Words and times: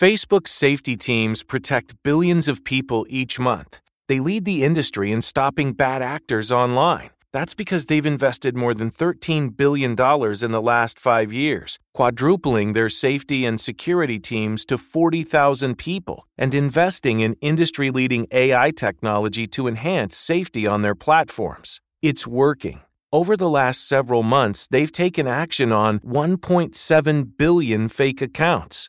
Facebook's 0.00 0.50
safety 0.50 0.96
teams 0.96 1.42
protect 1.42 1.94
billions 2.02 2.48
of 2.48 2.64
people 2.64 3.04
each 3.10 3.38
month. 3.38 3.82
They 4.08 4.18
lead 4.18 4.46
the 4.46 4.64
industry 4.64 5.12
in 5.12 5.20
stopping 5.20 5.74
bad 5.74 6.00
actors 6.00 6.50
online. 6.50 7.10
That's 7.34 7.52
because 7.52 7.84
they've 7.84 8.06
invested 8.06 8.56
more 8.56 8.72
than 8.72 8.90
$13 8.90 9.54
billion 9.54 9.90
in 9.90 10.52
the 10.52 10.62
last 10.62 10.98
five 10.98 11.34
years, 11.34 11.78
quadrupling 11.92 12.72
their 12.72 12.88
safety 12.88 13.44
and 13.44 13.60
security 13.60 14.18
teams 14.18 14.64
to 14.64 14.78
40,000 14.78 15.76
people, 15.76 16.26
and 16.38 16.54
investing 16.54 17.20
in 17.20 17.36
industry 17.42 17.90
leading 17.90 18.26
AI 18.30 18.70
technology 18.70 19.46
to 19.48 19.68
enhance 19.68 20.16
safety 20.16 20.66
on 20.66 20.80
their 20.80 20.94
platforms. 20.94 21.82
It's 22.00 22.26
working. 22.26 22.80
Over 23.12 23.36
the 23.36 23.50
last 23.50 23.86
several 23.86 24.22
months, 24.22 24.66
they've 24.66 24.90
taken 24.90 25.26
action 25.26 25.72
on 25.72 25.98
1.7 25.98 27.36
billion 27.36 27.88
fake 27.90 28.22
accounts. 28.22 28.88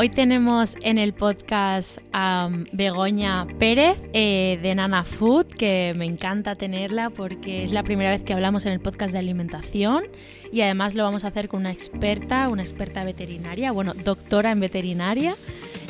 Hoy 0.00 0.10
tenemos 0.10 0.76
en 0.82 0.96
el 0.96 1.12
podcast 1.12 1.98
a 2.12 2.48
Begoña 2.72 3.48
Pérez 3.58 3.98
eh, 4.12 4.60
de 4.62 4.72
Nana 4.76 5.02
Food, 5.02 5.46
que 5.46 5.92
me 5.96 6.04
encanta 6.04 6.54
tenerla 6.54 7.10
porque 7.10 7.64
es 7.64 7.72
la 7.72 7.82
primera 7.82 8.10
vez 8.10 8.22
que 8.22 8.32
hablamos 8.32 8.64
en 8.66 8.74
el 8.74 8.78
podcast 8.78 9.12
de 9.12 9.18
alimentación 9.18 10.04
y 10.52 10.60
además 10.60 10.94
lo 10.94 11.02
vamos 11.02 11.24
a 11.24 11.28
hacer 11.28 11.48
con 11.48 11.60
una 11.60 11.72
experta, 11.72 12.48
una 12.48 12.62
experta 12.62 13.02
veterinaria, 13.02 13.72
bueno, 13.72 13.92
doctora 13.92 14.52
en 14.52 14.60
veterinaria. 14.60 15.34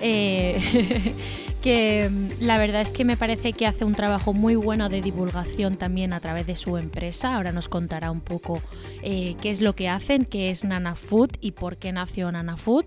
Eh, 0.00 0.58
que 1.62 2.08
mm, 2.10 2.42
la 2.42 2.58
verdad 2.58 2.80
es 2.80 2.92
que 2.92 3.04
me 3.04 3.18
parece 3.18 3.52
que 3.52 3.66
hace 3.66 3.84
un 3.84 3.92
trabajo 3.92 4.32
muy 4.32 4.56
bueno 4.56 4.88
de 4.88 5.02
divulgación 5.02 5.76
también 5.76 6.14
a 6.14 6.20
través 6.20 6.46
de 6.46 6.56
su 6.56 6.78
empresa. 6.78 7.34
Ahora 7.34 7.52
nos 7.52 7.68
contará 7.68 8.10
un 8.10 8.22
poco 8.22 8.62
eh, 9.02 9.36
qué 9.42 9.50
es 9.50 9.60
lo 9.60 9.74
que 9.74 9.90
hacen, 9.90 10.24
qué 10.24 10.48
es 10.48 10.64
Nana 10.64 10.94
Food 10.94 11.32
y 11.42 11.52
por 11.52 11.76
qué 11.76 11.92
nació 11.92 12.32
Nana 12.32 12.56
Food. 12.56 12.86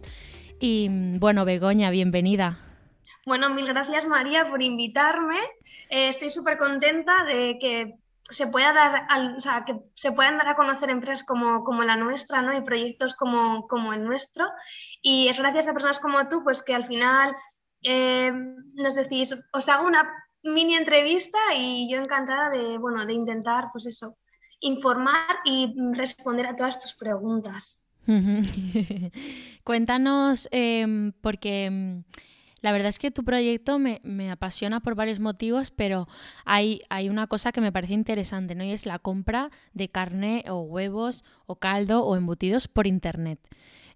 Y 0.61 1.17
bueno, 1.17 1.44
Begoña, 1.44 1.89
bienvenida. 1.89 2.59
Bueno, 3.25 3.49
mil 3.49 3.66
gracias 3.66 4.05
María 4.05 4.47
por 4.47 4.61
invitarme. 4.61 5.39
Eh, 5.89 6.09
estoy 6.09 6.29
súper 6.29 6.59
contenta 6.59 7.25
de 7.25 7.57
que 7.59 7.95
se 8.29 8.45
pueda 8.45 8.72
dar, 8.72 9.07
o 9.35 9.41
sea, 9.41 9.66
que 9.66 9.79
se 9.95 10.11
puedan 10.11 10.38
dar 10.38 10.49
a 10.49 10.55
conocer 10.55 10.91
empresas 10.91 11.25
como, 11.25 11.63
como 11.63 11.83
la 11.83 11.97
nuestra, 11.97 12.44
¿no? 12.44 12.55
Y 12.55 12.61
proyectos 12.61 13.16
como, 13.16 13.67
como 13.67 13.91
el 13.91 14.03
nuestro. 14.03 14.45
Y 15.01 15.27
es 15.29 15.39
gracias 15.39 15.67
a 15.67 15.73
personas 15.73 15.99
como 15.99 16.27
tú, 16.27 16.44
pues 16.44 16.61
que 16.61 16.75
al 16.75 16.85
final 16.85 17.35
eh, 17.81 18.31
nos 18.75 18.93
decís, 18.93 19.35
os 19.51 19.67
hago 19.67 19.88
una 19.88 20.13
mini 20.43 20.75
entrevista 20.75 21.39
y 21.57 21.91
yo 21.91 21.97
encantada 21.97 22.51
de, 22.51 22.78
bueno, 22.78 23.03
de 23.07 23.13
intentar, 23.13 23.69
pues 23.72 23.88
eso, 23.88 24.16
informar 24.59 25.39
y 25.43 25.73
responder 25.93 26.45
a 26.45 26.55
todas 26.55 26.78
tus 26.78 26.93
preguntas. 26.93 27.80
Cuéntanos, 29.63 30.47
em, 30.51 31.12
porque 31.22 31.66
em, 31.66 32.03
la 32.62 32.72
verdad 32.72 32.89
es 32.89 33.00
que 33.00 33.12
tu 33.12 33.23
proyecto 33.23 33.79
me, 33.79 34.31
apasiona 34.31 34.79
por 34.79 34.95
varios 34.95 35.19
motivos, 35.19 35.72
pero 35.72 36.07
hay, 36.45 36.81
hay, 36.90 37.09
una 37.09 37.28
cosa 37.28 37.51
que 37.51 37.61
me 37.61 37.72
parece 37.72 37.94
interesante, 37.94 38.56
¿no? 38.56 38.63
Y 38.63 38.72
es 38.72 38.85
la 38.85 39.00
compra 39.00 39.50
de 39.73 39.90
carne 39.90 40.44
o 40.47 40.61
huevos 40.61 41.23
o 41.45 41.56
caldo 41.56 42.03
o 42.03 42.16
embutidos 42.16 42.67
por 42.67 42.88
internet. 42.88 43.40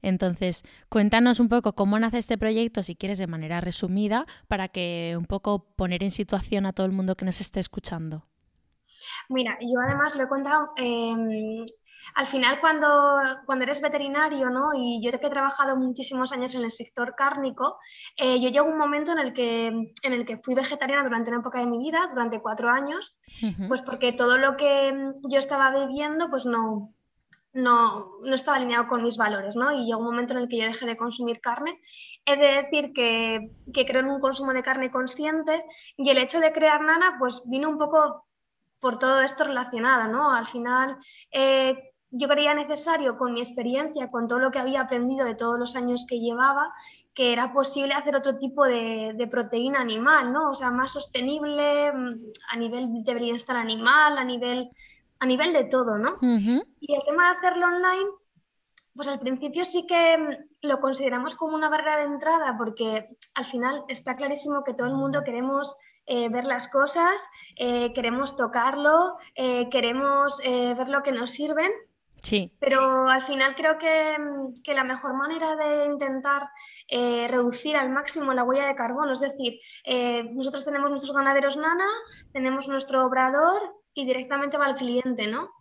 Entonces, 0.02 0.64
cuéntanos 0.90 1.40
un 1.40 1.50
poco 1.50 1.74
cómo 1.74 1.98
nace 1.98 2.20
este 2.20 2.38
proyecto, 2.38 2.84
si 2.84 2.96
quieres, 2.96 3.18
de 3.18 3.28
manera 3.28 3.62
resumida, 3.62 4.26
para 4.48 4.68
que 4.68 5.16
un 5.18 5.26
poco 5.26 5.66
poner 5.76 6.04
en 6.04 6.12
situación 6.12 6.66
a 6.66 6.74
todo 6.74 6.86
el 6.86 6.92
mundo 6.92 7.16
que 7.16 7.26
nos 7.26 7.42
esté 7.42 7.60
escuchando. 7.60 8.24
Mira, 9.30 9.58
yo 9.62 9.80
además 9.80 10.16
lo 10.16 10.24
he 10.24 10.28
contado 10.28 10.72
em, 10.78 11.66
al 12.14 12.26
final 12.26 12.60
cuando, 12.60 12.88
cuando 13.46 13.64
eres 13.64 13.82
veterinario, 13.82 14.50
¿no? 14.50 14.74
Y 14.76 15.02
yo 15.02 15.12
que 15.20 15.28
he 15.28 15.30
trabajado 15.30 15.76
muchísimos 15.76 16.32
años 16.32 16.54
en 16.56 16.64
el 16.64 16.72
sector 16.72 17.16
cárnico, 17.16 17.78
eh, 18.18 18.40
yo 18.40 18.50
llego 18.50 18.68
a 18.68 18.72
un 18.72 18.78
momento 18.78 19.12
en 19.12 19.20
el, 19.20 19.34
que, 19.34 19.68
en 19.68 20.14
el 20.14 20.26
que 20.26 20.38
fui 20.38 20.56
vegetariana 20.56 21.04
durante 21.04 21.32
una 21.32 21.40
época 21.40 21.60
de 21.60 21.66
mi 21.66 21.80
vida, 21.80 22.10
durante 22.14 22.42
cuatro 22.42 22.70
años, 22.70 23.18
pues 23.68 23.82
porque 23.82 24.14
todo 24.14 24.38
lo 24.38 24.56
que 24.58 24.94
yo 25.30 25.40
estaba 25.40 25.72
bebiendo, 25.72 26.30
pues 26.30 26.46
no, 26.46 26.94
no, 27.54 28.12
no, 28.22 28.36
estaba 28.36 28.58
alineado 28.58 28.88
con 28.88 29.02
mis 29.02 29.18
valores, 29.18 29.56
¿no? 29.56 29.72
Y 29.72 29.86
llegó 29.86 30.00
un 30.00 30.06
momento 30.06 30.34
en 30.34 30.40
el 30.40 30.50
que 30.50 30.58
yo 30.58 30.66
dejé 30.66 30.86
de 30.86 30.98
consumir 30.98 31.40
carne. 31.40 31.80
He 32.26 32.36
de 32.36 32.62
decir 32.62 32.92
que, 32.94 33.52
que 33.74 33.86
creo 33.86 34.02
en 34.02 34.10
un 34.10 34.20
consumo 34.20 34.54
de 34.54 34.62
carne 34.62 34.92
consciente 34.92 35.64
y 35.96 36.10
el 36.10 36.18
hecho 36.18 36.40
de 36.40 36.52
crear 36.52 36.82
Nana, 36.82 37.16
pues 37.18 37.44
vino 37.46 37.70
un 37.70 37.78
poco 37.78 38.26
por 38.80 39.00
todo 39.00 39.22
esto 39.22 39.46
relacionado, 39.46 40.12
¿no? 40.12 40.32
Al 40.32 40.48
final, 40.48 40.98
eh, 41.32 41.95
yo 42.18 42.28
creía 42.30 42.54
necesario, 42.54 43.18
con 43.18 43.34
mi 43.34 43.42
experiencia, 43.42 44.10
con 44.10 44.28
todo 44.28 44.40
lo 44.40 44.52
que 44.52 44.60
había 44.60 44.82
aprendido 44.82 45.26
de 45.26 45.36
todos 45.36 45.60
los 45.60 45.76
años 45.76 46.06
que 46.08 46.20
llevaba, 46.20 46.74
que 47.14 47.34
era 47.34 47.52
posible 47.52 47.94
hacer 47.94 48.16
otro 48.16 48.38
tipo 48.38 48.66
de, 48.66 49.28
proteína 49.30 49.82
animal, 49.82 50.32
¿no? 50.32 50.52
O 50.52 50.56
sea, 50.56 50.72
más 50.72 50.92
sostenible 50.92 51.92
mm, 51.92 52.16
a 52.52 52.58
nivel 52.58 53.04
de 53.04 53.14
bienestar 53.16 53.58
animal, 53.58 54.18
a 54.18 54.24
nivel, 54.24 54.70
a 55.20 55.26
nivel 55.26 55.52
de 55.52 55.66
todo, 55.66 55.98
¿no? 55.98 56.16
Y 56.80 56.94
el 56.94 57.02
tema 57.06 57.30
de 57.30 57.38
hacerlo 57.38 57.68
online, 57.68 58.10
pues 58.96 59.08
al 59.10 59.20
principio 59.20 59.66
sí 59.66 59.86
que 59.86 60.18
mm, 60.18 60.68
lo 60.68 60.80
consideramos 60.80 61.36
como 61.36 61.56
una 61.56 61.70
barrera 61.70 61.98
de 61.98 62.14
entrada, 62.14 62.56
porque 62.58 63.06
al 63.34 63.46
final 63.46 63.84
está 63.90 64.16
clarísimo 64.16 64.64
que 64.64 64.74
todo 64.74 64.88
el 64.88 64.96
mundo 64.96 65.24
queremos 65.26 65.76
eh, 66.08 66.30
ver 66.30 66.46
las 66.46 66.68
cosas, 66.68 67.28
eh, 67.56 67.92
queremos 67.94 68.36
tocarlo, 68.36 69.18
eh, 69.34 69.70
queremos 69.70 70.38
ver 70.38 70.90
lo 70.90 71.02
que 71.02 71.12
nos 71.12 71.32
sirven. 71.32 71.72
Sí. 72.26 72.52
Pero 72.60 73.08
al 73.08 73.22
final 73.22 73.56
creo 73.56 73.78
que, 73.78 74.18
que, 74.64 74.74
la 74.74 74.84
mejor 74.84 75.14
manera 75.14 75.56
de 75.56 75.86
intentar 75.86 76.50
reducir 77.30 77.78
al 77.78 77.90
máximo 77.90 78.34
la 78.34 78.44
huella 78.44 78.66
de 78.66 78.76
carbono, 78.76 79.14
es 79.14 79.20
decir, 79.20 79.60
nosotros 80.34 80.66
tenemos 80.66 80.90
nuestros 80.90 81.16
ganaderos 81.16 81.56
nana, 81.56 81.88
tenemos 82.34 82.68
nuestro 82.68 83.06
obrador 83.06 83.62
y 83.94 84.06
directamente 84.06 84.58
va 84.58 84.66
al 84.66 84.76
cliente, 84.76 85.28
¿no? 85.28 85.52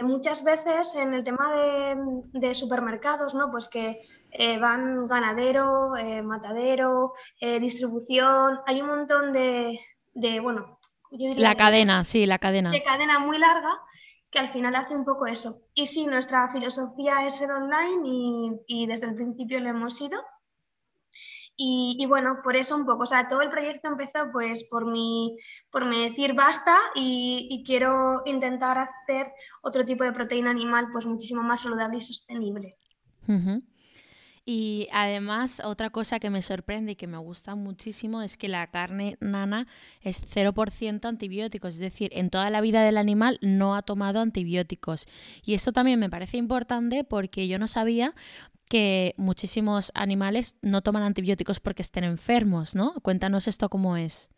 muchas 0.00 0.42
veces 0.42 0.96
en 0.96 1.12
el 1.12 1.22
tema 1.22 1.54
de, 1.54 1.96
de 2.32 2.54
supermercados, 2.54 3.34
¿no? 3.34 3.50
Pues 3.50 3.68
que 3.68 4.00
eh, 4.38 4.58
van 4.58 5.06
ganadero, 5.06 5.96
eh, 5.96 6.22
matadero, 6.22 7.14
eh, 7.40 7.58
distribución, 7.58 8.58
hay 8.66 8.82
un 8.82 8.88
montón 8.88 9.32
de, 9.32 9.78
bueno, 10.42 10.78
La 11.10 11.54
cadena, 11.54 12.04
sí, 12.04 12.26
la 12.26 12.38
cadena. 12.38 12.70
De 12.70 12.82
cadena 12.82 13.18
muy 13.18 13.38
larga 13.38 13.78
que 14.30 14.38
al 14.38 14.48
final 14.48 14.74
hace 14.74 14.96
un 14.96 15.04
poco 15.04 15.26
eso. 15.26 15.62
Y 15.74 15.86
sí, 15.86 16.06
nuestra 16.06 16.48
filosofía 16.48 17.26
es 17.26 17.36
ser 17.36 17.50
online 17.50 18.60
y, 18.66 18.86
desde 18.86 19.06
el 19.06 19.14
principio 19.14 19.60
lo 19.60 19.70
hemos 19.70 19.96
sido. 19.96 20.20
Y, 21.58 22.04
bueno, 22.06 22.40
por 22.44 22.54
eso 22.54 22.76
un 22.76 22.84
poco, 22.84 23.04
o 23.04 23.06
sea, 23.06 23.28
todo 23.28 23.40
el 23.40 23.48
proyecto 23.48 23.88
empezó 23.88 24.30
pues 24.30 24.64
por 24.64 24.84
mi, 24.84 25.38
por 25.70 25.86
mi 25.86 26.02
decir 26.02 26.34
basta 26.34 26.76
y, 26.94 27.64
quiero 27.66 28.22
intentar 28.26 28.78
hacer 28.78 29.32
otro 29.62 29.82
tipo 29.84 30.04
de 30.04 30.12
proteína 30.12 30.50
animal 30.50 30.88
pues 30.92 31.06
muchísimo 31.06 31.42
más 31.42 31.62
saludable 31.62 31.96
y 31.96 32.02
sostenible. 32.02 32.76
Y 34.48 34.86
además, 34.92 35.60
otra 35.64 35.90
cosa 35.90 36.20
que 36.20 36.30
me 36.30 36.40
sorprende 36.40 36.92
y 36.92 36.96
que 36.96 37.08
me 37.08 37.18
gusta 37.18 37.56
muchísimo 37.56 38.22
es 38.22 38.36
que 38.36 38.46
la 38.46 38.64
carne 38.68 39.16
nana 39.20 39.66
es 40.02 40.22
0% 40.22 41.04
antibióticos, 41.04 41.74
es 41.74 41.80
decir, 41.80 42.10
en 42.14 42.30
toda 42.30 42.48
la 42.50 42.60
vida 42.60 42.84
del 42.84 42.96
animal 42.96 43.40
no 43.42 43.74
ha 43.74 43.82
tomado 43.82 44.20
antibióticos. 44.20 45.08
Y 45.44 45.54
esto 45.54 45.72
también 45.72 45.98
me 45.98 46.10
parece 46.10 46.36
importante 46.36 47.02
porque 47.02 47.48
yo 47.48 47.58
no 47.58 47.66
sabía 47.66 48.14
que 48.68 49.14
muchísimos 49.16 49.90
animales 49.94 50.56
no 50.62 50.80
toman 50.80 51.02
antibióticos 51.02 51.58
porque 51.58 51.82
estén 51.82 52.04
enfermos, 52.04 52.76
¿no? 52.76 52.94
Cuéntanos 53.02 53.48
esto 53.48 53.68
cómo 53.68 53.96
es. 53.96 54.30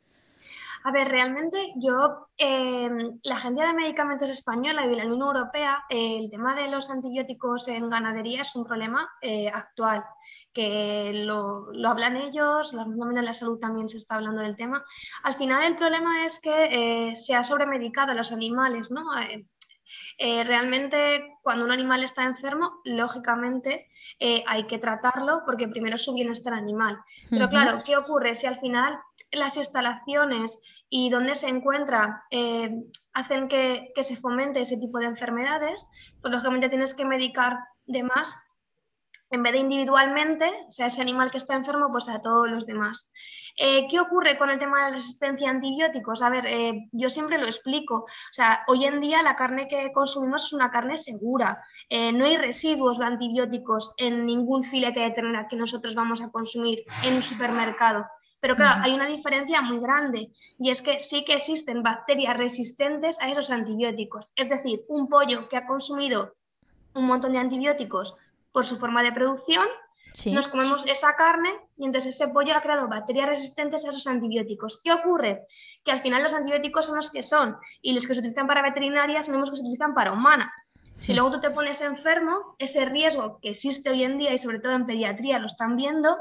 A 0.85 0.93
ver, 0.93 1.09
realmente 1.09 1.73
yo, 1.77 2.29
em, 2.37 3.19
la 3.23 3.35
Agencia 3.35 3.67
de 3.67 3.73
Medicamentos 3.75 4.29
Española 4.29 4.85
y 4.85 4.89
de 4.89 4.97
la 4.97 5.05
Unión 5.05 5.23
Europea, 5.23 5.85
eh, 5.89 6.19
el 6.19 6.31
tema 6.31 6.55
de 6.55 6.71
los 6.71 6.91
antibióticos 6.91 7.69
en 7.69 7.91
ganadería 7.91 8.43
es 8.43 8.55
un 8.55 8.65
problema 8.65 9.09
eh, 9.21 9.49
actual, 9.49 10.05
que 10.53 11.13
lo, 11.25 11.67
hablan 11.85 12.17
ellos, 12.17 12.73
la 12.73 12.83
Organización 12.83 13.15
de 13.15 13.23
la 13.23 13.35
Salud 13.35 13.59
también 13.59 13.89
se 13.89 13.99
está 13.99 14.17
hablando 14.17 14.43
del 14.43 14.57
tema. 14.57 14.85
Al 15.25 15.35
final 15.35 15.65
el 15.65 15.77
problema 15.77 16.25
es 16.25 16.41
que 16.41 17.11
eh, 17.11 17.17
se 17.17 17.35
ha 17.35 17.43
sobremedicado 17.43 18.13
a 18.13 18.15
los 18.15 18.33
animales, 18.33 18.91
¿no? 18.91 19.05
Realmente 20.19 21.37
cuando 21.43 21.65
un 21.65 21.73
animal 21.73 22.05
está 22.05 22.25
enfermo, 22.25 22.81
lógicamente 22.85 23.89
hay 24.47 24.67
que 24.67 24.79
tratarlo 24.79 25.43
porque 25.45 25.69
primero 25.69 25.97
es 25.97 26.05
su 26.05 26.15
bienestar 26.15 26.55
animal. 26.55 26.99
Pero 27.31 27.49
claro, 27.49 27.83
¿qué 27.85 27.97
ocurre 27.97 28.35
si 28.35 28.47
al 28.47 28.59
final 28.61 28.99
las 29.33 29.57
instalaciones 29.57 30.61
y 30.89 31.11
donde 31.11 31.35
se 31.35 31.49
encuentra 31.49 32.25
eh, 32.31 32.71
hacen 33.13 33.49
que, 33.49 33.93
se 34.03 34.17
fomente 34.17 34.61
ese 34.61 34.79
tipo 34.79 34.99
de 34.99 35.07
enfermedades, 35.07 35.87
pues 36.21 36.33
lógicamente 36.33 36.69
tienes 36.69 36.95
que 36.95 37.05
medicar 37.05 37.59
de 37.87 38.03
más 38.03 38.35
en 39.31 39.43
vez 39.43 39.53
de 39.53 39.59
individualmente, 39.59 40.51
o 40.69 40.73
sea, 40.73 40.87
ese 40.87 41.03
animal 41.03 41.31
que 41.31 41.39
está 41.39 41.55
enfermo, 41.55 41.89
pues 41.91 42.09
a 42.09 42.21
todos 42.21 42.49
los 42.49 42.67
demás. 42.67 43.09
Eh, 43.57 43.87
¿Qué 43.91 44.01
ocurre 44.01 44.39
con 44.39 44.51
el 44.51 44.59
tema 44.59 44.79
de 44.79 44.91
la 44.91 44.97
resistencia 44.97 45.49
a 45.49 45.53
antibióticos? 45.53 46.23
A 46.23 46.31
ver, 46.31 46.47
eh, 46.47 46.89
yo 46.93 47.11
siempre 47.11 47.39
lo 47.39 47.47
explico. 47.47 47.95
O 48.05 48.33
sea, 48.33 48.65
hoy 48.69 48.85
en 48.85 49.01
día 49.01 49.23
la 49.23 49.37
carne 49.37 49.69
que 49.69 49.93
consumimos 49.93 50.45
es 50.45 50.53
una 50.53 50.71
carne 50.71 50.97
segura. 50.97 51.63
no 51.91 52.25
hay 52.25 52.37
residuos 52.37 52.99
de 52.99 53.07
antibióticos 53.07 53.95
en 53.97 54.27
ningún 54.27 54.63
filete 54.65 55.01
de 55.01 55.11
ternera 55.11 55.49
que 55.49 55.57
nosotros 55.57 55.95
vamos 55.95 56.21
a 56.21 56.31
consumir 56.31 56.85
en 57.03 57.15
un 57.15 57.23
supermercado. 57.23 58.07
Pero 58.41 58.55
claro, 58.55 58.83
hay 58.85 58.95
una 58.95 59.07
diferencia 59.07 59.61
muy 59.63 59.81
grande 59.81 60.31
y 60.59 60.71
es 60.71 60.81
que 60.81 61.01
sí 61.01 61.25
que 61.25 61.35
existen 61.35 61.83
bacterias 61.83 62.37
resistentes 62.37 63.21
a 63.21 63.29
esos 63.29 63.51
antibióticos. 63.51 64.29
Es 64.37 64.49
decir, 64.49 64.85
un 64.89 65.09
pollo 65.09 65.49
que 65.49 65.57
ha 65.57 65.67
consumido 65.67 66.35
un 66.95 67.07
montón 67.07 67.33
de 67.33 67.39
antibióticos 67.39 68.17
por 68.53 68.65
su 68.65 68.77
forma 68.77 69.03
de 69.03 69.13
producción, 69.13 69.67
nos 70.27 70.49
comemos 70.49 70.85
esa 70.87 71.15
carne 71.15 71.51
y 71.77 71.85
entonces 71.85 72.15
ese 72.15 72.33
pollo 72.33 72.57
ha 72.57 72.61
creado 72.61 72.89
bacterias 72.89 73.29
resistentes 73.29 73.85
a 73.85 73.91
esos 73.91 74.07
antibióticos. 74.07 74.81
¿Qué 74.83 74.93
ocurre? 74.93 75.47
Que 75.85 75.93
al 75.93 76.01
final 76.01 76.23
los 76.23 76.35
antibióticos 76.35 76.87
son 76.87 76.97
los 76.97 77.11
que 77.11 77.23
son 77.23 77.57
y 77.83 77.93
los 77.93 78.07
que 78.07 78.15
se 78.15 78.21
utilizan 78.21 78.47
para 78.47 78.63
veterinaria 78.63 79.23
son 79.23 79.39
los 79.39 79.51
que 79.51 79.57
se 79.57 79.63
utilizan 79.63 79.95
para 79.95 80.13
humana. 80.13 80.53
Si 80.99 81.15
luego 81.15 81.31
tú 81.31 81.41
te 81.41 81.51
pones 81.51 81.81
enfermo, 81.81 82.57
ese 82.59 82.85
riesgo 82.85 83.39
que 83.41 83.51
existe 83.51 83.91
hoy 83.91 84.03
en 84.03 84.19
día 84.19 84.33
y 84.33 84.39
sobre 84.39 84.59
todo 84.59 84.73
en 84.73 84.87
pediatría 84.87 85.39
lo 85.39 85.47
están 85.47 85.77
viendo, 85.77 86.17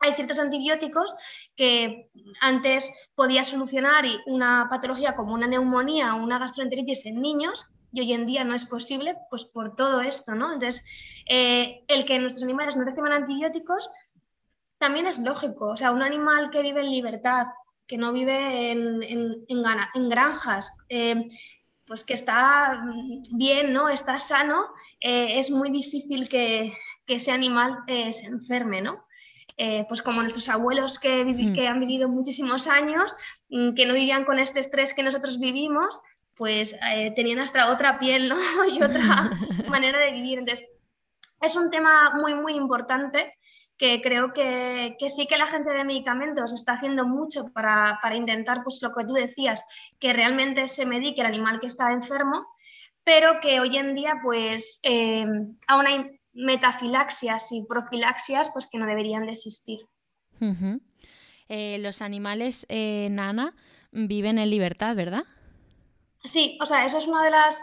hay 0.00 0.14
ciertos 0.14 0.38
antibióticos 0.38 1.14
que 1.54 2.10
antes 2.40 2.90
podía 3.14 3.44
solucionar 3.44 4.06
una 4.26 4.66
patología 4.68 5.14
como 5.14 5.34
una 5.34 5.46
neumonía 5.46 6.16
o 6.16 6.22
una 6.22 6.38
gastroenteritis 6.38 7.06
en 7.06 7.20
niños 7.20 7.68
y 7.92 8.00
hoy 8.00 8.12
en 8.12 8.26
día 8.26 8.44
no 8.44 8.54
es 8.54 8.66
posible, 8.66 9.16
pues 9.28 9.44
por 9.44 9.74
todo 9.74 10.00
esto, 10.00 10.34
¿no? 10.34 10.52
Entonces, 10.52 10.84
eh, 11.28 11.84
el 11.88 12.04
que 12.04 12.18
nuestros 12.18 12.42
animales 12.44 12.76
no 12.76 12.84
reciban 12.84 13.12
antibióticos 13.12 13.90
también 14.78 15.06
es 15.06 15.18
lógico. 15.18 15.68
O 15.68 15.76
sea, 15.76 15.92
un 15.92 16.02
animal 16.02 16.50
que 16.50 16.62
vive 16.62 16.80
en 16.80 16.90
libertad, 16.90 17.46
que 17.86 17.98
no 17.98 18.12
vive 18.12 18.70
en, 18.70 19.02
en, 19.02 20.08
granjas, 20.08 20.72
eh, 20.88 21.28
pues 21.86 22.04
que 22.04 22.14
está 22.14 22.84
bien, 23.32 23.72
¿no? 23.72 23.88
Está 23.88 24.18
sano, 24.18 24.66
eh, 25.00 25.38
es 25.38 25.50
muy 25.50 25.70
difícil 25.70 26.28
que, 26.28 26.72
que 27.06 27.14
ese 27.16 27.32
animal 27.32 27.78
se 27.86 28.26
enferme, 28.26 28.80
¿no? 28.80 29.04
Eh, 29.62 29.84
pues 29.88 30.00
como 30.00 30.22
nuestros 30.22 30.48
abuelos 30.48 30.98
que, 30.98 31.22
mm. 31.22 31.52
que, 31.52 31.68
han 31.68 31.80
vivido 31.80 32.08
muchísimos 32.08 32.66
años, 32.66 33.14
mm, 33.50 33.74
que 33.74 33.84
no 33.84 33.92
vivían 33.92 34.24
con 34.24 34.38
este 34.38 34.58
estrés 34.58 34.94
que 34.94 35.02
nosotros 35.02 35.38
vivimos, 35.38 36.00
pues 36.40 36.74
eh, 36.90 37.12
tenían 37.14 37.38
hasta 37.38 37.70
otra 37.70 37.98
piel 37.98 38.32
y 38.72 38.82
otra 38.82 39.30
manera 39.68 39.98
de 39.98 40.12
vivir. 40.12 40.38
Entonces, 40.38 40.66
es 41.38 41.54
un 41.54 41.70
tema 41.70 42.14
muy, 42.18 42.34
muy 42.34 42.54
importante 42.54 43.34
que 43.76 44.00
creo 44.00 44.32
que, 44.32 44.96
sí 45.14 45.26
que 45.26 45.36
la 45.36 45.48
gente 45.48 45.70
de 45.70 45.84
medicamentos 45.84 46.54
está 46.54 46.72
haciendo 46.72 47.06
mucho 47.06 47.52
para, 47.52 47.98
intentar, 48.14 48.62
pues 48.64 48.80
lo 48.80 48.90
que 48.90 49.04
tú 49.04 49.12
decías, 49.12 49.62
que 49.98 50.14
realmente 50.14 50.66
se 50.66 50.86
medique 50.86 51.20
el 51.20 51.26
animal 51.26 51.60
que 51.60 51.66
está 51.66 51.92
enfermo, 51.92 52.46
pero 53.04 53.38
que 53.40 53.60
hoy 53.60 53.76
en 53.76 53.94
día, 53.94 54.14
pues, 54.22 54.80
eh, 54.82 55.26
aún 55.66 55.86
hay 55.86 56.20
metafilaxias 56.32 57.52
y 57.52 57.66
profilaxias 57.66 58.48
pues 58.50 58.66
que 58.66 58.78
no 58.78 58.86
deberían 58.86 59.26
de 59.26 59.32
existir. 59.32 59.80
Eh, 61.50 61.76
los 61.80 62.00
animales 62.00 62.64
eh, 62.70 63.08
nana 63.10 63.54
viven 63.92 64.38
en 64.38 64.48
libertad, 64.48 64.96
¿verdad? 64.96 65.24
Sí, 66.24 66.58
o 66.60 66.66
sea, 66.66 66.84
eso 66.84 66.98
es 66.98 67.06
una 67.06 67.24
de 67.24 67.30
las... 67.30 67.62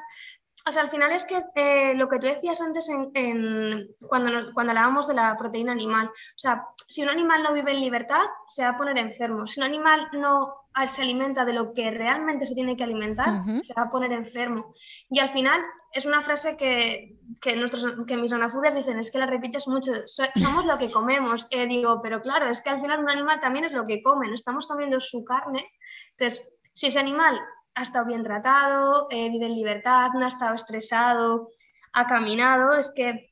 O 0.67 0.71
sea, 0.71 0.81
al 0.81 0.89
final 0.89 1.11
es 1.13 1.23
que 1.23 1.43
eh, 1.55 1.93
lo 1.95 2.09
que 2.09 2.19
tú 2.19 2.27
decías 2.27 2.59
antes 2.59 2.89
en, 2.89 3.87
cuando, 4.09 4.51
cuando 4.53 4.71
hablábamos 4.71 5.07
de 5.07 5.13
la 5.13 5.37
proteína 5.37 5.71
animal, 5.71 6.07
o 6.07 6.39
sea, 6.39 6.65
si 6.87 7.03
un 7.03 7.09
animal 7.09 7.41
no 7.43 7.53
vive 7.53 7.71
en 7.71 7.79
libertad, 7.79 8.25
se 8.47 8.63
va 8.63 8.69
a 8.69 8.77
poner 8.77 8.97
enfermo. 8.97 9.47
Si 9.47 9.61
un 9.61 9.65
animal 9.65 10.09
no 10.13 10.67
se 10.87 11.01
alimenta 11.01 11.45
de 11.45 11.53
lo 11.53 11.73
que 11.73 11.89
realmente 11.89 12.45
se 12.45 12.53
tiene 12.53 12.77
que 12.77 12.83
alimentar, 12.83 13.43
se 13.63 13.73
va 13.73 13.83
a 13.83 13.89
poner 13.89 14.11
enfermo. 14.11 14.73
Y 15.09 15.19
al 15.19 15.29
final 15.29 15.63
es 15.91 16.05
una 16.05 16.21
frase 16.21 16.55
que, 16.55 17.17
que, 17.41 17.55
nuestros, 17.55 18.05
que 18.05 18.17
mis 18.17 18.31
anafudas 18.31 18.75
dicen, 18.75 18.99
es 18.99 19.09
que 19.09 19.17
la 19.17 19.25
repites 19.25 19.67
mucho, 19.67 19.91
somos 20.05 20.65
lo 20.65 20.77
que 20.77 20.91
comemos. 20.91 21.47
Eh, 21.49 21.65
digo, 21.65 21.99
pero 22.01 22.21
claro, 22.21 22.47
es 22.47 22.61
que 22.61 22.69
al 22.69 22.81
final 22.81 22.99
un 22.99 23.09
animal 23.09 23.39
también 23.39 23.65
es 23.65 23.71
lo 23.71 23.85
que 23.85 24.01
come, 24.01 24.27
no 24.27 24.35
estamos 24.35 24.67
comiendo 24.67 24.99
su 24.99 25.23
carne. 25.23 25.67
Entonces, 26.11 26.47
si 26.73 26.87
ese 26.87 26.99
animal 26.99 27.39
ha 27.77 27.83
estado 27.83 28.07
bien 28.07 28.23
tratado, 28.23 29.07
eh, 29.11 29.29
vive 29.29 29.45
en 29.45 29.55
libertad, 29.55 30.09
no 30.15 30.25
ha 30.25 30.29
estado 30.29 30.55
estresado, 30.55 31.51
ha 31.93 32.07
caminado, 32.07 32.73
es 32.73 32.91
que 32.95 33.31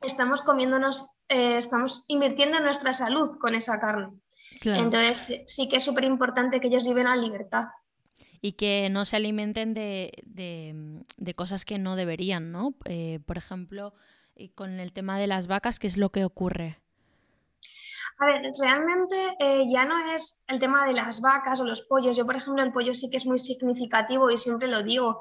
estamos 0.00 0.40
comiéndonos, 0.40 1.06
eh, 1.28 1.58
estamos 1.58 2.02
invirtiendo 2.08 2.56
en 2.56 2.64
nuestra 2.64 2.94
salud 2.94 3.36
con 3.38 3.54
esa 3.54 3.78
carne. 3.78 4.08
Entonces, 4.64 5.42
sí 5.46 5.68
que 5.68 5.76
es 5.76 5.84
súper 5.84 6.04
importante 6.04 6.60
que 6.60 6.68
ellos 6.68 6.84
viven 6.84 7.06
en 7.06 7.20
libertad. 7.20 7.66
Y 8.40 8.52
que 8.52 8.88
no 8.90 9.04
se 9.04 9.16
alimenten 9.16 9.74
de, 9.74 10.12
de, 10.24 11.34
cosas 11.34 11.66
que 11.66 11.78
no 11.78 11.94
deberían, 11.94 12.52
¿no? 12.52 12.74
Eh, 12.86 13.20
por 13.26 13.36
ejemplo, 13.36 13.92
con 14.54 14.80
el 14.80 14.92
tema 14.92 15.18
de 15.18 15.26
las 15.26 15.46
vacas, 15.46 15.78
¿qué 15.78 15.88
es 15.88 15.98
lo 15.98 16.10
que 16.10 16.24
ocurre? 16.24 16.78
A 18.18 18.26
ver, 18.26 18.42
realmente 18.58 19.36
eh, 19.40 19.64
ya 19.68 19.84
no 19.84 19.98
es 20.14 20.44
el 20.48 20.58
tema 20.58 20.86
de 20.86 20.92
las 20.92 21.20
vacas 21.20 21.60
o 21.60 21.64
los 21.64 21.82
pollos. 21.82 22.16
Yo, 22.16 22.24
por 22.24 22.36
ejemplo, 22.36 22.62
el 22.62 22.72
pollo 22.72 22.94
sí 22.94 23.10
que 23.10 23.16
es 23.16 23.26
muy 23.26 23.38
significativo 23.38 24.30
y 24.30 24.38
siempre 24.38 24.68
lo 24.68 24.82
digo. 24.82 25.18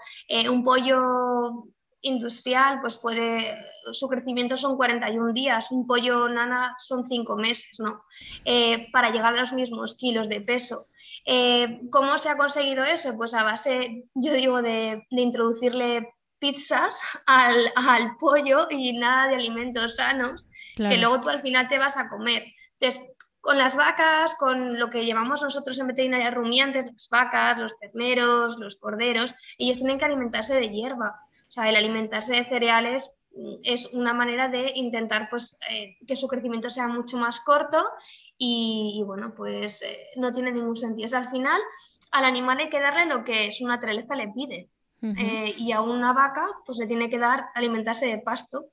un 0.50 0.64
pollo 0.64 1.66
industrial, 2.04 2.80
pues 2.82 2.98
puede, 2.98 3.56
su 3.92 4.08
crecimiento 4.08 4.56
son 4.58 4.76
41 4.76 5.34
días, 5.34 5.72
un 5.72 5.88
pollo 5.88 6.28
nana 6.28 6.76
son 6.78 7.04
5 7.04 7.36
meses, 7.38 7.80
¿no? 7.80 8.04
Eh, 8.46 8.90
para 8.92 9.10
llegar 9.10 9.34
a 9.34 9.40
los 9.40 9.54
mismos 9.54 9.96
kilos 9.96 10.30
de 10.30 10.42
peso. 10.42 10.88
Eh, 11.26 11.80
¿Cómo 11.92 12.18
se 12.18 12.30
ha 12.30 12.38
conseguido 12.38 12.84
eso? 12.84 13.16
Pues 13.18 13.34
a 13.34 13.44
base, 13.44 14.04
yo 14.14 14.34
digo, 14.34 14.62
de, 14.62 15.08
introducirle 15.10 16.14
pizzas 16.40 17.00
al, 17.26 17.56
al, 17.76 18.18
pollo 18.20 18.68
y 18.70 18.98
nada 18.98 19.30
de 19.30 19.36
alimentos 19.36 19.96
sanos, 19.96 20.46
que 20.76 20.98
luego 20.98 21.22
tú 21.22 21.30
al 21.30 21.42
final 21.42 21.70
te 21.70 21.80
vas 21.80 21.96
a 21.96 22.10
comer. 22.10 22.44
Entonces, 22.80 23.02
con 23.44 23.58
las 23.58 23.76
vacas, 23.76 24.36
con 24.36 24.80
lo 24.80 24.90
que 24.90 25.06
llamamos 25.06 25.42
nosotros 25.42 25.78
en 25.78 25.88
veterinaria 25.88 26.32
rumiantes, 26.32 26.86
las 26.86 27.10
vacas, 27.10 27.58
los 27.58 27.76
terneros, 27.76 28.58
los 28.58 28.78
corderos, 28.78 29.36
ellos 29.58 29.80
tienen 29.80 30.00
que 30.00 30.06
alimentarse 30.06 30.56
de 30.56 30.70
hierba. 30.70 31.20
O 31.50 31.52
sea, 31.52 31.68
el 31.68 31.76
alimentarse 31.76 32.36
de 32.36 32.46
cereales 32.46 33.18
mm, 33.36 33.56
es 33.64 33.94
una 33.94 34.14
manera 34.14 34.48
de 34.48 34.72
intentar 34.76 35.30
pues, 35.30 35.58
eh, 35.70 35.98
que 36.08 36.16
su 36.16 36.30
crecimiento 36.30 36.70
sea 36.70 36.88
mucho 36.88 37.18
más 37.18 37.42
corto 37.42 37.84
y, 38.38 39.04
bueno, 39.06 39.34
pues 39.36 39.82
eh, 39.82 40.08
no 40.16 40.34
tiene 40.34 40.54
ningún 40.54 40.78
sentido. 40.78 41.10
O 41.12 41.18
al 41.18 41.30
final, 41.30 41.62
al 42.12 42.24
animal 42.24 42.60
hay 42.60 42.70
que 42.70 42.80
darle 42.80 43.08
lo 43.08 43.26
que 43.26 43.52
su 43.52 43.68
naturaleza 43.68 44.16
le 44.16 44.30
pide. 44.30 44.70
Eh, 45.18 45.54
y 45.58 45.74
a 45.74 45.82
una 45.82 46.14
vaca, 46.14 46.48
pues 46.66 46.78
le 46.78 46.88
tiene 46.88 47.10
que 47.10 47.20
dar 47.20 47.48
alimentarse 47.56 48.06
de 48.06 48.20
pasto 48.20 48.68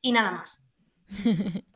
y 0.00 0.10
nada 0.10 0.32
más. 0.32 0.68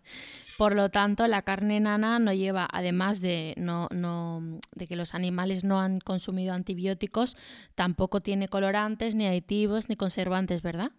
Por 0.59 0.75
lo 0.75 0.91
tanto, 0.91 1.27
la 1.29 1.43
carne 1.43 1.81
nana 1.81 2.19
no 2.19 2.33
lleva, 2.33 2.69
además 2.71 3.21
de, 3.21 3.55
no, 3.57 3.89
no, 3.91 4.61
de 4.75 4.87
que 4.87 4.97
los 4.97 5.15
animales 5.15 5.65
no 5.65 5.81
han 5.81 6.01
consumido 6.01 6.55
antibióticos, 6.55 7.37
tampoco 7.75 8.21
tiene 8.21 8.49
colorantes, 8.49 9.15
ni 9.15 9.27
aditivos, 9.27 9.89
ni 9.89 9.97
conservantes, 9.97 10.63
¿verdad? 10.63 10.93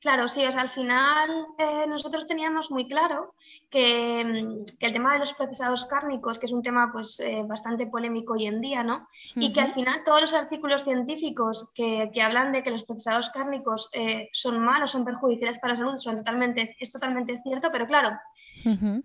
Claro, 0.00 0.28
sí, 0.28 0.46
o 0.46 0.50
sea, 0.50 0.62
al 0.62 0.70
final 0.70 1.30
eh, 1.58 1.84
nosotros 1.86 2.26
teníamos 2.26 2.70
muy 2.70 2.88
claro 2.88 3.34
que, 3.68 4.22
el 4.22 4.92
tema 4.94 5.12
de 5.12 5.18
los 5.18 5.34
procesados 5.34 5.84
cárnicos, 5.84 6.38
que 6.38 6.46
es 6.46 6.52
un 6.52 6.62
tema 6.62 6.90
pues 6.90 7.20
eh, 7.20 7.42
bastante 7.46 7.86
polémico 7.86 8.32
hoy 8.32 8.46
en 8.46 8.62
día, 8.62 8.82
¿no? 8.82 9.08
Y 9.34 9.52
que 9.52 9.60
al 9.60 9.74
final 9.74 10.02
todos 10.02 10.22
los 10.22 10.32
artículos 10.32 10.84
científicos 10.84 11.68
que, 11.74 12.10
hablan 12.22 12.52
de 12.52 12.62
que 12.62 12.70
los 12.70 12.84
procesados 12.84 13.28
cárnicos 13.28 13.90
eh, 13.92 14.30
son 14.32 14.58
malos, 14.60 14.92
son 14.92 15.04
perjudiciales 15.04 15.58
para 15.58 15.74
la 15.74 15.80
salud, 15.80 15.98
son 15.98 16.16
totalmente, 16.16 16.76
es 16.80 16.90
totalmente 16.90 17.38
cierto, 17.42 17.68
pero 17.70 17.86
claro, 17.86 18.18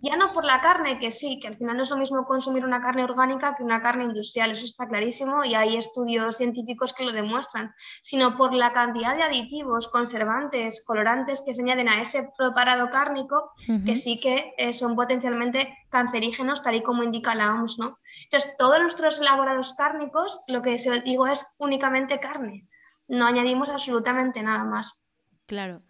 ya 0.01 0.17
no 0.17 0.33
por 0.33 0.45
la 0.45 0.61
carne, 0.61 0.99
que 0.99 1.11
sí, 1.11 1.39
que 1.39 1.47
al 1.47 1.57
final 1.57 1.77
no 1.77 1.83
es 1.83 1.89
lo 1.89 1.97
mismo 1.97 2.25
consumir 2.25 2.65
una 2.65 2.81
carne 2.81 3.03
orgánica 3.03 3.55
que 3.55 3.63
una 3.63 3.81
carne 3.81 4.03
industrial, 4.03 4.51
eso 4.51 4.65
está 4.65 4.87
clarísimo 4.87 5.43
y 5.43 5.55
hay 5.55 5.77
estudios 5.77 6.37
científicos 6.37 6.93
que 6.93 7.05
lo 7.05 7.11
demuestran, 7.11 7.73
sino 8.01 8.35
por 8.35 8.53
la 8.53 8.73
cantidad 8.73 9.15
de 9.15 9.23
aditivos, 9.23 9.87
conservantes, 9.87 10.83
colorantes 10.85 11.41
que 11.45 11.53
se 11.53 11.61
añaden 11.61 11.89
a 11.89 12.01
ese 12.01 12.29
preparado 12.37 12.89
cárnico, 12.89 13.51
que 13.85 13.95
sí 13.95 14.19
que 14.19 14.53
eh, 14.57 14.73
son 14.73 14.95
potencialmente 14.95 15.77
cancerígenos, 15.89 16.61
tal 16.61 16.75
y 16.75 16.83
como 16.83 17.03
indica 17.03 17.35
la 17.35 17.53
OMS, 17.53 17.79
¿no? 17.79 17.99
Entonces, 18.23 18.55
todos 18.57 18.79
nuestros 18.81 19.19
elaborados 19.19 19.73
cárnicos, 19.73 20.41
lo 20.47 20.61
que 20.61 20.77
digo 21.05 21.27
es 21.27 21.45
únicamente 21.57 22.19
carne, 22.19 22.65
no 23.07 23.25
añadimos 23.25 23.69
absolutamente 23.69 24.41
nada 24.41 24.63
más. 24.63 24.99
Claro. 25.45 25.81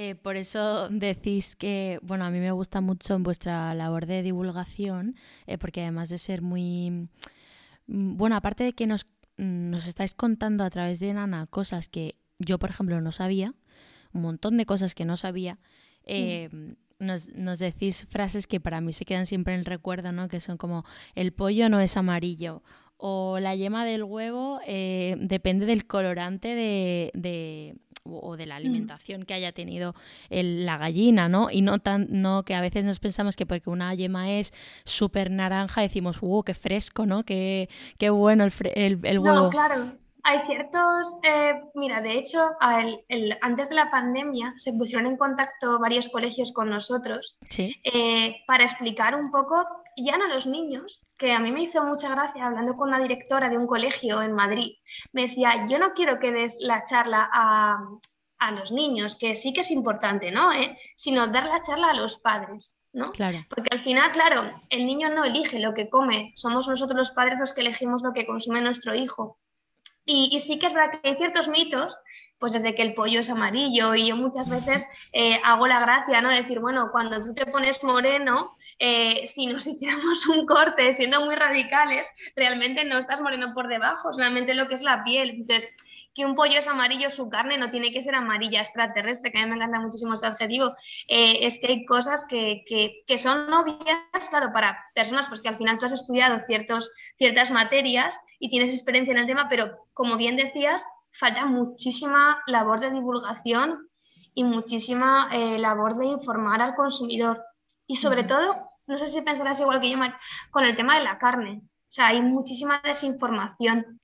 Eh, 0.00 0.14
por 0.14 0.36
eso 0.36 0.88
decís 0.90 1.56
que, 1.56 1.98
bueno, 2.02 2.24
a 2.24 2.30
mí 2.30 2.38
me 2.38 2.52
gusta 2.52 2.80
mucho 2.80 3.16
en 3.16 3.24
vuestra 3.24 3.74
labor 3.74 4.06
de 4.06 4.22
divulgación, 4.22 5.16
eh, 5.48 5.58
porque 5.58 5.82
además 5.82 6.08
de 6.08 6.18
ser 6.18 6.40
muy, 6.40 7.08
mm, 7.88 8.16
bueno, 8.16 8.36
aparte 8.36 8.62
de 8.62 8.74
que 8.74 8.86
nos, 8.86 9.06
mm, 9.38 9.70
nos 9.70 9.88
estáis 9.88 10.14
contando 10.14 10.62
a 10.62 10.70
través 10.70 11.00
de 11.00 11.12
Nana 11.12 11.48
cosas 11.48 11.88
que 11.88 12.14
yo, 12.38 12.60
por 12.60 12.70
ejemplo, 12.70 13.00
no 13.00 13.10
sabía, 13.10 13.54
un 14.12 14.22
montón 14.22 14.56
de 14.56 14.66
cosas 14.66 14.94
que 14.94 15.04
no 15.04 15.16
sabía, 15.16 15.58
eh, 16.04 16.48
nos, 17.00 17.30
nos, 17.30 17.58
decís 17.58 18.06
frases 18.08 18.46
que 18.46 18.60
para 18.60 18.80
mí 18.80 18.92
se 18.92 19.04
quedan 19.04 19.26
siempre 19.26 19.54
en 19.54 19.60
el 19.60 19.66
recuerdo, 19.66 20.12
¿no? 20.12 20.28
Que 20.28 20.38
son 20.38 20.58
como, 20.58 20.84
el 21.16 21.32
pollo 21.32 21.68
no 21.68 21.80
es 21.80 21.96
amarillo, 21.96 22.62
o 22.98 23.40
la 23.40 23.56
yema 23.56 23.84
del 23.84 24.04
huevo 24.04 24.60
depende 24.64 25.66
del 25.66 25.88
colorante 25.88 26.54
de 26.54 27.76
o 28.10 28.36
de 28.36 28.46
la 28.46 28.54
mm. 28.54 28.58
alimentación 28.58 29.22
que 29.24 29.34
haya 29.34 29.52
tenido 29.52 29.94
la 30.30 30.78
gallina, 30.78 31.28
¿no? 31.28 31.50
Y 31.50 31.62
no 31.62 31.78
tan, 31.78 32.06
no 32.10 32.44
que 32.44 32.54
a 32.54 32.60
veces 32.60 32.84
nos 32.84 32.98
pensamos 33.00 33.36
que 33.36 33.46
porque 33.46 33.70
una 33.70 33.94
yema 33.94 34.30
es 34.30 34.52
súper 34.84 35.30
naranja 35.30 35.82
decimos, 35.82 36.18
¡uh, 36.20 36.42
qué 36.42 36.54
fresco, 36.54 37.06
¿no? 37.06 37.24
Qué, 37.24 37.68
qué 37.98 38.10
bueno 38.10 38.44
el, 38.44 38.52
el, 39.02 39.18
huevo. 39.18 39.42
No, 39.42 39.50
claro. 39.50 39.92
Hay 40.24 40.40
ciertos, 40.40 41.16
eh, 41.22 41.54
mira, 41.74 42.02
de 42.02 42.18
hecho, 42.18 42.38
antes 43.40 43.68
de 43.68 43.74
la 43.74 43.90
pandemia 43.90 44.52
se 44.56 44.72
pusieron 44.74 45.06
en 45.06 45.16
contacto 45.16 45.78
varios 45.78 46.08
colegios 46.08 46.52
con 46.52 46.68
nosotros 46.68 47.38
eh, 47.56 48.36
para 48.46 48.64
explicar 48.64 49.14
un 49.14 49.30
poco, 49.30 49.64
ya 50.04 50.16
no 50.16 50.24
a 50.24 50.28
los 50.28 50.46
niños, 50.46 51.02
que 51.16 51.32
a 51.32 51.38
mí 51.38 51.52
me 51.52 51.62
hizo 51.62 51.82
mucha 51.84 52.08
gracia 52.08 52.46
hablando 52.46 52.76
con 52.76 52.88
una 52.88 53.00
directora 53.00 53.48
de 53.48 53.58
un 53.58 53.66
colegio 53.66 54.22
en 54.22 54.32
Madrid. 54.32 54.76
Me 55.12 55.22
decía, 55.22 55.66
yo 55.68 55.78
no 55.78 55.92
quiero 55.92 56.18
que 56.18 56.32
des 56.32 56.58
la 56.60 56.84
charla 56.84 57.28
a, 57.32 57.78
los 58.52 58.70
niños, 58.72 59.16
que 59.16 59.34
sí 59.34 59.52
que 59.52 59.60
es 59.60 59.70
importante, 59.70 60.30
¿no? 60.30 60.52
¿Eh? 60.52 60.78
Sino 60.96 61.26
dar 61.26 61.46
la 61.46 61.60
charla 61.60 61.90
a 61.90 61.94
los 61.94 62.18
padres. 62.18 62.76
¿no? 62.92 63.10
Claro. 63.12 63.38
Porque 63.50 63.68
al 63.70 63.80
final, 63.80 64.12
claro, 64.12 64.50
el 64.70 64.86
niño 64.86 65.10
no 65.10 65.24
elige 65.24 65.58
lo 65.58 65.74
que 65.74 65.90
come, 65.90 66.32
somos 66.34 66.66
nosotros 66.68 66.96
los 66.96 67.10
padres 67.10 67.38
los 67.38 67.52
que 67.52 67.60
elegimos 67.60 68.02
lo 68.02 68.12
que 68.12 68.26
consume 68.26 68.60
nuestro 68.60 68.94
hijo. 68.94 69.38
Y, 70.10 70.40
sí 70.40 70.58
que 70.58 70.66
es 70.66 70.72
verdad 70.72 71.00
que 71.02 71.08
hay 71.10 71.16
ciertos 71.16 71.48
mitos, 71.48 71.98
pues 72.38 72.54
desde 72.54 72.74
que 72.74 72.82
el 72.82 72.94
pollo 72.94 73.20
es 73.20 73.28
amarillo 73.28 73.94
y 73.94 74.08
yo 74.08 74.16
muchas 74.16 74.48
veces 74.48 74.86
eh, 75.12 75.38
hago 75.44 75.66
la 75.66 75.80
gracia, 75.80 76.22
¿no? 76.22 76.30
Decir, 76.30 76.60
bueno, 76.60 76.88
cuando 76.90 77.22
tú 77.22 77.34
te 77.34 77.44
pones 77.44 77.84
moreno, 77.84 78.56
eh, 78.78 79.26
si 79.26 79.46
nos 79.46 79.66
hiciéramos 79.66 80.26
un 80.26 80.46
corte 80.46 80.94
siendo 80.94 81.24
muy 81.24 81.34
radicales, 81.34 82.06
realmente 82.36 82.84
no 82.84 82.98
estás 82.98 83.20
moreno 83.20 83.52
por 83.54 83.68
debajo, 83.68 84.12
solamente 84.12 84.54
lo 84.54 84.68
que 84.68 84.74
es 84.74 84.82
la 84.82 85.04
piel. 85.04 85.30
Entonces, 85.30 85.68
que 86.18 86.26
un 86.26 86.34
pollo 86.34 86.58
es 86.58 86.66
amarillo, 86.66 87.10
su 87.10 87.30
carne 87.30 87.58
no 87.58 87.70
tiene 87.70 87.92
que 87.92 88.02
ser 88.02 88.16
amarilla 88.16 88.60
extraterrestre, 88.60 89.30
que 89.30 89.38
a 89.38 89.42
mí 89.42 89.48
me 89.48 89.54
encanta 89.54 89.78
muchísimo 89.78 90.14
este 90.14 90.26
adjetivo, 90.26 90.72
eh, 91.06 91.46
es 91.46 91.60
que 91.60 91.68
hay 91.68 91.84
cosas 91.84 92.24
que, 92.28 92.64
que, 93.06 93.18
son 93.18 93.52
obvias, 93.52 94.28
claro, 94.28 94.52
para 94.52 94.76
personas 94.96 95.28
pues 95.28 95.40
que 95.40 95.48
al 95.48 95.58
final 95.58 95.78
tú 95.78 95.86
has 95.86 95.92
estudiado 95.92 96.40
ciertos, 96.46 96.90
ciertas 97.16 97.52
materias 97.52 98.18
y 98.40 98.50
tienes 98.50 98.74
experiencia 98.74 99.12
en 99.12 99.18
el 99.18 99.26
tema, 99.28 99.48
pero 99.48 99.78
como 99.92 100.16
bien 100.16 100.36
decías, 100.36 100.84
falta 101.12 101.46
muchísima 101.46 102.42
labor 102.48 102.80
de 102.80 102.90
divulgación 102.90 103.88
y 104.34 104.42
muchísima 104.42 105.28
eh, 105.32 105.56
labor 105.58 105.98
de 105.98 106.06
informar 106.06 106.62
al 106.62 106.74
consumidor. 106.74 107.44
Y 107.86 107.96
sobre 107.96 108.24
todo, 108.24 108.67
no 108.88 108.98
sé 108.98 109.06
si 109.06 109.20
pensarás 109.20 109.60
igual 109.60 109.80
que 109.80 109.90
yo, 109.90 109.98
con 110.50 110.64
el 110.64 110.74
tema 110.74 110.96
de 110.96 111.04
la 111.04 111.18
carne. 111.18 111.60
O 111.62 111.92
sea, 111.92 112.08
hay 112.08 112.20
muchísima 112.20 112.80
desinformación. 112.82 114.00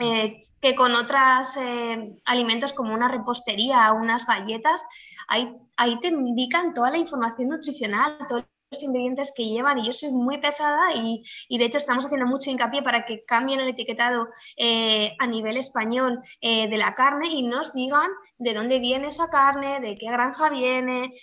Eh, 0.00 0.40
que 0.60 0.74
con 0.74 0.94
otros 0.94 1.56
eh, 1.56 2.16
alimentos 2.24 2.72
como 2.72 2.92
una 2.92 3.08
repostería, 3.08 3.92
unas 3.92 4.26
galletas, 4.26 4.84
ahí, 5.28 5.48
ahí 5.76 5.98
te 6.00 6.08
indican 6.08 6.74
toda 6.74 6.90
la 6.90 6.98
información 6.98 7.50
nutricional, 7.50 8.18
todos 8.28 8.42
los 8.42 8.59
ingredientes 8.82 9.32
que 9.34 9.44
llevan 9.44 9.78
y 9.78 9.86
yo 9.86 9.92
soy 9.92 10.10
muy 10.10 10.38
pesada 10.38 10.94
y, 10.94 11.22
y 11.48 11.58
de 11.58 11.64
hecho 11.64 11.78
estamos 11.78 12.06
haciendo 12.06 12.26
mucho 12.26 12.50
hincapié 12.50 12.82
para 12.82 13.04
que 13.04 13.24
cambien 13.24 13.60
el 13.60 13.68
etiquetado 13.68 14.28
eh, 14.56 15.16
a 15.18 15.26
nivel 15.26 15.56
español 15.56 16.20
de 16.40 16.76
la 16.76 16.94
carne 16.94 17.28
y 17.28 17.42
nos 17.42 17.72
digan 17.72 18.10
de 18.38 18.54
dónde 18.54 18.78
viene 18.78 19.08
esa 19.08 19.28
carne, 19.28 19.80
de 19.80 19.96
qué 19.96 20.06
granja 20.06 20.48
viene, 20.50 21.14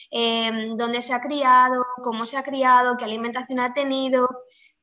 dónde 0.75 1.01
se 1.01 1.13
ha 1.13 1.21
criado, 1.21 1.85
cómo 2.03 2.25
se 2.25 2.37
ha 2.37 2.43
criado, 2.43 2.97
qué 2.97 3.05
alimentación 3.05 3.59
ha 3.59 3.73
tenido 3.73 4.27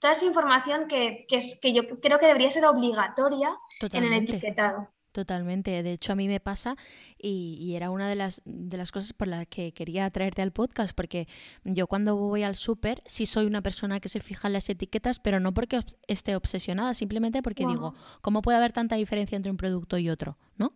toda 0.04 0.12
esa 0.12 0.26
información 0.26 0.87
que, 0.87 1.26
es, 1.30 1.59
que 1.62 1.73
yo 1.73 1.83
creo 2.00 2.18
que 2.18 2.26
debería 2.26 2.50
ser 2.50 2.66
obligatoria 2.66 3.56
en 3.80 4.04
el 4.04 4.12
etiquetado. 4.12 4.93
Totalmente. 5.14 5.85
De 5.85 5.92
hecho, 5.92 6.11
a 6.11 6.16
mí 6.16 6.26
me 6.26 6.40
pasa 6.40 6.76
y, 7.16 7.73
era 7.76 7.90
una 7.90 8.09
de 8.09 8.16
las, 8.16 8.42
de 8.44 8.76
las 8.76 8.90
cosas 8.90 9.12
por 9.12 9.28
las 9.28 9.47
que 9.47 9.71
quería 9.71 10.11
traerte 10.11 10.42
al 10.42 10.50
podcast, 10.50 10.92
porque 10.92 11.28
yo 11.62 11.87
cuando 11.87 12.16
voy 12.16 12.42
al 12.42 12.56
súper 12.56 13.00
sí 13.06 13.25
soy 13.25 13.47
una 13.47 13.62
persona 13.62 14.00
que 14.00 14.09
se 14.09 14.18
fija 14.18 14.49
en 14.49 14.54
las 14.54 14.68
etiquetas, 14.68 15.21
pero 15.21 15.38
no 15.38 15.54
porque 15.54 15.78
esté 16.09 16.35
obsesionada, 16.35 16.94
simplemente 16.94 17.42
porque 17.42 17.64
digo, 17.64 17.94
¿cómo 18.23 18.42
puede 18.42 18.59
haber 18.59 18.73
tanta 18.73 18.97
diferencia 18.97 19.37
entre 19.37 19.52
un 19.52 19.56
producto 19.56 19.99
y 19.99 20.11
otro? 20.11 20.37
¿no? 20.59 20.73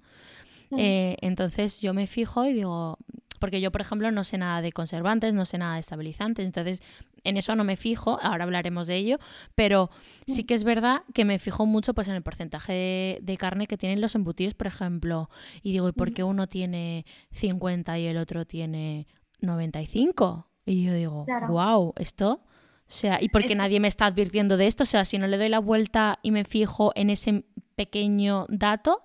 Eh, 0.77 1.17
entonces 1.21 1.81
yo 1.81 1.93
me 1.93 2.07
fijo 2.07 2.47
y 2.47 2.53
digo, 2.53 2.97
porque 3.39 3.61
yo, 3.61 3.71
por 3.71 3.81
ejemplo, 3.81 4.11
no 4.11 4.25
sé 4.25 4.39
nada 4.39 4.63
de 4.63 4.73
conservantes, 4.73 5.35
no 5.35 5.45
sé 5.45 5.59
nada 5.59 5.75
de 5.75 5.81
estabilizantes, 5.81 6.47
entonces 6.47 6.83
en 7.25 7.37
eso 7.37 7.55
no 7.57 7.65
me 7.65 7.77
fijo, 7.77 8.19
ahora 8.23 8.45
hablaremos 8.45 8.87
de 8.87 8.97
ello, 8.97 9.19
pero 9.55 9.91
sí 10.27 10.45
que 10.45 10.55
es 10.55 10.65
verdad 10.65 11.03
que 11.15 11.25
me 11.25 11.39
fijo 11.39 11.67
mucho 11.67 11.95
pues 11.95 12.09
en 12.09 12.15
el 12.15 12.23
porcentaje 12.23 13.19
de, 13.23 13.37
carne 13.37 13.67
que 13.67 13.77
tienen 13.77 14.01
los 14.01 14.15
embutidos, 14.15 14.55
por 14.55 14.67
ejemplo, 14.67 15.29
y 15.63 15.73
digo, 15.73 15.89
¿y 15.89 15.93
por 15.93 16.13
qué 16.13 16.23
uno 16.23 16.47
tiene 16.47 17.07
50 17.33 17.99
y 17.99 18.07
el 18.07 18.19
otro 18.19 18.47
tiene 18.47 19.07
95? 19.41 20.49
Y 20.67 20.85
yo 20.85 20.95
digo, 20.95 21.25
wow, 21.49 21.95
esto... 21.97 22.43
O 22.89 22.91
sea, 22.91 23.19
¿y 23.21 23.29
por 23.29 23.43
qué 23.43 23.55
nadie 23.55 23.81
me 23.81 23.89
está 23.89 24.07
advirtiendo 24.07 24.57
de 24.57 24.67
esto? 24.67 24.85
O 24.85 24.87
sea, 24.87 25.05
si 25.05 25.19
no 25.19 25.27
le 25.27 25.37
doy 25.37 25.51
la 25.51 25.59
vuelta 25.59 26.21
y 26.23 26.31
me 26.31 26.45
fijo 26.45 26.91
en 26.95 27.11
ese 27.11 27.45
pequeño 27.77 28.47
dato, 28.49 29.03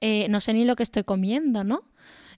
eh, 0.00 0.26
no 0.28 0.40
sé 0.40 0.52
ni 0.52 0.64
lo 0.64 0.76
que 0.76 0.82
estoy 0.82 1.04
comiendo, 1.04 1.64
¿no? 1.64 1.84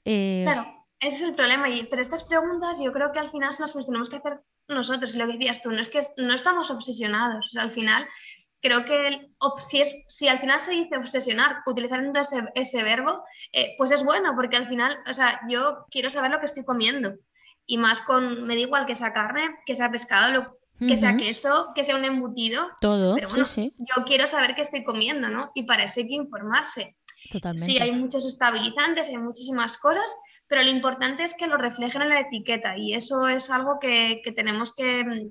Eh, 0.04 0.42
claro, 0.44 0.81
ese 1.02 1.16
es 1.16 1.22
el 1.22 1.34
problema. 1.34 1.68
Y, 1.68 1.86
pero 1.86 2.00
estas 2.00 2.24
preguntas 2.24 2.78
yo 2.82 2.92
creo 2.92 3.12
que 3.12 3.18
al 3.18 3.30
final 3.30 3.54
nos 3.58 3.74
las 3.74 3.86
tenemos 3.86 4.08
que 4.08 4.16
hacer 4.16 4.40
nosotros. 4.68 5.14
Y 5.14 5.18
lo 5.18 5.26
que 5.26 5.32
decías 5.34 5.60
tú, 5.60 5.70
no 5.70 5.80
es 5.80 5.90
que 5.90 6.00
no 6.16 6.32
estamos 6.32 6.70
obsesionados. 6.70 7.48
O 7.48 7.50
sea, 7.50 7.62
al 7.62 7.72
final 7.72 8.06
creo 8.60 8.84
que 8.84 9.28
si, 9.58 9.80
es, 9.80 10.04
si 10.06 10.28
al 10.28 10.38
final 10.38 10.60
se 10.60 10.70
dice 10.70 10.96
obsesionar, 10.96 11.56
utilizando 11.66 12.20
ese, 12.20 12.44
ese 12.54 12.82
verbo, 12.84 13.24
eh, 13.52 13.74
pues 13.76 13.90
es 13.90 14.04
bueno, 14.04 14.34
porque 14.36 14.56
al 14.56 14.68
final, 14.68 14.96
o 15.10 15.12
sea, 15.12 15.40
yo 15.48 15.86
quiero 15.90 16.08
saber 16.08 16.30
lo 16.30 16.38
que 16.38 16.46
estoy 16.46 16.64
comiendo. 16.64 17.14
Y 17.66 17.78
más 17.78 18.00
con, 18.00 18.44
me 18.44 18.54
da 18.54 18.60
igual 18.60 18.86
que 18.86 18.94
sea 18.94 19.12
carne, 19.12 19.56
que 19.66 19.74
sea 19.74 19.90
pescado, 19.90 20.58
que 20.78 20.96
sea 20.96 21.16
queso, 21.16 21.72
que 21.74 21.84
sea 21.84 21.96
un 21.96 22.04
embutido. 22.04 22.68
Todo, 22.80 23.16
sí, 23.28 23.44
sí. 23.44 23.74
Yo 23.78 24.04
quiero 24.04 24.26
saber 24.26 24.54
qué 24.54 24.62
estoy 24.62 24.82
comiendo, 24.82 25.28
¿no? 25.28 25.52
Y 25.54 25.62
para 25.62 25.84
eso 25.84 26.00
hay 26.00 26.08
que 26.08 26.14
informarse. 26.14 26.96
Totalmente. 27.30 27.70
Sí, 27.70 27.78
hay 27.78 27.92
muchos 27.92 28.24
estabilizantes, 28.24 29.08
hay 29.08 29.18
muchísimas 29.18 29.78
cosas, 29.78 30.12
pero 30.52 30.64
lo 30.64 30.68
importante 30.68 31.24
es 31.24 31.32
que 31.32 31.46
lo 31.46 31.56
reflejen 31.56 32.02
en 32.02 32.10
la 32.10 32.20
etiqueta 32.20 32.76
y 32.76 32.92
eso 32.92 33.26
es 33.26 33.48
algo 33.48 33.78
que, 33.80 34.20
que 34.22 34.32
tenemos 34.32 34.74
que, 34.74 35.30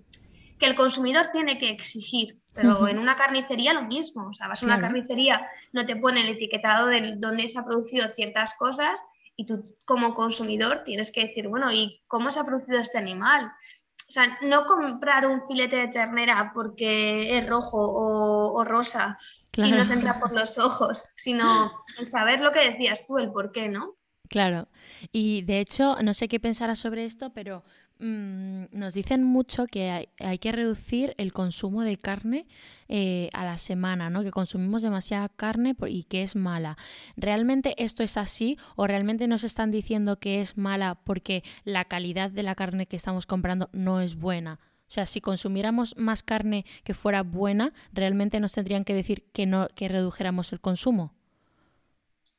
que 0.57 0.65
el 0.65 0.73
consumidor 0.73 1.29
tiene 1.31 1.59
que 1.59 1.69
exigir. 1.69 2.39
Pero 2.55 2.87
en 2.87 2.97
una 2.97 3.15
carnicería 3.15 3.71
lo 3.73 3.83
mismo, 3.83 4.29
o 4.29 4.33
sea, 4.33 4.47
vas 4.47 4.63
a 4.63 4.65
una 4.65 4.79
carnicería, 4.79 5.47
no 5.73 5.85
te 5.85 5.95
pone 5.95 6.21
el 6.21 6.29
etiquetado 6.29 6.87
de 6.87 7.17
dónde 7.17 7.47
se 7.49 7.59
ha 7.59 7.65
producido 7.65 8.07
ciertas 8.15 8.55
cosas 8.55 8.99
y 9.35 9.45
tú 9.45 9.63
como 9.85 10.15
consumidor 10.15 10.81
tienes 10.83 11.11
que 11.11 11.27
decir, 11.27 11.47
bueno, 11.49 11.71
¿y 11.71 12.01
cómo 12.07 12.31
se 12.31 12.39
ha 12.39 12.43
producido 12.43 12.79
este 12.79 12.97
animal? 12.97 13.45
O 13.45 14.11
sea, 14.11 14.39
no 14.41 14.65
comprar 14.65 15.27
un 15.27 15.47
filete 15.47 15.75
de 15.75 15.89
ternera 15.89 16.49
porque 16.51 17.37
es 17.37 17.47
rojo 17.47 17.77
o, 17.77 18.63
rosa 18.63 19.19
y 19.55 19.69
nos 19.69 19.91
entra 19.91 20.19
por 20.19 20.31
los 20.31 20.57
ojos, 20.57 21.09
sino 21.15 21.83
saber 22.05 22.39
lo 22.39 22.51
que 22.51 22.71
decías 22.71 23.05
tú, 23.05 23.19
el 23.19 23.31
por 23.31 23.51
qué, 23.51 23.69
¿no? 23.69 23.97
Claro. 24.31 24.67
Y 25.11 25.43
de 25.43 25.59
hecho, 25.59 25.97
no 26.01 26.15
sé 26.15 26.27
qué 26.27 26.39
pensarás 26.39 26.79
sobre 26.79 27.05
esto, 27.05 27.31
pero 27.33 27.63
Mm, 28.03 28.63
nos 28.71 28.95
dicen 28.95 29.23
mucho 29.23 29.67
que 29.67 30.09
hay, 30.17 30.37
que 30.39 30.51
reducir 30.51 31.13
el 31.19 31.33
consumo 31.33 31.83
de 31.83 31.97
carne 31.97 32.47
eh, 32.87 33.29
a 33.31 33.45
la 33.45 33.59
semana, 33.59 34.09
¿no? 34.09 34.23
que 34.23 34.31
consumimos 34.31 34.81
demasiada 34.81 35.29
carne 35.29 35.75
y 35.87 36.03
que 36.05 36.23
es 36.23 36.35
mala. 36.35 36.77
¿Realmente 37.15 37.75
esto 37.77 38.01
es 38.01 38.17
así 38.17 38.57
o 38.75 38.87
realmente 38.87 39.27
nos 39.27 39.43
están 39.43 39.69
diciendo 39.69 40.17
que 40.17 40.41
es 40.41 40.57
mala 40.57 40.95
porque 41.03 41.43
la 41.63 41.85
calidad 41.85 42.31
de 42.31 42.41
la 42.41 42.55
carne 42.55 42.87
que 42.87 42.95
estamos 42.95 43.27
comprando 43.27 43.69
no 43.71 44.01
es 44.01 44.15
buena? 44.15 44.59
O 44.87 44.93
sea, 44.93 45.05
si 45.05 45.21
consumiéramos 45.21 45.95
más 45.95 46.23
carne 46.23 46.65
que 46.83 46.95
fuera 46.95 47.21
buena, 47.21 47.71
realmente 47.93 48.39
nos 48.39 48.53
tendrían 48.53 48.83
que 48.83 48.95
decir 48.95 49.25
que 49.31 49.45
no 49.45 49.67
que 49.75 49.87
redujéramos 49.87 50.51
el 50.53 50.59
consumo. 50.59 51.13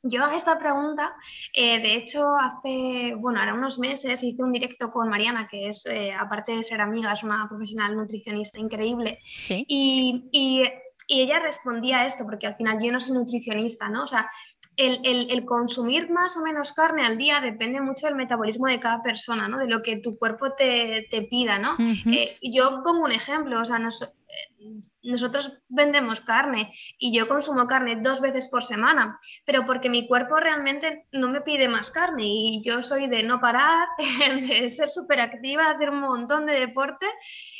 Yo 0.02 0.26
esta 0.30 0.58
pregunta, 0.58 1.14
eh, 1.54 1.80
de 1.80 1.94
hecho, 1.94 2.34
hace, 2.36 3.14
bueno, 3.16 3.38
ahora 3.38 3.54
unos 3.54 3.78
meses 3.78 4.22
hice 4.22 4.42
un 4.42 4.52
directo 4.52 4.90
con 4.90 5.08
Mariana, 5.08 5.46
que 5.48 5.68
es, 5.68 5.86
eh, 5.86 6.12
aparte 6.12 6.56
de 6.56 6.64
ser 6.64 6.80
amiga, 6.80 7.12
es 7.12 7.22
una 7.22 7.46
profesional 7.48 7.96
nutricionista 7.96 8.58
increíble. 8.58 9.20
¿Sí? 9.24 9.64
Y, 9.68 10.28
y, 10.32 10.64
ella 11.08 11.40
respondía 11.40 12.00
a 12.00 12.06
esto, 12.06 12.24
porque 12.24 12.46
al 12.46 12.56
final 12.56 12.78
yo 12.80 12.90
no 12.90 12.98
soy 12.98 13.14
nutricionista, 13.14 13.88
¿no? 13.88 14.04
O 14.04 14.06
sea, 14.06 14.30
el, 14.76 15.30
el, 15.30 15.44
consumir 15.44 16.10
más 16.10 16.36
o 16.36 16.42
menos 16.42 16.72
carne 16.72 17.04
al 17.04 17.18
día 17.18 17.40
depende 17.40 17.80
mucho 17.80 18.06
del 18.06 18.14
metabolismo 18.14 18.66
de 18.66 18.80
cada 18.80 19.02
persona, 19.02 19.46
¿no? 19.46 19.58
De 19.58 19.66
lo 19.66 19.82
que 19.82 19.98
tu 19.98 20.16
cuerpo 20.16 20.54
te, 20.54 21.06
te 21.10 21.22
pida, 21.22 21.58
¿no? 21.58 21.76
Eh, 22.06 22.38
yo 22.42 22.82
pongo 22.82 23.04
un 23.04 23.12
ejemplo, 23.12 23.60
o 23.60 23.64
sea, 23.64 23.78
no, 23.78 23.90
nosotros 25.02 25.58
vendemos 25.68 26.20
carne 26.20 26.72
y 26.98 27.16
yo 27.16 27.28
consumo 27.28 27.66
carne 27.66 27.96
dos 27.96 28.20
veces 28.20 28.48
por 28.48 28.62
semana, 28.62 29.18
pero 29.44 29.66
porque 29.66 29.90
mi 29.90 30.06
cuerpo 30.06 30.36
realmente 30.36 31.06
no 31.12 31.28
me 31.28 31.40
pide 31.40 31.68
más 31.68 31.90
carne 31.90 32.24
y 32.24 32.62
yo 32.64 32.82
soy 32.82 33.08
de 33.08 33.22
no 33.22 33.40
parar, 33.40 33.88
de 34.40 34.68
ser 34.68 34.88
súper 34.88 35.20
activa, 35.20 35.70
hacer 35.70 35.90
un 35.90 36.00
montón 36.00 36.46
de 36.46 36.54
deporte. 36.54 37.06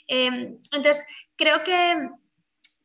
Em, 0.07 0.59
entonces, 0.71 1.05
creo 1.37 1.63
que, 1.65 2.11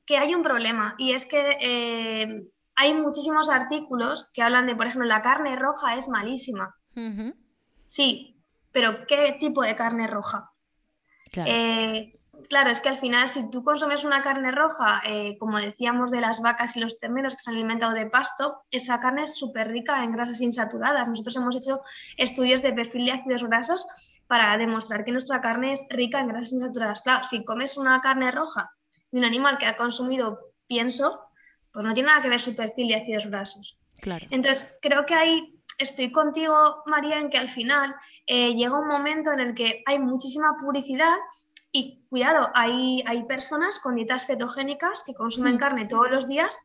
que, 0.06 0.18
hay 0.18 0.34
un 0.34 0.44
problema 0.44 0.96
y 0.98 1.14
es 1.14 1.26
que 1.26 1.58
em, 1.60 2.48
hay 2.76 2.94
muchísimos 2.94 3.50
artículos 3.50 4.32
que 4.34 4.42
hablan 4.42 4.68
de, 4.68 4.76
por 4.76 4.88
ejemplo, 4.88 5.08
la 5.08 5.22
carne 5.22 5.56
roja 5.56 5.96
es 5.96 6.08
malísima. 6.08 6.76
Sí, 7.88 8.42
pero 8.72 9.06
¿qué 9.06 9.38
tipo 9.40 9.62
de 9.62 9.76
carne 9.76 10.08
roja? 10.08 10.52
Claro. 11.32 11.52
Eh, 11.52 12.17
claro, 12.50 12.70
es 12.70 12.80
que 12.80 12.90
al 12.90 12.98
final 12.98 13.30
si 13.30 13.50
tú 13.50 13.64
consumes 13.64 14.04
una 14.04 14.22
carne 14.22 14.52
roja, 14.52 15.02
eh, 15.06 15.38
como 15.40 15.60
decíamos 15.60 16.12
de 16.12 16.22
las 16.22 16.42
vacas 16.42 16.76
y 16.76 16.80
los 16.80 17.00
terneros 17.00 17.36
que 17.36 17.42
se 17.42 17.50
han 17.50 17.56
alimentado 17.56 17.94
de 17.94 18.08
pasto, 18.08 18.64
esa 18.72 19.00
carne 19.00 19.24
es 19.24 19.36
súper 19.36 19.70
rica 19.70 20.04
en 20.04 20.12
grasas 20.12 20.42
insaturadas. 20.42 21.08
Nosotros 21.08 21.36
hemos 21.36 21.56
hecho 21.56 21.82
estudios 22.18 22.62
de 22.62 22.74
perfil 22.74 23.06
de 23.06 23.12
ácidos 23.14 23.44
grasos 23.44 23.88
para 24.28 24.58
demostrar 24.58 25.06
que 25.06 25.12
nuestra 25.12 25.42
carne 25.42 25.74
es 25.74 25.84
rica 25.90 26.20
en 26.20 26.28
grasas 26.28 26.54
insaturadas. 26.54 27.02
Claro, 27.02 27.24
si 27.24 27.44
comes 27.46 27.78
una 27.78 28.02
carne 28.02 28.32
roja 28.32 28.72
de 29.12 29.20
un 29.20 29.26
animal 29.26 29.58
que 29.58 29.66
ha 29.66 29.78
consumido 29.78 30.40
pienso, 30.68 31.22
pues 31.72 31.86
no 31.86 31.94
tiene 31.94 32.10
nada 32.10 32.22
que 32.22 32.30
ver 32.30 32.40
su 32.40 32.56
perfil 32.56 32.90
de 32.90 32.96
ácidos 32.96 33.28
grasos. 33.28 33.78
Claro. 34.02 34.26
Entonces, 34.30 34.78
creo 34.82 35.06
que 35.06 35.16
ahí 35.16 35.58
estoy 35.78 36.12
contigo, 36.12 36.84
María, 36.86 37.20
en 37.20 37.30
que 37.30 37.38
al 37.38 37.50
final 37.50 37.96
eh, 38.26 38.54
llega 38.54 38.80
un 38.80 38.88
momento 38.88 39.32
en 39.32 39.40
el 39.40 39.54
que 39.54 39.84
hay 39.86 40.00
muchísima 40.00 40.56
publicidad 40.60 41.16
y 41.72 42.06
cuidado, 42.10 42.50
hay, 42.54 43.04
hay 43.06 43.24
personas 43.26 43.80
con 43.80 43.96
dietas 43.96 44.26
cetogénicas 44.26 45.04
que 45.04 45.14
consumen 45.14 45.56
mm. 45.56 45.60
carne 45.60 45.86
todos 45.86 46.10
los 46.10 46.28
días, 46.28 46.58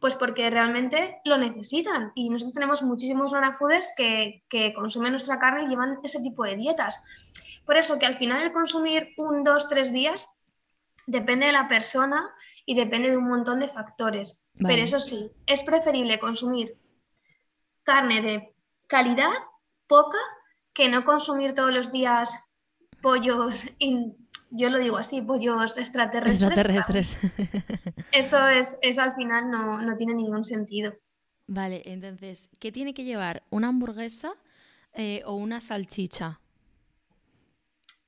pues 0.00 0.14
porque 0.14 0.48
realmente 0.50 1.20
lo 1.24 1.38
necesitan. 1.38 2.12
Y 2.14 2.30
nosotros 2.30 2.54
tenemos 2.54 2.82
muchísimos 2.82 3.32
nanafooders 3.32 3.92
que, 3.96 4.44
que 4.48 4.72
consumen 4.74 5.12
nuestra 5.12 5.38
carne 5.38 5.64
y 5.64 5.68
llevan 5.68 5.98
ese 6.02 6.20
tipo 6.20 6.44
de 6.44 6.56
dietas. 6.56 7.00
Por 7.64 7.76
eso 7.76 7.98
que 7.98 8.06
al 8.06 8.16
final 8.16 8.42
el 8.42 8.52
consumir 8.52 9.10
un, 9.18 9.42
dos, 9.42 9.68
tres 9.68 9.92
días 9.92 10.28
depende 11.06 11.46
de 11.46 11.52
la 11.52 11.68
persona 11.68 12.30
y 12.64 12.74
depende 12.74 13.10
de 13.10 13.16
un 13.16 13.28
montón 13.28 13.60
de 13.60 13.68
factores. 13.68 14.40
Pero 14.54 14.82
eso 14.82 15.00
sí, 15.00 15.30
es 15.46 15.62
preferible 15.62 16.18
consumir 16.18 16.76
carne 17.84 18.22
de 18.22 18.54
calidad, 18.86 19.38
poca, 19.86 20.18
que 20.72 20.88
no 20.88 21.04
consumir 21.04 21.54
todos 21.54 21.72
los 21.72 21.92
días 21.92 22.34
pollos 23.00 23.66
yo 24.50 24.70
lo 24.70 24.78
digo 24.78 24.96
así, 24.98 25.20
pollos 25.20 25.76
extraterrestres. 25.76 26.42
Extraterrestres. 26.42 27.18
Eso 28.12 28.46
es, 28.48 28.78
eso 28.82 29.02
al 29.02 29.14
final 29.14 29.50
no, 29.50 29.80
no, 29.80 29.94
tiene 29.94 30.14
ningún 30.14 30.44
sentido. 30.44 30.94
Vale, 31.46 31.82
entonces, 31.86 32.50
¿qué 32.58 32.72
tiene 32.72 32.94
que 32.94 33.04
llevar? 33.04 33.42
¿Una 33.50 33.68
hamburguesa 33.68 34.32
eh, 34.92 35.22
o 35.24 35.34
una 35.34 35.60
salchicha? 35.60 36.40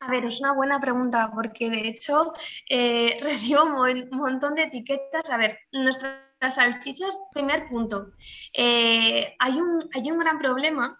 A 0.00 0.10
ver, 0.10 0.24
es 0.24 0.40
una 0.40 0.52
buena 0.52 0.80
pregunta 0.80 1.30
porque 1.34 1.68
de 1.68 1.88
hecho 1.88 2.32
eh, 2.68 3.18
recibo 3.22 3.64
un 3.64 4.08
montón 4.10 4.54
de 4.54 4.64
etiquetas. 4.64 5.30
A 5.30 5.36
ver, 5.36 5.58
nuestras 5.72 6.14
salchichas, 6.48 7.18
primer 7.32 7.68
punto. 7.68 8.12
Eh, 8.54 9.34
hay, 9.38 9.52
un, 9.60 9.88
hay 9.94 10.10
un 10.10 10.18
gran 10.18 10.38
problema 10.38 10.98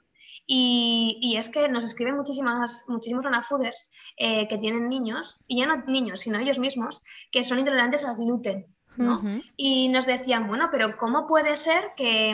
y, 0.53 1.37
es 1.37 1.49
que 1.49 1.69
nos 1.69 1.85
escriben 1.85 2.17
muchísimas, 2.17 2.83
muchísimos 2.89 3.25
anafooders 3.25 3.89
eh, 4.17 4.49
que 4.49 4.59
tienen 4.59 4.89
niños, 4.89 5.39
y 5.47 5.61
ya 5.61 5.67
no 5.67 5.85
niños, 5.87 6.23
sino 6.23 6.41
ellos 6.41 6.59
mismos, 6.59 7.03
que 7.31 7.45
son 7.45 7.61
intolerantes 7.61 8.05
al 8.05 8.17
gluten. 8.17 8.67
¿no? 8.97 9.23
Y 9.57 9.89
nos 9.89 10.07
decían, 10.07 10.49
bueno, 10.49 10.69
pero 10.73 10.97
¿cómo 10.97 11.29
puede 11.29 11.57
ser 11.57 11.93
que, 11.97 12.31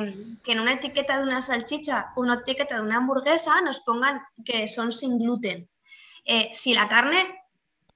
en 0.47 0.61
una 0.61 0.73
etiqueta 0.73 1.19
de 1.19 1.25
una 1.25 1.43
salchicha 1.43 2.13
o 2.17 2.23
una 2.23 2.37
etiqueta 2.37 2.77
de 2.77 2.81
una 2.81 2.97
hamburguesa 2.97 3.61
nos 3.61 3.81
pongan 3.81 4.23
que 4.47 4.67
son 4.67 4.93
sin 4.93 5.19
gluten? 5.19 5.69
Eh, 6.25 6.49
si 6.55 6.73
la 6.73 6.89
carne 6.89 7.23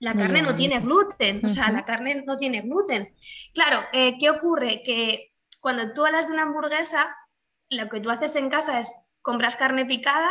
la 0.01 0.15
carne 0.15 0.43
no 0.43 0.55
tiene 0.55 0.81
gluten, 0.81 1.45
o 1.45 1.49
sea, 1.49 1.71
la 1.73 1.85
carne 1.87 2.23
no 2.27 2.37
tiene 2.37 2.61
gluten. 2.61 3.15
Claro, 3.55 3.83
eh, 3.93 4.19
¿qué 4.19 4.29
ocurre? 4.29 4.83
Que 4.85 5.33
cuando 5.61 5.95
tú 5.95 6.05
hablas 6.05 6.27
de 6.27 6.35
una 6.35 6.43
hamburguesa, 6.43 7.15
lo 7.71 7.89
que 7.89 8.01
tú 8.01 8.11
haces 8.11 8.37
en 8.37 8.51
casa 8.51 8.81
es 8.81 8.95
compras 9.23 9.57
carne 9.57 9.87
picada, 9.87 10.31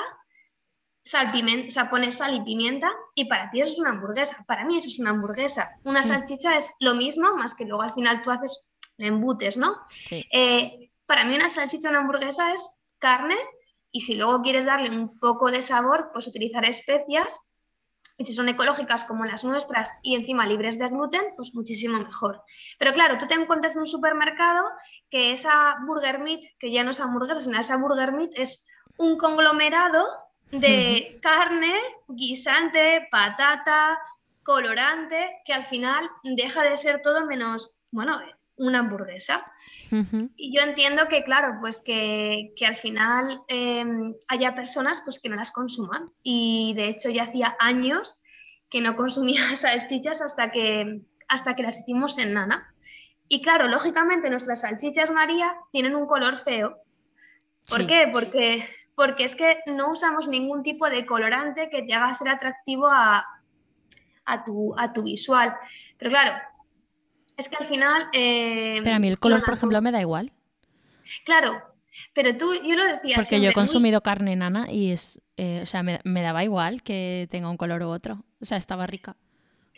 sal, 1.04 1.32
o 1.68 1.70
sea, 1.70 1.90
pones 1.90 2.18
sal 2.18 2.36
y 2.36 2.42
pimienta 2.42 2.92
y 3.16 3.26
para 3.26 3.50
ti 3.50 3.62
eso 3.62 3.74
es 3.74 3.80
una 3.80 3.90
hamburguesa. 3.92 4.44
Para 4.48 4.66
mí 4.66 4.78
eso 4.78 4.88
es 4.88 5.00
una 5.00 5.12
hamburguesa. 5.12 5.72
Una 5.84 6.02
mm. 6.02 6.04
salchicha 6.04 6.58
es 6.58 6.72
lo 6.80 6.94
mismo, 6.96 7.36
más 7.36 7.56
que 7.56 7.66
luego 7.66 7.84
al 7.84 7.94
final 7.94 8.22
tú 8.22 8.32
haces 8.32 8.66
embutes, 8.98 9.58
¿no? 9.58 9.78
Eh, 10.12 10.92
para 11.06 11.24
mí 11.26 11.36
una 11.36 11.50
salchicha, 11.50 11.90
una 11.90 12.00
hamburguesa 12.00 12.54
es 12.54 12.70
carne 13.00 13.38
y 13.92 14.02
si 14.02 14.16
luego 14.16 14.42
quieres 14.42 14.66
darle 14.66 14.90
un 14.90 15.20
poco 15.20 15.50
de 15.52 15.62
sabor, 15.62 16.12
pues 16.14 16.28
utilizar 16.28 16.66
especias 16.66 17.34
y 18.18 18.26
si 18.26 18.34
son 18.34 18.50
ecológicas 18.50 19.06
como 19.06 19.24
las 19.24 19.46
nuestras 19.46 19.90
y 20.04 20.14
encima 20.16 20.46
libres 20.46 20.78
de 20.78 20.90
gluten, 20.90 21.24
pues 21.38 21.56
muchísimo 21.56 21.98
mejor. 21.98 22.44
Pero 22.78 22.94
claro, 22.94 23.18
tú 23.18 23.26
te 23.28 23.34
encuentras 23.34 23.76
en 23.76 23.82
un 23.82 23.88
supermercado 23.88 24.66
que 25.10 25.32
esa 25.32 25.78
burger 25.88 26.20
meat, 26.20 26.42
que 26.60 26.70
ya 26.72 26.84
no 26.84 26.92
es 26.92 27.00
hamburguesa, 27.00 27.42
sino 27.42 27.60
esa 27.60 27.78
burger 27.78 28.12
meat 28.12 28.32
es 28.36 28.68
un 29.00 29.18
conglomerado 29.18 30.08
de 30.52 31.18
carne, 31.22 31.74
guisante, 32.08 33.08
patata, 33.12 34.00
colorante, 34.44 35.42
que 35.46 35.54
al 35.54 35.64
final 35.64 36.10
deja 36.24 36.64
de 36.64 36.78
ser 36.78 37.02
todo 37.02 37.26
menos, 37.26 37.80
bueno, 37.92 38.20
una 38.58 38.80
hamburguesa. 38.80 39.46
Y 40.36 40.56
yo 40.56 40.62
entiendo 40.64 41.08
que, 41.08 41.24
claro, 41.24 41.58
pues 41.62 41.82
que, 41.82 42.54
al 42.68 42.76
final 42.76 43.42
em, 43.48 44.14
haya 44.28 44.54
personas 44.54 45.02
pues, 45.02 45.20
que 45.20 45.30
no 45.30 45.38
las 45.38 45.52
consuman. 45.52 46.12
Y 46.24 46.74
de 46.76 46.90
hecho 46.90 47.10
ya 47.10 47.24
hacía 47.24 47.56
años 47.60 48.20
que 48.70 48.82
no 48.82 48.96
consumía 48.96 49.42
salchichas 49.56 50.22
hasta 50.22 50.52
que, 50.52 51.02
hasta 51.28 51.56
que 51.56 51.64
las 51.64 51.80
hicimos 51.80 52.18
en 52.18 52.34
Nana. 52.34 52.74
Y 53.30 53.42
claro, 53.42 53.68
lógicamente 53.68 54.30
nuestras 54.30 54.62
salchichas 54.62 55.12
María 55.12 55.56
tienen 55.72 55.96
un 55.96 56.06
color 56.06 56.36
feo. 56.36 56.78
¿Por 57.70 57.86
qué? 57.86 58.10
Porque, 58.12 58.68
porque 59.00 59.24
es 59.24 59.34
que 59.34 59.60
no 59.66 59.94
usamos 59.94 60.28
ningún 60.28 60.62
tipo 60.62 60.90
de 60.90 61.06
colorante 61.06 61.70
que 61.70 61.84
te 61.84 61.94
haga 61.94 62.12
ser 62.12 62.28
atractivo 62.28 62.86
a, 62.88 63.26
a, 64.26 64.44
tu, 64.44 64.78
a 64.78 64.92
tu 64.92 65.04
visual. 65.04 65.56
Pero 65.98 66.12
claro, 66.12 66.34
es 67.38 67.48
que 67.48 67.56
al 67.56 67.66
final... 67.66 68.10
Eh, 68.12 68.82
pero 68.84 68.98
a 68.98 69.00
mí 69.00 69.08
el 69.08 69.18
color, 69.18 69.42
por 69.42 69.54
ejemplo, 69.54 69.82
me 69.82 69.94
da 69.94 70.02
igual. 70.02 70.34
Claro, 71.24 71.64
pero 72.14 72.36
tú, 72.36 72.54
yo 72.56 72.76
lo 72.76 72.84
decía. 72.88 73.16
Porque 73.16 73.40
yo 73.40 73.52
he 73.52 73.54
consumido 73.54 74.02
carne 74.02 74.36
nana 74.36 74.70
y 74.70 74.92
es, 74.92 75.22
eh, 75.38 75.62
o 75.64 75.66
sea, 75.66 75.82
me, 75.82 76.02
daba 76.04 76.44
igual 76.44 76.84
que 76.84 77.30
tenga 77.32 77.50
un 77.50 77.56
color 77.56 77.82
u 77.84 77.88
otro. 77.92 78.26
O 78.42 78.46
sea, 78.46 78.58
estaba 78.58 78.86
rica. 78.86 79.16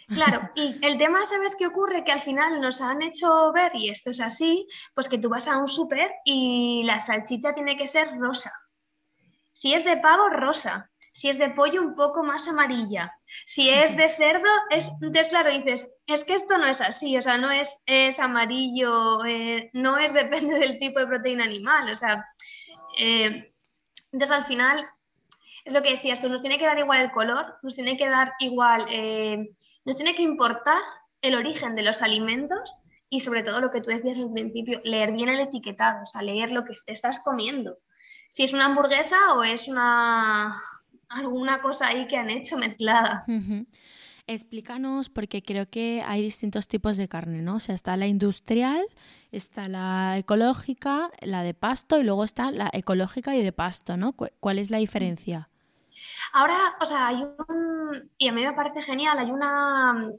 Claro, 0.08 0.50
y 0.56 0.84
el 0.84 0.98
tema, 0.98 1.28
¿sabes 1.28 1.56
qué 1.56 1.68
ocurre? 1.68 2.04
Que 2.04 2.12
al 2.12 2.22
final 2.22 2.60
nos 2.60 2.82
han 2.82 3.04
hecho 3.04 3.52
ver, 3.54 3.76
y 3.76 3.92
esto 3.92 4.10
es 4.10 4.20
así, 4.20 4.68
pues 4.96 5.08
que 5.08 5.20
tú 5.20 5.30
vas 5.30 5.48
a 5.48 5.60
un 5.60 5.68
súper 5.68 6.10
y 6.26 6.82
la 6.86 6.98
salchicha 6.98 7.54
tiene 7.54 7.78
que 7.78 7.86
ser 7.86 8.18
rosa. 8.18 8.52
Si 9.52 9.74
es 9.74 9.84
de 9.84 9.98
pavo, 9.98 10.30
rosa. 10.30 10.90
Si 11.14 11.30
es 11.30 11.38
de 11.38 11.50
pollo, 11.50 11.82
un 11.82 11.96
poco 11.96 12.24
más 12.24 12.48
amarilla. 12.48 13.14
Si 13.46 13.70
es 13.70 13.98
de 13.98 14.10
cerdo, 14.10 14.50
es. 14.70 14.90
Entonces, 15.02 15.30
claro, 15.30 15.52
dices, 15.52 15.92
es 16.08 16.24
que 16.24 16.36
esto 16.36 16.58
no 16.58 16.66
es 16.66 16.80
así, 16.80 17.18
o 17.18 17.22
sea, 17.22 17.38
no 17.38 17.52
es, 17.52 17.82
es 17.86 18.20
amarillo, 18.20 19.26
eh, 19.26 19.70
no 19.74 19.98
es 19.98 20.14
depende 20.22 20.58
del 20.58 20.80
tipo 20.80 21.00
de 21.00 21.08
proteína 21.08 21.44
animal, 21.44 21.92
o 21.92 21.96
sea. 21.96 22.26
Eh, 22.98 23.54
entonces, 24.14 24.38
al 24.38 24.46
final, 24.46 24.86
es 25.66 25.74
lo 25.74 25.82
que 25.82 25.92
decías 25.92 26.22
tú, 26.22 26.30
nos 26.30 26.42
tiene 26.42 26.58
que 26.58 26.66
dar 26.66 26.80
igual 26.80 27.02
el 27.02 27.12
color, 27.12 27.58
nos 27.62 27.76
tiene 27.76 27.98
que 27.98 28.10
dar 28.10 28.34
igual, 28.40 28.86
eh, 28.90 29.54
nos 29.86 29.96
tiene 29.96 30.16
que 30.16 30.24
importar 30.24 30.82
el 31.22 31.36
origen 31.36 31.76
de 31.76 31.84
los 31.84 32.02
alimentos 32.02 32.78
y 33.10 33.20
sobre 33.20 33.44
todo 33.44 33.60
lo 33.60 33.72
que 33.72 33.82
tú 33.82 33.90
decías 33.90 34.18
al 34.18 34.32
principio, 34.32 34.82
leer 34.84 35.12
bien 35.12 35.30
el 35.30 35.40
etiquetado, 35.40 36.04
o 36.04 36.06
sea, 36.06 36.22
leer 36.22 36.52
lo 36.52 36.64
que 36.64 36.74
te 36.86 36.94
estás 36.94 37.20
comiendo. 37.20 37.78
Si 38.32 38.44
es 38.44 38.54
una 38.54 38.68
hamburguesa 38.68 39.34
o 39.34 39.44
es 39.44 39.68
una, 39.68 40.56
alguna 41.10 41.62
cosa 41.62 41.88
ahí 41.88 42.08
que 42.08 42.16
han 42.16 42.30
hecho 42.30 42.58
mezclada. 42.58 43.26
Explícanos, 44.26 45.10
porque 45.10 45.44
creo 45.44 45.70
que 45.70 46.02
hay 46.08 46.22
distintos 46.22 46.70
tipos 46.70 46.96
de 46.96 47.10
carne, 47.10 47.42
¿no? 47.42 47.56
O 47.56 47.60
sea, 47.60 47.76
está 47.76 47.98
la 47.98 48.08
industrial, 48.08 48.86
está 49.34 49.68
la 49.68 50.18
ecológica, 50.18 51.12
la 51.20 51.44
de 51.44 51.54
pasto 51.54 52.00
y 52.00 52.06
luego 52.06 52.24
está 52.24 52.52
la 52.52 52.70
ecológica 52.72 53.36
y 53.36 53.44
de 53.44 53.52
pasto, 53.52 53.98
¿no? 53.98 54.14
¿Cuál 54.14 54.60
es 54.60 54.72
la 54.72 54.78
diferencia? 54.78 55.50
Ahora, 56.32 56.78
o 56.80 56.86
sea, 56.86 57.08
hay 57.08 57.22
un, 57.50 58.12
y 58.18 58.30
a 58.30 58.32
mí 58.32 58.44
me 58.44 58.54
parece 58.54 58.82
genial, 58.82 59.20
hay 59.20 59.30
una, 59.30 60.10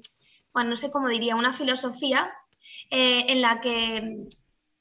bueno, 0.53 0.69
no 0.69 0.77
sé 0.77 0.91
cómo 0.91 1.09
diría, 1.09 1.35
una 1.35 1.55
filosofía 1.55 2.31
eh, 2.91 3.25
en 3.29 3.41
la 3.41 3.63
que 3.63 4.27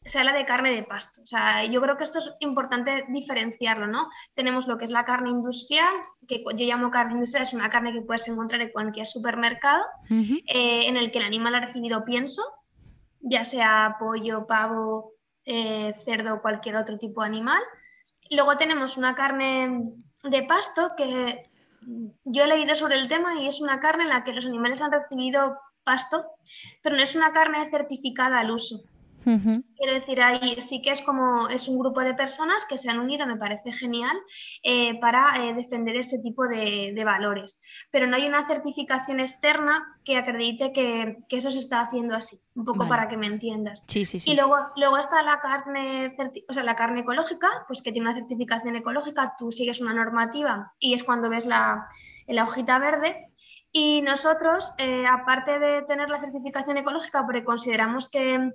se 0.04 0.20
habla 0.20 0.34
de 0.34 0.46
carne 0.46 0.74
de 0.74 0.84
pasto. 0.84 1.22
O 1.22 1.26
sea, 1.26 1.64
yo 1.66 1.80
creo 1.82 1.96
que 1.98 2.04
esto 2.04 2.20
es 2.20 2.32
importante 2.40 3.06
diferenciarlo, 3.10 3.88
¿no? 3.88 4.10
Tenemos 4.34 4.68
lo 4.68 4.78
que 4.78 4.86
es 4.86 4.92
la 4.92 5.06
carne 5.06 5.30
industrial, 5.30 5.94
que 6.28 6.44
yo 6.44 6.66
llamo 6.66 6.90
carne 6.90 7.14
industrial, 7.14 7.44
es 7.44 7.54
una 7.54 7.70
carne 7.70 7.94
que 7.94 8.02
puedes 8.02 8.28
encontrar 8.28 8.62
en 8.62 8.72
cualquier 8.72 9.06
supermercado, 9.06 9.84
eh, 10.10 10.88
en 10.88 10.98
el 10.98 11.12
que 11.12 11.20
el 11.20 11.26
animal 11.26 11.56
ha 11.56 11.60
recibido 11.60 12.04
pienso, 12.04 12.42
ya 13.20 13.44
sea 13.44 13.98
pollo, 14.00 14.48
pavo, 14.48 15.14
eh, 15.46 15.94
cerdo 16.04 16.36
o 16.36 16.42
cualquier 16.42 16.78
otro 16.78 16.98
tipo 16.98 17.22
de 17.22 17.28
animal. 17.28 17.62
Luego 18.32 18.58
tenemos 18.58 18.98
una 18.98 19.14
carne 19.14 19.94
de 20.24 20.44
pasto 20.44 20.94
que 20.98 21.50
yo 22.24 22.44
he 22.44 22.48
leído 22.48 22.76
sobre 22.76 22.96
el 22.96 23.08
tema 23.08 23.36
y 23.36 23.48
es 23.48 23.62
una 23.62 23.80
carne 23.80 24.04
en 24.04 24.10
la 24.10 24.24
que 24.24 24.34
los 24.34 24.46
animales 24.46 24.82
han 24.82 24.92
recibido 24.92 25.60
pasto, 25.84 26.26
pero 26.82 26.96
no 26.96 27.04
es 27.04 27.16
una 27.16 27.32
carne 27.32 27.70
certificada 27.70 28.40
al 28.40 28.52
uso. 28.52 28.84
Quiero 29.24 29.94
decir, 29.94 30.22
ahí 30.22 30.60
sí 30.62 30.82
que 30.82 30.92
es 30.92 31.02
como 31.02 31.48
es 31.50 31.68
un 31.68 31.78
grupo 31.80 32.02
de 32.02 32.14
personas 32.14 32.66
que 32.66 32.78
se 32.78 32.90
han 32.90 33.00
unido, 33.00 33.28
me 33.28 33.38
parece 33.38 33.72
genial, 33.72 34.18
eh, 34.64 35.00
para 35.00 35.44
eh, 35.44 35.54
defender 35.54 35.96
ese 35.96 36.20
tipo 36.20 36.48
de, 36.48 37.00
valores. 37.06 37.60
Pero 37.92 38.08
no 38.08 38.16
hay 38.16 38.28
una 38.28 38.46
certificación 38.46 39.20
externa 39.20 39.84
que 40.04 40.18
acredite 40.18 40.72
que, 40.72 41.18
eso 41.30 41.52
se 41.52 41.60
está 41.60 41.82
haciendo 41.82 42.16
así, 42.16 42.38
un 42.56 42.66
poco 42.66 42.88
para 42.88 43.08
que 43.08 43.18
me 43.18 43.28
entiendas. 43.28 43.84
Sí, 43.88 44.06
sí, 44.06 44.20
sí. 44.20 44.32
Y 44.32 44.36
luego, 44.36 44.56
luego 44.76 44.98
está 44.98 45.22
la 45.24 45.40
carne, 45.40 46.14
o 46.48 46.54
sea, 46.54 46.64
la 46.64 46.76
carne 46.76 47.02
ecológica, 47.02 47.50
pues 47.68 47.82
que 47.82 47.92
tiene 47.92 48.08
una 48.08 48.18
certificación 48.18 48.76
ecológica, 48.76 49.36
tú 49.38 49.52
sigues 49.52 49.82
una 49.82 49.94
normativa 49.94 50.74
y 50.80 50.94
es 50.94 51.04
cuando 51.04 51.30
ves 51.30 51.46
la, 51.46 51.88
la 52.28 52.44
hojita 52.44 52.80
verde. 52.80 53.28
Y 53.74 54.02
nosotros, 54.02 54.74
eh, 54.78 55.06
aparte 55.08 55.58
de 55.58 55.84
tener 55.84 56.10
la 56.10 56.20
certificación 56.20 56.78
ecológica, 56.78 57.26
porque 57.26 57.46
consideramos 57.46 58.10
que 58.10 58.52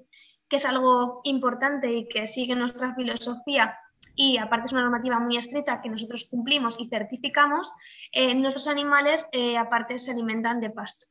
que 0.48 0.56
es 0.56 0.64
algo 0.64 1.20
importante 1.24 1.92
y 1.92 2.08
que 2.08 2.26
sigue 2.26 2.54
nuestra 2.54 2.94
filosofía 2.94 3.76
y 4.16 4.38
aparte 4.38 4.66
es 4.66 4.72
una 4.72 4.82
normativa 4.82 5.20
muy 5.20 5.36
estricta 5.36 5.82
que 5.82 5.90
nosotros 5.90 6.26
cumplimos 6.30 6.76
y 6.80 6.88
certificamos, 6.88 7.72
eh, 8.12 8.34
nuestros 8.34 8.66
animales 8.66 9.26
eh, 9.32 9.58
aparte 9.58 9.98
se 9.98 10.12
alimentan 10.12 10.60
de 10.60 10.70
pasto. 10.70 11.06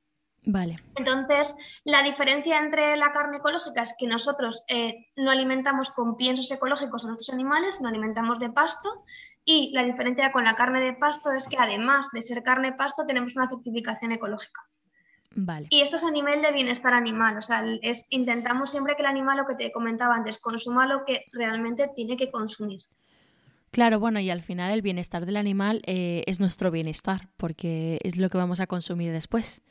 Vale. 0.47 0.75
Entonces, 0.95 1.55
la 1.85 2.03
diferencia 2.03 2.59
entre 2.59 2.95
la 2.97 3.11
carne 3.11 3.37
ecológica 3.37 3.81
es 3.81 3.95
que 3.97 4.07
nosotros 4.07 4.63
eh, 4.67 5.07
no 5.15 5.31
alimentamos 5.31 5.89
con 5.89 6.17
piensos 6.17 6.51
ecológicos 6.51 7.03
a 7.03 7.07
nuestros 7.07 7.33
animales, 7.33 7.81
no 7.81 7.89
alimentamos 7.89 8.39
de 8.39 8.51
pasto. 8.51 9.05
Y 9.43 9.71
la 9.73 9.83
diferencia 9.83 10.31
con 10.31 10.43
la 10.43 10.55
carne 10.55 10.81
de 10.81 10.93
pasto 10.93 11.31
es 11.31 11.47
que 11.47 11.57
además 11.57 12.09
de 12.11 12.21
ser 12.21 12.41
carne 12.43 12.71
de 12.71 12.77
pasto, 12.77 13.05
tenemos 13.05 13.35
una 13.35 13.47
certificación 13.47 14.11
ecológica. 14.11 14.61
Y 15.69 15.81
esto 15.81 15.97
es 15.97 16.03
a 16.03 16.11
nivel 16.11 16.41
de 16.41 16.51
bienestar 16.51 16.93
animal, 16.93 17.37
o 17.37 17.41
sea, 17.41 17.63
es, 17.81 18.05
intentamos 18.09 18.71
siempre 18.71 18.95
que 18.95 19.01
el 19.01 19.07
animal, 19.07 19.37
lo 19.37 19.45
que 19.45 19.55
te 19.55 19.71
comentaba 19.71 20.15
antes, 20.15 20.39
consuma 20.39 20.87
lo 20.87 21.03
que 21.03 21.25
realmente 21.33 21.89
tiene 21.93 22.15
que 22.15 22.31
consumir. 22.31 22.81
Claro, 23.71 23.99
bueno, 23.99 24.21
y 24.21 24.29
al 24.29 24.41
final 24.41 24.71
el 24.71 24.81
bienestar 24.81 25.25
del 25.25 25.35
animal 25.35 25.81
eh, 25.85 26.23
es 26.27 26.39
nuestro 26.39 26.71
bienestar, 26.71 27.27
porque 27.35 27.99
es 28.03 28.15
lo 28.15 28.29
que 28.29 28.37
vamos 28.37 28.61
a 28.61 28.67
consumir 28.67 29.11
después. 29.11 29.61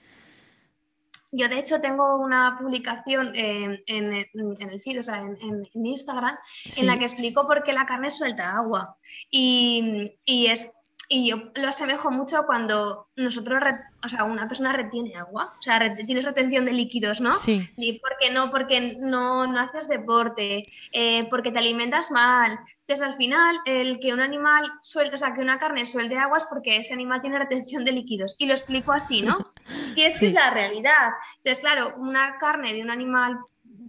Yo, 1.33 1.49
de 1.49 1.59
hecho, 1.59 1.81
tengo 1.81 2.19
una 2.19 2.59
publicación 2.61 3.33
en, 3.35 3.83
el 3.87 4.81
feed, 4.83 5.01
o 5.01 5.03
sea, 5.03 5.21
en, 5.21 5.67
Instagram, 5.73 6.37
en 6.77 6.87
la 6.87 6.99
que 6.99 7.07
explico 7.07 7.47
por 7.47 7.65
qué 7.65 7.73
la 7.73 7.87
carne 7.87 8.11
suelta 8.11 8.53
agua. 8.53 8.99
Y, 9.31 10.13
y 10.25 10.47
es 10.47 10.73
y 11.15 11.29
yo 11.31 11.37
lo 11.55 11.69
asemejo 11.69 12.11
mucho 12.11 12.45
cuando 12.45 13.07
nosotros, 13.15 13.63
o 14.03 14.09
sea, 14.09 14.25
una 14.25 14.49
persona 14.49 14.73
retiene 14.73 15.15
agua, 15.15 15.55
o 15.57 15.63
sea, 15.63 15.95
tienes 15.95 16.25
retención 16.25 16.65
de 16.65 16.73
líquidos, 16.73 17.21
¿no? 17.21 17.37
Sí. 17.37 17.71
Y 17.77 18.01
porque 18.01 18.33
no, 18.33 18.51
porque 18.51 18.97
no, 18.99 19.47
no 19.47 19.61
haces 19.61 19.87
deporte, 19.87 20.65
eh, 20.91 21.29
porque 21.31 21.53
te 21.53 21.61
alimentas 21.61 22.11
mal. 22.11 22.59
Entonces, 22.81 23.07
al 23.07 23.15
final, 23.15 23.61
el 23.65 24.01
que 24.01 24.13
un 24.13 24.19
animal 24.19 24.69
suelte, 24.83 25.15
o 25.15 25.19
sea, 25.19 25.35
que 25.35 25.41
una 25.41 25.59
carne 25.59 25.87
suelte 25.87 26.19
agua 26.19 26.39
es 26.39 26.47
porque 26.47 26.79
ese 26.79 26.93
animal 26.93 27.21
tiene 27.21 27.39
retención 27.39 27.85
de 27.85 27.93
líquidos. 27.93 28.35
Y 28.39 28.47
lo 28.47 28.55
explico 28.55 28.93
así, 28.93 29.23
¿no? 29.23 29.39
Y 29.95 30.03
es 30.03 30.19
que 30.19 30.27
es 30.27 30.33
la 30.33 30.51
realidad. 30.51 31.13
Entonces, 31.37 31.61
claro, 31.61 31.95
una 31.97 32.39
carne 32.39 32.75
de 32.75 32.83
un 32.83 32.91
animal 32.91 33.39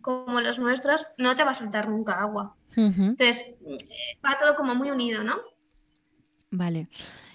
como 0.01 0.39
los 0.41 0.59
nuestros 0.59 1.07
no 1.17 1.35
te 1.35 1.43
va 1.43 1.51
a 1.51 1.55
soltar 1.55 1.89
nunca 1.89 2.21
agua. 2.21 2.55
Entonces, 2.77 3.55
va 4.23 4.38
todo 4.38 4.55
como 4.55 4.75
muy 4.75 4.91
unido, 4.91 5.23
¿no? 5.23 5.38
Vale. 6.55 6.87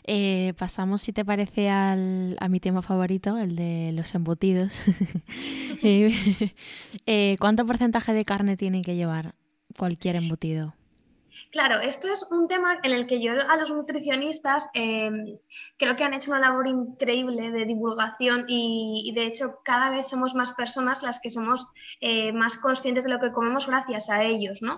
Eh, 0.04 0.54
pasamos, 0.56 1.02
si 1.02 1.12
te 1.12 1.24
parece, 1.24 1.68
al, 1.68 2.36
a 2.40 2.48
mi 2.48 2.58
tema 2.58 2.82
favorito, 2.82 3.38
el 3.38 3.54
de 3.54 3.92
los 3.94 4.14
embutidos. 4.14 4.80
Eh, 5.82 6.52
eh, 7.06 7.36
¿Cuánto 7.40 7.64
porcentaje 7.64 8.12
de 8.12 8.26
carne 8.26 8.58
tiene 8.58 8.82
que 8.82 8.96
llevar 8.96 9.34
cualquier 9.78 10.16
embutido? 10.16 10.74
Claro, 11.50 11.80
esto 11.80 12.12
es 12.12 12.26
un 12.30 12.46
tema 12.46 12.78
en 12.82 12.92
el 12.92 13.06
que 13.06 13.20
yo 13.20 13.32
a 13.32 13.56
los 13.56 13.70
nutricionistas 13.70 14.68
em, 14.74 15.38
creo 15.76 15.96
que 15.96 16.04
han 16.04 16.14
hecho 16.14 16.30
una 16.30 16.40
labor 16.40 16.68
increíble 16.68 17.50
de 17.50 17.64
divulgación 17.64 18.44
y, 18.48 19.12
de 19.14 19.26
hecho 19.26 19.58
cada 19.64 19.90
vez 19.90 20.08
somos 20.08 20.34
más 20.34 20.52
personas 20.52 21.02
las 21.02 21.20
que 21.20 21.30
somos 21.30 21.66
eh, 22.00 22.32
más 22.32 22.56
conscientes 22.58 23.04
de 23.04 23.10
lo 23.10 23.18
que 23.18 23.32
comemos 23.32 23.66
gracias 23.66 24.10
a 24.10 24.22
ellos, 24.22 24.62
¿no? 24.62 24.76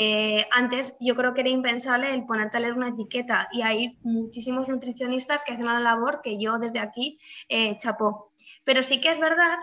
Eh, 0.00 0.46
antes 0.50 0.96
yo 1.00 1.14
creo 1.14 1.34
que 1.34 1.42
era 1.42 1.50
impensable 1.50 2.12
el 2.12 2.26
ponerte 2.26 2.56
a 2.56 2.60
leer 2.60 2.74
una 2.74 2.88
etiqueta 2.88 3.48
y 3.52 3.62
hay 3.62 3.98
muchísimos 4.02 4.68
nutricionistas 4.68 5.44
que 5.44 5.52
hacen 5.52 5.66
una 5.66 5.80
labor 5.80 6.20
que 6.22 6.38
yo 6.40 6.58
desde 6.58 6.80
aquí 6.80 7.18
eh, 7.48 7.76
chapó. 7.78 8.32
Pero 8.64 8.82
sí 8.82 9.00
que 9.00 9.10
es 9.10 9.18
verdad 9.18 9.58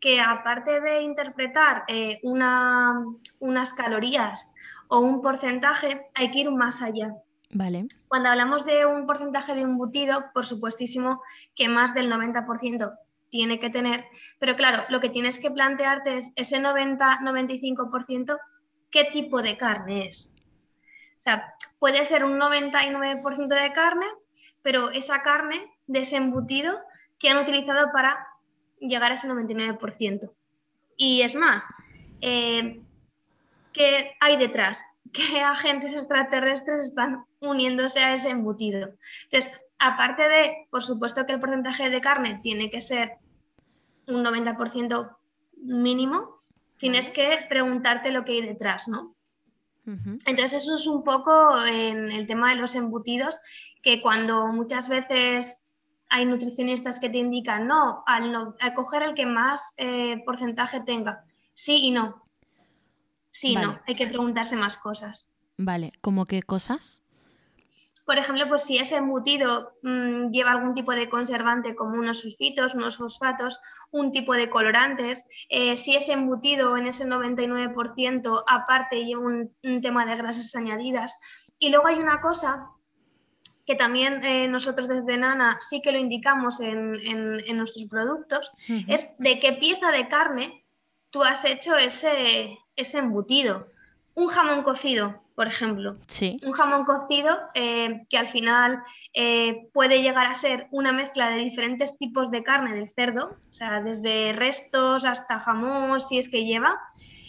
que 0.00 0.20
aparte 0.20 0.80
de 0.80 1.00
interpretar 1.00 1.84
unas 2.22 3.72
calorías 3.72 4.49
o 4.90 4.98
un 4.98 5.22
porcentaje, 5.22 6.10
hay 6.14 6.32
que 6.32 6.40
ir 6.40 6.50
más 6.50 6.82
allá. 6.82 7.14
Vale. 7.52 7.86
Cuando 8.08 8.28
hablamos 8.28 8.64
de 8.64 8.86
un 8.86 9.06
porcentaje 9.06 9.54
de 9.54 9.62
embutido, 9.62 10.26
por 10.34 10.44
supuestísimo 10.44 11.22
que 11.54 11.68
más 11.68 11.94
del 11.94 12.12
90% 12.12 12.98
tiene 13.30 13.60
que 13.60 13.70
tener, 13.70 14.04
pero 14.40 14.56
claro, 14.56 14.84
lo 14.88 15.00
que 15.00 15.08
tienes 15.08 15.38
que 15.38 15.52
plantearte 15.52 16.18
es 16.18 16.32
ese 16.34 16.60
90-95%, 16.60 18.36
¿qué 18.90 19.04
tipo 19.04 19.40
de 19.42 19.56
carne 19.56 20.08
es? 20.08 20.34
O 21.18 21.22
sea, 21.22 21.54
puede 21.78 22.04
ser 22.04 22.24
un 22.24 22.38
99% 22.40 23.46
de 23.46 23.72
carne, 23.72 24.06
pero 24.62 24.90
esa 24.90 25.22
carne 25.22 25.70
de 25.86 26.00
ese 26.00 26.16
embutido 26.16 26.78
que 27.20 27.30
han 27.30 27.38
utilizado 27.38 27.92
para 27.92 28.26
llegar 28.80 29.12
a 29.12 29.14
ese 29.14 29.28
99%. 29.28 30.32
Y 30.96 31.22
es 31.22 31.36
más, 31.36 31.64
eh, 32.20 32.82
¿qué 33.72 34.16
hay 34.20 34.36
detrás? 34.36 34.82
¿Qué 35.12 35.40
agentes 35.40 35.92
extraterrestres 35.94 36.86
están 36.86 37.24
uniéndose 37.40 38.00
a 38.00 38.14
ese 38.14 38.30
embutido? 38.30 38.90
Entonces, 39.24 39.52
aparte 39.78 40.28
de, 40.28 40.68
por 40.70 40.82
supuesto 40.82 41.26
que 41.26 41.32
el 41.32 41.40
porcentaje 41.40 41.90
de 41.90 42.00
carne 42.00 42.40
tiene 42.42 42.70
que 42.70 42.80
ser 42.80 43.18
un 44.06 44.24
90% 44.24 45.16
mínimo, 45.62 46.36
tienes 46.76 47.10
que 47.10 47.46
preguntarte 47.48 48.10
lo 48.10 48.24
que 48.24 48.32
hay 48.32 48.42
detrás, 48.42 48.88
¿no? 48.88 49.14
Entonces 50.26 50.62
eso 50.62 50.76
es 50.76 50.86
un 50.86 51.02
poco 51.02 51.64
en 51.64 52.12
el 52.12 52.28
tema 52.28 52.50
de 52.50 52.60
los 52.60 52.76
embutidos, 52.76 53.40
que 53.82 54.00
cuando 54.00 54.46
muchas 54.48 54.88
veces 54.88 55.66
hay 56.08 56.26
nutricionistas 56.26 57.00
que 57.00 57.08
te 57.08 57.18
indican, 57.18 57.66
no, 57.66 58.04
al, 58.06 58.30
no, 58.30 58.54
coger 58.76 59.02
el 59.02 59.14
que 59.14 59.26
más 59.26 59.72
eh, 59.78 60.22
porcentaje 60.24 60.80
tenga, 60.80 61.24
sí 61.54 61.86
y 61.86 61.90
no. 61.90 62.22
Sí, 63.30 63.54
no, 63.54 63.80
hay 63.86 63.94
que 63.94 64.06
preguntarse 64.06 64.56
más 64.56 64.76
cosas. 64.76 65.28
Vale, 65.56 65.92
¿cómo 66.00 66.26
qué 66.26 66.42
cosas? 66.42 67.02
Por 68.06 68.18
ejemplo, 68.18 68.48
pues 68.48 68.64
si 68.64 68.78
ese 68.78 68.96
embutido 68.96 69.74
mm, 69.82 70.30
lleva 70.32 70.50
algún 70.52 70.74
tipo 70.74 70.90
de 70.92 71.08
conservante 71.08 71.76
como 71.76 71.94
unos 71.94 72.18
sulfitos, 72.18 72.74
unos 72.74 72.96
fosfatos, 72.96 73.60
un 73.92 74.10
tipo 74.10 74.32
de 74.34 74.50
colorantes, 74.50 75.26
eh, 75.48 75.76
si 75.76 75.94
ese 75.94 76.14
embutido 76.14 76.76
en 76.76 76.88
ese 76.88 77.06
99% 77.06 78.42
aparte 78.48 79.04
lleva 79.04 79.22
un, 79.22 79.54
tema 79.80 80.06
de 80.06 80.16
grasas 80.16 80.54
añadidas. 80.56 81.16
Y 81.58 81.70
luego 81.70 81.86
hay 81.86 82.00
una 82.00 82.20
cosa 82.20 82.70
que 83.64 83.76
también 83.76 84.24
eh, 84.24 84.48
nosotros 84.48 84.88
desde 84.88 85.16
Nana 85.16 85.58
sí 85.60 85.80
que 85.80 85.92
lo 85.92 85.98
indicamos 85.98 86.58
en, 86.58 86.90
nuestros 87.56 87.86
productos, 87.88 88.50
es 88.88 89.14
de 89.18 89.38
qué 89.38 89.52
pieza 89.52 89.92
de 89.92 90.08
carne 90.08 90.64
tú 91.10 91.22
has 91.22 91.44
hecho 91.44 91.76
ese, 91.76 92.58
ese 92.80 92.98
embutido. 92.98 93.68
Un 94.14 94.28
jamón 94.28 94.62
cocido, 94.62 95.22
por 95.34 95.46
ejemplo. 95.46 95.96
Un 96.42 96.52
jamón 96.52 96.84
cocido 96.84 97.38
eh, 97.54 98.06
que 98.10 98.18
al 98.18 98.28
final 98.28 98.82
eh, 99.14 99.70
puede 99.72 100.02
llegar 100.02 100.26
a 100.26 100.34
ser 100.34 100.68
una 100.70 100.92
mezcla 100.92 101.30
de 101.30 101.36
diferentes 101.36 101.96
tipos 101.96 102.30
de 102.30 102.42
carne 102.42 102.74
del 102.74 102.88
cerdo, 102.88 103.38
o 103.48 103.52
sea, 103.52 103.80
desde 103.80 104.32
restos 104.32 105.04
hasta 105.04 105.40
jamón, 105.40 106.00
si 106.00 106.18
es 106.18 106.28
que 106.28 106.44
lleva. 106.44 106.78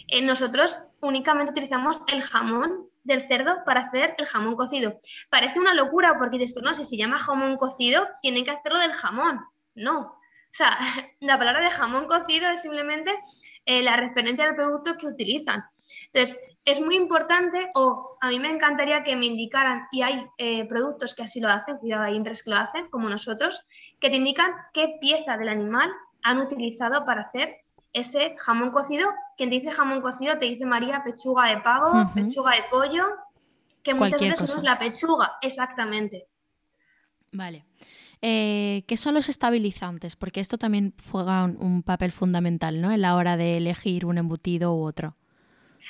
Eh, 0.08 0.22
nosotros 0.22 0.78
únicamente 1.00 1.52
utilizamos 1.52 2.02
el 2.08 2.22
jamón 2.22 2.86
del 3.04 3.22
cerdo 3.22 3.64
para 3.64 3.80
hacer 3.80 4.14
el 4.18 4.26
jamón 4.26 4.56
cocido. 4.56 4.98
Parece 5.30 5.58
una 5.58 5.74
locura 5.74 6.18
porque 6.18 6.38
después, 6.38 6.64
no 6.64 6.74
sé, 6.74 6.84
si 6.84 6.90
se 6.90 6.96
llama 6.98 7.18
jamón 7.18 7.56
cocido, 7.56 8.06
tienen 8.20 8.44
que 8.44 8.50
hacerlo 8.50 8.78
del 8.80 8.92
jamón. 8.92 9.40
No. 9.74 10.16
O 10.52 10.54
sea, 10.54 10.78
la 11.20 11.38
palabra 11.38 11.64
de 11.64 11.70
jamón 11.70 12.06
cocido 12.06 12.48
es 12.50 12.62
simplemente 12.62 13.18
la 13.64 13.96
referencia 13.96 14.44
al 14.44 14.56
producto 14.56 14.96
que 14.98 15.06
utilizan. 15.06 15.64
Entonces, 16.12 16.36
es 16.64 16.80
muy 16.80 16.94
importante, 16.94 17.70
o 17.74 18.16
a 18.20 18.28
mí 18.28 18.38
me 18.38 18.50
encantaría 18.50 19.02
que 19.02 19.16
me 19.16 19.26
indicaran, 19.26 19.86
y 19.90 20.02
hay 20.02 20.26
eh, 20.38 20.66
productos 20.68 21.14
que 21.14 21.24
así 21.24 21.40
lo 21.40 21.48
hacen, 21.48 21.78
cuidado, 21.78 22.04
hay 22.04 22.16
empresas 22.16 22.44
que 22.44 22.50
lo 22.50 22.56
hacen, 22.56 22.88
como 22.88 23.08
nosotros, 23.08 23.64
que 24.00 24.10
te 24.10 24.16
indican 24.16 24.52
qué 24.72 24.96
pieza 25.00 25.36
del 25.36 25.48
animal 25.48 25.90
han 26.22 26.38
utilizado 26.38 27.04
para 27.04 27.22
hacer 27.22 27.56
ese 27.92 28.36
jamón 28.38 28.70
cocido. 28.70 29.08
Quien 29.36 29.50
te 29.50 29.56
dice 29.56 29.72
jamón 29.72 30.02
cocido 30.02 30.38
te 30.38 30.46
dice 30.46 30.64
María 30.64 31.02
pechuga 31.02 31.48
de 31.48 31.60
pavo, 31.60 32.10
pechuga 32.14 32.52
de 32.52 32.62
pollo, 32.70 33.06
que 33.82 33.94
muchas 33.94 34.20
veces 34.20 34.54
es 34.54 34.62
la 34.62 34.78
pechuga, 34.78 35.38
exactamente. 35.42 36.28
Vale. 37.32 37.66
Eh, 38.24 38.84
¿Qué 38.86 38.96
son 38.96 39.14
los 39.14 39.28
estabilizantes? 39.28 40.14
Porque 40.14 40.38
esto 40.38 40.56
también 40.56 40.94
juega 41.10 41.44
un, 41.44 41.82
papel 41.82 42.12
fundamental 42.12 42.80
¿no? 42.80 42.92
en 42.92 43.02
la 43.02 43.16
hora 43.16 43.36
de 43.36 43.56
elegir 43.56 44.06
un 44.06 44.16
embutido 44.16 44.74
u 44.74 44.84
otro. 44.84 45.16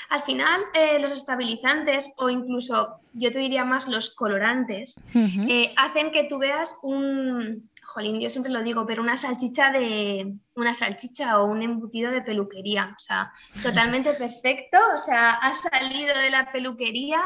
Al 0.09 0.23
final, 0.23 0.63
eh, 0.73 0.99
los 0.99 1.13
estabilizantes 1.13 2.11
o 2.17 2.31
incluso 2.31 3.01
yo 3.13 3.31
te 3.31 3.39
diría 3.39 3.67
más 3.67 3.87
los 3.87 4.15
colorantes 4.15 4.99
eh, 5.15 5.75
hacen 5.77 6.11
que 6.11 6.25
tú 6.25 6.39
veas 6.39 6.77
un, 6.83 7.71
jolín, 7.85 8.21
yo 8.21 8.31
siempre 8.31 8.53
lo 8.53 8.63
digo, 8.63 8.87
pero 8.87 9.03
una 9.03 9.17
salchicha 9.17 9.71
de 9.71 10.35
una 10.55 10.75
salchicha 10.75 11.41
o 11.41 11.47
un 11.47 11.63
embutido 11.63 12.11
de 12.11 12.23
peluquería, 12.23 12.95
o 12.97 12.99
sea, 12.99 13.33
totalmente 13.63 14.15
perfecto, 14.15 14.79
o 14.95 14.99
sea, 14.99 15.31
ha 15.31 15.55
salido 15.55 16.19
de 16.19 16.31
la 16.31 16.51
peluquería 16.53 17.23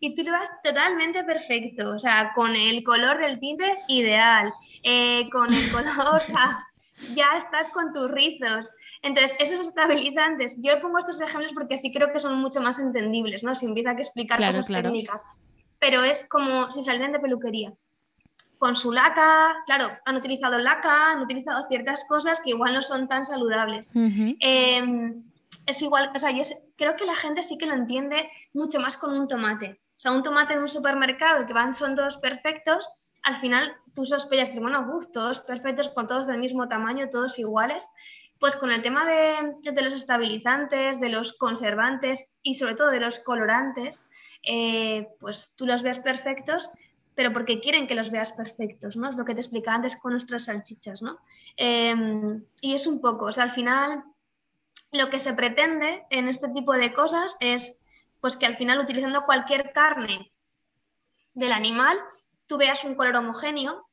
y 0.00 0.14
tú 0.14 0.22
lo 0.22 0.32
vas 0.32 0.50
totalmente 0.62 1.24
perfecto, 1.24 1.90
o 1.90 1.98
sea, 1.98 2.32
con 2.34 2.54
el 2.54 2.82
color 2.84 3.18
del 3.18 3.38
tinte 3.38 3.78
ideal, 3.88 4.52
eh, 4.82 5.28
con 5.30 5.52
el 5.52 5.70
color, 5.70 6.22
o 6.22 6.24
sea, 6.24 6.66
ya 7.14 7.36
estás 7.36 7.70
con 7.70 7.92
tus 7.92 8.10
rizos. 8.10 8.70
Entonces, 9.02 9.36
esos 9.38 9.60
estabilizantes, 9.60 10.56
yo 10.58 10.80
pongo 10.80 10.98
estos 10.98 11.20
ejemplos 11.20 11.52
porque 11.52 11.76
sí 11.76 11.92
creo 11.92 12.12
que 12.12 12.18
son 12.18 12.40
mucho 12.40 12.60
más 12.60 12.78
entendibles, 12.80 13.44
¿no? 13.44 13.54
Si 13.54 13.66
empieza 13.66 13.90
a 13.90 13.94
explicar 13.94 14.38
cosas 14.38 14.66
técnicas, 14.66 15.24
pero 15.78 16.02
es 16.02 16.26
como 16.28 16.70
si 16.72 16.82
salieran 16.82 17.12
de 17.12 17.20
peluquería. 17.20 17.72
Con 18.58 18.74
su 18.74 18.92
laca, 18.92 19.56
claro, 19.66 19.90
han 20.04 20.16
utilizado 20.16 20.58
laca, 20.58 21.12
han 21.12 21.22
utilizado 21.22 21.66
ciertas 21.68 22.04
cosas 22.04 22.40
que 22.40 22.50
igual 22.50 22.74
no 22.74 22.82
son 22.82 23.08
tan 23.08 23.24
saludables. 23.24 23.90
Em, 23.94 25.22
es 25.66 25.82
igual, 25.82 26.10
o 26.14 26.18
sea, 26.18 26.30
yo 26.32 26.42
creo 26.76 26.96
que 26.96 27.06
la 27.06 27.16
gente 27.16 27.42
sí 27.42 27.56
que 27.56 27.66
lo 27.66 27.74
entiende 27.74 28.30
mucho 28.52 28.80
más 28.80 28.96
con 28.96 29.18
un 29.18 29.28
tomate. 29.28 29.80
O 29.96 30.00
sea, 30.00 30.12
un 30.12 30.22
tomate 30.22 30.54
en 30.54 30.60
un 30.60 30.68
supermercado 30.68 31.46
que 31.46 31.52
van, 31.52 31.74
son 31.74 31.94
todos 31.94 32.16
perfectos, 32.18 32.88
al 33.22 33.34
final 33.34 33.76
tú 33.94 34.04
sospechas, 34.04 34.58
bueno, 34.58 34.88
uf, 34.92 35.10
todos 35.12 35.40
perfectos, 35.40 35.90
con 35.90 36.06
todos 36.06 36.26
del 36.26 36.38
mismo 36.38 36.68
tamaño, 36.68 37.10
todos 37.10 37.38
iguales, 37.38 37.88
pues 38.38 38.56
con 38.56 38.70
el 38.70 38.82
tema 38.82 39.04
de, 39.04 39.82
los 39.82 39.92
estabilizantes, 39.92 41.00
de 41.00 41.08
los 41.08 41.32
conservantes 41.34 42.26
y 42.42 42.54
sobre 42.54 42.74
todo 42.74 42.90
de 42.90 43.00
los 43.00 43.18
colorantes, 43.18 44.06
eh, 44.44 45.08
pues 45.20 45.54
tú 45.56 45.66
los 45.66 45.82
ves 45.82 45.98
perfectos, 45.98 46.70
pero 47.18 47.32
porque 47.32 47.58
quieren 47.58 47.88
que 47.88 47.96
los 47.96 48.12
veas 48.12 48.30
perfectos, 48.30 48.96
¿no? 48.96 49.10
Es 49.10 49.16
lo 49.16 49.24
que 49.24 49.34
te 49.34 49.40
explicaba 49.40 49.74
antes 49.74 49.96
con 49.96 50.12
nuestras 50.12 50.44
salchichas, 50.44 51.02
¿no? 51.02 51.18
Em, 51.56 52.44
y 52.60 52.74
es 52.74 52.86
un 52.86 53.00
poco, 53.00 53.24
o 53.24 53.32
sea, 53.32 53.42
al 53.42 53.50
final 53.50 54.04
lo 54.92 55.10
que 55.10 55.18
se 55.18 55.34
pretende 55.34 56.06
en 56.10 56.28
este 56.28 56.48
tipo 56.50 56.74
de 56.74 56.92
cosas 56.92 57.36
es 57.40 57.76
pues 58.20 58.36
que 58.36 58.46
al 58.46 58.56
final 58.56 58.78
utilizando 58.78 59.26
cualquier 59.26 59.72
carne 59.72 60.30
del 61.34 61.50
animal, 61.50 61.98
tú 62.46 62.56
veas 62.56 62.84
un 62.84 62.94
color 62.94 63.16
homogéneo 63.16 63.88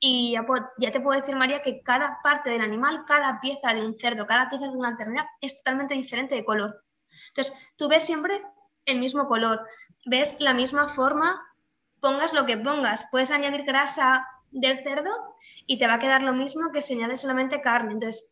y 0.00 0.32
ya, 0.32 0.90
te 0.90 0.98
puedo 0.98 1.20
decir, 1.20 1.36
María, 1.36 1.62
que 1.62 1.82
cada 1.84 2.18
parte 2.20 2.50
del 2.50 2.62
animal, 2.62 3.04
cada 3.06 3.40
pieza 3.40 3.74
de 3.74 3.86
un 3.86 3.96
cerdo, 3.96 4.26
cada 4.26 4.50
pieza 4.50 4.66
de 4.66 4.76
una 4.76 4.96
ternera 4.96 5.30
es 5.40 5.58
totalmente 5.58 5.94
diferente 5.94 6.34
de 6.34 6.44
color. 6.44 6.82
Entonces, 7.28 7.54
tú 7.76 7.88
ves 7.88 8.04
siempre 8.04 8.42
el 8.86 8.98
mismo 8.98 9.28
color, 9.28 9.64
ves 10.04 10.36
la 10.40 10.52
misma 10.52 10.88
forma, 10.88 11.46
pongas 12.00 12.32
lo 12.32 12.46
que 12.46 12.56
pongas. 12.56 13.06
Puedes 13.10 13.30
añadir 13.30 13.64
grasa 13.64 14.26
del 14.50 14.82
cerdo 14.82 15.10
y 15.66 15.78
te 15.78 15.86
va 15.86 15.94
a 15.94 15.98
quedar 15.98 16.22
lo 16.22 16.32
mismo 16.32 16.72
que 16.72 16.80
si 16.80 16.94
añades 16.94 17.20
solamente 17.20 17.60
carne. 17.60 17.92
Entonces, 17.92 18.28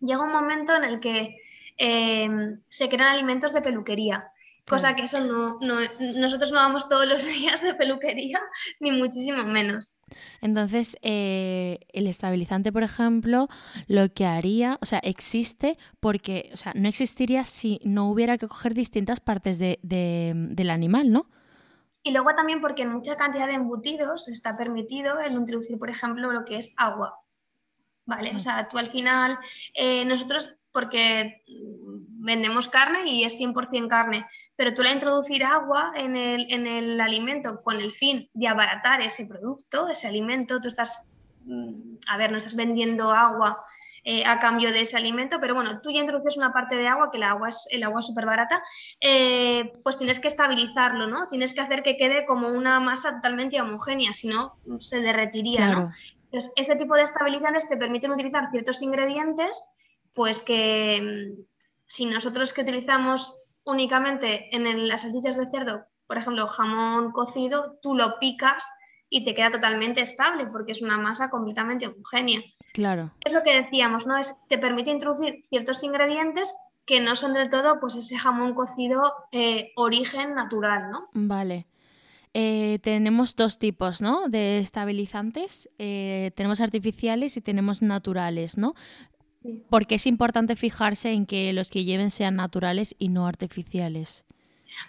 llega 0.00 0.22
un 0.22 0.32
momento 0.32 0.74
en 0.74 0.84
el 0.84 1.00
que 1.00 1.36
eh, 1.78 2.28
se 2.68 2.88
crean 2.88 3.12
alimentos 3.12 3.52
de 3.52 3.62
peluquería 3.62 4.32
cosa 4.70 4.94
que 4.94 5.02
eso 5.02 5.20
no, 5.20 5.58
nosotros 5.98 6.52
no 6.52 6.58
vamos 6.58 6.88
todos 6.88 7.06
los 7.06 7.26
días 7.38 7.60
de 7.60 7.74
peluquería, 7.74 8.40
ni 8.78 8.92
muchísimo 8.92 9.44
menos. 9.44 9.96
Entonces, 10.40 10.96
eh, 11.02 11.80
el 11.92 12.06
estabilizante, 12.06 12.72
por 12.72 12.84
ejemplo, 12.84 13.48
lo 13.88 14.12
que 14.12 14.24
haría, 14.24 14.78
o 14.80 14.86
sea, 14.86 15.00
existe 15.00 15.76
porque, 15.98 16.50
o 16.54 16.56
sea, 16.56 16.72
no 16.74 16.88
existiría 16.88 17.44
si 17.44 17.80
no 17.84 18.08
hubiera 18.08 18.38
que 18.38 18.48
coger 18.48 18.74
distintas 18.74 19.20
partes 19.20 19.58
del 19.58 20.70
animal, 20.70 21.12
¿no? 21.12 21.28
Y 22.02 22.12
luego 22.12 22.34
también 22.34 22.60
porque 22.60 22.82
en 22.82 22.92
mucha 22.92 23.16
cantidad 23.16 23.46
de 23.46 23.54
embutidos 23.54 24.28
está 24.28 24.56
permitido 24.56 25.20
el 25.20 25.32
introducir, 25.32 25.78
por 25.78 25.90
ejemplo, 25.90 26.32
lo 26.32 26.44
que 26.44 26.56
es 26.56 26.72
agua. 26.76 27.18
¿Vale? 28.06 28.30
O 28.30 28.34
mm. 28.34 28.40
sea, 28.40 28.68
tú 28.68 28.78
al 28.78 28.90
final, 28.90 29.38
eh, 29.74 30.04
nosotros 30.04 30.56
porque 30.72 31.42
vendemos 31.46 32.68
carne 32.68 33.06
y 33.06 33.24
es 33.24 33.38
100% 33.38 33.88
carne, 33.88 34.26
pero 34.56 34.72
tú 34.72 34.82
le 34.82 34.92
introducir 34.92 35.44
agua 35.44 35.92
en 35.96 36.16
el, 36.16 37.00
alimento 37.00 37.62
con 37.62 37.80
el 37.80 37.92
fin 37.92 38.28
de 38.34 38.48
abaratar 38.48 39.00
ese 39.00 39.26
producto, 39.26 39.88
ese 39.88 40.06
alimento, 40.06 40.60
tú 40.60 40.68
estás, 40.68 41.02
mm, 41.44 41.96
a 42.06 42.16
ver, 42.16 42.30
no 42.30 42.38
estás 42.38 42.54
vendiendo 42.54 43.10
agua 43.10 43.64
eh, 44.04 44.24
a 44.24 44.38
cambio 44.38 44.72
de 44.72 44.80
ese 44.80 44.96
alimento, 44.96 45.38
pero 45.40 45.54
bueno, 45.54 45.80
tú 45.80 45.90
ya 45.90 46.00
introduces 46.00 46.36
una 46.36 46.52
parte 46.52 46.76
de 46.76 46.88
agua, 46.88 47.10
que 47.10 47.18
el 47.18 47.24
agua 47.24 47.48
es 47.48 47.66
el 47.70 47.82
agua 47.82 48.02
súper 48.02 48.26
barata, 48.26 48.62
eh, 49.00 49.72
pues 49.82 49.98
tienes 49.98 50.20
que 50.20 50.28
estabilizarlo, 50.28 51.06
¿no? 51.06 51.26
Tienes 51.28 51.54
que 51.54 51.60
hacer 51.60 51.82
que 51.82 51.96
quede 51.96 52.24
como 52.24 52.48
una 52.48 52.80
masa 52.80 53.14
totalmente 53.14 53.60
homogénea, 53.60 54.12
si 54.12 54.28
no 54.28 54.56
se 54.80 55.00
derretiría, 55.00 55.68
¿no? 55.68 55.92
Entonces, 56.24 56.52
este 56.56 56.76
tipo 56.76 56.94
de 56.94 57.02
estabilizantes 57.02 57.66
te 57.66 57.76
permiten 57.76 58.12
utilizar 58.12 58.50
ciertos 58.50 58.82
ingredientes, 58.82 59.50
pues 60.14 60.42
que 60.42 61.34
mm, 61.36 61.42
si 61.86 62.06
nosotros 62.06 62.52
que 62.52 62.62
utilizamos 62.62 63.34
únicamente 63.64 64.54
en 64.54 64.88
las 64.88 65.02
salchichas 65.02 65.36
de 65.36 65.48
cerdo, 65.48 65.86
por 66.06 66.18
ejemplo, 66.18 66.48
jamón 66.48 67.12
cocido, 67.12 67.78
tú 67.82 67.94
lo 67.94 68.18
picas 68.18 68.68
y 69.10 69.24
te 69.24 69.34
queda 69.34 69.50
totalmente 69.50 70.00
estable 70.00 70.46
porque 70.46 70.72
es 70.72 70.80
una 70.80 70.96
masa 70.96 71.28
completamente 71.28 71.88
homogénea. 71.88 72.40
Claro. 72.72 73.12
Es 73.24 73.32
lo 73.32 73.42
que 73.42 73.60
decíamos, 73.60 74.06
¿no? 74.06 74.16
Es, 74.16 74.34
te 74.48 74.56
permite 74.56 74.90
introducir 74.90 75.44
ciertos 75.48 75.82
ingredientes 75.82 76.54
que 76.86 77.00
no 77.00 77.16
son 77.16 77.34
del 77.34 77.50
todo 77.50 77.78
pues 77.80 77.96
ese 77.96 78.16
jamón 78.16 78.54
cocido 78.54 79.12
eh, 79.32 79.72
origen 79.76 80.34
natural, 80.34 80.90
¿no? 80.90 81.08
Vale. 81.12 81.66
Eh, 82.32 82.78
tenemos 82.82 83.34
dos 83.34 83.58
tipos, 83.58 84.00
¿no? 84.00 84.28
De 84.28 84.58
estabilizantes. 84.58 85.68
Eh, 85.78 86.30
tenemos 86.36 86.60
artificiales 86.60 87.36
y 87.36 87.40
tenemos 87.40 87.82
naturales, 87.82 88.56
¿no? 88.56 88.74
Porque 89.68 89.96
es 89.96 90.06
importante 90.06 90.54
fijarse 90.54 91.12
en 91.12 91.26
que 91.26 91.52
los 91.52 91.70
que 91.70 91.84
lleven 91.84 92.10
sean 92.10 92.36
naturales 92.36 92.94
y 92.98 93.08
no 93.08 93.26
artificiales. 93.26 94.26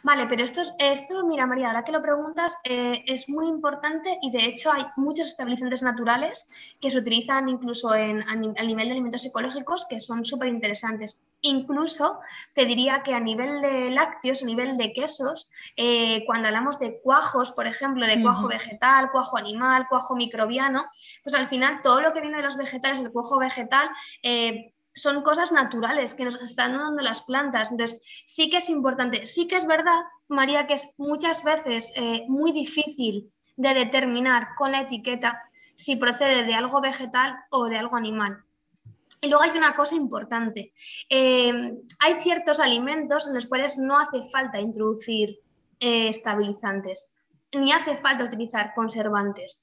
Vale, 0.03 0.27
pero 0.27 0.43
esto, 0.43 0.61
esto, 0.77 1.25
mira 1.25 1.45
María, 1.45 1.67
ahora 1.67 1.83
que 1.83 1.91
lo 1.91 2.01
preguntas, 2.01 2.57
eh, 2.63 3.03
es 3.07 3.29
muy 3.29 3.47
importante 3.47 4.17
y 4.21 4.31
de 4.31 4.45
hecho 4.45 4.71
hay 4.71 4.85
muchos 4.95 5.27
estabilizantes 5.27 5.81
naturales 5.81 6.47
que 6.79 6.89
se 6.89 6.99
utilizan 6.99 7.49
incluso 7.49 7.93
en, 7.95 8.21
a, 8.27 8.35
nivel 8.35 8.87
de 8.87 8.91
alimentos 8.91 9.25
ecológicos 9.25 9.85
que 9.89 9.99
son 9.99 10.25
súper 10.25 10.49
interesantes. 10.49 11.21
Incluso 11.41 12.19
te 12.53 12.65
diría 12.65 13.01
que 13.03 13.13
a 13.13 13.19
nivel 13.19 13.61
de 13.61 13.89
lácteos, 13.89 14.43
a 14.43 14.45
nivel 14.45 14.77
de 14.77 14.93
quesos, 14.93 15.49
eh, 15.75 16.23
cuando 16.25 16.47
hablamos 16.47 16.79
de 16.79 16.99
cuajos, 17.01 17.51
por 17.51 17.65
ejemplo, 17.65 18.05
de 18.05 18.21
cuajo 18.21 18.47
vegetal, 18.47 19.09
cuajo 19.11 19.37
animal, 19.37 19.87
cuajo 19.89 20.15
microbiano, 20.15 20.85
pues 21.23 21.33
al 21.35 21.47
final 21.47 21.81
todo 21.81 22.01
lo 22.01 22.13
que 22.13 22.21
viene 22.21 22.37
de 22.37 22.43
los 22.43 22.57
vegetales, 22.57 22.99
el 22.99 23.11
cuajo 23.11 23.39
vegetal, 23.39 23.89
eh, 24.21 24.73
son 24.93 25.21
cosas 25.21 25.51
naturales 25.51 26.13
que 26.13 26.25
nos 26.25 26.35
están 26.41 26.77
dando 26.77 27.01
las 27.01 27.21
plantas. 27.21 27.71
Entonces, 27.71 28.01
sí 28.25 28.49
que 28.49 28.57
es 28.57 28.69
importante, 28.69 29.25
sí 29.25 29.47
que 29.47 29.57
es 29.57 29.65
verdad, 29.65 30.01
María, 30.27 30.67
que 30.67 30.73
es 30.73 30.93
muchas 30.97 31.43
veces 31.43 31.91
eh, 31.95 32.25
muy 32.27 32.51
difícil 32.51 33.31
de 33.55 33.73
determinar 33.73 34.49
con 34.57 34.71
la 34.71 34.81
etiqueta 34.81 35.41
si 35.75 35.95
procede 35.95 36.43
de 36.43 36.53
algo 36.53 36.81
vegetal 36.81 37.35
o 37.49 37.65
de 37.65 37.77
algo 37.77 37.95
animal. 37.95 38.43
Y 39.21 39.29
luego 39.29 39.43
hay 39.43 39.51
una 39.51 39.75
cosa 39.75 39.95
importante. 39.95 40.73
Eh, 41.09 41.73
hay 41.99 42.21
ciertos 42.21 42.59
alimentos 42.59 43.27
en 43.27 43.35
los 43.35 43.45
cuales 43.45 43.77
no 43.77 43.99
hace 43.99 44.23
falta 44.31 44.59
introducir 44.59 45.39
eh, 45.79 46.09
estabilizantes, 46.09 47.13
ni 47.53 47.71
hace 47.71 47.97
falta 47.97 48.25
utilizar 48.25 48.73
conservantes, 48.73 49.61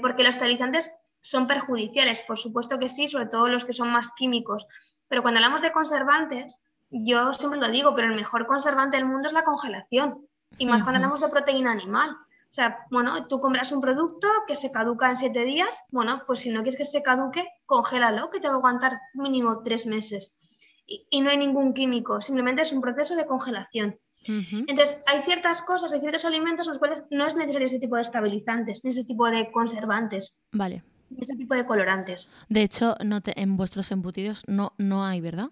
porque 0.00 0.22
los 0.22 0.34
estabilizantes 0.34 0.90
son 1.20 1.46
perjudiciales, 1.46 2.22
por 2.22 2.38
supuesto 2.38 2.78
que 2.78 2.88
sí, 2.88 3.08
sobre 3.08 3.26
todo 3.26 3.48
los 3.48 3.64
que 3.64 3.72
son 3.72 3.90
más 3.90 4.12
químicos. 4.12 4.66
Pero 5.08 5.22
cuando 5.22 5.38
hablamos 5.38 5.62
de 5.62 5.72
conservantes, 5.72 6.58
yo 6.90 7.32
siempre 7.32 7.60
lo 7.60 7.68
digo, 7.68 7.94
pero 7.94 8.08
el 8.08 8.16
mejor 8.16 8.46
conservante 8.46 8.96
del 8.96 9.06
mundo 9.06 9.28
es 9.28 9.34
la 9.34 9.44
congelación. 9.44 10.26
Y 10.58 10.66
más 10.66 10.82
cuando 10.82 10.96
hablamos 10.98 11.20
de 11.20 11.28
proteína 11.28 11.72
animal. 11.72 12.10
O 12.10 12.52
sea, 12.52 12.84
bueno, 12.90 13.28
tú 13.28 13.38
compras 13.38 13.70
un 13.70 13.80
producto 13.80 14.26
que 14.48 14.56
se 14.56 14.72
caduca 14.72 15.08
en 15.08 15.16
siete 15.16 15.44
días, 15.44 15.80
bueno, 15.92 16.24
pues 16.26 16.40
si 16.40 16.50
no 16.50 16.62
quieres 16.62 16.76
que 16.76 16.84
se 16.84 17.02
caduque, 17.02 17.46
congélalo, 17.64 18.28
que 18.30 18.40
te 18.40 18.48
va 18.48 18.54
a 18.54 18.56
aguantar 18.56 18.98
mínimo 19.14 19.62
tres 19.62 19.86
meses. 19.86 20.36
Y, 20.84 21.20
no 21.20 21.30
hay 21.30 21.36
ningún 21.36 21.72
químico, 21.72 22.20
simplemente 22.20 22.62
es 22.62 22.72
un 22.72 22.80
proceso 22.80 23.14
de 23.14 23.26
congelación. 23.26 23.96
Entonces, 24.26 25.00
hay 25.06 25.22
ciertas 25.22 25.62
cosas, 25.62 25.92
hay 25.92 26.00
ciertos 26.00 26.24
alimentos 26.24 26.66
en 26.66 26.72
los 26.72 26.78
cuales 26.78 27.04
no 27.10 27.26
es 27.26 27.36
necesario 27.36 27.68
ese 27.68 27.78
tipo 27.78 27.94
de 27.94 28.02
estabilizantes, 28.02 28.84
ni 28.84 28.90
ese 28.90 29.04
tipo 29.04 29.30
de 29.30 29.52
conservantes. 29.52 30.42
Vale 30.50 30.82
ese 31.18 31.36
tipo 31.36 31.54
de 31.54 31.66
colorantes. 31.66 32.28
De 32.48 32.62
hecho, 32.62 32.94
no 33.04 33.20
en 33.24 33.56
vuestros 33.56 33.90
embutidos 33.90 34.42
no, 34.46 34.72
no 34.78 35.04
hay, 35.04 35.20
¿verdad? 35.20 35.50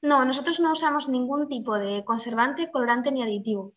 No, 0.00 0.24
nosotros 0.24 0.58
no 0.58 0.72
usamos 0.72 1.08
ningún 1.08 1.48
tipo 1.48 1.78
de 1.78 2.04
conservante, 2.04 2.70
colorante 2.70 3.12
ni 3.12 3.22
aditivo. 3.22 3.72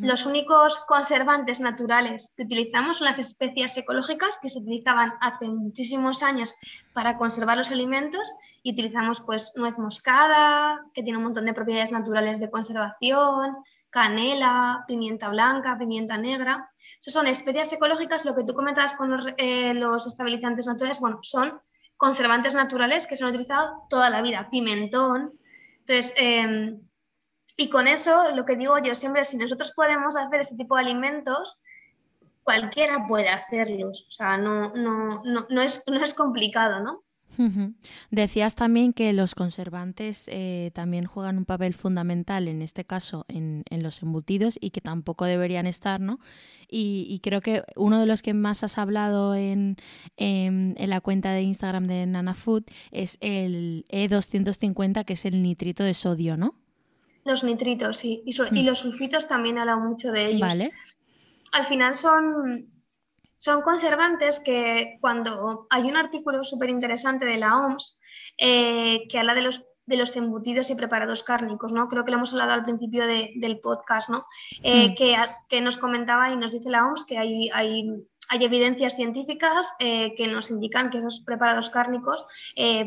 Los 0.00 0.26
únicos 0.26 0.80
conservantes 0.80 1.58
naturales 1.58 2.34
que 2.36 2.42
utilizamos 2.42 2.98
son 2.98 3.06
las 3.06 3.18
especias 3.18 3.74
ecológicas 3.78 4.38
que 4.42 4.50
se 4.50 4.58
utilizaban 4.58 5.14
hace 5.22 5.48
muchísimos 5.48 6.22
años 6.22 6.54
para 6.92 7.16
conservar 7.16 7.56
los 7.56 7.70
alimentos 7.70 8.30
y 8.62 8.72
utilizamos 8.72 9.20
pues 9.20 9.52
nuez 9.56 9.78
moscada, 9.78 10.84
que 10.92 11.02
tiene 11.02 11.16
un 11.16 11.24
montón 11.24 11.46
de 11.46 11.54
propiedades 11.54 11.92
naturales 11.92 12.40
de 12.40 12.50
conservación, 12.50 13.56
canela, 13.88 14.84
pimienta 14.86 15.30
blanca, 15.30 15.78
pimienta 15.78 16.18
negra 16.18 16.69
son 17.00 17.26
especias 17.26 17.72
ecológicas, 17.72 18.24
lo 18.24 18.34
que 18.34 18.44
tú 18.44 18.52
comentabas 18.54 18.94
con 18.94 19.34
eh, 19.38 19.72
los, 19.74 20.06
estabilizantes 20.06 20.66
naturales, 20.66 21.00
bueno, 21.00 21.18
son 21.22 21.60
conservantes 21.96 22.54
naturales 22.54 23.06
que 23.06 23.16
se 23.16 23.24
han 23.24 23.30
utilizado 23.30 23.86
toda 23.88 24.10
la 24.10 24.20
vida, 24.20 24.48
pimentón. 24.50 25.32
Entonces, 25.80 26.14
em, 26.16 26.80
y 27.56 27.70
con 27.70 27.88
eso, 27.88 28.30
lo 28.32 28.44
que 28.44 28.56
digo 28.56 28.78
yo 28.78 28.94
siempre, 28.94 29.24
si 29.24 29.36
nosotros 29.36 29.72
podemos 29.72 30.16
hacer 30.16 30.40
este 30.40 30.56
tipo 30.56 30.76
de 30.76 30.82
alimentos, 30.82 31.58
cualquiera 32.42 33.06
puede 33.06 33.28
hacerlos. 33.28 34.06
O 34.08 34.12
sea, 34.12 34.36
no, 34.36 34.72
no, 34.74 35.22
no, 35.24 35.46
no, 35.48 35.62
es, 35.62 35.82
no 35.86 36.02
es 36.02 36.14
complicado, 36.14 36.80
¿no? 36.80 37.02
Decías 38.10 38.54
también 38.54 38.92
que 38.92 39.12
los 39.12 39.34
conservantes 39.34 40.28
eh, 40.30 40.70
también 40.74 41.06
juegan 41.06 41.38
un 41.38 41.44
papel 41.44 41.74
fundamental, 41.74 42.48
en 42.48 42.62
este 42.62 42.84
caso, 42.84 43.24
en, 43.28 43.64
los 43.70 44.02
embutidos 44.02 44.58
y 44.60 44.70
que 44.70 44.80
tampoco 44.80 45.24
deberían 45.24 45.66
estar, 45.66 46.00
¿no? 46.00 46.18
Y, 46.72 47.18
creo 47.22 47.40
que 47.40 47.64
uno 47.74 47.98
de 47.98 48.06
los 48.06 48.22
que 48.22 48.32
más 48.32 48.62
has 48.62 48.78
hablado 48.78 49.34
en, 49.34 49.76
en, 50.16 50.76
la 50.78 51.00
cuenta 51.00 51.32
de 51.32 51.42
Instagram 51.42 51.88
de 51.88 52.06
Nana 52.06 52.34
Food 52.34 52.64
es 52.92 53.18
el 53.20 53.84
E250, 53.90 55.04
que 55.04 55.14
es 55.14 55.24
el 55.24 55.42
nitrito 55.42 55.82
de 55.82 55.94
sodio, 55.94 56.36
¿no? 56.36 56.54
Los 57.24 57.42
nitritos, 57.42 57.98
sí. 57.98 58.22
Y, 58.24 58.36
y 58.36 58.62
mm. 58.62 58.66
los 58.66 58.78
sulfitos 58.78 59.26
también 59.26 59.56
he 59.56 59.60
hablado 59.60 59.80
mucho 59.80 60.12
de 60.12 60.26
ellos. 60.28 60.40
Vale. 60.40 60.72
Al 61.52 61.66
final 61.66 61.96
son 61.96 62.70
son 63.40 63.62
conservantes 63.62 64.38
que 64.38 64.98
cuando 65.00 65.66
hay 65.70 65.84
un 65.84 65.96
artículo 65.96 66.44
súper 66.44 66.68
interesante 66.68 67.24
de 67.24 67.38
la 67.38 67.56
OMS 67.56 67.98
eh, 68.36 69.08
que 69.08 69.18
habla 69.18 69.32
de 69.32 69.40
los, 69.40 69.64
de 69.86 69.96
los 69.96 70.14
embutidos 70.16 70.68
y 70.68 70.74
preparados 70.74 71.22
cárnicos, 71.22 71.72
¿no? 71.72 71.88
Creo 71.88 72.04
que 72.04 72.10
lo 72.10 72.18
hemos 72.18 72.32
hablado 72.32 72.52
al 72.52 72.64
principio 72.64 73.06
del 73.06 73.60
podcast, 73.60 74.10
¿no? 74.10 74.26
Eh, 74.62 74.90
hmm. 74.90 74.94
que, 74.94 75.16
que, 75.48 75.62
nos 75.62 75.78
comentaba 75.78 76.30
y 76.30 76.36
nos 76.36 76.52
dice 76.52 76.68
la 76.68 76.86
OMS 76.86 77.06
que 77.06 77.16
hay, 77.16 77.48
hay, 77.54 77.90
hay 78.28 78.44
evidencias 78.44 78.94
científicas 78.94 79.72
eh, 79.78 80.14
que 80.16 80.26
nos 80.26 80.50
indican 80.50 80.90
que 80.90 80.98
esos 80.98 81.22
preparados 81.22 81.70
cárnicos 81.70 82.26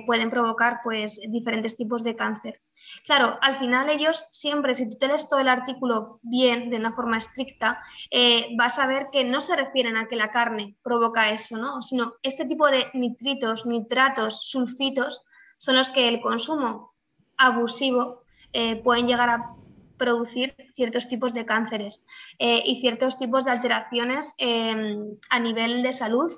pueden 0.05 0.29
provocar 0.29 0.81
pues, 0.83 1.19
diferentes 1.29 1.75
tipos 1.75 2.03
de 2.03 2.15
cáncer. 2.15 2.61
Claro, 3.05 3.37
al 3.41 3.55
final 3.55 3.89
ellos 3.89 4.25
siempre, 4.31 4.75
si 4.75 4.89
tú 4.89 4.97
te 4.97 5.07
lees 5.07 5.27
todo 5.27 5.39
el 5.39 5.49
artículo 5.49 6.19
bien, 6.21 6.69
de 6.69 6.77
una 6.77 6.93
forma 6.93 7.17
estricta, 7.17 7.83
eh, 8.09 8.49
vas 8.57 8.79
a 8.79 8.87
ver 8.87 9.07
que 9.11 9.23
no 9.23 9.41
se 9.41 9.55
refieren 9.55 9.97
a 9.97 10.07
que 10.07 10.15
la 10.15 10.31
carne 10.31 10.75
provoca 10.83 11.31
eso, 11.31 11.57
¿no? 11.57 11.81
Sino 11.81 12.13
este 12.21 12.45
tipo 12.45 12.67
de 12.69 12.87
nitritos, 12.93 13.65
nitratos, 13.65 14.47
sulfitos 14.47 15.23
son 15.57 15.75
los 15.77 15.89
que 15.89 16.07
el 16.07 16.21
consumo 16.21 16.93
abusivo 17.37 18.23
eh, 18.53 18.77
pueden 18.77 19.07
llegar 19.07 19.29
a 19.29 19.55
producir 19.97 20.55
ciertos 20.73 21.07
tipos 21.07 21.33
de 21.33 21.45
cánceres 21.45 22.05
eh, 22.39 22.61
y 22.65 22.79
ciertos 22.81 23.17
tipos 23.17 23.45
de 23.45 23.51
alteraciones 23.51 24.33
em, 24.37 25.17
a 25.29 25.39
nivel 25.39 25.83
de 25.83 25.93
salud 25.93 26.31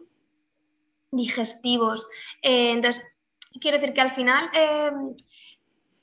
digestivos. 1.12 2.08
entonces, 2.42 3.04
quiero 3.62 3.78
decir 3.78 3.94
que 3.94 4.02
al 4.02 4.12
final 4.12 4.50
em, 4.54 5.16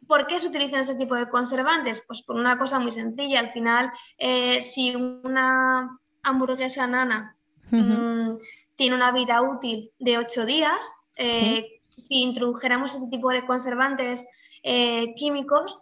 ¿Por 0.06 0.26
qué 0.26 0.38
se 0.40 0.48
utilizan 0.48 0.80
ese 0.80 0.94
tipo 0.94 1.14
de 1.14 1.28
conservantes? 1.28 2.02
Pues 2.06 2.22
por 2.22 2.36
una 2.36 2.58
cosa 2.58 2.78
muy 2.78 2.92
sencilla. 2.92 3.40
Al 3.40 3.52
final, 3.52 3.90
eh, 4.18 4.60
si 4.60 4.94
una 4.94 5.98
hamburguesa 6.22 6.86
nana 6.86 7.36
mm, 7.70 8.36
tiene 8.76 8.96
una 8.96 9.12
vida 9.12 9.42
útil 9.42 9.90
de 9.98 10.18
ocho 10.18 10.44
días, 10.44 10.80
eh, 11.16 11.80
si 12.00 12.22
introdujéramos 12.22 12.94
ese 12.94 13.08
tipo 13.08 13.30
de 13.30 13.46
conservantes 13.46 14.26
eh, 14.62 15.14
químicos, 15.16 15.78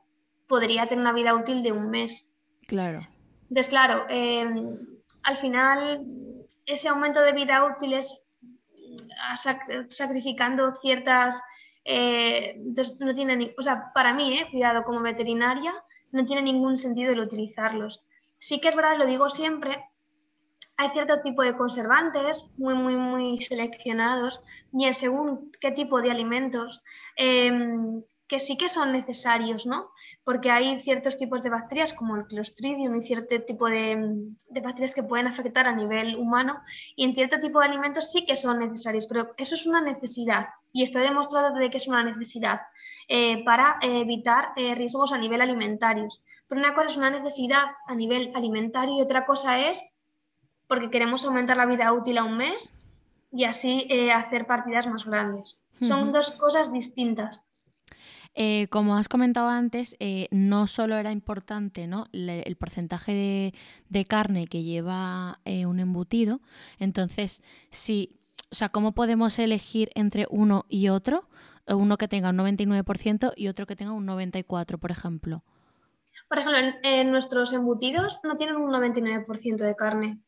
podría 0.46 0.86
tener 0.86 1.02
una 1.02 1.12
vida 1.12 1.34
útil 1.34 1.62
de 1.62 1.72
un 1.72 1.90
mes. 1.90 2.34
Claro. 2.66 3.06
Entonces, 3.48 3.68
claro, 3.68 4.06
al 5.22 5.36
final 5.36 6.06
ese 6.66 6.88
aumento 6.88 7.20
de 7.20 7.32
vida 7.32 7.64
útil 7.64 7.94
es 7.94 8.22
sacrificando 9.88 10.70
ciertas 10.70 11.42
eh, 11.92 12.56
no 13.00 13.14
tiene, 13.16 13.52
o 13.58 13.62
sea, 13.62 13.92
para 13.92 14.14
mí, 14.14 14.38
eh, 14.38 14.46
cuidado, 14.48 14.84
como 14.84 15.00
veterinaria, 15.00 15.74
no 16.12 16.24
tiene 16.24 16.42
ningún 16.42 16.76
sentido 16.76 17.12
el 17.12 17.20
utilizarlos. 17.20 18.04
Sí 18.38 18.60
que 18.60 18.68
es 18.68 18.76
verdad, 18.76 18.96
lo 18.96 19.06
digo 19.06 19.28
siempre, 19.28 19.84
hay 20.76 20.90
cierto 20.90 21.20
tipo 21.22 21.42
de 21.42 21.56
conservantes 21.56 22.54
muy, 22.58 22.74
muy, 22.74 22.94
muy 22.94 23.40
seleccionados 23.40 24.40
y 24.72 24.84
en 24.84 24.94
según 24.94 25.50
qué 25.60 25.72
tipo 25.72 26.00
de 26.00 26.12
alimentos 26.12 26.80
em, 27.16 28.02
que 28.28 28.38
sí 28.38 28.56
que 28.56 28.68
son 28.68 28.92
necesarios, 28.92 29.66
¿no? 29.66 29.90
Porque 30.22 30.52
hay 30.52 30.80
ciertos 30.82 31.18
tipos 31.18 31.42
de 31.42 31.50
bacterias 31.50 31.92
como 31.92 32.14
el 32.14 32.26
Clostridium 32.26 32.94
y 32.94 33.02
cierto 33.02 33.42
tipo 33.42 33.66
de, 33.68 34.32
bacterias 34.62 34.94
que 34.94 35.02
pueden 35.02 35.26
afectar 35.26 35.66
a 35.66 35.74
nivel 35.74 36.14
humano 36.14 36.62
y 36.94 37.04
en 37.04 37.16
cierto 37.16 37.40
tipo 37.40 37.58
de 37.58 37.66
alimentos 37.66 38.12
sí 38.12 38.24
que 38.24 38.36
son 38.36 38.60
necesarios, 38.60 39.08
pero 39.08 39.34
eso 39.36 39.56
es 39.56 39.66
una 39.66 39.80
necesidad 39.80 40.50
y 40.72 40.82
está 40.82 41.00
demostrado 41.00 41.54
de 41.54 41.70
que 41.70 41.76
es 41.76 41.88
una 41.88 42.02
necesidad 42.04 42.62
eh, 43.08 43.42
para 43.44 43.78
evitar 43.82 44.52
eh, 44.56 44.74
riesgos 44.74 45.12
a 45.12 45.18
nivel 45.18 45.40
alimentarios. 45.40 46.22
Pero 46.48 46.60
una 46.60 46.74
cosa 46.74 46.88
es 46.88 46.96
una 46.96 47.10
necesidad 47.10 47.64
a 47.86 47.94
nivel 47.94 48.32
alimentario 48.34 48.96
y 48.96 49.02
otra 49.02 49.26
cosa 49.26 49.68
es 49.70 49.82
porque 50.70 50.90
queremos 50.90 51.24
aumentar 51.24 51.56
la 51.56 51.66
vida 51.66 51.92
útil 51.92 52.18
a 52.18 52.24
un 52.24 52.36
mes 52.36 52.72
y 53.32 53.44
así 53.44 53.86
eh, 53.90 54.12
hacer 54.12 54.46
partidas 54.46 54.86
más 54.86 55.04
grandes. 55.04 55.60
Son 55.80 56.12
dos 56.12 56.32
cosas 56.32 56.72
distintas. 56.72 57.44
Eh, 58.34 58.68
como 58.68 58.96
has 58.96 59.08
comentado 59.08 59.48
antes, 59.48 59.96
eh, 59.98 60.28
no 60.30 60.66
solo 60.66 60.96
era 60.96 61.10
importante 61.10 61.86
¿no? 61.86 62.06
el 62.12 62.56
porcentaje 62.56 63.52
de, 63.88 64.04
carne 64.04 64.46
que 64.46 64.62
lleva 64.62 65.40
un 65.44 65.80
embutido, 65.80 66.40
entonces, 66.78 67.42
sí, 67.70 68.19
o 68.50 68.54
sea, 68.54 68.68
¿cómo 68.68 68.92
podemos 68.92 69.38
elegir 69.38 69.90
entre 69.94 70.26
uno 70.30 70.66
y 70.68 70.88
otro? 70.88 71.28
Uno 71.68 71.96
que 71.98 72.08
tenga 72.08 72.30
un 72.30 72.38
99% 72.38 73.32
y 73.36 73.48
otro 73.48 73.66
que 73.66 73.76
tenga 73.76 73.92
un 73.92 74.06
94%, 74.06 74.78
por 74.78 74.90
ejemplo. 74.90 75.44
Por 76.28 76.38
ejemplo, 76.38 76.60
en 76.82 77.10
nuestros 77.12 77.52
embutidos 77.52 78.20
no 78.24 78.36
tienen 78.36 78.56
un 78.56 78.70
99% 78.70 79.56
de 79.56 79.76
carne. 79.76 80.20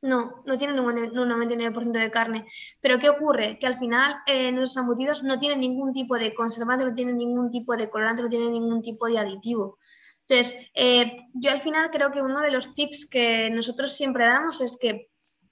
No, 0.00 0.42
no 0.46 0.58
tienen 0.58 0.78
un 0.78 0.94
99% 0.94 1.92
de 1.92 2.10
carne. 2.10 2.46
Pero 2.80 2.98
¿qué 2.98 3.08
ocurre? 3.08 3.58
Que 3.58 3.66
al 3.66 3.78
final 3.78 4.16
eh, 4.26 4.52
nuestros 4.52 4.82
embutidos 4.84 5.24
no 5.24 5.38
tienen 5.38 5.60
ningún 5.60 5.92
tipo 5.92 6.16
de 6.16 6.34
conservante, 6.34 6.84
no 6.84 6.94
tienen 6.94 7.16
ningún 7.16 7.50
tipo 7.50 7.76
de 7.76 7.88
colorante, 7.88 8.22
no 8.22 8.28
tienen 8.28 8.52
ningún 8.52 8.82
tipo 8.82 9.06
de 9.06 9.18
aditivo. 9.18 9.78
Entonces, 10.28 10.54
eh, 10.74 11.16
yo 11.32 11.50
al 11.50 11.62
final 11.62 11.90
creo 11.90 12.12
que 12.12 12.20
uno 12.20 12.40
de 12.40 12.50
los 12.50 12.74
tips 12.74 13.08
que 13.10 13.48
nosotros 13.50 13.96
siempre 13.96 14.26
damos 14.26 14.60
es 14.60 14.78
que 14.78 15.07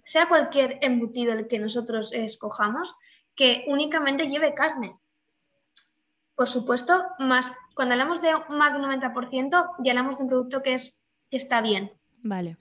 sea 0.06 0.28
cualquier 0.28 0.78
embutido 0.82 1.32
el 1.32 1.48
que 1.48 1.58
nosotros 1.58 2.12
escojamos, 2.12 2.94
que 3.34 3.64
únicamente 3.66 4.28
lleve 4.28 4.54
carne. 4.54 4.96
Por 6.36 6.46
supuesto, 6.46 7.04
más, 7.18 7.52
cuando 7.74 7.94
hablamos 7.94 8.22
de 8.22 8.30
más 8.48 8.72
del 8.72 8.82
90%, 8.82 9.74
ya 9.80 9.92
hablamos 9.92 10.16
de 10.16 10.22
un 10.22 10.28
producto 10.28 10.62
que, 10.62 10.74
es, 10.74 11.02
que 11.28 11.36
está 11.36 11.60
bien. 11.60 11.92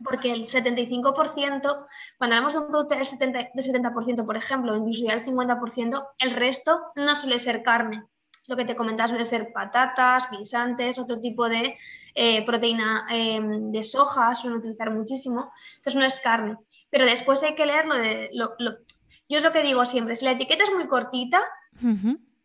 Porque 0.03 0.31
el 0.31 0.45
75%, 0.45 1.87
cuando 2.17 2.35
hablamos 2.35 2.53
de 2.53 2.59
un 2.59 2.67
producto 2.67 2.95
del 2.95 3.05
70%, 3.05 3.51
70% 3.53 4.25
por 4.25 4.37
ejemplo, 4.37 4.75
incluso 4.75 5.05
ya 5.05 5.13
el 5.13 5.23
50%, 5.23 6.07
el 6.19 6.31
resto 6.31 6.81
no 6.95 7.15
suele 7.15 7.37
ser 7.37 7.61
carne. 7.61 8.03
Lo 8.47 8.55
que 8.55 8.65
te 8.65 8.75
comentaba 8.75 9.09
suele 9.09 9.25
ser 9.25 9.51
patatas, 9.51 10.29
guisantes, 10.31 10.99
otro 10.99 11.19
tipo 11.19 11.49
de 11.49 11.77
eh, 12.13 12.45
proteína 12.45 13.07
em, 13.09 13.71
de 13.71 13.83
soja, 13.83 14.35
suelen 14.35 14.59
utilizar 14.59 14.91
muchísimo. 14.91 15.51
Entonces 15.77 15.95
no 15.95 16.05
es 16.05 16.19
carne. 16.19 16.57
Pero 16.95 17.07
después 17.07 17.43
hay 17.43 17.55
que 17.55 17.65
leerlo 17.65 17.93
de... 17.97 18.29
Lo, 18.31 18.55
yo 18.57 19.37
es 19.37 19.43
lo 19.43 19.51
que 19.51 19.63
digo 19.63 19.85
siempre, 19.85 20.15
si 20.15 20.23
la 20.23 20.31
etiqueta 20.31 20.63
es 20.63 20.73
muy 20.73 20.87
cortita, 20.87 21.43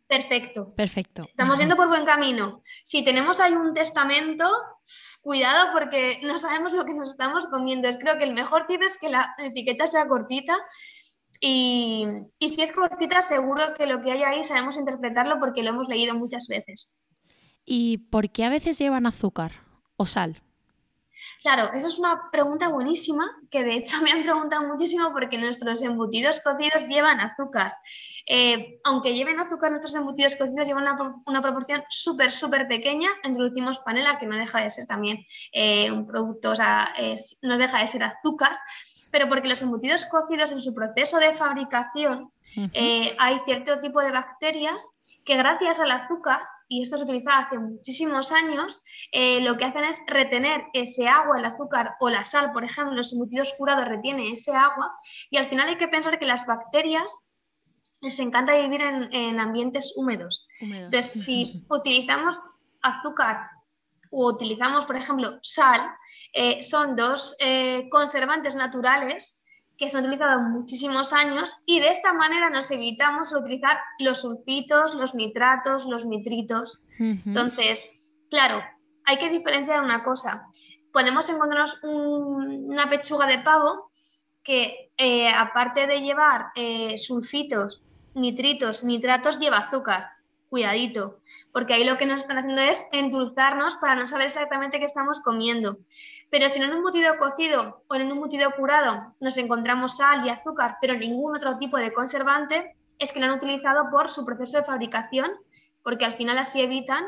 perfecto. 0.09 0.75
Perfecto. 0.75 1.23
Estamos 1.25 1.57
yendo 1.57 1.77
por 1.77 1.87
buen 1.87 2.03
camino. 2.03 2.59
Si 2.83 3.01
tenemos 3.01 3.39
ahí 3.39 3.53
un 3.53 3.73
testamento, 3.73 4.43
cuidado 5.21 5.71
porque 5.71 6.19
no 6.23 6.37
sabemos 6.37 6.73
lo 6.73 6.83
que 6.83 6.93
nos 6.93 7.11
estamos 7.11 7.47
comiendo. 7.47 7.87
Es 7.87 7.97
creo 7.97 8.17
que 8.17 8.25
el 8.25 8.33
mejor 8.33 8.67
tip 8.67 8.81
es 8.81 8.97
que 8.97 9.07
la 9.07 9.33
etiqueta 9.37 9.87
sea 9.87 10.09
cortita 10.09 10.57
y, 11.39 12.07
si 12.41 12.61
es 12.61 12.73
cortita 12.73 13.21
seguro 13.21 13.63
que 13.77 13.85
lo 13.85 14.01
que 14.01 14.11
hay 14.11 14.23
ahí 14.23 14.43
sabemos 14.43 14.77
interpretarlo 14.77 15.39
porque 15.39 15.63
lo 15.63 15.69
hemos 15.69 15.87
leído 15.87 16.13
muchas 16.13 16.47
veces. 16.49 16.93
¿Y 17.63 17.99
por 17.99 18.31
qué 18.31 18.43
a 18.43 18.49
veces 18.49 18.77
llevan 18.77 19.05
azúcar 19.05 19.53
o 19.95 20.05
sal? 20.05 20.41
Claro, 21.41 21.73
esa 21.73 21.87
es 21.87 21.97
una 21.97 22.29
pregunta 22.31 22.67
buenísima 22.67 23.25
que 23.49 23.63
de 23.63 23.73
hecho 23.73 23.97
me 24.03 24.11
han 24.11 24.23
preguntado 24.23 24.67
muchísimo 24.67 25.11
porque 25.11 25.37
nuestros 25.37 25.81
embutidos 25.81 26.39
cocidos 26.41 26.87
llevan 26.87 27.19
azúcar. 27.19 27.75
Eh, 28.27 28.79
aunque 28.83 29.15
lleven 29.15 29.39
azúcar, 29.39 29.71
nuestros 29.71 29.95
embutidos 29.95 30.35
cocidos 30.35 30.67
llevan 30.67 30.85
una, 31.25 31.41
proporción 31.41 31.83
súper, 31.89 32.31
súper 32.31 32.67
pequeña. 32.67 33.09
Introducimos 33.23 33.79
panela, 33.79 34.19
que 34.19 34.27
no 34.27 34.37
deja 34.37 34.61
de 34.61 34.69
ser 34.69 34.85
también 34.85 35.25
eh, 35.51 35.91
un 35.91 36.05
producto, 36.05 36.51
o 36.51 36.55
sea, 36.55 36.93
no 37.41 37.57
deja 37.57 37.79
de 37.79 37.87
ser 37.87 38.03
azúcar 38.03 38.57
pero 39.11 39.27
porque 39.27 39.49
los 39.49 39.61
embutidos 39.61 40.05
cocidos 40.05 40.51
en 40.51 40.61
su 40.61 40.73
proceso 40.73 41.19
de 41.19 41.33
fabricación 41.33 42.31
eh, 42.73 43.13
hay 43.19 43.39
cierto 43.45 43.79
tipo 43.81 43.99
de 44.01 44.11
bacterias 44.11 44.81
que 45.25 45.35
gracias 45.35 45.79
al 45.79 45.91
azúcar 45.91 46.41
y 46.71 46.81
esto 46.81 46.97
se 46.97 47.03
utiliza 47.03 47.37
hace 47.37 47.59
muchísimos 47.59 48.31
años, 48.31 48.81
eh, 49.11 49.41
lo 49.41 49.57
que 49.57 49.65
hacen 49.65 49.83
es 49.83 50.01
retener 50.07 50.63
ese 50.71 51.05
agua, 51.05 51.37
el 51.37 51.43
azúcar 51.43 51.95
o 51.99 52.09
la 52.09 52.23
sal, 52.23 52.53
por 52.53 52.63
ejemplo, 52.63 52.95
los 52.95 53.11
embutidos 53.11 53.53
curados 53.57 53.89
retiene 53.89 54.31
ese 54.31 54.55
agua 54.55 54.95
y 55.29 55.35
al 55.35 55.49
final 55.49 55.67
hay 55.67 55.77
que 55.77 55.89
pensar 55.89 56.17
que 56.17 56.25
las 56.25 56.47
bacterias 56.47 57.13
les 57.99 58.17
encanta 58.19 58.55
vivir 58.55 58.81
en, 58.81 59.37
ambientes 59.37 59.91
húmedos. 59.97 60.47
Entonces, 60.61 61.07
si 61.25 61.65
utilizamos 61.69 62.41
azúcar 62.81 63.49
o 64.09 64.29
utilizamos, 64.29 64.85
por 64.85 64.95
ejemplo, 64.95 65.39
sal, 65.43 65.93
eh, 66.31 66.63
son 66.63 66.95
dos 66.95 67.35
eh, 67.41 67.89
conservantes 67.91 68.55
naturales 68.55 69.37
que 69.81 69.89
se 69.89 69.97
han 69.97 70.03
utilizado 70.03 70.39
muchísimos 70.43 71.11
años 71.11 71.57
y 71.65 71.79
de 71.79 71.89
esta 71.89 72.13
manera 72.13 72.51
nos 72.51 72.69
evitamos 72.69 73.33
utilizar 73.33 73.79
los 73.97 74.21
sulfitos, 74.21 74.93
los 74.93 75.15
nitratos, 75.15 75.85
los 75.85 76.05
nitritos. 76.05 76.83
Entonces, 76.99 77.89
claro, 78.29 78.63
hay 79.05 79.17
que 79.17 79.31
diferenciar 79.31 79.81
una 79.81 80.03
cosa. 80.03 80.45
Podemos 80.93 81.27
encontrarnos 81.31 81.79
una 81.81 82.91
pechuga 82.91 83.25
de 83.25 83.39
pavo 83.39 83.91
que 84.43 84.91
eh, 84.97 85.29
aparte 85.29 85.87
de 85.87 86.01
llevar 86.01 86.51
eh, 86.55 86.95
sulfitos, 86.99 87.81
nitritos, 88.13 88.83
nitratos, 88.83 89.39
lleva 89.39 89.57
azúcar. 89.57 90.09
Cuidadito, 90.47 91.21
porque 91.53 91.73
ahí 91.73 91.85
lo 91.85 91.97
que 91.97 92.05
nos 92.05 92.21
están 92.21 92.37
haciendo 92.37 92.61
es 92.61 92.85
endulzarnos 92.91 93.77
para 93.77 93.95
no 93.95 94.05
saber 94.05 94.27
exactamente 94.27 94.77
qué 94.77 94.85
estamos 94.85 95.21
comiendo. 95.21 95.79
Pero 96.31 96.49
si 96.49 96.59
en 96.59 96.69
un 96.69 96.77
embutido 96.77 97.17
cocido 97.17 97.83
o 97.87 97.95
en 97.95 98.03
un 98.03 98.11
embutido 98.11 98.49
curado 98.55 99.13
nos 99.19 99.37
encontramos 99.37 99.97
sal 99.97 100.25
y 100.25 100.29
azúcar, 100.29 100.77
pero 100.81 100.95
ningún 100.95 101.35
otro 101.35 101.57
tipo 101.57 101.77
de 101.77 101.91
conservante, 101.91 102.75
es 102.97 103.11
que 103.11 103.19
lo 103.19 103.25
han 103.25 103.33
utilizado 103.33 103.89
por 103.91 104.09
su 104.09 104.25
proceso 104.25 104.57
de 104.57 104.63
fabricación, 104.63 105.29
porque 105.83 106.05
al 106.05 106.15
final 106.15 106.37
así 106.37 106.61
evitan 106.61 107.03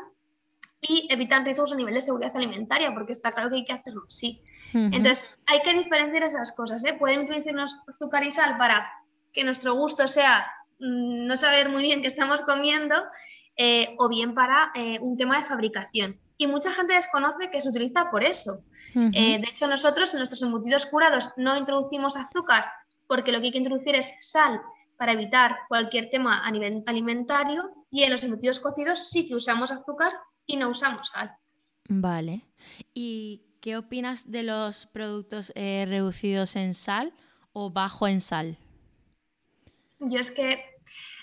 y 0.81 1.07
evitan 1.09 1.45
riesgos 1.45 1.71
a 1.71 1.75
nivel 1.75 1.93
de 1.93 2.01
seguridad 2.01 2.35
alimentaria, 2.35 2.93
porque 2.93 3.13
está 3.13 3.31
claro 3.31 3.49
que 3.49 3.55
hay 3.55 3.65
que 3.65 3.73
hacerlo 3.73 4.03
así. 4.07 4.43
Entonces, 4.73 5.39
hay 5.45 5.61
que 5.61 5.71
diferenciar 5.73 6.23
esas 6.23 6.51
cosas. 6.51 6.83
¿eh? 6.83 6.95
Pueden 6.97 7.21
introducirnos 7.21 7.77
azúcar 7.87 8.23
y 8.23 8.31
sal 8.31 8.57
para 8.57 8.91
que 9.31 9.43
nuestro 9.43 9.75
gusto 9.75 10.07
sea 10.07 10.51
mm, 10.79 11.27
no 11.27 11.37
saber 11.37 11.69
muy 11.69 11.83
bien 11.83 12.01
qué 12.01 12.07
estamos 12.07 12.41
comiendo, 12.41 12.95
eh, 13.55 13.95
o 13.99 14.09
bien 14.09 14.33
para 14.33 14.71
eh, 14.73 14.97
un 14.99 15.15
tema 15.15 15.37
de 15.37 15.45
fabricación. 15.45 16.19
Y 16.37 16.47
mucha 16.47 16.71
gente 16.71 16.95
desconoce 16.95 17.51
que 17.51 17.61
se 17.61 17.69
utiliza 17.69 18.09
por 18.09 18.23
eso. 18.23 18.63
Eh, 18.95 19.39
de 19.39 19.47
hecho, 19.49 19.67
nosotros 19.67 20.13
en 20.13 20.19
nuestros 20.19 20.41
embutidos 20.41 20.85
curados 20.85 21.29
no 21.37 21.57
introducimos 21.57 22.15
azúcar 22.15 22.65
porque 23.07 23.31
lo 23.31 23.39
que 23.39 23.47
hay 23.47 23.51
que 23.51 23.57
introducir 23.57 23.95
es 23.95 24.13
sal 24.19 24.61
para 24.97 25.13
evitar 25.13 25.57
cualquier 25.67 26.09
tema 26.09 26.45
a 26.45 26.51
nivel 26.51 26.83
alimentario 26.85 27.71
y 27.89 28.03
en 28.03 28.11
los 28.11 28.23
embutidos 28.23 28.59
cocidos 28.59 29.09
sí 29.09 29.27
que 29.27 29.35
usamos 29.35 29.71
azúcar 29.71 30.13
y 30.45 30.57
no 30.57 30.69
usamos 30.69 31.09
sal. 31.09 31.35
Vale. 31.89 32.45
¿Y 32.93 33.43
qué 33.59 33.77
opinas 33.77 34.31
de 34.31 34.43
los 34.43 34.85
productos 34.85 35.51
eh, 35.55 35.85
reducidos 35.87 36.55
en 36.55 36.73
sal 36.73 37.13
o 37.51 37.71
bajo 37.71 38.07
en 38.07 38.19
sal? 38.19 38.57
Yo 39.99 40.19
es 40.19 40.31
que 40.31 40.63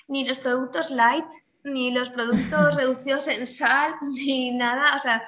ni 0.08 0.26
los 0.26 0.38
productos 0.38 0.90
light, 0.90 1.26
ni 1.64 1.92
los 1.92 2.10
productos 2.10 2.74
reducidos 2.76 3.28
en 3.28 3.46
sal, 3.46 3.94
ni 4.02 4.52
nada, 4.52 4.96
o 4.96 4.98
sea, 4.98 5.22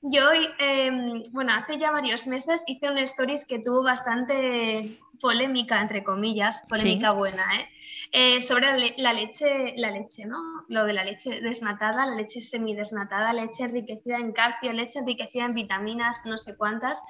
yo, 0.00 0.30
em, 0.60 1.24
bueno, 1.32 1.52
hace 1.54 1.76
ya 1.76 1.90
varios 1.90 2.26
meses 2.26 2.62
hice 2.68 2.88
una 2.88 3.02
stories 3.02 3.44
que 3.44 3.58
tuvo 3.58 3.82
bastante 3.82 4.98
polémica, 5.20 5.80
entre 5.80 6.04
comillas, 6.04 6.62
polémica 6.68 7.10
buena, 7.12 7.44
¿eh? 7.56 7.68
¿eh? 8.12 8.42
sobre 8.42 8.94
la, 8.96 9.12
leche, 9.12 9.74
la 9.76 9.90
leche, 9.90 10.24
¿no? 10.24 10.38
Lo 10.68 10.84
de 10.84 10.92
la 10.92 11.04
leche 11.04 11.40
desnatada, 11.40 12.06
la 12.06 12.14
leche 12.14 12.40
semidesnatada, 12.40 13.32
leche 13.32 13.64
enriquecida 13.64 14.18
en 14.18 14.32
calcio, 14.32 14.72
leche 14.72 15.00
enriquecida 15.00 15.44
en 15.44 15.54
vitaminas, 15.54 16.22
no 16.24 16.38
sé 16.38 16.56
cuántas. 16.56 17.02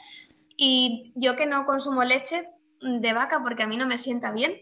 Y 0.56 1.12
yo 1.14 1.36
que 1.36 1.46
no 1.46 1.66
consumo 1.66 2.04
leche 2.04 2.48
de 2.80 3.12
vaca 3.12 3.42
porque 3.42 3.64
a 3.64 3.66
mí 3.66 3.76
no 3.76 3.86
me 3.86 3.98
sienta 3.98 4.32
bien, 4.32 4.56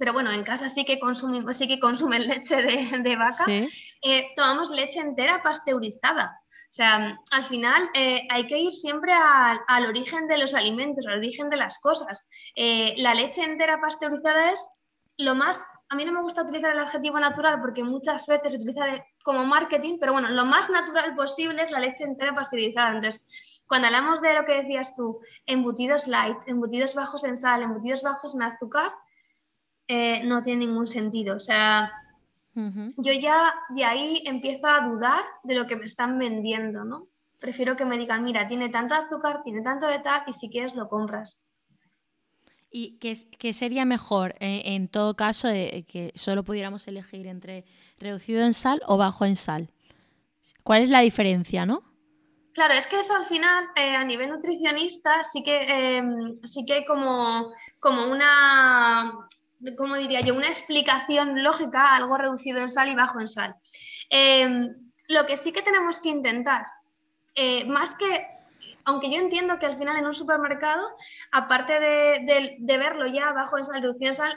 pero 0.00 0.14
bueno, 0.14 0.32
en 0.32 0.44
casa 0.44 0.70
sí 0.70 0.86
que 0.86 0.98
consumimos, 0.98 1.58
sí 1.58 1.68
que 1.68 1.78
consumen 1.78 2.26
leche 2.26 2.56
de, 2.56 3.16
vaca, 3.16 3.44
eh, 3.46 4.28
tomamos 4.34 4.70
leche 4.70 4.98
entera 4.98 5.42
pasteurizada. 5.42 6.40
O 6.48 6.72
sea, 6.72 7.18
al 7.30 7.44
final 7.44 7.90
eh, 7.94 8.26
hay 8.30 8.46
que 8.46 8.58
ir 8.58 8.72
siempre 8.72 9.12
al 9.12 9.86
origen 9.86 10.26
de 10.26 10.38
los 10.38 10.54
alimentos, 10.54 11.06
al 11.06 11.18
origen 11.18 11.50
de 11.50 11.58
las 11.58 11.78
cosas. 11.80 12.26
Eh, 12.56 12.94
la 12.96 13.14
leche 13.14 13.42
entera 13.42 13.78
pasteurizada 13.78 14.52
es 14.52 14.66
lo 15.18 15.34
más 15.34 15.66
a 15.90 15.96
mí 15.96 16.04
no 16.04 16.12
me 16.12 16.22
gusta 16.22 16.44
utilizar 16.44 16.70
el 16.70 16.78
adjetivo 16.78 17.18
natural 17.18 17.60
porque 17.60 17.82
muchas 17.82 18.24
veces 18.28 18.52
se 18.52 18.58
utiliza 18.58 19.04
como 19.24 19.44
marketing, 19.44 19.98
pero 19.98 20.12
bueno, 20.12 20.30
lo 20.30 20.46
más 20.46 20.70
natural 20.70 21.16
posible 21.16 21.62
es 21.62 21.72
la 21.72 21.80
leche 21.80 22.04
entera 22.04 22.32
pasteurizada. 22.32 22.94
Entonces, 22.94 23.20
cuando 23.66 23.88
hablamos 23.88 24.20
de 24.20 24.32
lo 24.34 24.44
que 24.44 24.62
decías 24.62 24.94
tú, 24.94 25.20
embutidos 25.46 26.06
light, 26.06 26.38
embutidos 26.46 26.94
bajos 26.94 27.24
en 27.24 27.36
sal, 27.36 27.62
embutidos 27.62 28.02
bajos 28.02 28.36
en 28.36 28.42
azúcar, 28.42 28.92
eh, 29.92 30.22
no 30.22 30.40
tiene 30.40 30.66
ningún 30.66 30.86
sentido. 30.86 31.36
O 31.36 31.40
sea, 31.40 31.92
yo 32.54 33.12
ya 33.12 33.52
de 33.70 33.84
ahí 33.84 34.22
empiezo 34.24 34.68
a 34.68 34.82
dudar 34.82 35.24
de 35.42 35.56
lo 35.56 35.66
que 35.66 35.74
me 35.74 35.84
están 35.84 36.16
vendiendo, 36.16 36.84
¿no? 36.84 37.08
Prefiero 37.40 37.74
que 37.74 37.84
me 37.84 37.98
digan, 37.98 38.22
mira, 38.22 38.46
tiene 38.46 38.68
tanto 38.68 38.94
azúcar, 38.94 39.42
tiene 39.42 39.62
tanto 39.62 39.88
de 39.88 39.98
tal, 39.98 40.22
y 40.28 40.32
si 40.32 40.48
quieres 40.48 40.76
lo 40.76 40.88
compras. 40.88 41.42
¿Y 42.70 42.98
qué, 42.98 43.52
sería 43.52 43.84
mejor 43.84 44.36
eh, 44.38 44.62
en 44.64 44.86
todo 44.86 45.16
caso 45.16 45.48
de 45.48 45.84
que 45.88 46.12
solo 46.14 46.44
pudiéramos 46.44 46.86
elegir 46.86 47.26
entre 47.26 47.64
reducido 47.98 48.44
en 48.44 48.52
sal 48.52 48.80
o 48.86 48.96
bajo 48.96 49.24
en 49.24 49.34
sal? 49.34 49.72
¿Cuál 50.62 50.82
es 50.82 50.90
la 50.90 51.00
diferencia, 51.00 51.66
no? 51.66 51.82
Claro, 52.52 52.74
es 52.74 52.86
que 52.86 53.00
eso 53.00 53.16
al 53.16 53.24
final, 53.24 53.64
eh, 53.74 53.96
a 53.96 54.04
nivel 54.04 54.28
nutricionista, 54.28 55.24
sí 55.24 55.42
que, 55.42 55.96
em, 55.96 56.38
sí 56.44 56.64
que 56.64 56.74
hay 56.74 56.84
como, 56.84 57.52
como 57.80 58.08
una, 58.08 59.26
¿cómo 59.76 59.96
diría 59.96 60.20
yo? 60.20 60.34
Una 60.34 60.48
explicación 60.48 61.42
lógica 61.42 61.94
algo 61.94 62.16
reducido 62.16 62.60
en 62.60 62.70
sal 62.70 62.88
y 62.88 62.94
bajo 62.94 63.20
en 63.20 63.28
sal. 63.28 63.54
Em, 64.08 64.74
lo 65.08 65.26
que 65.26 65.36
sí 65.36 65.52
que 65.52 65.62
tenemos 65.62 66.00
que 66.00 66.08
intentar, 66.08 66.66
eh, 67.34 67.64
más 67.66 67.94
que 67.94 68.26
aunque 68.84 69.10
yo 69.10 69.18
entiendo 69.18 69.58
que 69.58 69.66
al 69.66 69.76
final 69.76 69.96
en 69.96 70.06
un 70.06 70.14
supermercado, 70.14 70.88
aparte 71.30 71.78
de, 71.78 72.78
verlo 72.78 73.06
ya 73.06 73.32
bajo 73.32 73.58
en 73.58 73.64
sal, 73.64 73.82
reducción 73.82 74.08
en 74.08 74.14
sal, 74.14 74.34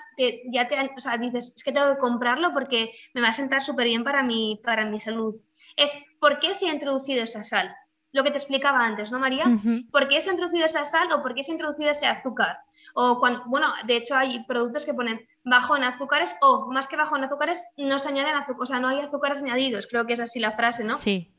ya 0.52 0.68
te, 0.68 0.92
o 0.96 1.00
sea, 1.00 1.18
dices, 1.18 1.54
es 1.56 1.64
que 1.64 1.72
tengo 1.72 1.94
que 1.94 1.98
comprarlo 1.98 2.54
porque 2.54 2.92
me 3.14 3.22
va 3.22 3.30
a 3.30 3.34
sentar 3.34 3.64
súper 3.64 3.86
bien 3.86 4.04
para 4.04 4.24
mi, 4.24 4.60
para 4.64 4.86
mi 4.86 5.00
salud. 5.00 5.36
Es, 5.76 5.98
¿por 6.20 6.40
qué 6.40 6.54
se 6.54 6.70
ha 6.70 6.74
introducido 6.74 7.24
esa 7.24 7.44
sal? 7.44 7.76
Lo 8.12 8.24
que 8.24 8.30
te 8.30 8.38
explicaba 8.38 8.86
antes, 8.86 9.12
¿no, 9.12 9.20
María? 9.20 9.46
¿Por 9.92 10.08
qué 10.08 10.22
se 10.22 10.30
ha 10.30 10.34
introducido 10.34 10.66
esa 10.66 10.86
sal 10.86 11.12
o 11.12 11.24
por 11.24 11.34
qué 11.34 11.44
se 11.44 11.52
ha 11.52 11.56
introducido 11.56 11.90
ese 11.90 12.06
azúcar? 12.06 12.60
O 12.94 13.20
cuando, 13.20 13.44
bueno, 13.48 13.74
de 13.86 13.98
hecho 13.98 14.16
hay 14.16 14.44
productos 14.46 14.86
que 14.86 14.94
ponen 14.94 15.28
bajo 15.44 15.76
en 15.76 15.84
azúcares 15.84 16.36
o 16.42 16.72
más 16.72 16.88
que 16.88 16.96
bajo 16.96 17.18
en 17.18 17.26
azúcares 17.26 17.64
no 17.78 18.00
se 18.00 18.10
añaden 18.10 18.36
azúcar, 18.36 18.62
o 18.62 18.66
sea, 18.66 18.80
no 18.80 18.88
hay 18.88 19.00
azúcares 19.00 19.44
añadidos, 19.44 19.88
creo 19.88 20.06
que 20.06 20.14
es 20.14 20.20
así 20.20 20.40
la 20.40 20.54
frase, 20.54 20.84
¿no? 20.84 20.96
Sí. 20.96 21.34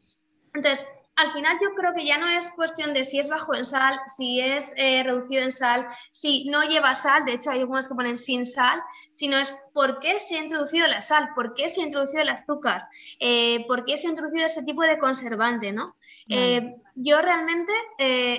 Entonces, 0.52 0.86
al 1.16 1.32
final 1.32 1.56
yo 1.62 1.74
creo 1.74 1.94
que 1.94 2.04
ya 2.04 2.18
no 2.18 2.28
es 2.28 2.50
cuestión 2.50 2.92
de 2.92 3.04
si 3.04 3.18
es 3.18 3.28
bajo 3.28 3.54
en 3.54 3.66
sal, 3.66 4.00
si 4.08 4.40
es 4.40 4.74
eh, 4.76 5.02
reducido 5.04 5.42
en 5.42 5.52
sal, 5.52 5.86
si 6.10 6.48
no 6.50 6.62
lleva 6.64 6.94
sal, 6.94 7.24
de 7.24 7.34
hecho 7.34 7.50
hay 7.50 7.60
algunos 7.60 7.86
que 7.86 7.94
ponen 7.94 8.18
sin 8.18 8.44
sal, 8.44 8.82
sino 9.12 9.38
es 9.38 9.54
por 9.72 10.00
qué 10.00 10.18
se 10.18 10.36
ha 10.36 10.42
introducido 10.42 10.86
la 10.88 11.02
sal, 11.02 11.30
por 11.34 11.54
qué 11.54 11.68
se 11.68 11.82
ha 11.82 11.84
introducido 11.84 12.22
el 12.22 12.30
azúcar, 12.30 12.88
eh, 13.20 13.64
por 13.68 13.84
qué 13.84 13.96
se 13.96 14.08
ha 14.08 14.10
introducido 14.10 14.46
ese 14.46 14.64
tipo 14.64 14.82
de 14.82 14.98
conservante, 14.98 15.72
¿no? 15.72 15.96
Eh, 16.28 16.76
yo 16.96 17.20
realmente 17.20 17.72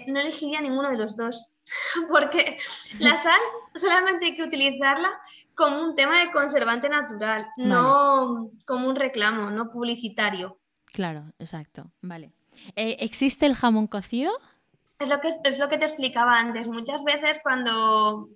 no 0.08 0.20
elegiría 0.20 0.60
ninguno 0.60 0.90
de 0.90 0.98
los 0.98 1.16
dos, 1.16 1.55
porque 2.10 2.58
la 3.00 3.18
sal 3.18 3.40
solamente 3.74 4.26
hay 4.26 4.36
que 4.36 4.44
utilizarla 4.44 5.12
como 5.56 5.82
un 5.82 5.96
tema 5.96 6.20
de 6.20 6.32
conservante 6.32 6.90
natural, 6.90 7.48
no 7.58 8.52
como 8.66 8.88
un 8.90 8.96
reclamo, 8.96 9.50
no 9.50 9.72
publicitario. 9.72 10.60
Claro, 10.86 11.34
exacto, 11.40 11.92
vale. 12.02 12.32
Eh, 12.76 12.98
¿Existe 13.00 13.46
el 13.46 13.56
jamón 13.56 13.88
cocido? 13.88 14.32
Es 15.00 15.10
lo, 15.10 15.20
que, 15.20 15.30
es 15.44 15.60
lo 15.60 15.70
que 15.70 15.78
te 15.78 15.86
explicaba 15.86 16.40
antes. 16.40 16.68
Muchas 16.68 17.04
veces 17.04 17.40
cuando... 17.44 18.30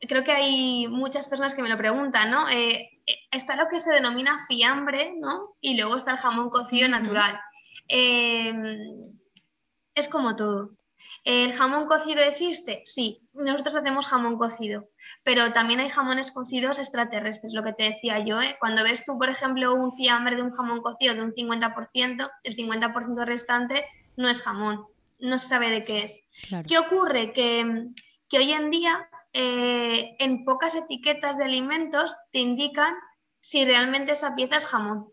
Creo 0.00 0.22
que 0.22 0.32
hay 0.32 0.86
muchas 0.86 1.26
personas 1.28 1.54
que 1.54 1.62
me 1.62 1.68
lo 1.68 1.76
preguntan, 1.76 2.30
¿no? 2.30 2.48
Eh, 2.48 3.00
está 3.32 3.56
lo 3.56 3.66
que 3.68 3.80
se 3.80 3.92
denomina 3.92 4.46
fiambre, 4.46 5.14
¿no? 5.18 5.56
Y 5.60 5.76
luego 5.76 5.96
está 5.96 6.12
el 6.12 6.18
jamón 6.18 6.50
cocido 6.50 6.88
natural. 6.88 7.40
Eh, 7.88 8.54
es 9.94 10.08
como 10.08 10.36
todo. 10.36 10.77
¿El 11.24 11.52
jamón 11.52 11.86
cocido 11.86 12.22
existe? 12.22 12.82
Sí, 12.86 13.20
nosotros 13.34 13.76
hacemos 13.76 14.06
jamón 14.06 14.36
cocido, 14.38 14.88
pero 15.22 15.52
también 15.52 15.80
hay 15.80 15.88
jamones 15.88 16.30
cocidos 16.30 16.78
extraterrestres, 16.78 17.52
lo 17.52 17.62
que 17.62 17.72
te 17.72 17.84
decía 17.84 18.18
yo. 18.20 18.40
¿eh? 18.40 18.56
Cuando 18.60 18.82
ves 18.82 19.04
tú, 19.04 19.18
por 19.18 19.28
ejemplo, 19.28 19.74
un 19.74 19.94
fiambre 19.94 20.36
de 20.36 20.42
un 20.42 20.52
jamón 20.52 20.80
cocido 20.80 21.14
de 21.14 21.22
un 21.22 21.32
50%, 21.32 22.30
el 22.44 22.56
50% 22.56 23.24
restante 23.24 23.84
no 24.16 24.28
es 24.28 24.42
jamón, 24.42 24.86
no 25.18 25.38
se 25.38 25.48
sabe 25.48 25.70
de 25.70 25.84
qué 25.84 26.04
es. 26.04 26.24
¿Qué 26.66 26.78
ocurre? 26.78 27.32
Que, 27.32 27.92
hoy 28.36 28.52
en 28.52 28.70
día 28.70 29.08
eh, 29.32 30.16
en 30.18 30.44
pocas 30.44 30.74
etiquetas 30.74 31.38
de 31.38 31.44
alimentos 31.44 32.16
te 32.32 32.40
indican 32.40 32.94
si 33.40 33.64
realmente 33.64 34.12
esa 34.12 34.34
pieza 34.34 34.56
es 34.56 34.66
jamón. 34.66 35.12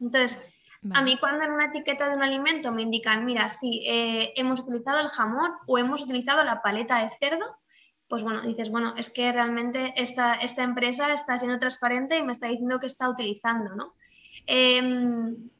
Entonces, 0.00 0.53
a 0.92 1.02
mí 1.02 1.16
cuando 1.18 1.44
en 1.44 1.52
una 1.52 1.66
etiqueta 1.66 2.08
de 2.08 2.16
un 2.16 2.22
alimento 2.22 2.72
me 2.72 2.82
indican, 2.82 3.24
mira, 3.24 3.48
sí, 3.48 3.82
eh, 3.86 4.32
hemos 4.36 4.60
utilizado 4.60 5.00
el 5.00 5.08
jamón 5.08 5.52
o 5.66 5.78
hemos 5.78 6.02
utilizado 6.02 6.42
la 6.44 6.60
paleta 6.60 7.02
de 7.02 7.10
cerdo, 7.18 7.56
pues 8.08 8.22
bueno, 8.22 8.42
dices, 8.42 8.70
bueno, 8.70 8.94
es 8.96 9.10
que 9.10 9.32
realmente 9.32 9.94
esta, 9.96 10.34
esta 10.34 10.62
empresa 10.62 11.12
está 11.12 11.38
siendo 11.38 11.58
transparente 11.58 12.18
y 12.18 12.22
me 12.22 12.32
está 12.32 12.48
diciendo 12.48 12.78
que 12.78 12.86
está 12.86 13.08
utilizando, 13.08 13.74
¿no? 13.74 13.94
Em, 14.46 15.50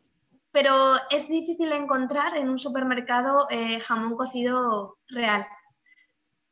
pero 0.52 0.94
es 1.10 1.26
difícil 1.28 1.72
encontrar 1.72 2.36
en 2.36 2.48
un 2.48 2.58
supermercado 2.58 3.46
eh, 3.50 3.80
jamón 3.80 4.16
cocido 4.16 4.98
real. 5.08 5.46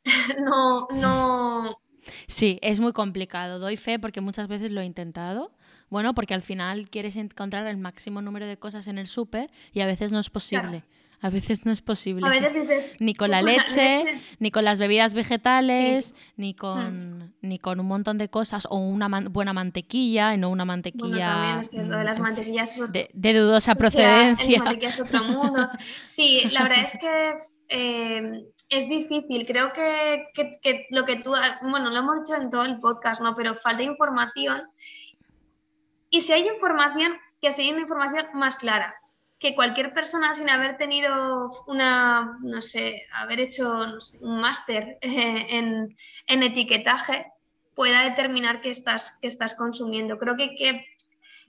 no, 0.45 0.89
no. 0.91 1.79
Sí, 2.27 2.59
es 2.62 2.81
muy 2.81 2.93
complicado. 2.93 3.59
Doy 3.59 3.77
fe 3.77 3.99
porque 3.99 4.20
muchas 4.20 4.49
veces 4.49 4.70
lo 4.73 4.81
he 4.81 4.85
intentado 4.85 5.53
bueno, 5.93 6.14
porque 6.14 6.32
al 6.32 6.40
final 6.40 6.88
quieres 6.88 7.16
encontrar 7.16 7.66
el 7.66 7.76
máximo 7.76 8.22
número 8.22 8.47
de 8.47 8.57
cosas 8.57 8.86
en 8.86 8.97
el 8.97 9.07
súper 9.07 9.51
y 9.74 9.80
a 9.80 9.86
veces 9.86 10.11
no 10.11 10.20
es 10.20 10.30
posible. 10.30 10.84
A 11.20 11.28
veces 11.28 11.66
no 11.66 11.70
es 11.70 11.82
posible. 11.82 12.26
A 12.26 12.30
veces 12.30 12.55
dices, 12.55 12.90
ni 12.99 13.14
con 13.14 13.30
la 13.30 13.43
leche, 13.43 14.03
ni 14.38 14.51
con 14.51 14.64
las 14.64 14.78
bebidas 14.78 15.12
vegetales, 15.12 16.14
ni, 16.38 16.55
con, 16.55 17.18
mm. 17.18 17.32
ni 17.43 17.59
con 17.59 17.78
un 17.78 17.88
montón 17.88 18.16
de 18.16 18.30
cosas, 18.30 18.66
o 18.70 18.78
una 18.78 19.07
buena 19.28 19.53
mantequilla, 19.53 20.32
y 20.32 20.38
no 20.38 20.49
una 20.49 20.64
mantequilla. 20.64 21.61
es 21.61 21.68
que 21.68 21.82
lo 21.82 21.99
de 21.99 22.05
las 22.05 22.18
mm, 22.18 22.22
mantequillas 22.22 22.80
de, 22.90 23.34
dudosa 23.34 23.74
procedencia. 23.74 24.64
Es 24.80 24.99
otro 24.99 25.22
mundo. 25.24 25.68
Sí, 26.07 26.40
la 26.51 26.62
verdad 26.62 26.84
es 26.84 26.99
que 26.99 27.34
eh, 27.68 28.45
es 28.70 28.88
difícil. 28.88 29.47
Creo 29.47 29.74
que, 29.74 30.24
que, 30.32 30.59
que, 30.62 30.86
lo 30.88 31.05
que 31.05 31.16
tú. 31.16 31.34
Bueno, 31.61 31.90
lo 31.90 31.99
hemos 31.99 32.26
dicho 32.26 32.40
en 32.40 32.49
todo 32.49 32.64
el 32.64 32.80
podcast, 32.80 33.20
¿no? 33.20 33.36
Pero 33.36 33.57
falta 33.57 33.82
información 33.82 34.62
y 36.13 36.21
si 36.21 36.33
hay 36.33 36.47
información, 36.47 37.19
que 37.41 37.51
sea 37.53 37.73
una 37.73 37.81
información 37.81 38.27
más 38.35 38.57
clara, 38.59 38.95
que 39.39 39.55
cualquier 39.55 39.95
persona 39.95 40.35
sin 40.35 40.51
haber 40.51 40.77
tenido 40.77 41.51
una, 41.67 42.39
no 42.43 42.61
sé, 42.61 43.07
haber 43.15 43.41
hecho 43.41 43.87
un 44.21 44.41
máster 44.41 44.99
eh, 45.01 45.47
en, 45.49 46.43
etiquetaje, 46.43 47.33
pueda 47.75 48.03
determinar 48.03 48.61
qué 48.61 48.71
estás, 48.71 49.19
qué 49.23 49.27
estás 49.27 49.55
consumiendo. 49.55 50.19
Creo 50.19 50.37
que, 50.37 50.55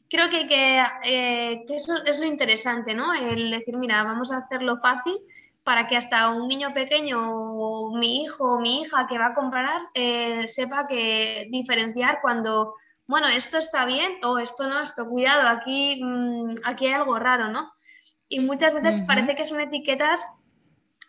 creo 0.09 0.29
que, 0.29 0.47
eh, 1.03 1.65
que, 1.67 1.75
eso 1.75 2.01
es 2.05 2.19
lo 2.19 2.25
interesante, 2.25 2.93
¿no? 2.93 3.13
El 3.13 3.51
decir, 3.51 3.75
mira, 3.75 4.01
vamos 4.03 4.31
a 4.31 4.37
hacerlo 4.37 4.79
fácil 4.79 5.17
para 5.65 5.87
que 5.87 5.97
hasta 5.97 6.29
un 6.29 6.47
niño 6.47 6.73
pequeño 6.73 7.19
o 7.19 7.97
mi 7.97 8.23
hijo 8.23 8.53
o 8.53 8.59
mi 8.61 8.81
hija 8.81 9.07
que 9.07 9.19
va 9.19 9.27
a 9.27 9.33
comprar 9.33 9.81
eh, 9.93 10.47
sepa 10.47 10.87
que 10.87 11.47
diferenciar 11.51 12.19
cuando 12.21 12.75
bueno, 13.07 13.27
esto 13.27 13.57
está 13.57 13.85
bien 13.85 14.13
o 14.23 14.37
esto 14.37 14.67
no, 14.67 14.81
esto 14.81 15.07
cuidado, 15.07 15.47
aquí, 15.47 16.01
mm, 16.03 16.55
aquí 16.63 16.87
hay 16.87 16.93
algo 16.93 17.17
raro, 17.19 17.49
¿no? 17.49 17.71
Y 18.29 18.39
muchas 18.39 18.73
veces 18.73 19.01
parece 19.01 19.35
que 19.35 19.45
son 19.45 19.59
etiquetas 19.59 20.25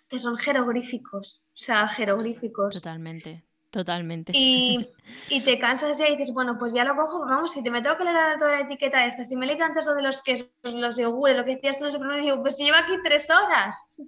que 0.09 0.18
son 0.18 0.36
jeroglíficos, 0.36 1.42
o 1.47 1.57
sea, 1.57 1.88
jeroglíficos. 1.88 2.74
Totalmente, 2.74 3.45
totalmente. 3.70 4.32
Y, 4.34 4.90
te 5.45 5.59
cansas 5.59 5.99
y 6.01 6.16
dices, 6.16 6.32
bueno, 6.32 6.59
pues 6.59 6.74
ya 6.74 6.84
lo 6.84 6.97
cojo, 6.97 7.20
vamos, 7.20 7.53
si 7.53 7.62
te 7.62 7.70
me 7.70 7.80
tengo 7.80 7.97
que 7.97 8.05
leer 8.05 8.38
toda 8.38 8.53
la 8.53 8.61
etiqueta 8.61 9.07
esta, 9.07 9.24
si 9.24 9.36
me 9.36 9.47
leí 9.47 9.61
antes 9.61 9.86
lo 9.86 9.95
de 9.95 10.03
los 10.03 10.20
quesos, 10.22 10.51
los 10.64 10.97
yogures, 10.97 11.36
lo 11.36 11.45
que 11.45 11.55
decías 11.55 11.78
tú, 11.78 11.84
no 11.84 11.90
sé, 11.92 12.20
digo, 12.20 12.42
pues 12.42 12.57
si 12.57 12.64
lleva 12.64 12.80
aquí 12.80 12.95
tres 13.03 13.30
horas, 13.30 14.01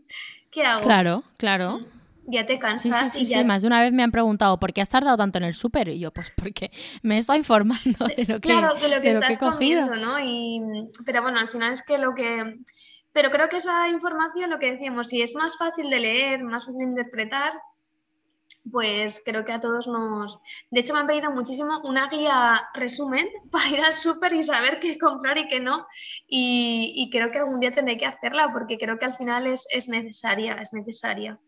¿qué 0.50 0.64
hago? 0.64 0.82
Claro, 0.82 1.22
claro 1.38 1.80
ya 2.26 2.44
te 2.44 2.58
cansas. 2.58 3.12
Sí, 3.12 3.24
sí, 3.24 3.34
sí, 3.34 3.44
más 3.44 3.62
de 3.62 3.68
una 3.68 3.80
vez 3.80 3.92
me 3.92 4.02
han 4.02 4.10
preguntado, 4.10 4.58
¿por 4.58 4.72
qué 4.72 4.80
has 4.80 4.88
tardado 4.88 5.16
tanto 5.16 5.38
en 5.38 5.44
el 5.44 5.54
súper? 5.54 5.88
Y 5.88 5.98
yo, 5.98 6.10
pues 6.10 6.32
porque 6.36 6.70
me 7.02 7.18
estoy 7.18 7.38
informando 7.38 8.06
de 8.16 8.24
lo 8.26 8.40
que, 8.40 8.48
claro, 8.48 8.74
de 8.74 8.88
lo 8.88 9.00
que, 9.00 9.12
estás 9.12 9.38
cogiendo, 9.38 9.96
¿no? 9.96 10.18
Y, 10.20 10.60
pero 11.04 11.22
bueno, 11.22 11.38
al 11.38 11.48
final 11.48 11.72
es 11.72 11.82
que 11.82 11.98
lo 11.98 12.14
que... 12.14 12.58
Pero 13.12 13.30
creo 13.30 13.48
que 13.48 13.56
esa 13.56 13.88
información, 13.88 14.50
lo 14.50 14.58
que 14.58 14.72
decíamos, 14.72 15.08
si 15.08 15.22
es 15.22 15.34
más 15.34 15.56
fácil 15.56 15.88
de 15.88 16.00
leer, 16.00 16.44
más 16.44 16.66
fácil 16.66 16.78
de 16.78 16.84
interpretar, 16.84 17.54
pues 18.70 19.22
creo 19.24 19.44
que 19.44 19.52
a 19.52 19.60
todos 19.60 19.86
nos... 19.86 20.38
De 20.70 20.80
hecho, 20.80 20.92
me 20.92 21.00
han 21.00 21.06
pedido 21.06 21.30
muchísimo 21.30 21.80
una 21.84 22.08
guía 22.08 22.68
resumen 22.74 23.26
para 23.50 23.68
ir 23.70 23.80
al 23.80 23.94
súper 23.94 24.32
y 24.34 24.44
saber 24.44 24.80
qué 24.80 24.98
comprar 24.98 25.38
y 25.38 25.48
qué 25.48 25.60
no. 25.60 25.86
Y, 26.28 27.08
creo 27.10 27.30
que 27.30 27.38
algún 27.38 27.60
día 27.60 27.70
tendré 27.70 27.96
que 27.96 28.06
hacerla 28.06 28.50
porque 28.52 28.76
creo 28.76 28.98
que 28.98 29.06
al 29.06 29.14
final 29.14 29.46
es, 29.46 29.66
es 29.70 29.88
necesaria, 29.88 30.54
es 30.54 30.72
necesaria. 30.72 31.38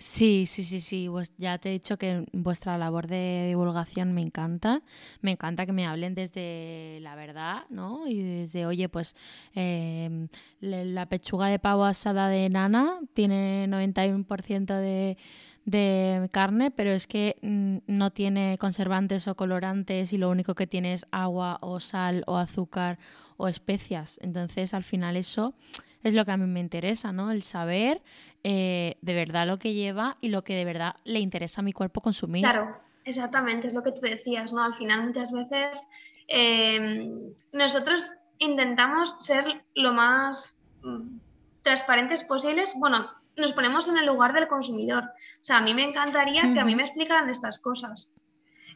Sí, 0.00 0.46
sí, 0.46 0.62
sí, 0.62 0.78
sí. 0.80 1.08
Pues 1.10 1.32
ya 1.38 1.58
te 1.58 1.70
he 1.70 1.72
dicho 1.72 1.98
que 1.98 2.24
vuestra 2.32 2.78
labor 2.78 3.08
de 3.08 3.46
divulgación 3.48 4.12
me 4.12 4.20
encanta. 4.22 4.82
Me 5.22 5.32
encanta 5.32 5.66
que 5.66 5.72
me 5.72 5.86
hablen 5.86 6.14
desde 6.14 7.00
la 7.02 7.16
verdad, 7.16 7.64
¿no? 7.68 8.06
Y 8.06 8.22
desde, 8.22 8.64
oye, 8.64 8.88
pues 8.88 9.16
em, 9.54 10.28
la 10.60 11.06
pechuga 11.06 11.48
de 11.48 11.58
pavo 11.58 11.84
asada 11.84 12.28
de 12.28 12.48
nana 12.48 13.00
tiene 13.12 13.66
91% 13.66 14.76
de, 14.76 15.16
de 15.64 16.28
carne, 16.32 16.70
pero 16.70 16.92
es 16.92 17.08
que 17.08 17.36
mm, 17.42 17.78
no 17.88 18.12
tiene 18.12 18.56
conservantes 18.58 19.26
o 19.26 19.34
colorantes 19.34 20.12
y 20.12 20.18
lo 20.18 20.30
único 20.30 20.54
que 20.54 20.68
tiene 20.68 20.92
es 20.92 21.06
agua 21.10 21.58
o 21.60 21.80
sal 21.80 22.22
o 22.28 22.36
azúcar 22.36 23.00
o 23.36 23.48
especias. 23.48 24.18
Entonces, 24.22 24.74
al 24.74 24.84
final 24.84 25.16
eso 25.16 25.54
es 26.02 26.14
lo 26.14 26.24
que 26.24 26.32
a 26.32 26.36
mí 26.36 26.46
me 26.46 26.60
interesa, 26.60 27.12
¿no? 27.12 27.30
El 27.30 27.42
saber 27.42 28.02
eh, 28.44 28.96
de 29.00 29.14
verdad 29.14 29.46
lo 29.46 29.58
que 29.58 29.74
lleva 29.74 30.16
y 30.20 30.28
lo 30.28 30.44
que 30.44 30.54
de 30.54 30.64
verdad 30.64 30.96
le 31.04 31.20
interesa 31.20 31.60
a 31.60 31.64
mi 31.64 31.72
cuerpo 31.72 32.00
consumir. 32.00 32.42
Claro, 32.42 32.76
exactamente, 33.04 33.66
es 33.66 33.74
lo 33.74 33.82
que 33.82 33.92
tú 33.92 34.00
decías, 34.02 34.52
¿no? 34.52 34.62
Al 34.62 34.74
final 34.74 35.06
muchas 35.06 35.32
veces 35.32 35.82
em, 36.28 37.32
nosotros 37.52 38.12
intentamos 38.38 39.16
ser 39.20 39.64
lo 39.74 39.92
más 39.92 40.62
mm, 40.82 41.18
transparentes 41.62 42.24
posibles, 42.24 42.72
bueno, 42.76 43.10
nos 43.36 43.52
ponemos 43.52 43.88
en 43.88 43.98
el 43.98 44.06
lugar 44.06 44.32
del 44.32 44.48
consumidor. 44.48 45.04
O 45.04 45.42
sea, 45.42 45.58
a 45.58 45.62
mí 45.62 45.74
me 45.74 45.84
encantaría 45.84 46.42
que 46.42 46.60
a 46.60 46.64
mí 46.64 46.74
me 46.74 46.82
explicaran 46.82 47.30
estas 47.30 47.58
cosas. 47.58 48.10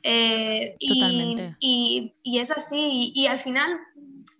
Eh, 0.02 0.76
Totalmente. 0.80 1.56
Y, 1.60 2.14
es 2.24 2.50
así, 2.50 3.12
y, 3.14 3.26
al 3.26 3.38
final 3.38 3.78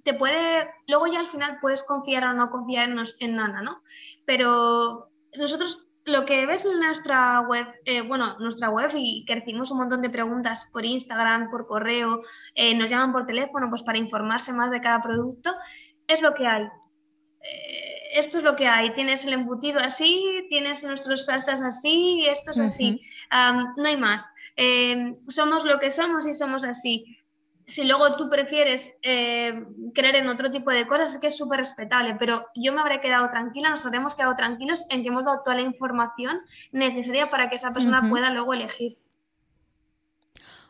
te 0.03 0.15
puede, 0.15 0.69
luego 0.89 1.07
ya 1.07 1.21
al 1.21 1.29
final 1.29 1.59
puedes 1.61 1.83
confiar 1.83 2.25
o 2.25 2.33
no 2.33 2.51
confiar 2.51 2.89
en, 2.89 2.99
en 3.21 3.37
nada, 3.37 3.63
¿no? 3.63 3.83
Pero 4.25 5.11
nosotros 5.37 5.87
lo 6.05 6.27
que 6.27 6.47
ves 6.47 6.65
en 6.65 6.81
nuestra 6.81 7.41
web, 7.43 7.67
eh, 7.85 8.01
bueno, 8.01 8.37
nuestra 8.41 8.71
web 8.71 8.91
y 8.95 9.25
que 9.25 9.37
recibimos 9.37 9.71
un 9.71 9.79
montón 9.79 10.03
de 10.03 10.11
preguntas 10.11 10.69
por 10.73 10.85
Instagram, 10.85 11.51
por 11.51 11.67
correo, 11.67 12.23
eh, 12.55 12.75
nos 12.75 12.91
llaman 12.91 13.13
por 13.13 13.27
teléfono, 13.27 13.71
pues 13.71 13.83
para 13.83 13.99
informarse 13.99 14.53
más 14.53 14.71
de 14.71 14.81
cada 14.81 15.01
producto, 15.03 15.55
es 16.09 16.21
lo 16.21 16.35
que 16.35 16.47
hay. 16.47 16.65
Eh, 16.65 18.19
esto 18.19 18.39
es 18.39 18.45
lo 18.45 18.57
que 18.57 18.67
hay. 18.67 18.91
Tienes 18.91 19.25
el 19.25 19.33
embutido 19.33 19.79
así, 19.79 20.45
tienes 20.49 20.83
nuestras 20.83 21.27
salsas 21.27 21.63
así, 21.63 22.27
esto 22.27 22.51
es 22.51 22.61
así. 22.61 23.01
no 23.31 23.85
hay 23.85 23.97
más. 23.97 24.31
somos 25.29 25.65
lo 25.65 25.79
que 25.79 25.93
somos 25.93 26.27
y 26.27 26.35
somos 26.35 26.65
así 26.65 27.22
si 27.67 27.85
luego 27.85 28.17
tú 28.17 28.29
prefieres 28.29 28.97
eh, 29.03 29.65
creer 29.95 30.17
en 30.17 30.29
otro 30.29 30.51
tipo 30.51 30.71
de 30.71 30.87
cosas, 30.87 31.13
es 31.13 31.19
que 31.19 31.29
es 31.29 31.37
súper 31.37 31.59
respetable, 31.59 32.17
pero 32.19 32.47
yo 32.55 32.73
me 32.73 32.81
habré 32.81 33.01
quedado 33.01 33.29
tranquila, 33.29 33.71
nos 33.71 33.85
habremos 33.85 34.15
quedado 34.15 34.35
tranquilos 34.35 34.85
en 34.91 35.03
que 35.03 35.09
hemos 35.09 35.25
dado 35.25 35.43
toda 35.43 35.57
la 35.57 35.63
información 35.63 36.41
necesaria 36.73 37.31
para 37.31 37.49
que 37.49 37.57
esa 37.57 37.73
persona 37.73 38.09
pueda 38.09 38.31
luego 38.31 38.55
elegir. 38.55 38.99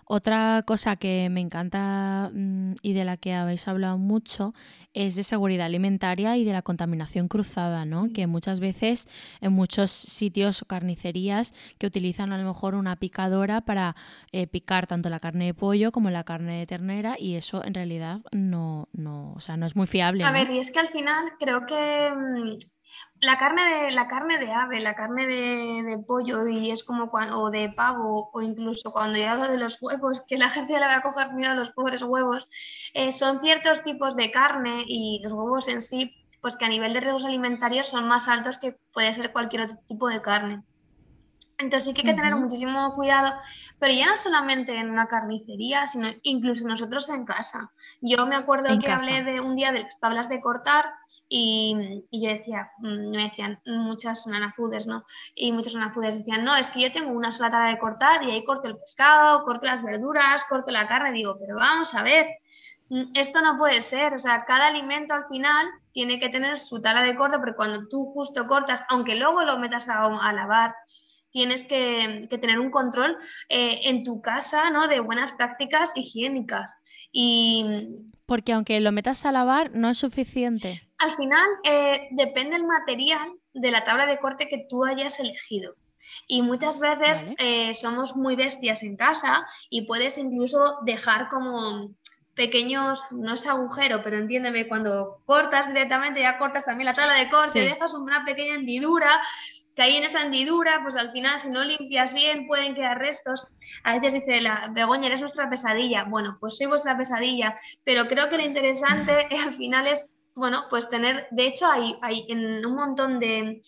Otra 0.04 0.62
cosa 0.66 0.96
que 0.96 1.28
me 1.30 1.40
encanta 1.40 2.30
mm, 2.32 2.74
y 2.82 2.92
de 2.92 3.04
la 3.04 3.16
que 3.16 3.34
habéis 3.34 3.66
hablado 3.68 3.98
mucho 3.98 4.54
es 4.94 5.14
de 5.14 5.22
seguridad 5.22 5.66
alimentaria 5.66 6.36
y 6.36 6.44
de 6.44 6.52
la 6.52 6.62
contaminación 6.62 7.28
cruzada, 7.28 7.84
¿no? 7.84 8.08
Que 8.12 8.26
muchas 8.26 8.60
veces 8.60 9.08
en 9.40 9.52
muchos 9.52 9.90
sitios 9.90 10.62
o 10.62 10.66
carnicerías 10.66 11.54
que 11.78 11.86
utilizan 11.86 12.32
a 12.32 12.38
lo 12.38 12.44
mejor 12.44 12.74
una 12.74 12.96
picadora 12.96 13.62
para 13.62 13.96
eh, 14.32 14.46
picar 14.46 14.86
tanto 14.86 15.08
la 15.08 15.20
carne 15.20 15.46
de 15.46 15.54
pollo 15.54 15.92
como 15.92 16.10
la 16.10 16.24
carne 16.24 16.58
de 16.58 16.66
ternera 16.66 17.16
y 17.18 17.36
eso 17.36 17.64
en 17.64 17.74
realidad 17.74 18.20
no, 18.32 18.88
no, 18.92 19.32
o 19.32 19.40
sea, 19.40 19.56
no 19.56 19.66
es 19.66 19.76
muy 19.76 19.86
fiable. 19.86 20.24
A 20.24 20.32
ver, 20.32 20.50
y 20.50 20.58
es 20.58 20.70
que 20.70 20.80
al 20.80 20.88
final 20.88 21.32
creo 21.38 21.64
que 21.64 22.12
mm, 22.14 22.58
la 23.22 23.38
carne 23.38 23.84
de 23.84 23.90
la 23.92 24.08
carne 24.08 24.36
de 24.36 24.52
ave, 24.52 24.80
la 24.80 24.96
carne 24.96 25.28
de, 25.28 25.98
pollo 25.98 26.48
y 26.48 26.72
es 26.72 26.82
como 26.82 27.08
cuando 27.08 27.40
o 27.40 27.50
de 27.52 27.68
pavo 27.68 28.30
o 28.32 28.42
incluso 28.42 28.92
cuando 28.92 29.16
yo 29.16 29.30
hablo 29.30 29.46
de 29.46 29.58
los 29.58 29.80
huevos, 29.80 30.22
que 30.22 30.36
la 30.36 30.50
gente 30.50 30.72
le 30.72 30.80
va 30.80 30.96
a 30.96 31.02
coger 31.02 31.32
miedo 31.32 31.52
a 31.52 31.54
los 31.54 31.70
pobres 31.70 32.02
huevos, 32.02 32.48
eh, 32.94 33.12
son 33.12 33.40
ciertos 33.40 33.84
tipos 33.84 34.16
de 34.16 34.32
carne 34.32 34.82
y 34.88 35.20
los 35.22 35.32
huevos 35.32 35.68
en 35.68 35.82
sí, 35.82 36.12
pues 36.40 36.56
que 36.56 36.64
a 36.64 36.68
nivel 36.68 36.94
de 36.94 37.00
riesgos 37.00 37.24
alimentarios 37.24 37.88
son 37.88 38.08
más 38.08 38.26
altos 38.26 38.58
que 38.58 38.76
puede 38.92 39.14
ser 39.14 39.30
cualquier 39.30 39.62
otro 39.62 39.78
tipo 39.86 40.08
de 40.08 40.20
carne. 40.20 40.64
Entonces 41.58 41.84
sí 41.84 41.94
que 41.94 42.00
hay 42.00 42.16
que 42.16 42.20
tener 42.20 42.34
muchísimo 42.34 42.92
cuidado, 42.96 43.34
pero 43.78 43.94
ya 43.94 44.06
no 44.06 44.16
solamente 44.16 44.74
en 44.74 44.90
una 44.90 45.06
carnicería, 45.06 45.86
sino 45.86 46.08
incluso 46.24 46.66
nosotros 46.66 47.08
en 47.08 47.24
casa. 47.24 47.70
Yo 48.00 48.26
me 48.26 48.34
acuerdo 48.34 48.76
que 48.80 48.90
hablé 48.90 49.22
de 49.22 49.40
un 49.40 49.54
día 49.54 49.70
de 49.70 49.84
las 49.84 50.00
tablas 50.00 50.28
de 50.28 50.40
cortar 50.40 50.86
y, 51.34 52.04
yo 52.10 52.28
decía, 52.28 52.72
mm, 52.80 53.10
me 53.10 53.24
decían 53.24 53.58
muchas 53.64 54.26
nanafudes, 54.26 54.86
¿no? 54.86 55.06
Y 55.34 55.50
muchos 55.52 55.74
nanafudes 55.74 56.16
decían, 56.16 56.44
no, 56.44 56.54
es 56.54 56.68
que 56.68 56.82
yo 56.82 56.92
tengo 56.92 57.10
una 57.10 57.32
sola 57.32 57.50
tabla 57.50 57.70
de 57.70 57.78
cortar 57.78 58.22
y 58.22 58.30
ahí 58.30 58.44
corto 58.44 58.68
el 58.68 58.76
pescado, 58.76 59.42
corto 59.44 59.64
las 59.64 59.82
verduras, 59.82 60.44
corto 60.44 60.70
la 60.70 60.86
carne. 60.86 61.10
Digo, 61.12 61.38
pero 61.40 61.56
vamos 61.56 61.94
a 61.94 62.02
ver, 62.02 62.26
mm, 62.90 63.12
esto 63.14 63.40
no 63.40 63.56
puede 63.56 63.80
ser. 63.80 64.12
O 64.12 64.18
sea, 64.18 64.44
cada 64.44 64.66
alimento 64.66 65.14
al 65.14 65.26
final 65.26 65.66
tiene 65.92 66.20
que 66.20 66.28
tener 66.28 66.58
su 66.58 66.82
tabla 66.82 67.02
de 67.02 67.16
corte, 67.16 67.38
porque 67.38 67.56
cuando 67.56 67.88
tú 67.88 68.04
justo 68.04 68.46
cortas, 68.46 68.84
aunque 68.90 69.14
luego 69.14 69.42
lo 69.42 69.58
metas 69.58 69.88
a, 69.88 70.32
lavar, 70.34 70.74
tienes 71.30 71.64
que, 71.64 72.28
tener 72.28 72.58
un 72.58 72.70
control 72.70 73.16
eh, 73.48 73.80
en 73.84 74.04
tu 74.04 74.20
casa, 74.20 74.70
¿no? 74.70 74.86
De 74.86 75.00
buenas 75.00 75.32
prácticas 75.32 75.92
higiénicas. 75.96 76.74
Y... 77.10 77.64
Porque 78.26 78.52
aunque 78.52 78.78
lo 78.80 78.92
metas 78.92 79.24
a 79.24 79.32
lavar, 79.32 79.70
no 79.72 79.88
es 79.88 79.96
suficiente. 79.96 80.91
Al 81.02 81.10
final 81.10 81.48
eh, 81.64 82.06
depende 82.12 82.54
el 82.54 82.64
material 82.64 83.32
de 83.52 83.72
la 83.72 83.82
tabla 83.82 84.06
de 84.06 84.18
corte 84.18 84.46
que 84.46 84.66
tú 84.70 84.84
hayas 84.84 85.18
elegido. 85.18 85.74
Y 86.28 86.42
muchas 86.42 86.78
veces 86.78 87.24
eh, 87.38 87.74
somos 87.74 88.14
muy 88.14 88.36
bestias 88.36 88.84
en 88.84 88.96
casa 88.96 89.44
y 89.68 89.84
puedes 89.86 90.16
incluso 90.16 90.78
dejar 90.82 91.28
como 91.28 91.90
pequeños, 92.36 93.04
no 93.10 93.34
es 93.34 93.48
agujero, 93.48 94.00
pero 94.04 94.16
entiéndeme, 94.16 94.68
cuando 94.68 95.22
cortas 95.26 95.66
directamente, 95.66 96.20
ya 96.20 96.38
cortas 96.38 96.64
también 96.64 96.86
la 96.86 96.94
tabla 96.94 97.18
de 97.18 97.28
corte, 97.28 97.62
dejas 97.62 97.94
una 97.94 98.24
pequeña 98.24 98.54
hendidura, 98.54 99.20
que 99.74 99.82
ahí 99.82 99.96
en 99.96 100.04
esa 100.04 100.22
hendidura, 100.22 100.80
pues 100.84 100.94
al 100.94 101.10
final, 101.10 101.36
si 101.40 101.50
no 101.50 101.64
limpias 101.64 102.14
bien, 102.14 102.46
pueden 102.46 102.76
quedar 102.76 102.98
restos. 102.98 103.44
A 103.82 103.98
veces 103.98 104.14
dice 104.20 104.40
la 104.40 104.68
Begoña, 104.70 105.08
eres 105.08 105.20
nuestra 105.20 105.50
pesadilla. 105.50 106.04
Bueno, 106.04 106.36
pues 106.38 106.58
soy 106.58 106.66
vuestra 106.66 106.96
pesadilla, 106.96 107.58
pero 107.82 108.06
creo 108.06 108.28
que 108.28 108.36
lo 108.36 108.44
interesante 108.44 109.26
al 109.44 109.52
final 109.54 109.88
es 109.88 110.11
bueno, 110.34 110.64
pues 110.70 110.88
tener, 110.88 111.26
de 111.30 111.46
hecho 111.46 111.66
hay, 111.66 111.94
hay 112.00 112.24
en 112.28 112.64
un 112.64 112.74
montón 112.74 113.20
de, 113.20 113.60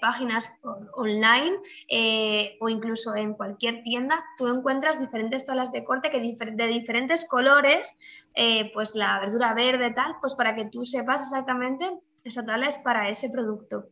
páginas 0.00 0.50
online 0.94 1.58
eh, 1.88 2.56
o 2.60 2.68
incluso 2.68 3.14
en 3.14 3.34
cualquier 3.34 3.82
tienda, 3.82 4.24
tú 4.38 4.48
encuentras 4.48 4.98
diferentes 4.98 5.44
tablas 5.44 5.72
de 5.72 5.84
corte 5.84 6.10
que 6.10 6.20
de 6.20 6.66
diferentes 6.68 7.26
colores, 7.26 7.92
eh, 8.34 8.70
pues 8.72 8.94
la 8.94 9.20
verdura 9.20 9.52
verde 9.52 9.90
tal, 9.90 10.16
pues 10.20 10.34
para 10.34 10.54
que 10.54 10.66
tú 10.66 10.84
sepas 10.84 11.22
exactamente 11.22 11.90
esa 12.24 12.44
tabla 12.44 12.68
es 12.68 12.78
para 12.78 13.08
ese 13.08 13.28
producto. 13.28 13.86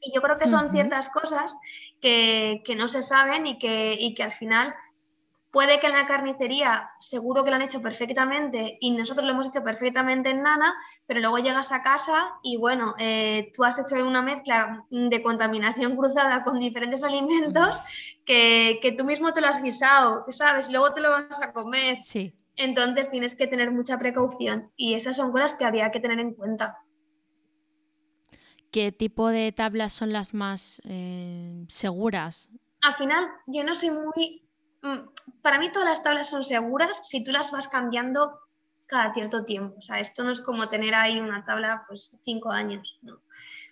Y 0.00 0.14
yo 0.14 0.22
creo 0.22 0.38
que 0.38 0.46
son 0.46 0.70
ciertas 0.70 1.08
cosas 1.08 1.56
que, 2.00 2.62
que, 2.64 2.76
no 2.76 2.86
se 2.86 3.02
saben 3.02 3.46
y 3.46 3.58
que, 3.58 3.96
y 3.98 4.14
que 4.14 4.22
al 4.22 4.32
final 4.32 4.72
Puede 5.50 5.80
que 5.80 5.86
en 5.86 5.94
la 5.94 6.04
carnicería 6.04 6.90
seguro 7.00 7.42
que 7.42 7.50
lo 7.50 7.56
han 7.56 7.62
hecho 7.62 7.80
perfectamente 7.80 8.76
y 8.80 8.90
nosotros 8.90 9.26
lo 9.26 9.32
hemos 9.32 9.46
hecho 9.46 9.64
perfectamente 9.64 10.28
en 10.28 10.42
Nana, 10.42 10.74
pero 11.06 11.20
luego 11.20 11.38
llegas 11.38 11.72
a 11.72 11.80
casa 11.80 12.32
y 12.42 12.58
bueno, 12.58 12.94
eh, 12.98 13.50
tú 13.56 13.64
has 13.64 13.78
hecho 13.78 13.94
una 14.06 14.20
mezcla 14.20 14.84
de 14.90 15.22
contaminación 15.22 15.96
cruzada 15.96 16.44
con 16.44 16.58
diferentes 16.58 17.02
alimentos 17.02 17.80
que, 18.26 18.94
tú 18.98 19.04
mismo 19.04 19.32
te 19.32 19.40
lo 19.40 19.46
has 19.46 19.62
guisado, 19.62 20.26
¿sabes? 20.30 20.70
Luego 20.70 20.92
te 20.92 21.00
lo 21.00 21.08
vas 21.08 21.40
a 21.40 21.52
comer. 21.52 21.98
Sí. 22.02 22.34
Entonces 22.56 23.08
tienes 23.08 23.34
que 23.34 23.46
tener 23.46 23.70
mucha 23.70 23.98
precaución 23.98 24.70
y 24.76 24.94
esas 24.94 25.16
son 25.16 25.32
cosas 25.32 25.54
que 25.54 25.64
habría 25.64 25.90
que 25.90 26.00
tener 26.00 26.20
en 26.20 26.34
cuenta. 26.34 26.76
¿Qué 28.70 28.92
tipo 28.92 29.28
de 29.28 29.50
tablas 29.52 29.94
son 29.94 30.12
las 30.12 30.34
más 30.34 30.82
eh, 30.84 31.64
seguras? 31.68 32.50
Al 32.82 32.92
final, 32.92 33.26
yo 33.46 33.64
no 33.64 33.74
soy 33.74 33.90
muy 33.90 34.47
para 35.42 35.58
mí 35.58 35.70
todas 35.72 35.88
las 35.88 36.02
tablas 36.02 36.28
son 36.28 36.44
seguras 36.44 37.08
si 37.08 37.24
tú 37.24 37.32
las 37.32 37.50
vas 37.50 37.68
cambiando 37.68 38.38
cada 38.86 39.12
cierto 39.12 39.44
tiempo. 39.44 39.76
O 39.78 39.82
sea, 39.82 40.00
esto 40.00 40.24
no 40.24 40.30
es 40.30 40.40
como 40.40 40.68
tener 40.68 40.94
ahí 40.94 41.20
una 41.20 41.44
tabla 41.44 41.84
pues 41.86 42.16
cinco 42.22 42.50
años. 42.50 42.98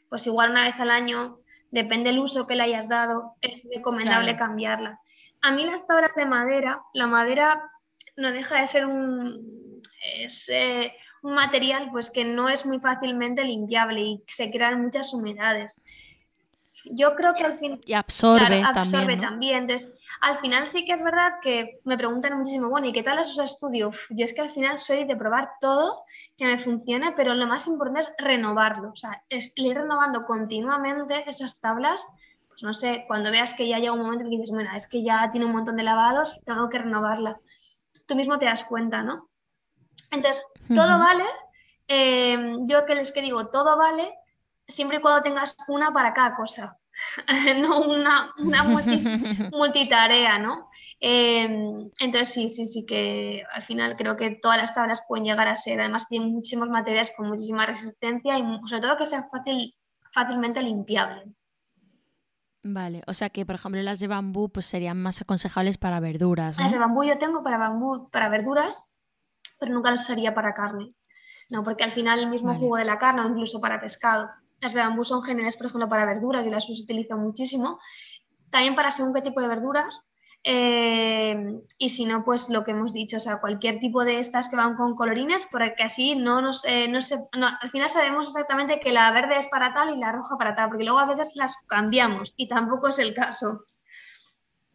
Pues 0.09 0.27
igual 0.27 0.51
una 0.51 0.65
vez 0.65 0.79
al 0.79 0.91
año, 0.91 1.41
depende 1.71 2.11
del 2.11 2.21
uso 2.21 2.47
que 2.47 2.55
le 2.55 2.65
hayas 2.65 2.89
dado, 2.89 3.35
es 3.41 3.67
recomendable 3.75 4.37
cambiarla. 4.37 5.01
A 5.43 5.53
mí 5.53 5.65
las 5.65 5.87
tablas 5.87 6.15
de 6.15 6.27
madera, 6.27 6.81
la 6.93 7.07
madera 7.07 7.71
no 8.17 8.31
deja 8.31 8.61
de 8.61 8.67
ser 8.67 8.87
un, 8.87 9.83
eh, 10.03 10.93
un 11.23 11.35
material 11.35 11.91
pues 11.91 12.11
que 12.11 12.25
no 12.25 12.49
es 12.49 12.67
muy 12.67 12.79
fácilmente 12.79 13.45
limpiable 13.45 14.01
y 14.01 14.25
se 14.27 14.51
crean 14.51 14.83
muchas 14.83 15.13
humedades. 15.13 15.83
Yo 16.85 17.17
creo 17.17 17.35
que 17.35 17.45
al 17.45 17.55
fin... 17.55 17.81
Y 17.85 17.95
absorbe, 17.95 18.63
absorbe 18.63 19.17
también. 19.17 19.63
Entonces, 19.63 19.93
al 20.21 20.39
final 20.39 20.67
sí 20.67 20.85
que 20.85 20.93
es 20.93 21.03
verdad 21.03 21.35
que 21.43 21.81
me 21.85 21.97
preguntan 21.97 22.39
muchísimo, 22.39 22.69
bueno, 22.69 22.87
¿y 22.87 22.93
qué 22.93 23.03
tal 23.03 23.19
esos 23.19 23.39
estudios? 23.39 24.07
Yo 24.11 24.25
es 24.25 24.35
que 24.35 24.43
al 24.43 24.51
final 24.51 24.79
soy 24.79 25.05
de 25.05 25.17
probar 25.17 25.51
todo 25.61 26.05
que 26.37 26.47
me 26.47 26.59
funcione, 26.59 27.12
pero 27.17 27.35
lo 27.35 27.47
más 27.47 27.67
importante 27.67 28.01
es 28.01 28.12
renovarlo, 28.19 28.91
o 28.91 28.97
sea, 28.97 29.23
es 29.29 29.53
ir 29.57 29.77
renovando 29.77 30.25
continuamente 30.27 31.29
esas 31.29 31.61
tablas 31.61 32.07
pues 32.57 32.62
no 32.62 32.73
sé, 32.73 33.05
cuando 33.07 33.31
veas 33.31 33.53
que 33.53 33.69
ya 33.69 33.79
llega 33.79 33.93
un 33.93 34.01
momento 34.01 34.25
que 34.25 34.31
dices, 34.31 34.51
bueno, 34.51 34.71
es 34.75 34.87
que 34.87 35.03
ya 35.03 35.31
tiene 35.31 35.45
un 35.45 35.53
montón 35.53 35.77
de 35.77 35.83
lavados, 35.83 36.41
tengo 36.47 36.71
que 36.71 36.79
renovarla. 36.79 37.39
Tú 38.07 38.17
mismo 38.17 38.39
te 38.39 38.47
das 38.47 38.64
cuenta, 38.64 39.03
¿no? 39.03 39.29
Entonces, 40.11 40.43
todo 40.75 40.99
vale. 40.99 41.25
Eh, 41.87 42.57
yo 42.61 42.87
que 42.87 42.95
les 42.95 43.12
que 43.12 43.21
digo, 43.21 43.49
todo 43.49 43.77
vale 43.77 44.11
siempre 44.67 44.97
y 44.97 45.01
cuando 45.03 45.23
tengas 45.23 45.55
una 45.69 45.93
para 45.93 46.14
cada 46.14 46.35
cosa. 46.35 46.79
no 47.61 47.80
una, 47.80 48.32
una 48.38 48.64
multitarea, 49.53 50.38
¿no? 50.38 50.68
Em, 51.01 51.90
entonces 52.01 52.32
sí, 52.32 52.49
sí, 52.49 52.66
sí 52.66 52.86
que 52.86 53.42
al 53.53 53.62
final 53.62 53.97
creo 53.97 54.16
que 54.16 54.38
todas 54.40 54.59
las 54.59 54.74
tablas 54.74 55.03
pueden 55.07 55.24
llegar 55.24 55.49
a 55.49 55.57
ser, 55.57 55.80
además 55.80 56.09
tienen 56.09 56.32
muchísimos 56.32 56.68
materiales 56.68 57.12
con 57.16 57.28
muchísima 57.28 57.66
resistencia 57.66 58.38
y 58.38 58.42
sobre 58.66 58.82
todo 58.82 58.97
que 58.97 59.07
sean 59.07 59.28
fácil, 59.30 59.74
fácilmente 60.12 60.62
limpiables. 60.62 61.28
Vale, 62.62 63.03
o 63.07 63.14
sea 63.14 63.30
que 63.30 63.47
por 63.47 63.55
ejemplo 63.55 63.80
las 63.82 64.01
de 64.01 64.09
bambú 64.09 64.49
pues 64.49 64.66
serían 64.66 65.01
más 65.01 65.20
aconsejables 65.20 65.78
para 65.78 66.01
verduras. 66.01 66.59
Las 66.59 66.72
de 66.72 66.78
bambú 66.78 67.05
yo 67.05 67.18
tengo 67.18 67.44
para 67.44 67.59
bambú, 67.59 68.11
para 68.11 68.28
verduras, 68.28 68.82
pero 69.61 69.72
nunca 69.72 69.90
las 69.90 70.03
usaría 70.03 70.34
para 70.34 70.55
carne. 70.55 70.94
No, 71.49 71.62
porque 71.62 71.84
al 71.84 71.92
final 71.92 72.18
el 72.18 72.28
mismo 72.28 72.55
jugo 72.55 72.76
de 72.76 72.84
la 72.84 72.99
carne 72.99 73.22
o 73.22 73.28
incluso 73.28 73.61
para 73.61 73.80
pescado. 73.80 74.28
Las 74.61 74.75
de 74.75 74.81
bambú 74.81 75.05
son 75.05 75.23
geniales, 75.23 75.57
por 75.57 75.67
ejemplo, 75.67 75.89
para 75.89 76.07
verduras 76.07 76.47
y 76.47 76.51
las 76.51 76.69
utilizo 76.69 77.17
muchísimo. 77.17 77.79
También 78.51 78.75
para 78.75 78.91
según 78.91 79.13
qué 79.13 79.23
tipo 79.23 79.41
de 79.41 79.49
verduras. 79.49 80.05
Eh, 80.49 81.61
y 81.77 81.91
si 81.91 82.05
no, 82.05 82.25
pues 82.25 82.49
lo 82.51 82.63
que 82.63 82.71
hemos 82.71 82.93
dicho, 82.93 83.17
o 83.17 83.21
sea, 83.21 83.41
cualquier 83.41 83.81
tipo 83.81 84.05
de 84.05 84.21
estas 84.21 84.49
que 84.49 84.55
van 84.55 84.77
con 84.77 84.95
colorines, 84.95 85.49
porque 85.51 85.83
así 85.83 86.15
no 86.15 86.41
nos, 86.41 86.65
eh, 86.65 86.87
no 86.87 87.03
se, 87.03 87.19
al 87.33 87.69
final 87.69 87.89
sabemos 87.89 88.29
exactamente 88.29 88.79
que 88.79 88.93
la 88.93 89.11
verde 89.11 89.39
es 89.39 89.49
para 89.49 89.75
tal 89.75 89.91
y 89.91 89.99
la 89.99 90.13
roja 90.13 90.37
para 90.39 90.55
tal, 90.55 90.69
porque 90.69 90.85
luego 90.85 91.01
a 91.01 91.07
veces 91.07 91.35
las 91.35 91.57
cambiamos 91.67 92.33
y 92.37 92.47
tampoco 92.47 92.89
es 92.89 93.01
el 93.01 93.13
caso. 93.13 93.65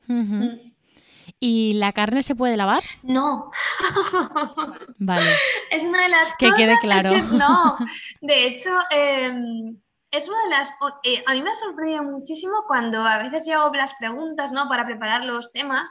Mm. 0.07 0.70
¿Y 1.39 1.73
la 1.73 1.91
carne 1.93 2.23
se 2.23 2.35
puede 2.35 2.57
lavar? 2.57 2.83
No. 3.03 3.51
Vale. 4.99 5.31
Es 5.71 5.83
una 5.83 6.03
de 6.03 6.09
las 6.09 6.33
que 6.37 6.51
quede 6.55 6.77
claro. 6.79 7.17
no. 7.31 7.77
De 8.21 8.45
hecho, 8.45 8.69
em, 8.89 9.77
es 10.11 10.27
una 10.27 10.43
de 10.43 10.49
las... 10.49 10.73
Eh, 11.03 11.23
a 11.25 11.33
mí 11.33 11.41
me 11.41 11.51
ha 11.51 11.55
sorprendido 11.55 12.03
muchísimo 12.03 12.63
cuando 12.67 13.01
a 13.03 13.17
veces 13.19 13.45
yo 13.47 13.61
hago 13.61 13.73
las 13.73 13.93
preguntas, 13.95 14.51
¿no? 14.51 14.67
Para 14.67 14.85
preparar 14.85 15.25
los 15.25 15.51
temas, 15.51 15.89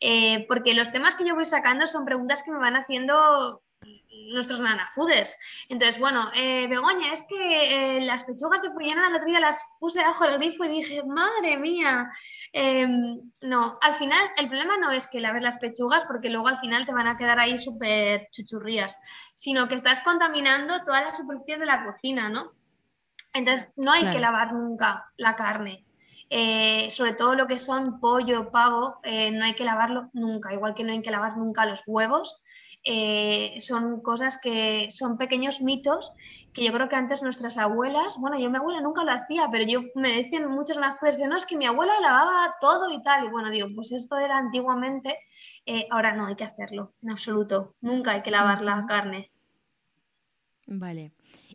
eh, 0.00 0.44
porque 0.46 0.74
los 0.74 0.90
temas 0.90 1.14
que 1.14 1.26
yo 1.26 1.34
voy 1.34 1.46
sacando 1.46 1.86
son 1.86 2.04
preguntas 2.04 2.42
que 2.42 2.52
me 2.52 2.58
van 2.58 2.76
haciendo 2.76 3.62
nuestros 4.32 4.60
nanafooders. 4.60 5.36
Entonces, 5.68 5.98
bueno, 5.98 6.30
eh, 6.34 6.66
Begoña, 6.68 7.12
es 7.12 7.24
que 7.28 7.96
eh, 7.96 8.00
las 8.02 8.24
pechugas 8.24 8.62
de 8.62 8.70
pollena 8.70 9.08
el 9.08 9.14
otro 9.14 9.26
día 9.26 9.40
las 9.40 9.62
puse 9.78 10.00
debajo 10.00 10.24
del 10.24 10.38
grifo 10.38 10.64
y 10.64 10.68
dije, 10.68 11.02
madre 11.04 11.56
mía. 11.56 12.10
Em, 12.52 13.20
no, 13.40 13.78
al 13.80 13.94
final 13.94 14.20
el 14.36 14.48
problema 14.48 14.76
no 14.76 14.90
es 14.90 15.06
que 15.06 15.20
laves 15.20 15.42
las 15.42 15.58
pechugas 15.58 16.04
porque 16.04 16.30
luego 16.30 16.48
al 16.48 16.58
final 16.58 16.86
te 16.86 16.92
van 16.92 17.06
a 17.06 17.16
quedar 17.16 17.38
ahí 17.38 17.58
súper 17.58 18.28
chuchurrías, 18.30 18.98
sino 19.34 19.68
que 19.68 19.74
estás 19.74 20.00
contaminando 20.02 20.82
todas 20.84 21.04
las 21.04 21.16
superficies 21.16 21.60
de 21.60 21.66
la 21.66 21.84
cocina, 21.84 22.28
¿no? 22.28 22.52
Entonces, 23.34 23.70
no 23.76 23.92
hay 23.92 24.10
que 24.10 24.20
lavar 24.20 24.52
nunca 24.52 25.06
la 25.16 25.36
carne. 25.36 25.86
Eh, 26.28 26.90
sobre 26.90 27.12
todo 27.12 27.34
lo 27.34 27.46
que 27.46 27.58
son 27.58 27.98
pollo, 28.00 28.50
pavo, 28.50 29.00
no 29.04 29.44
hay 29.44 29.54
que 29.54 29.64
lavarlo 29.64 30.10
nunca, 30.12 30.52
igual 30.52 30.74
que 30.74 30.84
no 30.84 30.92
hay 30.92 31.02
que 31.02 31.10
lavar 31.10 31.36
nunca 31.36 31.66
los 31.66 31.82
huevos, 31.86 32.42
eh, 32.84 33.54
son 33.60 34.00
cosas 34.00 34.38
que 34.38 34.90
son 34.90 35.16
pequeños 35.16 35.60
mitos 35.60 36.12
que 36.52 36.64
yo 36.64 36.72
creo 36.72 36.88
que 36.88 36.96
antes 36.96 37.22
nuestras 37.22 37.56
abuelas, 37.56 38.18
bueno, 38.18 38.38
yo 38.38 38.50
mi 38.50 38.58
abuela 38.58 38.80
nunca 38.80 39.04
lo 39.04 39.12
hacía, 39.12 39.48
pero 39.50 39.64
yo 39.64 39.82
me 39.94 40.12
decían 40.12 40.50
muchas 40.50 40.76
veces, 41.00 41.26
no, 41.26 41.36
es 41.36 41.46
que 41.46 41.56
mi 41.56 41.66
abuela 41.66 41.98
lavaba 42.00 42.54
todo 42.60 42.92
y 42.92 43.02
tal, 43.02 43.24
y 43.24 43.28
bueno, 43.30 43.50
digo, 43.50 43.68
pues 43.74 43.90
esto 43.92 44.18
era 44.18 44.36
antiguamente, 44.36 45.16
eh, 45.64 45.86
ahora 45.90 46.14
no 46.14 46.26
hay 46.26 46.36
que 46.36 46.44
hacerlo, 46.44 46.92
en 47.02 47.10
absoluto, 47.10 47.74
nunca 47.80 48.12
hay 48.12 48.22
que 48.22 48.30
lavar 48.30 48.60
la 48.60 48.84
carne. 48.86 49.30
Vale. 50.66 51.12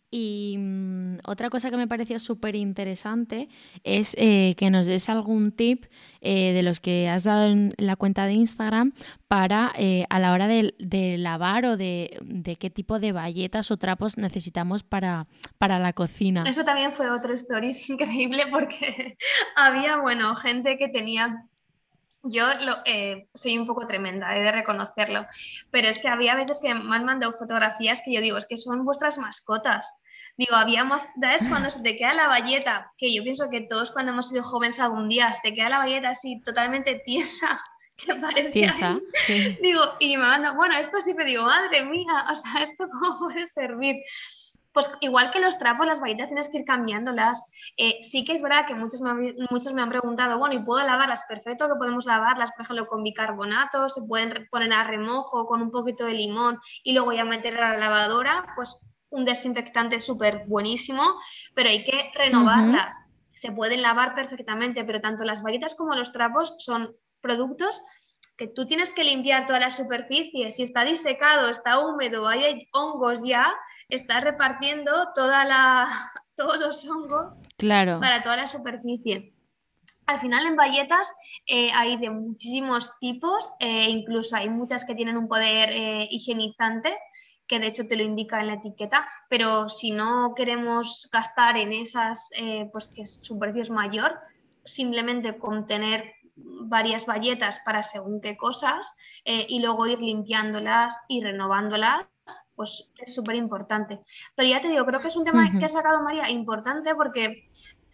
Y 0.09 0.55
mm, 0.57 1.17
otra 1.25 1.49
cosa 1.49 1.69
que 1.69 1.75
me 1.75 1.87
pareció 1.87 2.17
súper 2.19 2.55
interesante 2.55 3.49
es 3.83 4.15
eh, 4.17 4.55
que 4.57 4.69
nos 4.69 4.85
des 4.85 5.09
algún 5.09 5.51
tip 5.51 5.85
eh, 6.21 6.53
de 6.53 6.63
los 6.63 6.79
que 6.79 7.09
has 7.09 7.25
dado 7.25 7.51
en 7.51 7.73
la 7.77 7.97
cuenta 7.97 8.25
de 8.25 8.33
Instagram 8.33 8.93
para 9.27 9.73
eh, 9.75 10.05
a 10.09 10.19
la 10.19 10.31
hora 10.31 10.47
de, 10.47 10.73
lavar 11.17 11.65
o 11.65 11.75
de, 11.75 12.57
qué 12.59 12.69
tipo 12.69 12.99
de 12.99 13.11
bayetas 13.11 13.69
o 13.69 13.77
trapos 13.77 14.17
necesitamos 14.17 14.83
para, 14.83 15.27
para 15.57 15.77
la 15.77 15.91
cocina. 15.91 16.45
Eso 16.47 16.63
también 16.63 16.93
fue 16.93 17.11
otro 17.11 17.33
story 17.33 17.75
increíble 17.89 18.43
porque 18.49 19.17
había, 19.57 19.97
bueno, 19.97 20.35
gente 20.35 20.77
que 20.77 20.87
tenía 20.87 21.45
yo 22.29 22.45
soy 23.33 23.57
un 23.57 23.65
poco 23.65 23.85
tremenda, 23.85 24.37
he 24.37 24.41
de 24.41 24.51
reconocerlo, 24.51 25.25
pero 25.71 25.87
es 25.87 25.99
que 25.99 26.07
había 26.07 26.35
veces 26.35 26.59
que 26.61 26.73
me 26.73 26.95
han 26.95 27.05
mandado 27.05 27.33
fotografías 27.33 28.01
que 28.03 28.13
yo 28.13 28.21
digo, 28.21 28.37
es 28.37 28.45
que 28.45 28.57
son 28.57 28.85
vuestras 28.85 29.17
mascotas. 29.17 29.93
Digo, 30.37 30.55
habíamos, 30.55 31.03
¿sabes? 31.19 31.45
Cuando 31.49 31.71
se 31.71 31.81
te 31.81 31.95
queda 31.95 32.13
la 32.13 32.27
valleta, 32.27 32.91
que 32.97 33.13
yo 33.13 33.23
pienso 33.23 33.49
que 33.49 33.61
todos 33.61 33.91
cuando 33.91 34.11
hemos 34.11 34.29
sido 34.29 34.43
jóvenes 34.43 34.79
algún 34.79 35.09
día, 35.09 35.33
se 35.33 35.49
te 35.49 35.55
queda 35.55 35.69
la 35.69 35.79
valleta 35.79 36.09
así 36.09 36.41
totalmente 36.41 37.01
tiesa, 37.03 37.59
que 37.97 38.13
parece. 38.15 38.51
Tiesa, 38.51 38.99
Digo, 39.61 39.81
y 39.99 40.15
me 40.15 40.23
manda, 40.23 40.51
bueno, 40.51 40.77
esto 40.77 41.01
siempre 41.01 41.25
digo, 41.25 41.43
madre 41.43 41.83
mía, 41.85 42.25
o 42.31 42.35
sea, 42.35 42.61
¿esto 42.61 42.87
cómo 42.91 43.17
puede 43.17 43.47
servir? 43.47 43.95
Pues 44.77 44.91
igual 44.99 45.31
que 45.31 45.39
los 45.39 45.57
trapos, 45.57 45.87
las 45.87 45.99
valletas 45.99 46.27
tienes 46.27 46.49
que 46.49 46.59
ir 46.59 46.63
cambiándolas. 46.63 47.43
Eh, 47.77 47.97
sí 48.03 48.23
que 48.23 48.33
es 48.33 48.43
verdad 48.43 48.67
que 48.67 48.75
muchos 48.75 49.01
me, 49.01 49.33
muchos 49.49 49.73
me 49.73 49.81
han 49.81 49.89
preguntado, 49.89 50.37
bueno, 50.37 50.53
¿y 50.53 50.59
puedo 50.59 50.85
lavarlas? 50.85 51.23
Perfecto, 51.27 51.67
que 51.67 51.79
podemos 51.79 52.05
lavarlas, 52.05 52.51
por 52.51 52.61
ejemplo, 52.61 52.85
con 52.85 53.01
bicarbonato, 53.01 53.89
se 53.89 54.03
pueden 54.03 54.47
poner 54.51 54.71
a 54.73 54.83
remojo 54.83 55.47
con 55.47 55.63
un 55.63 55.71
poquito 55.71 56.05
de 56.05 56.13
limón 56.13 56.59
y 56.83 56.93
luego 56.93 57.11
ya 57.11 57.25
meter 57.25 57.57
a 57.59 57.71
la 57.71 57.79
lavadora, 57.79 58.53
pues 58.55 58.79
un 59.09 59.25
desinfectante 59.25 59.99
súper 59.99 60.45
buenísimo, 60.45 61.01
pero 61.55 61.69
hay 61.69 61.83
que 61.83 62.11
renovarlas. 62.13 62.95
Se 63.29 63.51
pueden 63.51 63.81
lavar 63.81 64.13
perfectamente, 64.13 64.83
pero 64.83 65.01
tanto 65.01 65.23
las 65.23 65.41
valletas 65.41 65.73
como 65.73 65.95
los 65.95 66.11
trapos 66.11 66.53
son 66.59 66.95
productos 67.19 67.81
que 68.37 68.47
tú 68.47 68.67
tienes 68.67 68.93
que 68.93 69.03
limpiar 69.03 69.47
toda 69.47 69.59
la 69.59 69.71
superficie. 69.71 70.51
Si 70.51 70.61
está 70.61 70.85
disecado, 70.85 71.49
está 71.49 71.79
húmedo, 71.79 72.27
hay 72.27 72.69
hongos 72.71 73.25
ya, 73.25 73.51
estás 73.89 74.23
repartiendo 74.23 75.09
toda 75.13 75.45
la, 75.45 76.11
todos 76.35 76.59
los 76.59 76.87
hongos 76.89 77.33
claro. 77.57 77.99
para 77.99 78.21
toda 78.21 78.37
la 78.37 78.47
superficie. 78.47 79.33
Al 80.05 80.19
final 80.19 80.45
en 80.45 80.55
valletas 80.55 81.11
eh, 81.47 81.69
hay 81.73 81.97
de 81.97 82.09
muchísimos 82.09 82.97
tipos, 82.99 83.53
eh, 83.59 83.89
incluso 83.89 84.37
hay 84.37 84.49
muchas 84.49 84.85
que 84.85 84.95
tienen 84.95 85.17
un 85.17 85.27
poder 85.27 85.69
eh, 85.71 86.07
higienizante 86.09 86.97
que 87.45 87.59
de 87.59 87.67
hecho 87.67 87.87
te 87.87 87.95
lo 87.95 88.03
indica 88.03 88.41
en 88.41 88.47
la 88.47 88.53
etiqueta, 88.55 89.07
pero 89.29 89.69
si 89.69 89.91
no 89.91 90.33
queremos 90.35 91.07
gastar 91.13 91.55
en 91.55 91.71
esas, 91.71 92.27
eh, 92.35 92.67
pues 92.73 92.89
que 92.89 93.05
superficie 93.05 93.61
es 93.61 93.69
mayor, 93.69 94.19
simplemente 94.65 95.37
con 95.37 95.65
tener 95.65 96.13
varias 96.35 97.05
valletas 97.05 97.61
para 97.63 97.83
según 97.83 98.19
qué 98.19 98.35
cosas 98.35 98.93
y 99.23 99.59
luego 99.61 99.87
ir 99.87 99.99
limpiándolas 99.99 100.99
y 101.07 101.23
renovándolas, 101.23 102.05
pues 102.57 102.89
es 102.97 103.15
súper 103.15 103.35
importante. 103.35 104.01
Pero 104.35 104.49
ya 104.49 104.59
te 104.59 104.67
digo, 104.67 104.85
creo 104.85 104.99
que 104.99 105.07
es 105.07 105.15
un 105.15 105.23
tema 105.23 105.49
que 105.57 105.63
ha 105.63 105.69
sacado 105.69 106.03
María 106.03 106.29
importante 106.29 106.93
porque 106.95 107.49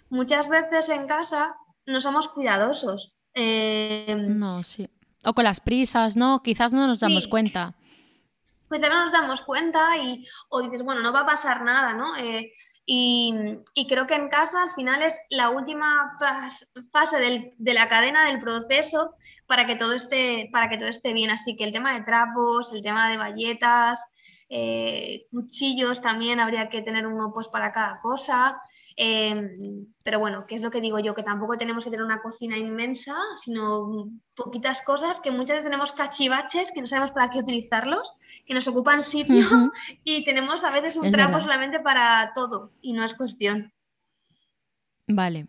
muchas 0.10 0.50
veces 0.50 0.90
en 0.90 1.06
casa 1.06 1.56
no 1.86 2.00
somos 2.00 2.30
cuidadosos. 2.30 3.14
Eh, 3.36 4.16
no, 4.18 4.64
sí. 4.64 4.90
O 5.26 5.34
con 5.34 5.44
las 5.44 5.60
prisas, 5.60 6.16
¿no? 6.16 6.42
Quizás 6.42 6.74
no 6.74 6.88
nos 6.88 7.02
damos 7.02 7.28
cuenta 7.28 7.76
quizás 8.74 8.90
no 8.90 9.04
nos 9.04 9.12
damos 9.12 9.42
cuenta 9.42 9.98
y, 9.98 10.26
o 10.50 10.62
dices, 10.62 10.84
bueno, 10.84 11.02
no 11.02 11.14
va 11.14 11.22
a 11.22 11.26
pasar 11.26 11.64
nada, 11.64 11.94
¿no? 11.94 12.18
Eh, 12.18 12.54
y, 12.86 13.34
creo 13.88 14.08
que 14.08 14.16
en 14.16 14.30
casa 14.30 14.64
al 14.64 14.72
final 14.72 15.04
es 15.04 15.20
la 15.30 15.50
última 15.50 16.18
fase 16.92 17.54
de 17.58 17.74
la 17.74 17.88
cadena 17.88 18.26
del 18.28 18.42
proceso 18.42 19.16
para 19.48 19.66
que 19.66 19.76
todo 19.76 19.94
esté, 19.94 20.50
para 20.52 20.70
que 20.70 20.78
todo 20.78 20.90
esté 20.90 21.14
bien. 21.14 21.30
Así 21.30 21.56
que 21.56 21.64
el 21.64 21.72
tema 21.72 21.94
de 21.94 22.04
trapos, 22.04 22.74
el 22.74 22.82
tema 22.82 23.10
de 23.10 23.18
bayetas, 23.18 24.04
eh, 24.50 25.26
cuchillos 25.32 26.02
también 26.02 26.40
habría 26.40 26.70
que 26.70 26.82
tener 26.82 27.08
uno 27.08 27.32
pues 27.34 27.48
para 27.48 27.72
cada 27.72 28.00
cosa. 28.02 28.62
Em, 28.96 29.88
pero 30.04 30.20
bueno, 30.20 30.46
¿qué 30.46 30.56
es 30.56 30.62
lo 30.62 30.70
que 30.70 30.82
digo 30.82 31.00
yo? 31.00 31.16
Que 31.16 31.24
tampoco 31.24 31.58
tenemos 31.58 31.84
que 31.84 31.90
tener 31.90 32.06
una 32.06 32.22
cocina 32.22 32.58
inmensa, 32.58 33.16
sino 33.38 34.10
poquitas 34.36 34.82
cosas, 34.82 35.20
que 35.20 35.32
muchas 35.32 35.58
veces 35.58 35.64
tenemos 35.64 35.92
cachivaches 35.94 36.72
que 36.72 36.82
no 36.82 36.88
sabemos 36.88 37.12
para 37.12 37.30
qué 37.30 37.40
utilizarlos, 37.40 38.16
que 38.46 38.54
nos 38.54 38.68
ocupan 38.68 39.04
sitio 39.04 39.72
y 40.04 40.24
tenemos 40.24 40.64
a 40.64 40.72
veces 40.72 40.96
un 40.96 41.12
trapo 41.12 41.42
solamente 41.42 41.80
para 41.80 42.32
todo 42.36 42.72
y 42.82 42.94
no 42.94 43.04
es 43.04 43.16
cuestión. 43.16 43.74
Vale. 45.08 45.48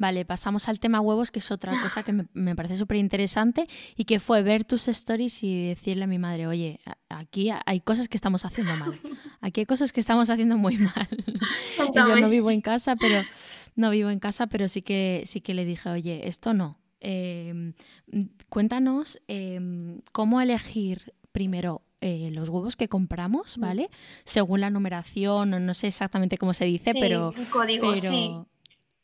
Vale, 0.00 0.24
pasamos 0.24 0.66
al 0.68 0.80
tema 0.80 1.02
huevos, 1.02 1.30
que 1.30 1.40
es 1.40 1.50
otra 1.50 1.72
cosa 1.72 2.02
que 2.02 2.24
me, 2.32 2.56
parece 2.56 2.74
súper 2.74 2.96
interesante 2.96 3.68
y 3.98 4.06
que 4.06 4.18
fue 4.18 4.40
ver 4.40 4.64
tus 4.64 4.88
stories 4.88 5.42
y 5.42 5.66
decirle 5.66 6.04
a 6.04 6.06
mi 6.06 6.18
madre, 6.18 6.46
oye, 6.46 6.80
aquí 7.10 7.50
hay 7.66 7.80
cosas 7.82 8.08
que 8.08 8.16
estamos 8.16 8.46
haciendo 8.46 8.74
mal, 8.76 8.94
aquí 9.42 9.60
hay 9.60 9.66
cosas 9.66 9.92
que 9.92 10.00
estamos 10.00 10.30
haciendo 10.30 10.56
muy 10.56 10.78
mal. 10.78 11.06
yo 11.94 12.16
no 12.16 12.30
vivo 12.30 12.50
en 12.50 12.62
casa, 12.62 12.96
pero 12.96 13.22
no 13.76 13.90
vivo 13.90 14.08
en 14.08 14.20
casa, 14.20 14.46
pero 14.46 14.68
sí 14.68 14.80
que, 14.80 15.24
sí 15.26 15.42
que 15.42 15.52
le 15.52 15.66
dije, 15.66 15.90
oye, 15.90 16.26
esto 16.26 16.54
no. 16.54 16.78
Em, 17.00 17.74
cuéntanos 18.48 19.20
em, 19.28 20.00
cómo 20.12 20.40
elegir 20.40 21.12
primero 21.30 21.82
eh, 22.00 22.30
los 22.32 22.48
huevos 22.48 22.74
que 22.74 22.88
compramos, 22.88 23.58
mm. 23.58 23.60
¿vale? 23.60 23.90
Según 24.24 24.62
la 24.62 24.70
numeración, 24.70 25.50
no, 25.50 25.74
sé 25.74 25.88
exactamente 25.88 26.38
cómo 26.38 26.54
se 26.54 26.64
dice, 26.64 26.94
pero... 26.94 27.34
El 27.36 27.46
código, 27.48 27.94
sí. 27.98 28.32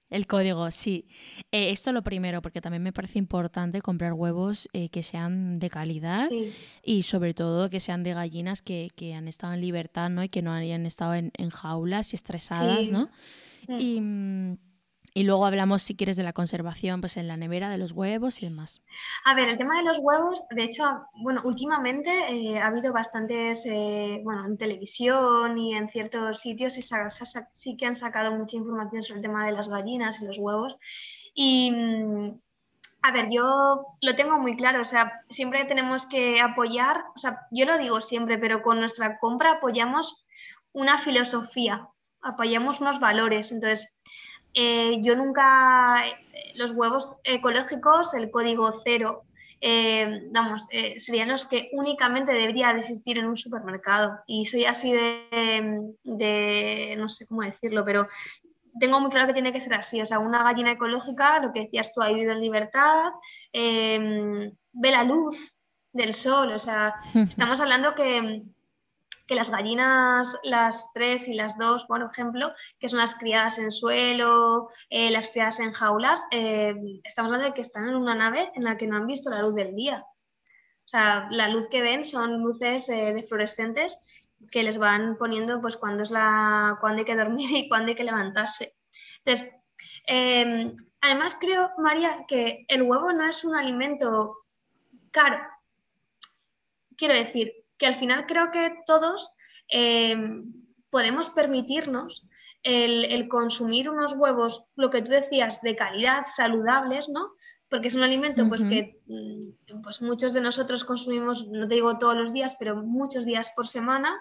El 0.09 0.27
código, 0.27 0.71
sí. 0.71 1.09
Eh, 1.51 1.71
esto 1.71 1.93
lo 1.93 2.03
primero, 2.03 2.41
porque 2.41 2.61
también 2.61 2.83
me 2.83 2.93
parece 2.93 3.19
importante 3.19 3.83
comprar 3.83 4.13
huevos 4.13 4.69
eh, 4.73 4.89
que 4.89 5.03
sean 5.03 5.59
de 5.59 5.69
calidad 5.69 6.31
y 6.85 7.03
sobre 7.03 7.35
todo 7.35 7.71
que 7.71 7.81
sean 7.81 8.05
de 8.05 8.15
gallinas 8.15 8.63
que, 8.63 8.91
que, 8.95 9.15
han 9.15 9.27
estado 9.27 9.55
en 9.55 9.61
libertad, 9.61 10.09
¿no? 10.09 10.23
Y 10.23 10.29
que 10.29 10.43
no 10.43 10.53
hayan 10.53 10.87
estado 10.87 11.15
en, 11.15 11.33
en 11.37 11.51
jaulas 11.51 12.13
y 12.13 12.17
estresadas, 12.17 12.91
¿no? 12.91 13.11
Mm. 13.67 13.81
Y 13.81 14.01
mm, 14.01 14.59
y 15.17 15.23
luego 15.23 15.47
hablamos, 15.47 15.81
si 15.81 15.97
quieres, 15.97 16.19
de 16.19 16.25
la 16.25 16.35
conservación, 16.35 17.01
pues 17.01 17.17
en 17.17 17.27
la 17.27 17.39
nevera 17.39 17.71
de 17.71 17.79
los 17.79 17.93
huevos 17.93 18.43
y 18.43 18.51
demás. 18.51 18.83
A 19.25 19.35
ver, 19.35 19.49
el 19.49 19.57
tema 19.57 19.79
de 19.79 19.85
los 19.85 19.99
huevos, 19.99 20.45
de 20.51 20.63
hecho, 20.63 20.85
bueno, 21.15 21.41
últimamente 21.45 22.11
eh, 22.29 22.59
ha 22.59 22.67
habido 22.67 22.93
bastantes, 22.93 23.65
eh, 23.65 24.21
bueno, 24.23 24.45
en 24.45 24.59
televisión 24.59 25.57
y 25.57 25.75
en 25.75 25.89
ciertos 25.89 26.41
sitios 26.41 26.77
y 26.77 26.83
sí 26.83 27.79
que 27.79 27.87
han 27.87 27.97
sacado 27.97 28.31
mucha 28.33 28.59
información 28.59 29.03
sobre 29.03 29.21
el 29.21 29.23
tema 29.23 29.47
de 29.47 29.53
las 29.53 29.71
gallinas 29.71 30.21
y 30.21 30.27
los 30.27 30.37
huevos. 30.37 30.77
Y, 31.33 31.71
mm, 31.71 32.39
a 33.01 33.11
ver, 33.11 33.29
yo 33.31 33.87
lo 34.03 34.15
tengo 34.17 34.39
muy 34.39 34.55
claro, 34.55 34.83
o 34.83 34.85
sea, 34.85 35.23
siempre 35.31 35.65
tenemos 35.65 36.05
que 36.05 36.43
apoyar, 36.43 37.05
o 37.15 37.19
sea, 37.19 37.39
yo 37.51 37.65
lo 37.65 37.79
digo 37.79 38.03
siempre, 38.03 38.37
pero 38.37 38.61
con 38.61 38.81
nuestra 38.81 39.19
compra 39.19 39.53
apoyamos 39.53 40.27
una 40.73 40.99
filosofía, 40.99 41.89
apoyamos 42.21 42.83
unos 42.83 43.01
valores. 43.01 43.51
Entonces, 43.51 43.96
eh, 44.59 45.03
yo 45.03 45.15
nunca, 45.17 46.03
los 46.55 46.71
huevos 46.71 47.19
ecológicos, 47.25 48.15
el 48.15 48.31
código 48.31 48.73
cero, 48.83 49.25
eh, 49.61 50.29
vamos, 50.31 50.67
eh, 50.71 50.99
serían 50.99 51.29
los 51.29 51.45
que 51.45 51.69
únicamente 51.73 52.33
debería 52.33 52.73
de 52.73 52.81
existir 52.81 53.19
en 53.19 53.27
un 53.27 53.37
supermercado. 53.37 54.19
Y 54.27 54.47
soy 54.47 54.65
así 54.65 54.93
de, 54.93 56.95
no 56.97 57.09
sé 57.11 57.27
cómo 57.27 57.43
decirlo, 57.43 57.85
pero 57.85 58.09
tengo 58.81 58.99
muy 58.99 59.11
claro 59.11 59.27
que 59.27 59.35
tiene 59.35 59.53
que 59.53 59.61
ser 59.61 59.75
así. 59.75 60.01
O 60.01 60.07
sea, 60.07 60.21
una 60.21 60.43
gallina 60.43 60.73
ecológica, 60.73 61.39
lo 61.41 61.53
que 61.53 61.65
decías 61.65 61.93
tú, 61.93 62.01
ha 62.01 62.09
vivido 62.09 62.33
en 62.33 62.41
libertad, 62.41 63.11
ve 63.53 64.91
la 64.91 65.05
luz 65.05 65.53
del 65.93 66.15
sol. 66.15 66.53
O 66.53 66.59
sea, 66.59 66.95
estamos 67.15 67.61
hablando 67.61 67.95
que 67.95 68.43
que 69.27 69.35
las 69.35 69.51
gallinas, 69.51 70.39
las 70.45 70.93
tres 70.93 71.29
y 71.29 71.35
las 71.35 71.59
dos, 71.59 71.85
por 71.85 72.03
ejemplo, 72.03 72.53
que 72.79 72.89
son 72.89 73.01
las 73.01 73.15
criadas 73.15 73.59
en 73.59 73.73
suelo, 73.73 74.69
eh, 74.89 75.11
las 75.11 75.29
criadas 75.29 75.61
en 75.61 75.73
jaulas, 75.73 76.27
eh, 76.31 76.75
estamos 77.03 77.29
hablando 77.29 77.49
de 77.49 77.55
que 77.55 77.63
están 77.63 77.89
en 77.89 77.97
una 77.97 78.15
nave 78.15 78.53
en 78.55 78.65
la 78.65 78.77
que 78.77 78.87
no 78.87 78.97
han 78.97 79.07
visto 79.07 79.31
la 79.31 79.43
luz 79.43 79.55
del 79.55 79.75
día. 79.75 80.05
O 80.87 80.89
sea, 80.89 81.27
la 81.31 81.49
luz 81.49 81.67
que 81.69 81.83
ven 81.83 82.05
son 82.05 82.41
luces 82.43 82.89
eh, 82.89 83.13
de 83.13 83.25
fluorescentes 83.25 83.99
que 84.53 84.63
les 84.63 84.79
van 84.79 85.17
poniendo 85.17 85.61
pues 85.61 85.77
cuando 85.77 86.03
es 86.03 86.11
la 86.11 86.77
cuando 86.81 87.01
hay 87.01 87.05
que 87.05 87.17
dormir 87.17 87.51
y 87.51 87.69
cuando 87.69 87.89
hay 87.89 87.97
que 87.97 88.05
levantarse. 88.05 88.77
Entonces, 89.25 89.53
em, 90.07 90.77
además 91.01 91.37
creo, 91.41 91.73
María, 91.79 92.25
que 92.29 92.65
el 92.69 92.83
huevo 92.83 93.13
no 93.13 93.25
es 93.29 93.45
un 93.45 93.57
alimento 93.57 94.37
caro. 95.11 95.39
Quiero 96.97 97.15
decir, 97.15 97.53
que 97.79 97.87
al 97.87 97.95
final 97.95 98.27
creo 98.27 98.51
que 98.51 98.75
todos 98.87 99.31
eh, 99.71 100.17
podemos 100.91 101.31
permitirnos 101.31 102.27
el, 102.63 103.29
consumir 103.29 103.89
unos 103.89 104.15
huevos, 104.15 104.73
lo 104.77 104.91
que 104.91 105.03
tú 105.03 105.11
decías, 105.11 105.63
de 105.63 105.77
calidad, 105.77 106.25
saludables, 106.29 107.09
¿no? 107.09 107.33
Porque 107.69 107.89
es 107.89 107.95
un 107.95 108.03
alimento 108.03 108.49
pues, 108.49 108.65
que 108.65 109.01
mm, 109.07 109.83
pues, 109.83 110.03
muchos 110.03 110.33
de 110.33 110.41
nosotros 110.41 110.85
consumimos, 110.85 111.47
no 111.49 111.69
te 111.69 111.77
digo 111.77 111.99
todos 111.99 112.17
los 112.17 112.33
días, 112.33 112.57
pero 112.59 112.77
muchos 112.77 113.25
días 113.25 113.51
por 113.55 113.67
semana. 113.67 114.17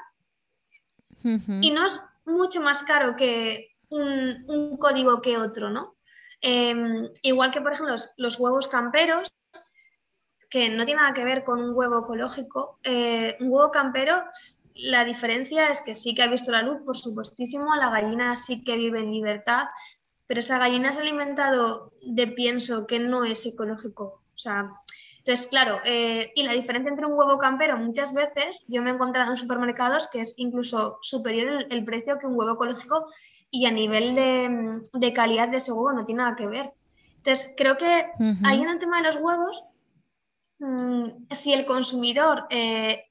Y 1.24 1.72
no 1.72 1.88
es 1.88 2.00
mucho 2.26 2.62
más 2.62 2.84
caro 2.84 3.16
que 3.16 3.72
un, 3.90 4.78
código 4.78 5.22
que 5.24 5.38
otro, 5.38 5.72
¿no? 5.72 5.96
Em, 6.40 7.10
igual 7.24 7.50
que, 7.50 7.62
por 7.62 7.74
ejemplo, 7.74 7.96
los 8.18 8.40
huevos 8.40 8.68
camperos, 8.68 9.32
que 10.50 10.70
no 10.70 10.86
tiene 10.86 11.02
nada 11.02 11.14
que 11.14 11.24
ver 11.24 11.44
con 11.44 11.62
un 11.62 11.76
huevo 11.76 12.00
ecológico. 12.00 12.80
Eh, 12.84 13.38
un 13.40 13.50
huevo 13.50 13.72
campero, 13.72 14.24
la 14.76 15.06
diferencia 15.06 15.70
es 15.70 15.82
que 15.82 15.96
sí 15.96 16.14
que 16.14 16.24
ha 16.24 16.28
visto 16.28 16.52
la 16.52 16.62
luz, 16.62 16.82
por 16.82 16.98
supuestísimo, 16.98 17.76
la 17.76 17.90
gallina 17.90 18.36
sí 18.36 18.64
que 18.64 18.78
vive 18.78 19.00
en 19.00 19.12
libertad, 19.12 19.66
pero 20.28 20.40
esa 20.40 20.58
gallina 20.58 20.90
es 20.90 20.98
alimentado 20.98 21.92
de 22.02 22.28
pienso 22.28 22.88
que 22.88 23.00
no 23.00 23.24
es 23.24 23.46
ecológico. 23.46 24.22
O 24.34 24.38
sea, 24.38 24.72
entonces, 25.26 25.48
claro, 25.48 25.80
eh, 25.86 26.32
y 26.36 26.44
la 26.44 26.54
diferencia 26.54 26.90
entre 26.90 27.08
un 27.08 27.14
huevo 27.14 27.40
campero 27.40 27.78
muchas 27.78 28.14
veces, 28.14 28.64
yo 28.68 28.84
me 28.84 28.92
he 28.92 28.94
encontrado 28.94 29.32
en 29.32 29.38
supermercados 29.38 30.08
que 30.08 30.22
es 30.22 30.36
incluso 30.38 31.00
superior 31.02 31.66
el, 31.68 31.84
precio 31.84 32.20
que 32.20 32.28
un 32.28 32.38
huevo 32.38 32.54
ecológico 32.54 33.08
y 33.50 33.66
a 33.66 33.72
nivel 33.72 34.14
de, 34.14 35.14
calidad 35.14 35.48
de 35.48 35.58
ese 35.58 35.72
huevo 35.72 35.94
no 35.94 36.06
tiene 36.06 36.22
nada 36.22 36.36
que 36.36 36.46
ver. 36.46 36.74
Entonces, 37.18 37.56
creo 37.58 37.76
que 37.76 38.06
ahí 38.44 38.62
en 38.62 38.70
el 38.70 38.78
tema 38.78 38.98
de 38.98 39.08
los 39.08 39.16
huevos 39.16 39.64
si 41.32 41.54
el 41.54 41.66
consumidor 41.66 42.46
eh, 42.50 43.06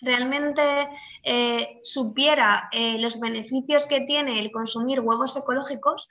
realmente 0.00 0.88
eh, 1.22 1.80
supiera 1.82 2.68
eh, 2.72 2.98
los 2.98 3.20
beneficios 3.20 3.86
que 3.86 4.02
tiene 4.02 4.40
el 4.40 4.50
consumir 4.52 5.00
huevos 5.00 5.36
ecológicos, 5.36 6.08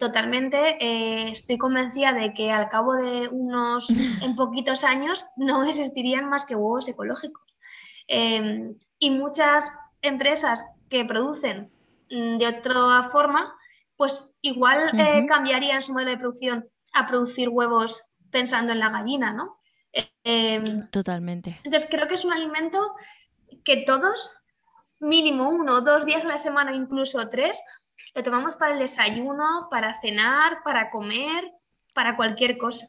totalmente 0.00 0.78
estoy 1.30 1.58
convencida 1.58 2.14
de 2.14 2.32
que 2.32 2.50
al 2.50 2.70
cabo 2.70 2.94
de 2.94 3.28
unos 3.28 3.86
en 4.22 4.34
poquitos 4.34 4.82
años 4.82 5.26
no 5.36 5.64
existirían 5.64 6.30
más 6.30 6.46
que 6.46 6.56
huevos 6.56 6.88
ecológicos. 6.88 7.44
Em, 8.08 8.78
y 8.98 9.10
muchas 9.10 9.70
empresas 10.00 10.64
que 10.88 11.04
producen 11.04 11.70
mm, 12.10 12.38
de 12.38 12.46
otra 12.46 13.10
forma, 13.10 13.54
pues 13.98 14.32
igual 14.40 14.90
cambiarían 15.28 15.82
su 15.82 15.92
modelo 15.92 16.12
de 16.12 16.16
producción 16.16 16.64
a 16.94 17.06
producir 17.06 17.50
huevos 17.50 18.04
pensando 18.30 18.72
en 18.72 18.78
la 18.78 18.88
gallina, 18.88 19.34
¿no? 19.34 19.58
Em, 20.24 20.88
Totalmente. 20.90 21.60
Entonces 21.64 21.88
creo 21.90 22.08
que 22.08 22.14
es 22.14 22.24
un 22.24 22.32
alimento 22.32 22.94
que 23.64 23.84
todos, 23.84 24.32
mínimo 25.00 25.50
uno 25.50 25.76
o 25.76 25.80
dos 25.80 26.06
días 26.06 26.24
a 26.24 26.28
la 26.28 26.38
semana, 26.38 26.74
incluso 26.74 27.28
tres, 27.28 27.60
lo 28.14 28.22
tomamos 28.22 28.56
para 28.56 28.74
el 28.74 28.78
desayuno, 28.78 29.68
para 29.70 30.00
cenar, 30.00 30.62
para 30.62 30.90
comer, 30.90 31.44
para 31.94 32.16
cualquier 32.16 32.58
cosa. 32.58 32.86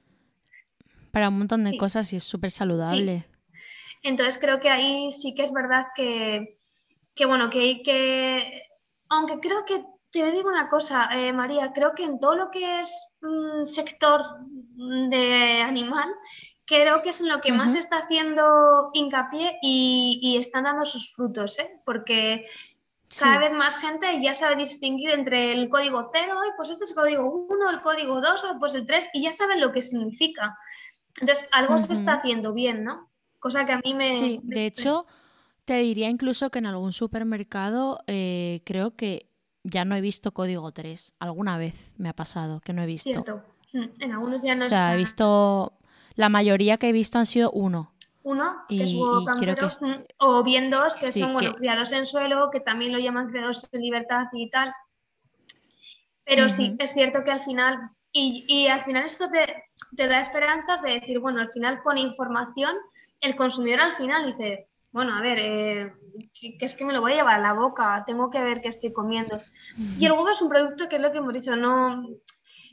Para 1.12 1.30
un 1.30 1.40
montón 1.40 1.64
de 1.64 1.78
cosas 1.78 2.12
y 2.14 2.18
es 2.18 2.24
súper 2.24 2.52
saludable. 2.52 3.26
Entonces 4.02 4.38
creo 4.38 4.60
que 4.60 4.70
ahí 4.70 5.12
sí 5.12 5.34
que 5.34 5.44
es 5.44 5.54
verdad 5.54 5.88
que, 5.96 6.58
bueno, 7.26 7.50
que 7.50 7.60
hay 7.60 7.84
que... 7.84 8.64
Aunque 9.10 9.40
creo 9.40 9.64
que 9.66 9.86
te 10.12 10.30
digo 10.32 10.50
una 10.50 10.70
cosa, 10.70 11.08
eh, 11.12 11.32
María, 11.32 11.72
creo 11.74 11.94
que 11.96 12.04
en 12.04 12.20
todo 12.20 12.36
lo 12.36 12.52
que 12.52 12.82
es 12.82 13.16
un 13.22 13.66
sector 13.66 14.22
de 15.10 15.62
animal, 15.62 16.10
creo 16.66 17.02
que 17.02 17.10
es 17.10 17.22
en 17.22 17.30
lo 17.30 17.42
que 17.42 17.52
más 17.52 17.76
está 17.76 18.00
haciendo 18.00 18.90
hincapié 18.94 19.58
y, 19.62 20.38
están 20.40 20.64
dando 20.64 20.86
sus 20.86 21.14
frutos, 21.14 21.60
¿eh? 21.60 21.82
porque 21.86 22.46
cada 23.20 23.40
vez 23.40 23.54
más 23.54 23.78
gente 23.78 24.08
ya 24.22 24.34
sabe 24.34 24.56
distinguir 24.56 25.12
entre 25.12 25.54
el 25.54 25.70
código 25.70 26.10
0, 26.12 26.34
y 26.48 26.56
pues 26.56 26.70
este 26.70 26.86
es 26.86 26.92
el 26.92 26.96
código 26.96 27.46
1, 27.50 27.70
el 27.70 27.82
código 27.82 28.22
2, 28.22 28.44
o 28.44 28.60
pues 28.60 28.74
el 28.74 28.86
3, 28.86 29.10
y 29.14 29.24
ya 29.24 29.34
saben 29.34 29.62
lo 29.62 29.72
que 29.72 29.82
significa. 29.82 30.58
Entonces, 31.20 31.48
algo 31.52 31.78
se 31.78 31.94
está 31.94 32.14
haciendo 32.14 32.54
bien, 32.54 32.84
¿no? 32.84 33.10
Cosa 33.40 33.66
que 33.66 33.74
a 33.74 33.82
mí 33.84 33.94
me... 33.94 34.08
Sí, 34.18 34.40
de 34.44 34.66
hecho, 34.66 35.06
te 35.66 35.76
diría 35.76 36.10
incluso 36.10 36.50
que 36.50 36.60
en 36.60 36.66
algún 36.66 36.92
supermercado 36.92 38.00
eh, 38.08 38.62
creo 38.66 38.96
que 38.96 39.30
ya 39.64 39.86
no 39.86 39.96
he 39.96 40.02
visto 40.02 40.34
código 40.34 40.72
3. 40.72 41.16
Alguna 41.20 41.58
vez 41.58 41.76
me 41.98 42.10
ha 42.10 42.14
pasado 42.14 42.62
que 42.62 42.74
no 42.74 42.82
he 42.82 42.86
visto. 42.86 43.12
Cierto. 43.12 43.44
Mm, 43.74 43.84
en 44.00 44.12
algunos 44.12 44.44
ya 44.44 44.56
no 44.56 44.66
O 44.66 44.68
sea, 44.68 44.94
he 44.94 44.98
visto 44.98 45.74
la 46.16 46.30
mayoría 46.30 46.78
que 46.78 46.90
he 46.90 46.92
visto 46.92 47.18
han 47.18 47.26
sido 47.26 47.52
uno. 47.52 47.94
Uno, 48.24 48.56
que 48.70 48.84
es 48.84 48.94
huevo 48.94 49.26
campero, 49.26 49.68
o 50.20 50.44
bien 50.44 50.70
dos, 50.70 50.96
que 50.96 51.12
son 51.12 51.34
bueno, 51.34 51.54
criados 51.56 51.92
en 51.92 52.06
suelo, 52.06 52.50
que 52.52 52.62
también 52.62 52.94
lo 52.94 53.00
llaman 53.00 53.30
criados 53.30 53.68
en 53.72 53.82
libertad 53.82 54.28
y 54.32 54.50
tal. 54.50 54.74
Pero 56.24 56.48
sí, 56.48 56.76
es 56.80 56.94
cierto 56.94 57.26
que 57.26 57.32
al 57.32 57.44
final, 57.44 57.78
y, 58.14 58.68
al 58.68 58.80
final 58.80 59.04
esto 59.04 59.26
te, 59.30 60.08
da 60.08 60.22
esperanzas 60.22 60.82
de 60.82 61.02
decir, 61.02 61.20
bueno, 61.20 61.42
al 61.42 61.52
final 61.52 61.82
con 61.84 61.98
información, 61.98 62.74
el 63.20 63.36
consumidor 63.36 63.82
al 63.82 63.94
final 63.94 64.26
dice, 64.26 64.70
bueno, 64.94 65.18
a 65.18 65.22
ver, 65.22 65.40
eh, 65.40 65.94
que, 66.40 66.56
es 66.62 66.76
que 66.76 66.86
me 66.86 66.94
lo 66.94 67.02
voy 67.02 67.14
a 67.14 67.16
llevar 67.16 67.36
a 67.36 67.42
la 67.42 67.54
boca, 67.54 68.04
tengo 68.08 68.30
que 68.30 68.42
ver 68.42 68.62
qué 68.62 68.70
estoy 68.70 68.94
comiendo. 68.94 69.42
Y 70.00 70.06
el 70.06 70.14
huevo 70.14 70.30
es 70.30 70.42
un 70.42 70.48
producto 70.48 70.88
que 70.88 70.96
es 70.96 71.02
lo 71.02 71.12
que 71.12 71.18
hemos 71.18 71.34
dicho, 71.34 71.58
no, 71.58 72.08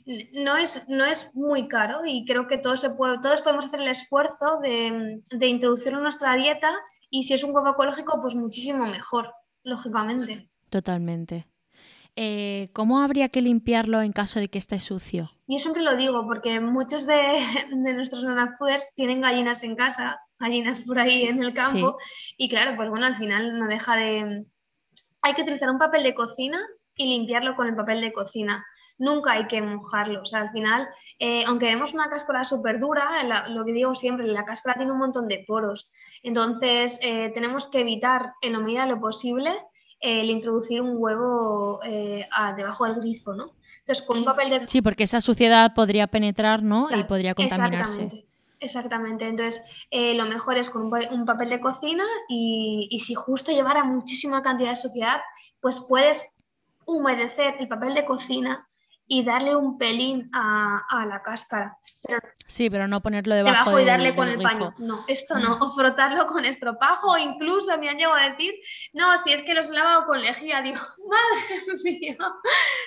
no 0.05 0.57
es, 0.57 0.87
no 0.87 1.05
es 1.05 1.33
muy 1.33 1.67
caro 1.67 2.01
y 2.05 2.25
creo 2.25 2.47
que 2.47 2.57
todos, 2.57 2.81
se 2.81 2.91
puede, 2.91 3.19
todos 3.19 3.41
podemos 3.41 3.65
hacer 3.65 3.81
el 3.81 3.87
esfuerzo 3.89 4.59
de, 4.61 5.21
de 5.29 5.47
introducirlo 5.47 5.97
en 5.97 6.03
nuestra 6.03 6.35
dieta 6.35 6.73
y 7.09 7.23
si 7.23 7.33
es 7.33 7.43
un 7.43 7.53
huevo 7.53 7.69
ecológico, 7.69 8.19
pues 8.21 8.35
muchísimo 8.35 8.85
mejor, 8.85 9.33
lógicamente. 9.63 10.49
Totalmente. 10.69 11.45
Eh, 12.15 12.69
¿Cómo 12.73 12.99
habría 12.99 13.29
que 13.29 13.41
limpiarlo 13.41 14.01
en 14.01 14.11
caso 14.11 14.39
de 14.39 14.49
que 14.49 14.57
esté 14.57 14.79
sucio? 14.79 15.29
Yo 15.47 15.59
siempre 15.59 15.81
lo 15.81 15.95
digo 15.95 16.25
porque 16.25 16.59
muchos 16.59 17.05
de, 17.05 17.39
nuestros 17.93 18.23
nanafooders 18.23 18.87
tienen 18.95 19.21
gallinas 19.21 19.63
en 19.63 19.75
casa, 19.75 20.19
gallinas 20.39 20.81
por 20.81 20.99
ahí 20.99 21.23
en 21.23 21.41
el 21.41 21.53
campo, 21.53 21.97
y 22.37 22.49
claro, 22.49 22.75
pues 22.75 22.89
bueno, 22.89 23.05
al 23.05 23.15
final 23.15 23.57
no 23.59 23.67
deja 23.67 23.95
de... 23.95 24.45
Hay 25.21 25.33
que 25.35 25.43
utilizar 25.43 25.69
un 25.69 25.77
papel 25.77 26.03
de 26.03 26.15
cocina 26.15 26.59
y 26.95 27.05
limpiarlo 27.05 27.55
con 27.55 27.67
el 27.67 27.75
papel 27.75 28.01
de 28.01 28.11
cocina 28.11 28.65
nunca 29.01 29.33
hay 29.33 29.47
que 29.47 29.61
mojarlo. 29.61 30.21
O 30.21 30.25
sea, 30.25 30.41
al 30.41 30.51
final, 30.51 30.87
eh, 31.19 31.43
aunque 31.45 31.65
vemos 31.65 31.93
una 31.93 32.09
cáscara 32.09 32.43
súper 32.43 32.79
dura, 32.79 33.23
lo 33.49 33.65
que 33.65 33.73
digo 33.73 33.93
siempre, 33.95 34.27
la 34.27 34.45
cáscara 34.45 34.77
tiene 34.77 34.91
un 34.91 34.99
montón 34.99 35.27
de 35.27 35.43
poros. 35.45 35.89
Entonces, 36.23 36.99
eh, 37.01 37.31
tenemos 37.33 37.67
que 37.67 37.81
evitar 37.81 38.33
en 38.41 38.53
la 38.53 38.59
medida 38.59 38.85
de 38.85 38.91
lo 38.91 39.01
posible 39.01 39.51
el 39.99 40.29
introducir 40.29 40.81
un 40.81 40.95
huevo 40.97 41.79
eh, 41.83 42.27
debajo 42.55 42.85
del 42.85 42.95
grifo, 42.95 43.33
¿no? 43.33 43.53
Entonces, 43.79 44.05
con 44.05 44.19
un 44.19 44.25
papel 44.25 44.49
de... 44.49 44.67
Sí, 44.67 44.81
porque 44.81 45.03
esa 45.03 45.19
suciedad 45.19 45.73
podría 45.73 46.07
penetrar, 46.07 46.61
¿no? 46.63 46.87
y 46.95 47.03
podría 47.03 47.33
contaminarse. 47.33 48.03
Exactamente. 48.03 48.27
Exactamente, 48.63 49.27
entonces 49.27 49.63
lo 49.91 50.23
mejor 50.25 50.59
es 50.59 50.69
con 50.69 50.83
un 50.83 51.25
papel 51.25 51.49
de 51.49 51.59
cocina 51.59 52.03
y, 52.29 52.87
y 52.91 52.99
si 52.99 53.15
justo 53.15 53.51
llevara 53.51 53.83
muchísima 53.83 54.43
cantidad 54.43 54.69
de 54.69 54.75
suciedad, 54.75 55.19
pues 55.59 55.79
puedes 55.79 56.23
humedecer 56.85 57.55
el 57.59 57.67
papel 57.67 57.95
de 57.95 58.05
cocina 58.05 58.69
y 59.13 59.25
darle 59.25 59.53
un 59.57 59.77
pelín 59.77 60.29
a, 60.31 61.05
la 61.05 61.21
cáscara. 61.21 61.77
sí, 62.47 62.69
pero 62.69 62.87
no 62.87 63.01
ponerlo 63.01 63.35
debajo, 63.35 63.77
y 63.77 63.83
darle 63.83 64.15
con 64.15 64.29
el 64.29 64.41
paño. 64.41 64.73
No, 64.77 65.03
esto 65.05 65.37
no. 65.37 65.51
O 65.61 65.73
frotarlo 65.73 66.25
con 66.27 66.45
estropajo, 66.45 67.11
o 67.11 67.17
incluso 67.17 67.77
me 67.77 67.89
han 67.89 67.97
llegado 67.97 68.15
a 68.15 68.29
decir, 68.29 68.53
no, 68.93 69.17
si 69.17 69.33
es 69.33 69.41
que 69.41 69.53
los 69.53 69.69
he 69.69 69.73
lavado 69.73 70.05
con 70.05 70.21
lejía. 70.21 70.61
Digo, 70.61 70.79
madre 71.09 71.83
mía. 71.83 72.17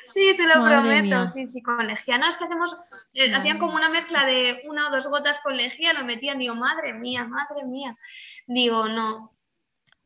Sí, 0.05 0.35
te 0.35 0.47
lo 0.47 0.64
prometo. 0.64 1.29
Sí, 1.29 1.47
sí, 1.47 1.62
con 1.62 1.87
lejía. 1.87 2.16
No, 2.16 2.27
es 2.27 2.39
que 2.39 2.45
hacemos, 2.45 2.75
eh, 3.12 3.35
hacían 3.35 3.59
como 3.59 3.75
una 3.75 3.91
mezcla 3.91 4.25
de 4.25 4.62
una 4.66 4.89
o 4.89 4.93
dos 4.93 5.07
gotas 5.09 5.41
con 5.41 5.59
lejía, 5.59 5.93
lo 5.93 6.07
metían. 6.07 6.39
Digo, 6.39 6.55
madre 6.55 6.95
mía, 6.95 7.27
madre 7.27 7.66
mía. 7.66 7.99
Digo, 8.47 8.89
no. 8.89 9.37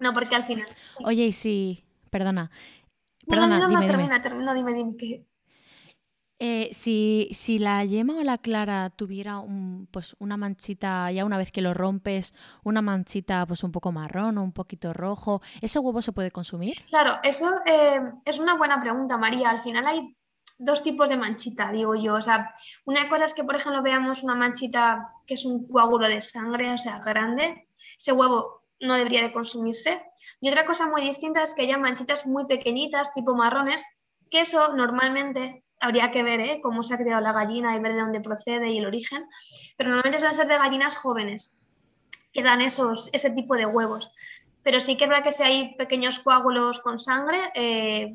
No, 0.01 0.13
porque 0.13 0.35
al 0.35 0.43
final. 0.43 0.67
Oye, 1.05 1.27
y 1.27 1.33
si, 1.33 1.85
perdona. 2.11 2.51
Perdona, 3.25 3.59
no, 3.61 3.69
no, 3.69 3.81
no, 3.81 3.87
termina, 3.87 4.21
termina, 4.21 4.53
dime, 4.53 4.73
dime, 4.73 4.97
que 4.97 5.29
eh, 6.41 6.69
si, 6.73 7.29
si, 7.33 7.59
la 7.59 7.85
yema 7.85 8.19
o 8.19 8.23
la 8.23 8.39
clara 8.39 8.91
tuviera 8.91 9.41
un, 9.41 9.89
pues 9.91 10.15
una 10.21 10.37
manchita, 10.37 11.11
ya 11.11 11.25
una 11.25 11.37
vez 11.37 11.51
que 11.51 11.61
lo 11.61 11.75
rompes, 11.75 12.33
una 12.63 12.81
manchita 12.81 13.45
pues 13.47 13.65
un 13.65 13.73
poco 13.73 13.91
marrón 13.91 14.39
o 14.39 14.43
un 14.43 14.53
poquito 14.53 14.93
rojo, 14.93 15.43
¿ese 15.61 15.81
huevo 15.81 16.01
se 16.01 16.13
puede 16.13 16.31
consumir? 16.31 16.85
Claro, 16.87 17.17
eso 17.25 17.61
eh, 17.67 18.01
es 18.25 18.39
una 18.39 18.57
buena 18.57 18.81
pregunta, 18.81 19.17
María. 19.17 19.51
Al 19.51 19.63
final 19.63 19.87
hay 19.87 20.17
dos 20.59 20.83
tipos 20.83 21.09
de 21.09 21.17
manchita, 21.17 21.73
digo 21.73 21.95
yo. 21.95 22.15
O 22.15 22.21
sea, 22.21 22.55
una 22.85 23.09
cosa 23.09 23.25
es 23.25 23.35
que, 23.35 23.45
por 23.45 23.57
ejemplo, 23.57 23.83
veamos 23.83 24.23
una 24.23 24.35
manchita 24.35 25.13
que 25.27 25.35
es 25.35 25.45
un 25.45 25.67
coágulo 25.67 26.09
de 26.09 26.21
sangre, 26.21 26.73
o 26.73 26.79
sea, 26.79 27.01
grande. 27.01 27.69
Ese 27.97 28.13
huevo 28.13 28.63
no 28.81 28.95
debería 28.95 29.23
de 29.23 29.33
consumirse. 29.33 30.03
Y 30.41 30.51
otra 30.51 30.67
cosa 30.67 30.87
muy 30.87 31.03
distinta 31.03 31.43
es 31.43 31.55
que 31.55 31.63
haya 31.63 31.79
manchitas 31.79 32.27
muy 32.27 32.47
pequeñitas, 32.47 33.13
tipo 33.13 33.35
marrones, 33.35 33.85
que 34.31 34.41
eso 34.41 34.75
normalmente 34.75 35.65
habría 35.81 36.11
que 36.11 36.23
ver 36.23 36.41
¿eh? 36.41 36.61
cómo 36.63 36.83
se 36.83 36.95
ha 36.95 36.99
creado 36.99 37.21
la 37.21 37.33
gallina 37.33 37.77
y 37.77 37.81
ver 37.81 37.95
de 37.95 38.01
dónde 38.01 38.21
procede 38.21 38.71
y 38.71 38.79
el 38.79 38.87
origen, 38.87 39.27
pero 39.77 39.91
normalmente 39.91 40.19
suelen 40.19 40.37
ser 40.37 40.49
de 40.49 40.59
gallinas 40.59 40.97
jóvenes 40.97 41.55
que 42.33 42.43
dan 42.43 42.61
esos, 42.61 43.11
ese 43.13 43.31
tipo 43.31 43.55
de 43.55 43.67
huevos. 43.67 44.11
Pero 44.63 44.81
sí 44.81 44.97
que 44.97 45.05
es 45.05 45.11
verdad 45.11 45.25
que 45.25 45.33
si 45.33 45.43
hay 45.43 45.75
pequeños 45.77 46.19
coágulos 46.19 46.81
con 46.81 46.99
sangre, 46.99 47.39
eh, 47.55 48.15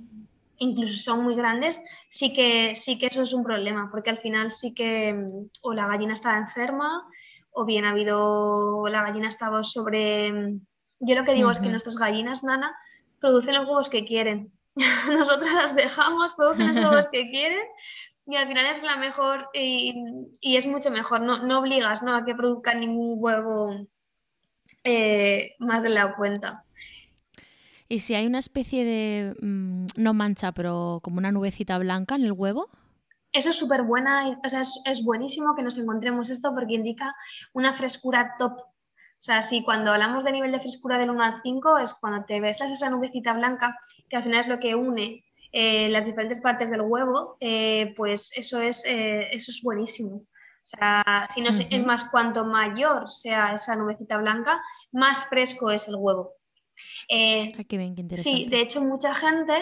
incluso 0.58 1.02
son 1.02 1.24
muy 1.24 1.36
grandes, 1.36 1.82
sí 2.10 2.34
que, 2.34 2.76
sí 2.76 3.00
que 3.00 3.08
eso 3.08 3.24
es 3.24 3.34
un 3.34 3.44
problema, 3.44 3.90
porque 3.92 4.10
al 4.10 4.20
final 4.20 4.52
sí 4.52 4.74
que 4.74 5.14
mm, 5.14 5.50
o 5.62 5.74
la 5.74 5.88
gallina 5.88 6.14
está 6.14 6.38
enferma 6.38 7.08
o 7.52 7.66
bien 7.66 7.86
ha 7.86 7.92
habido, 7.92 8.88
la 8.88 9.04
gallina 9.04 9.30
estaba 9.30 9.64
sobre... 9.64 10.32
Mm, 10.32 10.62
yo 11.00 11.16
lo 11.16 11.26
que 11.26 11.34
digo 11.34 11.52
es 11.52 11.60
que 11.60 11.70
nuestras 11.70 11.98
gallinas, 11.98 12.44
nana, 12.44 12.76
producen 13.20 13.56
los 13.56 13.68
huevos 13.68 13.90
que 13.90 14.06
quieren. 14.06 14.52
nosotras 15.18 15.54
las 15.54 15.76
dejamos, 15.76 16.34
producen 16.36 16.76
los 16.76 16.86
huevos 16.86 17.08
que 17.12 17.30
quieren 17.30 17.64
y 18.26 18.36
al 18.36 18.48
final 18.48 18.66
es 18.68 18.84
la 18.84 18.96
mejor 18.96 19.50
y, 19.54 19.94
es 20.42 20.66
mucho 20.66 20.92
mejor. 20.92 21.22
No, 21.22 21.60
obligas 21.60 22.04
¿no? 22.04 22.16
a 22.16 22.26
que 22.26 22.36
produzcan 22.36 22.80
ningún 22.80 23.16
huevo 23.18 23.88
eh, 24.84 25.56
más 25.60 25.84
de 25.84 25.90
la 25.90 26.16
cuenta. 26.16 26.62
¿Y 27.90 28.00
si 28.00 28.16
hay 28.16 28.26
una 28.26 28.40
especie 28.40 28.86
de, 28.86 29.36
mm, 29.42 29.88
no 29.98 30.14
mancha, 30.14 30.52
pero 30.54 31.00
como 31.04 31.18
una 31.18 31.32
nubecita 31.32 31.78
blanca 31.78 32.16
en 32.16 32.24
el 32.24 32.32
huevo? 32.32 32.70
Eso 33.34 33.50
es 33.50 33.58
súper 33.58 33.84
buena, 33.84 34.40
o 34.44 34.50
sea, 34.50 34.62
es, 34.62 34.80
es, 34.86 35.04
buenísimo 35.04 35.56
que 35.56 35.64
nos 35.64 35.78
encontremos 35.78 36.30
esto 36.30 36.54
porque 36.54 36.76
indica 36.76 37.16
una 37.54 37.74
frescura 37.74 38.36
top 38.38 38.54
sea, 39.24 39.42
si 39.42 39.64
cuando 39.64 39.92
hablamos 39.92 40.24
de 40.24 40.34
nivel 40.34 40.52
de 40.52 40.60
frescura 40.60 40.98
del 40.98 41.10
1 41.10 41.24
al 41.24 41.42
5 41.42 41.78
es 41.78 41.94
cuando 41.94 42.26
te 42.26 42.42
ves 42.42 42.60
esa 42.60 42.90
nubecita 42.90 43.34
blanca, 43.34 43.78
que 44.10 44.18
al 44.18 44.24
final 44.24 44.42
es 44.42 44.48
lo 44.48 44.60
que 44.60 44.76
une 44.76 45.24
eh, 45.52 45.88
las 45.90 46.06
diferentes 46.06 46.42
partes 46.42 46.70
del 46.70 46.82
huevo, 46.82 47.38
eh, 47.40 47.94
pues 47.96 48.32
eso 48.36 48.60
es, 48.60 48.84
eh, 48.86 49.30
eso 49.32 49.52
es 49.52 49.62
buenísimo. 49.64 50.16
O 50.16 50.66
sea, 50.66 51.28
si 51.34 51.42
no 51.42 51.50
es 51.50 51.86
más, 51.86 52.06
cuanto 52.06 52.44
mayor 52.46 53.10
sea 53.10 53.54
esa 53.54 53.76
nubecita 53.76 54.18
blanca, 54.18 54.62
más 54.92 55.28
fresco 55.28 55.72
es 55.72 55.88
el 55.88 55.96
huevo. 55.96 56.34
Eh, 57.08 57.52
qué 57.68 57.78
bien, 57.78 57.96
qué 57.96 58.02
interesante. 58.02 58.38
Sí, 58.38 58.50
de 58.50 58.62
hecho, 58.62 58.82
mucha 58.82 59.14
gente 59.14 59.54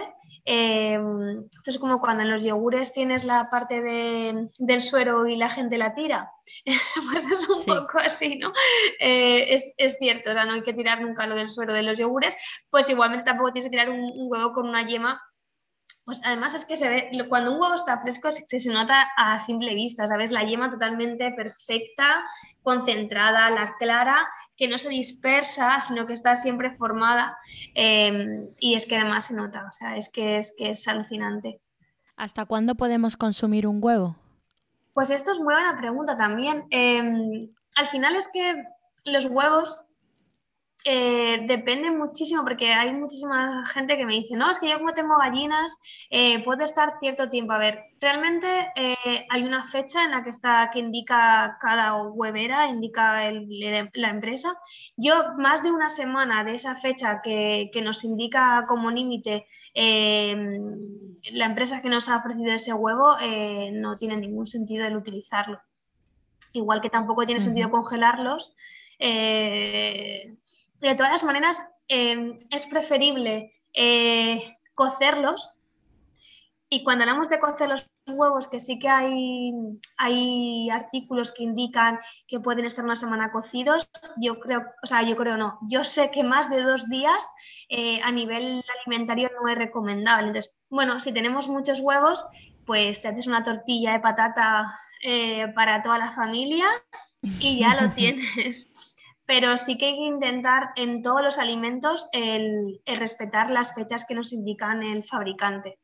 Esto 0.45 1.69
es 1.69 1.77
como 1.77 1.99
cuando 1.99 2.23
en 2.23 2.31
los 2.31 2.43
yogures 2.43 2.93
tienes 2.93 3.25
la 3.25 3.49
parte 3.49 3.81
del 3.81 4.81
suero 4.81 5.27
y 5.27 5.35
la 5.35 5.49
gente 5.49 5.77
la 5.77 5.93
tira. 5.93 6.31
pues 7.11 7.31
es 7.31 7.47
un 7.47 7.63
poco 7.63 7.99
así, 7.99 8.37
¿no? 8.37 8.51
Eh, 8.99 9.59
es, 9.77 9.97
cierto, 9.97 10.33
no 10.33 10.53
hay 10.53 10.63
que 10.63 10.73
tirar 10.73 11.01
nunca 11.01 11.27
lo 11.27 11.35
del 11.35 11.49
suero 11.49 11.73
de 11.73 11.83
los 11.83 11.97
yogures, 11.97 12.35
pues 12.69 12.89
igualmente 12.89 13.25
tampoco 13.25 13.53
tienes 13.53 13.69
que 13.69 13.77
tirar 13.77 13.89
un, 13.89 14.11
huevo 14.15 14.53
con 14.53 14.67
una 14.67 14.85
yema 14.85 15.21
pues 16.11 16.21
además 16.25 16.53
es 16.53 16.65
que 16.65 16.75
se 16.75 16.89
ve, 16.89 17.09
cuando 17.29 17.53
un 17.53 17.61
huevo 17.61 17.73
está 17.73 17.97
fresco 18.01 18.33
se, 18.33 18.45
se, 18.59 18.69
nota 18.69 19.07
a 19.15 19.39
simple 19.39 19.73
vista, 19.73 20.09
¿sabes? 20.09 20.29
La 20.29 20.43
yema 20.43 20.69
totalmente 20.69 21.31
perfecta, 21.31 22.21
concentrada, 22.63 23.49
la 23.49 23.77
clara, 23.79 24.27
que 24.57 24.67
no 24.67 24.77
se 24.77 24.89
dispersa, 24.89 25.79
sino 25.79 26.05
que 26.05 26.11
está 26.11 26.35
siempre 26.35 26.75
formada 26.75 27.37
em, 27.75 28.49
y 28.59 28.75
es 28.75 28.85
que 28.85 28.97
además 28.97 29.27
se 29.27 29.35
nota, 29.35 29.65
o 29.69 29.71
sea, 29.71 29.95
es 29.95 30.09
que 30.09 30.39
es, 30.39 30.53
que 30.57 30.71
es 30.71 30.85
alucinante. 30.85 31.61
¿Hasta 32.17 32.45
cuándo 32.45 32.75
podemos 32.75 33.15
consumir 33.15 33.65
un 33.65 33.81
huevo? 33.81 34.17
Pues 34.93 35.11
esto 35.11 35.31
es 35.31 35.37
muy 35.39 35.53
buena 35.53 35.77
pregunta 35.77 36.17
también. 36.17 36.65
Em, 36.71 37.47
al 37.77 37.87
final 37.87 38.17
es 38.17 38.27
que 38.27 38.65
los 39.05 39.27
huevos 39.27 39.79
eh, 40.83 41.45
depende 41.47 41.91
muchísimo 41.91 42.43
porque 42.43 42.73
hay 42.73 42.91
muchísima 42.93 43.63
gente 43.67 43.97
que 43.97 44.05
me 44.05 44.13
dice, 44.13 44.35
no, 44.35 44.49
es 44.49 44.57
que 44.57 44.69
yo 44.69 44.79
como 44.79 44.93
tengo 44.93 45.15
gallinas, 45.17 45.75
eh, 46.09 46.43
puedo 46.43 46.65
estar 46.65 46.93
cierto 46.99 47.29
tiempo. 47.29 47.53
A 47.53 47.59
ver, 47.59 47.79
realmente 47.99 48.47
eh, 48.75 49.27
hay 49.29 49.43
una 49.43 49.63
fecha 49.63 50.03
en 50.03 50.11
la 50.11 50.23
que 50.23 50.31
está, 50.31 50.69
que 50.73 50.79
indica 50.79 51.57
cada 51.61 52.01
huevera, 52.01 52.67
indica 52.67 53.29
la 53.31 54.09
empresa. 54.09 54.57
Yo 54.97 55.33
más 55.37 55.61
de 55.61 55.71
una 55.71 55.89
semana 55.89 56.43
de 56.43 56.55
esa 56.55 56.75
fecha 56.75 57.21
que, 57.21 57.69
que 57.71 57.81
nos 57.81 58.03
indica 58.03 58.65
como 58.67 58.89
límite 58.89 59.47
la 59.73 61.45
empresa 61.45 61.81
que 61.81 61.87
nos 61.87 62.09
ha 62.09 62.17
ofrecido 62.17 62.51
ese 62.51 62.73
huevo, 62.73 63.15
no 63.71 63.95
tiene 63.95 64.17
ningún 64.17 64.45
sentido 64.45 64.85
el 64.85 64.97
utilizarlo. 64.97 65.61
Igual 66.51 66.81
que 66.81 66.89
tampoco 66.89 67.25
tiene 67.25 67.39
sentido 67.39 67.69
congelarlos. 67.69 68.53
De 70.81 70.95
todas 70.95 71.11
las 71.11 71.23
maneras, 71.23 71.63
em, 71.87 72.35
es 72.49 72.65
preferible 72.65 73.53
eh, 73.73 74.43
cocerlos. 74.73 75.51
Y 76.69 76.83
cuando 76.83 77.03
hablamos 77.03 77.29
de 77.29 77.39
cocer 77.39 77.69
los 77.69 77.85
huevos, 78.07 78.47
que 78.47 78.59
sí 78.59 78.79
que 78.79 78.89
hay, 78.89 79.53
hay 79.97 80.69
artículos 80.69 81.31
que 81.33 81.43
indican 81.43 81.99
que 82.27 82.39
pueden 82.39 82.65
estar 82.65 82.83
una 82.83 82.95
semana 82.95 83.29
cocidos, 83.29 83.89
yo 84.17 84.39
creo, 84.39 84.63
o 84.81 84.87
sea, 84.87 85.03
yo 85.03 85.15
creo 85.17 85.37
no, 85.37 85.59
yo 85.69 85.83
sé 85.83 86.11
que 86.11 86.23
más 86.23 86.49
de 86.49 86.63
dos 86.63 86.87
días 86.87 87.29
eh, 87.69 87.99
a 88.01 88.11
nivel 88.11 88.63
alimentario 88.79 89.29
no 89.39 89.49
es 89.49 89.57
recomendable. 89.57 90.29
Entonces, 90.29 90.57
bueno, 90.69 90.99
si 90.99 91.13
tenemos 91.13 91.47
muchos 91.47 91.79
huevos, 91.81 92.25
pues 92.65 93.01
te 93.01 93.09
haces 93.09 93.27
una 93.27 93.43
tortilla 93.43 93.93
de 93.93 93.99
patata 93.99 94.79
eh, 95.03 95.47
para 95.53 95.81
toda 95.81 95.97
la 95.97 96.11
familia 96.11 96.67
y 97.21 97.59
ya 97.59 97.79
lo 97.79 97.91
tienes 97.95 98.70
pero 99.31 99.57
sí 99.57 99.77
que 99.77 99.85
hay 99.85 99.95
que 99.95 100.07
intentar 100.07 100.71
en 100.75 101.01
todos 101.01 101.23
los 101.23 101.37
alimentos 101.37 102.09
el, 102.11 102.81
respetar 102.85 103.49
las 103.49 103.73
fechas 103.73 104.03
que 104.03 104.13
nos 104.13 104.33
indican 104.33 104.83
el 104.83 105.05
fabricante. 105.05 105.79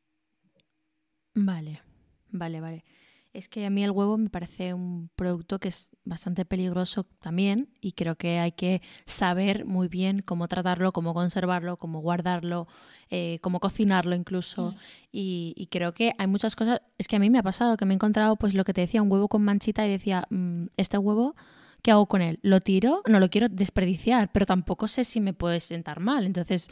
Vale, 1.34 1.82
vale, 2.30 2.60
vale. 2.60 2.84
Es 3.32 3.48
que 3.48 3.66
a 3.66 3.70
mí 3.70 3.86
el 3.86 3.92
huevo 3.92 4.18
me 4.18 4.30
parece 4.30 4.74
un 4.74 5.10
producto 5.16 5.60
que 5.60 5.70
es 5.70 5.96
bastante 6.04 6.44
peligroso 6.44 7.06
también 7.22 7.70
y 7.80 7.94
creo 7.94 8.18
que 8.18 8.40
hay 8.40 8.52
que 8.52 8.82
saber 9.06 9.64
muy 9.64 9.88
bien 9.88 10.24
cómo 10.24 10.50
tratarlo, 10.50 10.92
cómo 10.92 11.14
conservarlo, 11.14 11.78
cómo 11.78 12.02
guardarlo, 12.02 12.68
eh, 13.10 13.40
cómo 13.42 13.62
cocinarlo 13.62 14.14
incluso. 14.14 14.72
Mm. 14.72 14.76
Y, 15.14 15.70
creo 15.72 15.94
que 15.94 16.12
hay 16.18 16.28
muchas 16.28 16.58
cosas. 16.58 16.82
Es 16.98 17.08
que 17.08 17.16
a 17.16 17.20
mí 17.20 17.30
me 17.30 17.40
ha 17.40 17.44
pasado 17.44 17.78
que 17.78 17.86
me 17.86 17.94
he 17.94 17.96
encontrado, 17.96 18.36
pues 18.36 18.54
lo 18.54 18.66
que 18.66 18.74
te 18.74 18.82
decía, 18.82 19.02
un 19.02 19.10
huevo 19.10 19.30
con 19.30 19.42
manchita 19.42 19.88
y 19.88 19.92
decía, 19.92 20.26
mm, 20.32 20.66
este 20.76 20.98
huevo 20.98 21.34
¿qué 21.82 21.92
hago 21.92 22.06
con 22.06 22.22
él? 22.22 22.40
¿Lo 22.42 22.60
tiro? 22.60 23.02
No 23.08 23.20
lo 23.20 23.30
quiero 23.30 23.50
desperdiciar, 23.50 24.32
pero 24.32 24.46
tampoco 24.46 24.88
sé 24.88 25.04
si 25.04 25.20
me 25.22 25.34
puede 25.34 25.60
sentar 25.60 26.00
mal. 26.00 26.26
Entonces, 26.26 26.70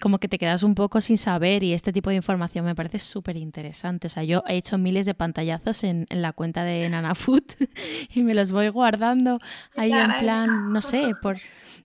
como 0.00 0.18
que 0.18 0.28
te 0.28 0.38
quedas 0.38 0.62
un 0.62 0.74
poco 0.74 1.00
sin 1.00 1.18
saber 1.18 1.62
y 1.62 1.72
este 1.72 1.92
tipo 1.92 2.10
de 2.10 2.16
información 2.16 2.64
me 2.64 2.74
parece 2.74 2.98
súper 2.98 3.36
interesante. 3.36 4.06
O 4.06 4.10
sea, 4.10 4.24
yo 4.24 4.42
he 4.46 4.56
hecho 4.56 4.78
miles 4.78 5.06
de 5.06 5.14
pantallazos 5.14 5.84
en, 5.84 6.06
la 6.10 6.32
cuenta 6.32 6.64
de 6.64 6.88
Nanafood 6.88 7.42
y 8.14 8.22
me 8.22 8.34
los 8.34 8.50
voy 8.50 8.68
guardando 8.68 9.38
ahí 9.76 9.92
en 9.92 10.12
plan, 10.20 10.72
no 10.72 10.82
sé, 10.82 11.12
por 11.22 11.38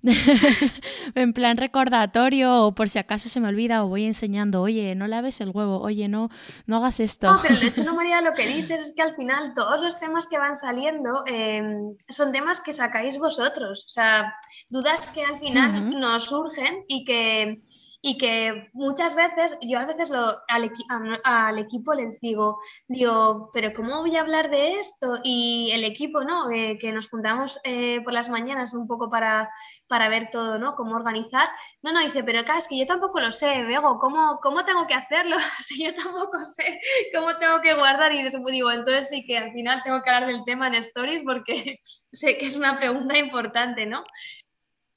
en 1.15 1.33
plan 1.33 1.57
recordatorio 1.57 2.65
o 2.65 2.75
por 2.75 2.89
si 2.89 2.99
acaso 2.99 3.29
se 3.29 3.39
me 3.39 3.47
olvida 3.47 3.83
o 3.83 3.87
voy 3.87 4.05
enseñando, 4.05 4.61
oye, 4.61 4.95
no 4.95 5.07
laves 5.07 5.41
el 5.41 5.49
huevo, 5.49 5.79
oye, 5.79 6.07
no, 6.07 6.29
no 6.65 6.77
hagas 6.77 6.99
esto. 6.99 7.31
No, 7.31 7.41
pero 7.41 7.55
el 7.55 7.63
hecho, 7.63 7.83
no, 7.83 7.95
María, 7.95 8.21
lo 8.21 8.33
que 8.33 8.47
dices 8.47 8.81
es 8.81 8.93
que 8.93 9.01
al 9.01 9.15
final 9.15 9.53
todos 9.53 9.81
los 9.81 9.99
temas 9.99 10.27
que 10.27 10.37
van 10.37 10.55
saliendo 10.55 11.23
em, 11.25 11.95
son 12.09 12.31
temas 12.31 12.61
que 12.61 12.73
sacáis 12.73 13.17
vosotros, 13.17 13.85
o 13.85 13.89
sea, 13.89 14.35
dudas 14.69 15.05
que 15.07 15.23
al 15.23 15.39
final 15.39 15.99
nos 15.99 16.25
surgen 16.25 16.83
y 16.87 17.03
que 17.03 17.61
y 18.07 18.19
que 18.19 18.69
muchas 18.73 19.15
veces, 19.15 19.57
yo 19.61 19.79
a 19.79 19.85
veces 19.87 20.11
lo, 20.11 20.37
al, 20.47 21.57
equipo 21.57 21.95
les 21.95 22.21
digo, 22.21 22.59
digo, 22.87 23.49
pero 23.51 23.73
¿cómo 23.73 24.01
voy 24.01 24.15
a 24.15 24.21
hablar 24.21 24.51
de 24.51 24.79
esto? 24.79 25.17
Y 25.23 25.71
el 25.73 25.83
equipo, 25.83 26.23
¿no? 26.23 26.51
Eh, 26.51 26.77
que 26.79 26.91
nos 26.91 27.09
juntamos 27.09 27.59
eh, 27.63 28.01
por 28.03 28.13
las 28.13 28.29
mañanas 28.29 28.75
un 28.75 28.85
poco 28.85 29.09
para, 29.09 29.49
para 29.87 30.09
ver 30.09 30.29
todo, 30.31 30.57
¿no? 30.57 30.75
Cómo 30.75 30.95
organizar. 30.95 31.47
No, 31.81 31.91
no, 31.91 32.01
dice, 32.01 32.23
pero 32.23 32.39
acá 32.39 32.57
es 32.57 32.67
que 32.67 32.77
yo 32.77 32.85
tampoco 32.85 33.19
lo 33.19 33.31
sé, 33.31 33.63
Bego, 33.63 33.99
¿cómo, 33.99 34.39
cómo 34.41 34.65
tengo 34.65 34.87
que 34.87 34.93
hacerlo? 34.93 35.37
si 35.59 35.83
yo 35.83 35.93
tampoco 35.93 36.39
sé 36.45 36.79
cómo 37.13 37.37
tengo 37.37 37.61
que 37.61 37.73
guardar 37.73 38.13
y 38.13 38.23
después 38.23 38.51
digo, 38.51 38.71
entonces 38.71 39.09
sí 39.09 39.23
que 39.25 39.37
al 39.37 39.51
final 39.51 39.81
tengo 39.83 40.01
que 40.01 40.09
hablar 40.09 40.29
del 40.31 40.43
tema 40.43 40.67
en 40.67 40.75
Stories 40.75 41.23
porque 41.23 41.81
sé 42.11 42.37
que 42.37 42.47
es 42.47 42.55
una 42.55 42.77
pregunta 42.77 43.17
importante, 43.17 43.85
¿no? 43.85 44.03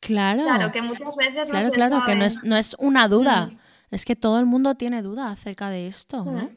Claro. 0.00 0.44
Claro, 0.44 0.72
que 0.72 0.82
muchas 0.82 1.16
veces 1.16 1.48
no 1.48 1.70
Claro, 1.72 2.02
que 2.06 2.14
no 2.14 2.24
es, 2.24 2.42
no 2.44 2.56
es 2.56 2.76
una 2.78 3.08
duda. 3.08 3.46
Mm. 3.46 3.58
Es 3.90 4.04
que 4.04 4.16
todo 4.16 4.38
el 4.38 4.46
mundo 4.46 4.74
tiene 4.74 5.02
duda 5.02 5.30
acerca 5.30 5.70
de 5.70 5.86
esto, 5.86 6.24
¿no? 6.24 6.44
Mm. 6.44 6.56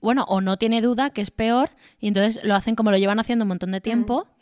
Bueno, 0.00 0.24
o 0.28 0.40
no 0.40 0.56
tiene 0.56 0.80
duda, 0.80 1.10
que 1.10 1.20
es 1.20 1.30
peor, 1.30 1.70
y 1.98 2.08
entonces 2.08 2.42
lo 2.44 2.54
hacen 2.54 2.76
como 2.76 2.90
lo 2.90 2.96
llevan 2.96 3.18
haciendo 3.18 3.44
un 3.44 3.48
montón 3.48 3.72
de 3.72 3.80
tiempo, 3.80 4.24
mm. 4.24 4.39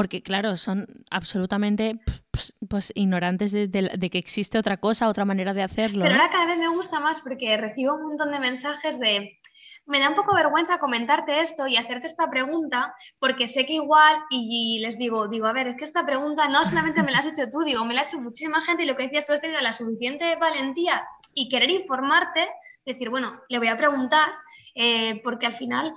Porque 0.00 0.22
claro, 0.22 0.56
son 0.56 0.86
absolutamente 1.10 2.00
pues, 2.30 2.56
pues 2.70 2.90
ignorantes 2.94 3.52
de, 3.52 3.68
de, 3.68 4.08
que 4.08 4.16
existe 4.16 4.56
otra 4.56 4.78
cosa, 4.78 5.10
otra 5.10 5.26
manera 5.26 5.52
de 5.52 5.62
hacerlo. 5.62 6.04
Pero 6.04 6.14
ahora 6.14 6.30
cada 6.30 6.46
vez 6.46 6.56
me 6.56 6.68
gusta 6.68 7.00
más 7.00 7.20
porque 7.20 7.54
recibo 7.58 7.96
un 7.96 8.04
montón 8.04 8.30
de 8.30 8.40
mensajes 8.40 8.98
de 8.98 9.38
me 9.84 10.00
da 10.00 10.08
un 10.08 10.14
poco 10.14 10.34
vergüenza 10.34 10.78
comentarte 10.78 11.42
esto 11.42 11.66
y 11.66 11.76
hacerte 11.76 12.06
esta 12.06 12.30
pregunta, 12.30 12.94
porque 13.18 13.46
sé 13.46 13.66
que 13.66 13.74
igual, 13.74 14.16
y, 14.30 14.78
les 14.80 14.96
digo, 14.96 15.28
digo, 15.28 15.46
a 15.46 15.52
ver, 15.52 15.66
es 15.66 15.76
que 15.76 15.84
esta 15.84 16.06
pregunta 16.06 16.48
no 16.48 16.64
solamente 16.64 17.02
me 17.02 17.12
la 17.12 17.18
has 17.18 17.26
hecho 17.26 17.50
tú, 17.52 17.60
digo, 17.60 17.84
me 17.84 17.92
la 17.92 18.00
ha 18.00 18.04
hecho 18.04 18.22
muchísima 18.22 18.62
gente 18.62 18.84
y 18.84 18.86
lo 18.86 18.96
que 18.96 19.02
decías, 19.02 19.26
tú 19.26 19.34
has 19.34 19.42
tenido 19.42 19.60
la 19.60 19.74
suficiente 19.74 20.34
valentía 20.36 21.06
y 21.34 21.50
querer 21.50 21.68
informarte, 21.68 22.48
decir, 22.86 23.10
bueno, 23.10 23.38
le 23.50 23.58
voy 23.58 23.68
a 23.68 23.76
preguntar, 23.76 24.30
eh, 24.74 25.20
porque 25.22 25.44
al 25.44 25.52
final 25.52 25.92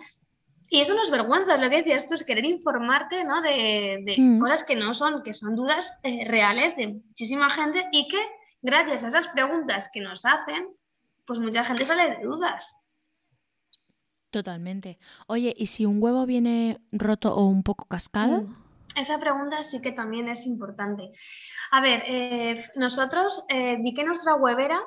y 0.69 0.81
eso 0.81 0.93
no 0.93 1.01
es 1.01 1.11
vergüenza, 1.11 1.57
lo 1.57 1.69
que 1.69 1.77
decías 1.77 2.05
tú 2.05 2.15
es 2.15 2.23
querer 2.23 2.45
informarte 2.45 3.23
¿no? 3.23 3.41
de, 3.41 4.15
mm. 4.17 4.39
cosas 4.39 4.63
que 4.63 4.75
no 4.75 4.93
son, 4.93 5.23
que 5.23 5.33
son 5.33 5.55
dudas 5.55 5.99
eh, 6.03 6.25
reales 6.25 6.75
de 6.75 6.87
muchísima 6.87 7.49
gente 7.49 7.87
y 7.91 8.07
que 8.07 8.19
gracias 8.61 9.03
a 9.03 9.07
esas 9.09 9.27
preguntas 9.27 9.89
que 9.93 10.01
nos 10.01 10.25
hacen, 10.25 10.67
pues 11.25 11.39
mucha 11.39 11.63
gente 11.63 11.85
sale 11.85 12.17
de 12.17 12.23
dudas. 12.23 12.75
Totalmente. 14.31 14.97
Oye, 15.27 15.53
¿y 15.55 15.67
si 15.67 15.85
un 15.85 16.01
huevo 16.01 16.25
viene 16.25 16.81
roto 16.91 17.35
o 17.35 17.45
un 17.45 17.61
poco 17.61 17.85
cascado? 17.85 18.41
Mm, 18.41 18.55
esa 18.95 19.19
pregunta 19.19 19.61
sí 19.63 19.79
que 19.79 19.91
también 19.91 20.27
es 20.27 20.47
importante. 20.47 21.11
A 21.69 21.81
ver, 21.81 22.03
eh, 22.07 22.65
nosotros 22.75 23.43
eh, 23.47 23.77
di 23.79 23.93
que 23.93 24.03
nuestra 24.03 24.35
huevera 24.35 24.81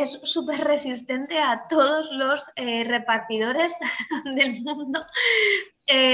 es 0.00 0.20
súper 0.22 0.60
resistente 0.60 1.38
a 1.40 1.66
todos 1.68 2.08
los 2.12 2.48
eh, 2.56 2.84
repartidores 2.84 3.72
del 4.36 4.62
mundo 4.62 5.04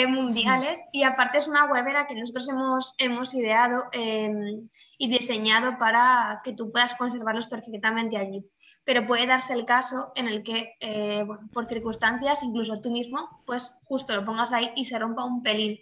mundiales 0.08 0.82
y 0.92 1.04
aparte 1.04 1.38
es 1.38 1.46
una 1.46 1.66
huevera 1.66 2.08
que 2.08 2.14
nosotros 2.14 2.48
hemos, 2.48 2.94
hemos 2.98 3.32
ideado 3.34 3.84
em, 3.92 4.68
y 4.96 5.08
diseñado 5.08 5.78
para 5.78 6.40
que 6.42 6.52
tú 6.52 6.72
puedas 6.72 6.94
conservarlos 6.94 7.46
perfectamente 7.46 8.16
allí 8.16 8.44
pero 8.88 9.06
puede 9.06 9.26
darse 9.26 9.52
el 9.52 9.66
caso 9.66 10.12
en 10.14 10.28
el 10.28 10.42
que, 10.42 10.72
eh, 10.80 11.22
por 11.52 11.68
circunstancias, 11.68 12.42
incluso 12.42 12.80
tú 12.80 12.90
mismo, 12.90 13.42
pues 13.44 13.74
justo 13.84 14.16
lo 14.16 14.24
pongas 14.24 14.50
ahí 14.50 14.70
y 14.76 14.86
se 14.86 14.98
rompa 14.98 15.26
un 15.26 15.42
pelín. 15.42 15.78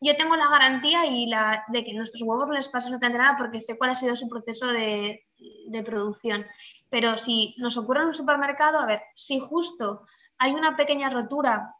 Yo 0.00 0.16
tengo 0.16 0.36
la 0.36 0.50
garantía 0.50 1.06
y 1.06 1.26
la, 1.26 1.64
de 1.68 1.84
que 1.84 1.94
nuestros 1.94 2.22
huevos 2.22 2.48
no 2.48 2.54
les 2.54 2.68
pasa 2.68 2.88
absolutamente 2.88 3.18
nada 3.18 3.36
porque 3.38 3.60
sé 3.60 3.78
cuál 3.78 3.90
ha 3.90 3.94
sido 3.94 4.14
su 4.14 4.28
proceso 4.28 4.66
de, 4.66 5.26
de 5.68 5.82
producción. 5.82 6.46
Pero 6.90 7.16
si 7.16 7.54
nos 7.58 7.76
ocurre 7.76 8.02
en 8.02 8.08
un 8.08 8.14
supermercado, 8.14 8.78
a 8.78 8.86
ver, 8.86 9.02
si 9.14 9.40
justo 9.40 10.06
hay 10.38 10.52
una 10.52 10.76
pequeña 10.76 11.10
rotura 11.10 11.74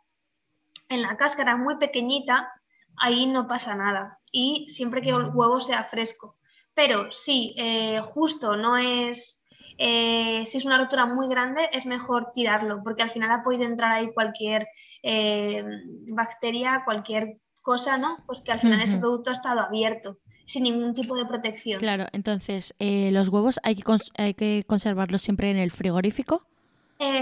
en 0.88 1.02
la 1.02 1.16
cáscara 1.16 1.56
muy 1.56 1.76
pequeñita, 1.76 2.50
ahí 2.96 3.26
no 3.26 3.46
pasa 3.46 3.74
nada. 3.74 4.18
Y 4.32 4.66
siempre 4.68 5.02
que 5.02 5.10
el 5.10 5.30
huevo 5.34 5.60
sea 5.60 5.84
fresco. 5.84 6.36
Pero 6.74 7.12
si 7.12 7.54
eh, 7.56 8.00
justo 8.02 8.56
no 8.56 8.76
es 8.76 9.44
eh, 9.78 10.44
si 10.46 10.58
es 10.58 10.64
una 10.64 10.78
rotura 10.78 11.06
muy 11.06 11.28
grande, 11.28 11.68
es 11.72 11.86
mejor 11.86 12.32
tirarlo, 12.32 12.82
porque 12.82 13.02
al 13.02 13.10
final 13.10 13.30
ha 13.30 13.42
podido 13.42 13.64
entrar 13.64 13.92
ahí 13.92 14.12
cualquier 14.12 14.66
eh, 15.02 15.62
bacteria, 16.08 16.82
cualquier 16.84 17.38
cosa, 17.66 17.98
¿no? 17.98 18.16
Pues 18.26 18.42
que 18.42 18.52
al 18.52 18.60
final 18.60 18.80
ese 18.80 18.98
producto 18.98 19.30
ha 19.30 19.32
estado 19.32 19.58
abierto 19.58 20.18
sin 20.44 20.62
ningún 20.62 20.94
tipo 20.94 21.16
de 21.16 21.26
protección. 21.26 21.80
Claro, 21.80 22.06
entonces, 22.12 22.76
eh, 22.78 23.10
¿los 23.10 23.28
huevos 23.28 23.58
hay 23.64 23.74
que, 23.74 23.82
hay 24.16 24.34
que 24.34 24.62
conservarlos 24.68 25.20
siempre 25.20 25.50
en 25.50 25.56
el 25.56 25.72
frigorífico? 25.72 26.46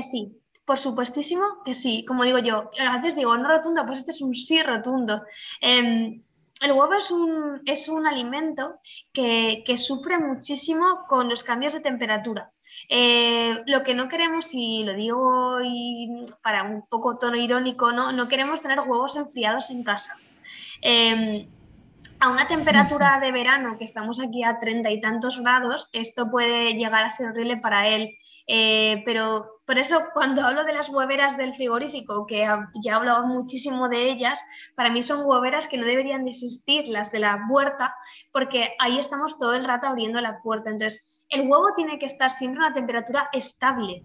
sí, 0.02 0.36
por 0.66 0.76
supuestísimo 0.76 1.44
que 1.64 1.72
sí. 1.72 2.04
Como 2.04 2.24
digo 2.24 2.38
yo, 2.40 2.70
a 2.78 2.98
veces 2.98 3.16
digo 3.16 3.34
no 3.38 3.48
rotundo, 3.48 3.86
pues 3.86 3.98
este 4.00 4.10
es 4.10 4.20
un 4.20 4.34
sí 4.34 4.62
rotundo. 4.62 5.22
Em, 5.62 6.22
el 6.60 6.72
huevo 6.72 6.92
es 6.92 7.10
un, 7.10 7.62
es 7.64 7.88
un 7.88 8.06
alimento 8.06 8.80
que, 9.14 9.64
sufre 9.78 10.18
muchísimo 10.18 11.04
con 11.08 11.30
los 11.30 11.42
cambios 11.42 11.72
de 11.72 11.80
temperatura. 11.80 12.52
Eh, 12.90 13.62
lo 13.66 13.82
que 13.82 13.94
no 13.94 14.08
queremos, 14.08 14.50
y 14.52 14.84
lo 14.84 14.92
digo 14.94 15.58
y 15.62 16.26
para 16.42 16.64
un 16.64 16.86
poco 16.86 17.16
tono 17.16 17.36
irónico, 17.36 17.92
no, 17.92 18.12
no 18.12 18.28
queremos 18.28 18.60
tener 18.60 18.80
huevos 18.80 19.16
enfriados 19.16 19.70
en 19.70 19.82
casa. 19.84 20.18
Em, 20.86 21.48
a 22.20 22.30
una 22.30 22.46
temperatura 22.46 23.18
de 23.18 23.32
verano, 23.32 23.78
que 23.78 23.86
estamos 23.86 24.20
aquí 24.20 24.44
a 24.44 24.58
treinta 24.58 24.90
y 24.90 25.00
tantos 25.00 25.40
grados, 25.40 25.88
esto 25.92 26.30
puede 26.30 26.74
llegar 26.74 27.02
a 27.02 27.08
ser 27.08 27.28
horrible 27.28 27.56
para 27.56 27.88
él. 27.88 28.18
Eh, 28.46 29.02
pero 29.06 29.62
por 29.66 29.78
eso 29.78 30.04
cuando 30.12 30.42
hablo 30.42 30.64
de 30.64 30.74
las 30.74 30.90
hueveras 30.90 31.38
del 31.38 31.54
frigorífico, 31.54 32.26
que 32.26 32.40
ya 32.82 32.92
he 32.92 32.94
hablado 32.94 33.26
muchísimo 33.26 33.88
de 33.88 34.10
ellas, 34.10 34.38
para 34.76 34.90
mí 34.90 35.02
son 35.02 35.24
hueveras 35.24 35.68
que 35.68 35.78
no 35.78 35.86
deberían 35.86 36.26
de 36.26 36.32
existir, 36.32 36.86
las 36.88 37.10
de 37.10 37.20
la 37.20 37.40
puerta, 37.48 37.94
porque 38.30 38.74
ahí 38.78 38.98
estamos 38.98 39.38
todo 39.38 39.54
el 39.54 39.64
rato 39.64 39.86
abriendo 39.86 40.20
la 40.20 40.42
puerta. 40.42 40.68
Entonces, 40.68 41.02
el 41.30 41.48
huevo 41.48 41.72
tiene 41.74 41.98
que 41.98 42.04
estar 42.04 42.30
siempre 42.30 42.62
a 42.62 42.66
una 42.66 42.74
temperatura 42.74 43.30
estable 43.32 44.04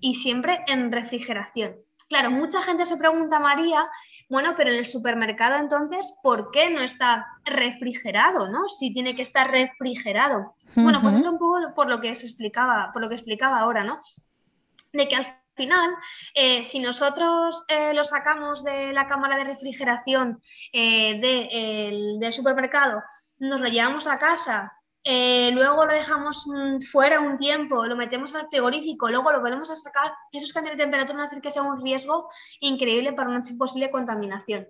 y 0.00 0.16
siempre 0.16 0.64
en 0.66 0.90
refrigeración. 0.90 1.76
Claro, 2.08 2.30
mucha 2.30 2.62
gente 2.62 2.86
se 2.86 2.96
pregunta, 2.96 3.40
María, 3.40 3.88
bueno, 4.28 4.54
pero 4.56 4.70
en 4.70 4.78
el 4.78 4.86
supermercado 4.86 5.56
entonces, 5.56 6.12
¿por 6.22 6.50
qué 6.50 6.70
no 6.70 6.80
está 6.80 7.26
refrigerado, 7.44 8.48
no? 8.48 8.68
Si 8.68 8.92
tiene 8.92 9.14
que 9.14 9.22
estar 9.22 9.50
refrigerado. 9.50 10.54
Bueno, 10.74 11.00
pues 11.00 11.14
es 11.14 11.22
un 11.22 11.38
poco 11.38 11.60
por 11.74 11.88
lo 11.88 12.00
que 12.00 12.14
se 12.14 12.26
explicaba, 12.26 12.90
por 12.92 13.02
lo 13.02 13.08
que 13.08 13.14
explicaba 13.14 13.60
ahora, 13.60 13.84
¿no? 13.84 14.00
De 14.92 15.06
que 15.06 15.14
al 15.14 15.26
final, 15.54 15.90
eh, 16.34 16.64
si 16.64 16.80
nosotros 16.80 17.64
eh, 17.68 17.94
lo 17.94 18.04
sacamos 18.04 18.64
de 18.64 18.92
la 18.92 19.06
cámara 19.06 19.36
de 19.36 19.44
refrigeración 19.44 20.40
eh, 20.72 21.20
del 22.18 22.32
supermercado, 22.32 23.02
nos 23.38 23.60
lo 23.60 23.68
llevamos 23.68 24.06
a 24.06 24.18
casa 24.18 24.72
eh, 25.08 25.52
luego 25.52 25.84
lo 25.84 25.92
dejamos 25.92 26.48
mm, 26.48 26.80
fuera 26.80 27.20
un 27.20 27.38
tiempo, 27.38 27.86
lo 27.86 27.94
metemos 27.94 28.34
al 28.34 28.48
frigorífico, 28.48 29.08
luego 29.08 29.30
lo 29.30 29.40
volvemos 29.40 29.70
a 29.70 29.76
sacar, 29.76 30.12
esos 30.32 30.52
cambios 30.52 30.76
de 30.76 30.82
temperatura 30.82 31.18
van 31.18 31.22
a 31.22 31.26
hacer 31.28 31.40
que 31.40 31.52
sea 31.52 31.62
un 31.62 31.80
riesgo 31.80 32.28
increíble 32.58 33.12
para 33.12 33.28
una 33.28 33.40
posible 33.56 33.92
contaminación. 33.92 34.66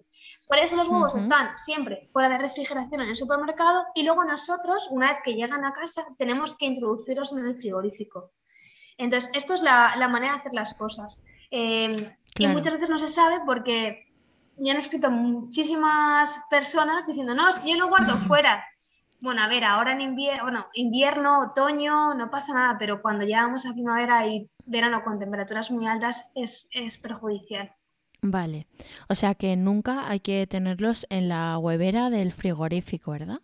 Por 0.47 0.59
eso 0.59 0.77
los 0.77 0.89
huevos 0.89 1.15
están 1.17 1.57
siempre 1.57 2.11
fuera 2.13 2.29
de 2.29 2.37
refrigeración 2.37 3.01
en 3.01 3.09
el 3.09 3.17
supermercado 3.17 3.87
y 3.95 4.03
luego 4.03 4.25
nosotros, 4.25 4.89
una 4.91 5.09
vez 5.09 5.21
que 5.25 5.33
llegan 5.33 5.65
a 5.65 5.73
casa, 5.73 6.05
tenemos 6.19 6.55
que 6.55 6.67
introducirlos 6.67 7.33
en 7.33 7.47
el 7.47 7.57
frigorífico. 7.57 8.33
Entonces, 8.99 9.31
esto 9.33 9.55
es 9.55 9.63
la, 9.63 9.97
manera 10.09 10.35
de 10.35 10.41
hacer 10.41 10.53
las 10.53 10.75
cosas. 10.75 11.23
Eh, 11.51 12.15
y 12.39 12.47
muchas 12.49 12.75
veces 12.75 12.91
no 12.91 12.99
se 12.99 13.09
sabe 13.09 13.41
porque 13.47 14.13
me 14.59 14.71
han 14.71 14.77
escrito 14.77 15.11
muchísimas 15.11 16.39
personas 16.51 17.07
diciendo, 17.07 17.35
no, 17.35 17.49
es 17.49 17.59
que 17.59 17.71
yo 17.71 17.77
lo 17.79 17.89
guardo 17.89 18.19
fuera. 18.19 18.63
Bueno, 19.27 19.43
a 19.43 19.49
ver, 19.49 19.65
ahora 19.65 19.93
en 19.93 20.03
invierno, 20.03 20.45
bueno, 20.45 20.67
invierno, 20.75 21.41
otoño, 21.41 22.15
no 22.15 22.31
pasa 22.31 22.55
nada, 22.55 22.77
pero 22.79 23.03
cuando 23.03 23.25
llegamos 23.25 23.67
a 23.67 23.73
primavera 23.73 24.25
y 24.25 24.49
verano 24.67 25.03
con 25.03 25.19
temperaturas 25.19 25.73
muy 25.73 25.85
altas 25.85 26.31
es, 26.37 26.69
es 26.71 26.97
perjudicial. 26.97 27.73
Vale, 28.23 28.69
o 29.09 29.17
sea 29.17 29.35
que 29.35 29.57
nunca 29.57 30.09
hay 30.09 30.21
que 30.21 30.47
tenerlos 30.47 31.09
en 31.11 31.29
la 31.29 31.59
huevera 31.59 32.09
del 32.09 32.33
frigorífico, 32.33 33.11
¿verdad? 33.11 33.41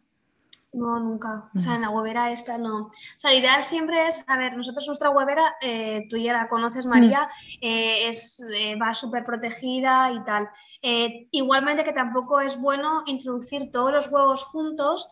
No, 0.72 0.98
nunca. 0.98 1.50
O 1.54 1.60
sea, 1.60 1.74
en 1.74 1.82
la 1.82 1.90
huevera 1.90 2.32
esta 2.32 2.56
no. 2.56 2.86
O 2.86 2.92
sea, 3.18 3.30
lo 3.30 3.38
ideal 3.38 3.62
siempre 3.62 4.08
es, 4.08 4.24
a 4.26 4.38
ver, 4.38 4.56
nosotros 4.56 4.86
nuestra 4.86 5.10
huevera, 5.10 5.54
eh, 5.60 6.06
tú 6.08 6.16
ya 6.16 6.32
la 6.32 6.48
conoces, 6.48 6.86
María, 6.86 7.28
eh, 7.60 8.08
es, 8.08 8.42
eh, 8.54 8.76
va 8.76 8.94
súper 8.94 9.22
protegida 9.24 10.10
y 10.12 10.24
tal. 10.24 10.48
igualmente 11.30 11.84
que 11.84 11.92
tampoco 11.92 12.40
es 12.40 12.58
bueno 12.58 13.02
introducir 13.06 13.70
todos 13.70 13.92
los 13.92 14.08
huevos 14.10 14.44
juntos, 14.44 15.08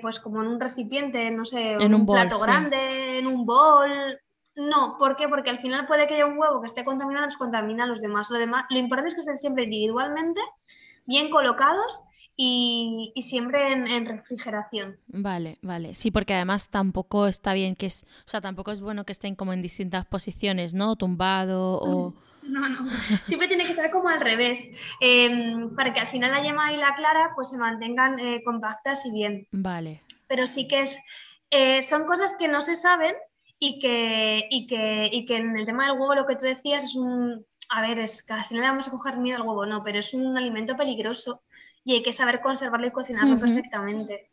pues 0.00 0.20
como 0.20 0.42
en 0.42 0.48
un 0.48 0.60
recipiente, 0.60 1.28
no 1.32 1.44
sé, 1.44 1.72
en 1.72 1.92
un, 1.92 2.06
plato 2.06 2.38
grande, 2.38 3.18
en 3.18 3.26
un 3.26 3.44
bol. 3.44 4.20
No, 4.54 4.96
¿por 4.96 5.16
qué? 5.16 5.28
Porque 5.28 5.50
al 5.50 5.58
final 5.58 5.86
puede 5.86 6.06
que 6.06 6.14
haya 6.14 6.26
un 6.26 6.38
huevo 6.38 6.60
que 6.60 6.68
esté 6.68 6.84
contaminado, 6.84 7.26
nos 7.26 7.36
contamina 7.36 7.82
a 7.82 7.88
los 7.88 8.00
demás. 8.00 8.30
Lo, 8.30 8.38
demás, 8.38 8.64
lo 8.70 8.78
importante 8.78 9.08
es 9.08 9.14
que 9.14 9.20
estén 9.20 9.36
siempre 9.36 9.64
individualmente, 9.64 10.40
bien 11.04 11.30
colocados 11.30 12.00
y, 12.36 13.12
siempre 13.22 13.72
en, 13.72 14.06
refrigeración. 14.06 14.96
Vale, 15.06 15.58
vale. 15.62 15.94
Sí, 15.94 16.10
porque 16.10 16.34
además 16.34 16.68
tampoco 16.68 17.26
está 17.26 17.52
bien 17.52 17.76
que 17.76 17.86
es, 17.86 18.04
o 18.26 18.28
sea, 18.28 18.40
tampoco 18.40 18.72
es 18.72 18.80
bueno 18.80 19.04
que 19.04 19.12
estén 19.12 19.36
como 19.36 19.52
en 19.52 19.62
distintas 19.62 20.06
posiciones, 20.06 20.74
¿no? 20.74 20.96
Tumbado 20.96 21.78
o... 21.80 22.14
No, 22.44 22.68
no. 22.68 22.86
Siempre 23.24 23.48
tiene 23.48 23.64
que 23.64 23.70
estar 23.70 23.90
como 23.90 24.10
al 24.10 24.20
revés, 24.20 24.68
em, 25.00 25.74
para 25.74 25.94
que 25.94 26.00
al 26.00 26.08
final 26.08 26.30
la 26.30 26.42
yema 26.42 26.74
y 26.74 26.76
la 26.76 26.94
clara 26.94 27.30
pues 27.34 27.48
se 27.48 27.56
mantengan 27.56 28.18
eh, 28.18 28.42
compactas 28.44 29.06
y 29.06 29.12
bien. 29.12 29.48
Vale. 29.50 30.02
Pero 30.28 30.46
sí 30.46 30.68
que 30.68 30.82
es, 30.82 30.98
eh, 31.50 31.80
son 31.80 32.04
cosas 32.04 32.36
que 32.38 32.48
no 32.48 32.60
se 32.60 32.76
saben 32.76 33.14
y 33.58 33.78
que, 33.78 34.46
y 34.50 34.66
que, 34.66 35.08
y 35.10 35.24
que 35.24 35.38
en 35.38 35.56
el 35.56 35.64
tema 35.64 35.86
del 35.86 35.98
huevo 35.98 36.14
lo 36.14 36.26
que 36.26 36.36
tú 36.36 36.44
decías 36.44 36.84
es 36.84 36.96
un, 36.96 37.46
a 37.70 37.80
ver, 37.80 37.98
es 37.98 38.22
que 38.22 38.34
al 38.34 38.44
final 38.44 38.64
vamos 38.64 38.88
a 38.88 38.90
coger 38.90 39.16
miedo 39.16 39.40
al 39.40 39.48
huevo, 39.48 39.64
no, 39.64 39.82
pero 39.82 40.00
es 40.00 40.12
un 40.12 40.36
alimento 40.36 40.76
peligroso 40.76 41.40
y 41.84 41.94
hay 41.94 42.02
que 42.02 42.12
saber 42.12 42.40
conservarlo 42.40 42.86
y 42.86 42.90
cocinarlo 42.90 43.38
perfectamente. 43.38 44.30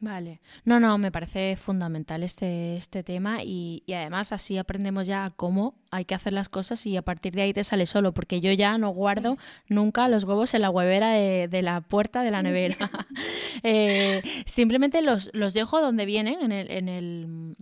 Vale. 0.00 0.40
No, 0.64 0.78
no, 0.78 0.96
me 0.96 1.10
parece 1.10 1.56
fundamental 1.56 2.22
este, 2.22 2.76
este 2.76 3.02
tema 3.02 3.42
y, 3.42 3.82
además 3.88 4.32
así 4.32 4.56
aprendemos 4.56 5.08
ya 5.08 5.32
cómo 5.34 5.74
hay 5.90 6.04
que 6.04 6.14
hacer 6.14 6.32
las 6.32 6.48
cosas 6.48 6.86
y 6.86 6.96
a 6.96 7.02
partir 7.02 7.34
de 7.34 7.42
ahí 7.42 7.52
te 7.52 7.64
sale 7.64 7.84
solo, 7.84 8.12
porque 8.12 8.40
yo 8.40 8.52
ya 8.52 8.78
no 8.78 8.90
guardo 8.90 9.38
nunca 9.68 10.08
los 10.08 10.22
huevos 10.22 10.54
en 10.54 10.62
la 10.62 10.70
huevera 10.70 11.10
de, 11.10 11.62
la 11.62 11.80
puerta 11.80 12.22
de 12.22 12.30
la 12.30 12.42
nevera. 12.42 12.76
Eh, 13.64 14.22
simplemente 14.46 15.02
los, 15.02 15.30
los 15.32 15.52
dejo 15.52 15.80
donde 15.80 16.06
vienen, 16.06 16.40
en 16.40 16.52
el... 16.52 16.70
En 16.70 16.88
el 16.88 17.56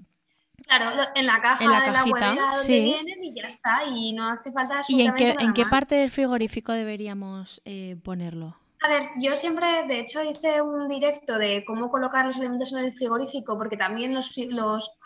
Claro, 0.66 1.00
en 1.14 1.26
la 1.26 1.40
caja 1.40 1.64
de 1.64 1.92
la 1.92 2.04
huevera 2.04 2.34
donde 2.52 2.80
vienen 2.80 3.24
y 3.24 3.34
ya 3.34 3.46
está, 3.46 3.84
y 3.88 4.12
no 4.12 4.28
hace 4.28 4.50
falta 4.50 4.80
¿Y 4.88 5.02
en 5.02 5.14
qué, 5.14 5.34
en 5.38 5.52
qué 5.54 5.64
parte 5.64 5.94
del 5.94 6.10
frigorífico 6.10 6.72
deberíamos 6.72 7.62
eh, 7.64 7.96
ponerlo? 8.02 8.56
A 8.86 8.88
ver, 8.88 9.10
yo 9.18 9.36
siempre, 9.36 9.84
de 9.88 9.98
hecho, 9.98 10.22
hice 10.22 10.62
un 10.62 10.86
directo 10.86 11.38
de 11.38 11.64
cómo 11.64 11.90
colocar 11.90 12.24
los 12.24 12.36
alimentos 12.36 12.72
en 12.72 12.84
el 12.84 12.94
frigorífico, 12.94 13.58
porque 13.58 13.76
también 13.76 14.14
los, 14.14 14.32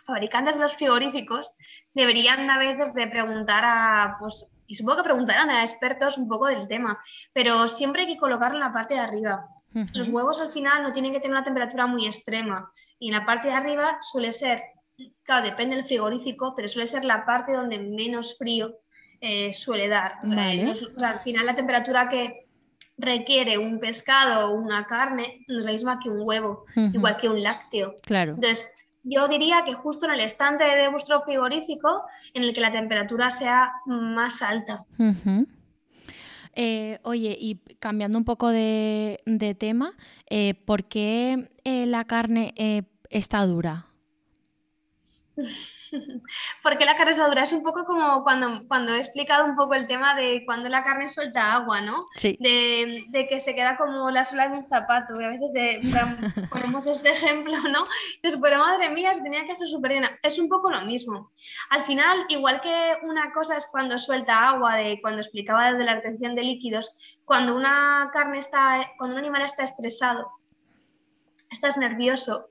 fabricantes 0.04 0.56
de 0.56 0.62
los 0.62 0.76
frigoríficos 0.76 1.54
deberían 1.94 2.50
a 2.50 2.58
veces 2.58 2.92
de 2.92 3.06
preguntar 3.06 3.64
a, 3.64 4.16
pues, 4.20 4.52
y 4.66 4.74
supongo 4.74 4.98
que 4.98 5.04
preguntarán 5.04 5.48
a 5.48 5.62
expertos 5.62 6.18
un 6.18 6.28
poco 6.28 6.48
del 6.48 6.68
tema, 6.68 7.02
pero 7.32 7.70
siempre 7.70 8.02
hay 8.02 8.08
que 8.08 8.20
colocarlo 8.20 8.58
en 8.58 8.64
la 8.64 8.72
parte 8.72 8.94
de 8.94 9.00
arriba. 9.00 9.48
Los 9.94 10.10
huevos 10.10 10.42
al 10.42 10.52
final 10.52 10.82
no 10.82 10.92
tienen 10.92 11.12
que 11.12 11.20
tener 11.20 11.34
una 11.34 11.44
temperatura 11.44 11.86
muy 11.86 12.06
extrema 12.06 12.70
y 12.98 13.08
en 13.08 13.14
la 13.14 13.24
parte 13.24 13.48
de 13.48 13.54
arriba 13.54 13.98
suele 14.02 14.32
ser, 14.32 14.62
claro, 15.22 15.46
depende 15.46 15.76
del 15.76 15.86
frigorífico, 15.86 16.52
pero 16.54 16.68
suele 16.68 16.86
ser 16.86 17.06
la 17.06 17.24
parte 17.24 17.54
donde 17.54 17.78
menos 17.78 18.36
frío 18.36 18.74
eh, 19.22 19.54
suele 19.54 19.88
dar. 19.88 20.16
Eh, 20.36 20.70
al 20.98 21.20
final 21.20 21.46
la 21.46 21.54
temperatura 21.54 22.08
que 22.08 22.49
requiere 23.00 23.58
un 23.58 23.78
pescado 23.78 24.48
o 24.48 24.54
una 24.54 24.86
carne 24.86 25.44
no 25.48 25.58
es 25.58 25.64
la 25.64 25.72
misma 25.72 25.98
que 25.98 26.10
un 26.10 26.20
huevo, 26.20 26.64
igual 26.92 27.16
que 27.16 27.28
un 27.28 27.42
lácteo. 27.42 27.94
Claro. 28.02 28.34
Entonces, 28.34 28.72
yo 29.02 29.28
diría 29.28 29.64
que 29.64 29.74
justo 29.74 30.06
en 30.06 30.12
el 30.12 30.20
estante 30.20 30.64
de 30.64 30.88
vuestro 30.88 31.22
frigorífico, 31.22 32.04
en 32.34 32.42
el 32.42 32.52
que 32.52 32.60
la 32.60 32.70
temperatura 32.70 33.30
sea 33.30 33.72
más 33.86 34.42
alta. 34.42 34.84
Eh, 36.54 36.98
oye, 37.04 37.36
y 37.40 37.56
cambiando 37.78 38.18
un 38.18 38.24
poco 38.24 38.48
de, 38.48 39.20
tema, 39.58 39.94
eh, 40.28 40.54
¿por 40.54 40.84
qué 40.84 41.50
eh, 41.64 41.86
la 41.86 42.04
carne 42.04 42.54
está 43.08 43.46
dura? 43.46 43.86
Porque 46.62 46.84
la 46.84 46.96
carne 46.96 47.14
dura 47.14 47.42
es 47.42 47.52
un 47.52 47.62
poco 47.62 47.84
como 47.84 48.22
cuando, 48.22 48.66
cuando 48.68 48.94
he 48.94 48.98
explicado 48.98 49.44
un 49.44 49.56
poco 49.56 49.74
el 49.74 49.86
tema 49.86 50.14
de 50.14 50.42
cuando 50.44 50.68
la 50.68 50.82
carne 50.82 51.08
suelta 51.08 51.54
agua, 51.54 51.80
¿no? 51.80 52.06
Sí. 52.14 52.36
De, 52.40 53.04
de 53.08 53.28
que 53.28 53.40
se 53.40 53.54
queda 53.54 53.76
como 53.76 54.10
la 54.10 54.24
suela 54.24 54.48
de 54.48 54.58
un 54.58 54.68
zapato. 54.68 55.20
Y 55.20 55.24
a 55.24 55.28
veces 55.28 55.52
de, 55.52 55.80
ponemos 56.50 56.86
este 56.86 57.10
ejemplo, 57.10 57.56
¿no? 57.70 57.84
Entonces, 58.16 58.40
pero 58.42 58.58
madre 58.58 58.90
mía, 58.90 59.14
se 59.14 59.22
tenía 59.22 59.46
que 59.46 59.56
ser 59.56 59.68
súper 59.68 59.92
llena. 59.92 60.18
Es 60.22 60.38
un 60.38 60.48
poco 60.48 60.70
lo 60.70 60.80
mismo. 60.82 61.32
Al 61.70 61.82
final, 61.82 62.26
igual 62.28 62.60
que 62.60 62.98
una 63.02 63.32
cosa 63.32 63.56
es 63.56 63.66
cuando 63.66 63.98
suelta 63.98 64.50
agua, 64.50 64.76
de 64.76 65.00
cuando 65.00 65.20
explicaba 65.20 65.72
de 65.72 65.84
la 65.84 65.96
retención 65.96 66.34
de 66.34 66.42
líquidos, 66.42 66.92
cuando 67.24 67.56
una 67.56 68.10
carne 68.12 68.38
está, 68.38 68.92
cuando 68.98 69.16
un 69.16 69.20
animal 69.20 69.42
está 69.42 69.62
estresado, 69.62 70.30
estás 71.50 71.76
nervioso, 71.76 72.49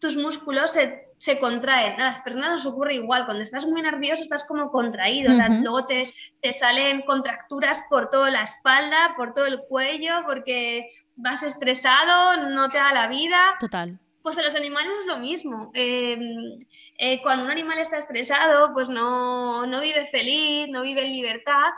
tus 0.00 0.16
músculos 0.16 0.72
se 0.72 1.10
se 1.20 1.38
contraen. 1.38 2.00
A 2.00 2.06
las 2.06 2.22
personas 2.22 2.50
nos 2.50 2.66
ocurre 2.66 2.94
igual, 2.94 3.26
cuando 3.26 3.44
estás 3.44 3.66
muy 3.66 3.82
nervioso 3.82 4.22
estás 4.22 4.44
como 4.44 4.70
contraído, 4.70 5.30
luego 5.60 5.84
te, 5.84 6.14
te, 6.40 6.50
salen 6.50 7.02
contracturas 7.02 7.82
por 7.90 8.08
toda 8.08 8.30
la 8.30 8.42
espalda, 8.42 9.12
por 9.18 9.34
todo 9.34 9.44
el 9.44 9.60
cuello, 9.68 10.22
porque 10.26 10.88
vas 11.16 11.42
estresado, 11.42 12.48
no 12.48 12.70
te 12.70 12.78
da 12.78 12.94
la 12.94 13.08
vida. 13.08 13.38
Total. 13.60 14.00
Pues 14.22 14.38
en 14.38 14.44
los 14.44 14.54
animales 14.54 14.94
es 15.00 15.06
lo 15.06 15.18
mismo. 15.18 15.70
Em, 15.74 16.58
eh, 16.96 17.20
cuando 17.20 17.44
un 17.44 17.50
animal 17.50 17.78
está 17.78 17.98
estresado, 17.98 18.72
pues 18.72 18.88
no, 18.88 19.66
no, 19.66 19.80
vive 19.82 20.06
feliz, 20.06 20.68
no 20.70 20.80
vive 20.80 21.04
en 21.04 21.12
libertad. 21.12 21.68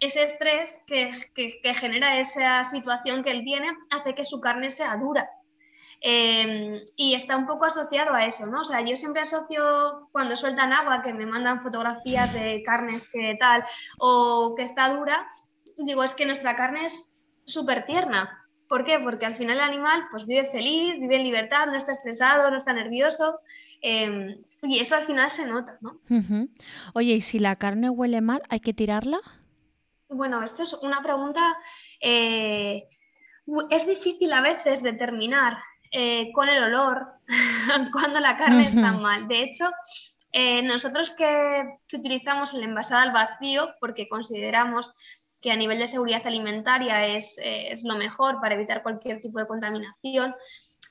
Ese 0.00 0.24
estrés 0.24 0.82
que, 0.88 1.12
que, 1.32 1.60
que 1.62 1.74
genera 1.74 2.18
esa 2.18 2.64
situación 2.64 3.22
que 3.22 3.30
él 3.30 3.44
tiene 3.44 3.68
hace 3.90 4.16
que 4.16 4.24
su 4.24 4.40
carne 4.40 4.68
sea 4.70 4.96
dura. 4.96 5.30
Em, 6.02 6.80
y 6.96 7.14
está 7.14 7.36
un 7.36 7.46
poco 7.46 7.66
asociado 7.66 8.14
a 8.14 8.24
eso, 8.24 8.46
¿no? 8.46 8.62
O 8.62 8.64
sea, 8.64 8.80
yo 8.80 8.96
siempre 8.96 9.20
asocio 9.22 10.08
cuando 10.12 10.34
sueltan 10.34 10.72
agua, 10.72 11.02
que 11.02 11.12
me 11.12 11.26
mandan 11.26 11.62
fotografías 11.62 12.32
de 12.32 12.62
carnes 12.64 13.10
que 13.12 13.36
tal, 13.38 13.64
o 13.98 14.54
que 14.56 14.64
está 14.64 14.88
dura, 14.94 15.28
digo, 15.76 16.02
es 16.02 16.14
que 16.14 16.24
nuestra 16.24 16.56
carne 16.56 16.86
es 16.86 17.12
súper 17.44 17.84
tierna. 17.84 18.46
¿Por 18.66 18.84
qué? 18.84 18.98
Porque 18.98 19.26
al 19.26 19.34
final 19.34 19.56
el 19.56 19.62
animal 19.62 20.06
pues 20.10 20.26
vive 20.26 20.48
feliz, 20.50 20.98
vive 20.98 21.16
en 21.16 21.24
libertad, 21.24 21.66
no 21.66 21.76
está 21.76 21.92
estresado, 21.92 22.50
no 22.50 22.56
está 22.56 22.72
nervioso. 22.72 23.40
Em, 23.82 24.42
y 24.62 24.78
eso 24.78 24.94
al 24.94 25.04
final 25.04 25.30
se 25.30 25.44
nota, 25.44 25.78
¿no? 25.80 26.00
Oye, 26.94 27.14
¿y 27.14 27.20
si 27.20 27.38
la 27.38 27.56
carne 27.56 27.90
huele 27.90 28.20
mal, 28.20 28.42
hay 28.48 28.60
que 28.60 28.72
tirarla? 28.72 29.20
Bueno, 30.08 30.42
esto 30.42 30.62
es 30.62 30.72
una 30.74 31.02
pregunta... 31.02 31.58
Eh, 32.00 32.84
es 33.70 33.86
difícil 33.86 34.32
a 34.32 34.42
veces 34.42 34.82
determinar 34.82 35.56
eh, 35.90 36.30
con 36.32 36.48
el 36.48 36.62
olor 36.62 37.14
cuando 37.92 38.20
la 38.20 38.36
carne 38.36 38.68
está 38.68 38.92
mal. 38.92 39.26
De 39.26 39.42
hecho, 39.42 39.70
eh, 40.32 40.62
nosotros 40.62 41.14
que, 41.14 41.78
utilizamos 41.92 42.54
el 42.54 42.62
envasado 42.62 43.02
al 43.02 43.12
vacío, 43.12 43.74
porque 43.80 44.08
consideramos 44.08 44.92
que 45.40 45.50
a 45.50 45.56
nivel 45.56 45.78
de 45.78 45.88
seguridad 45.88 46.26
alimentaria 46.26 47.06
es, 47.06 47.38
eh, 47.38 47.72
es, 47.72 47.82
lo 47.84 47.96
mejor 47.96 48.40
para 48.40 48.54
evitar 48.54 48.82
cualquier 48.82 49.20
tipo 49.20 49.38
de 49.38 49.46
contaminación, 49.46 50.34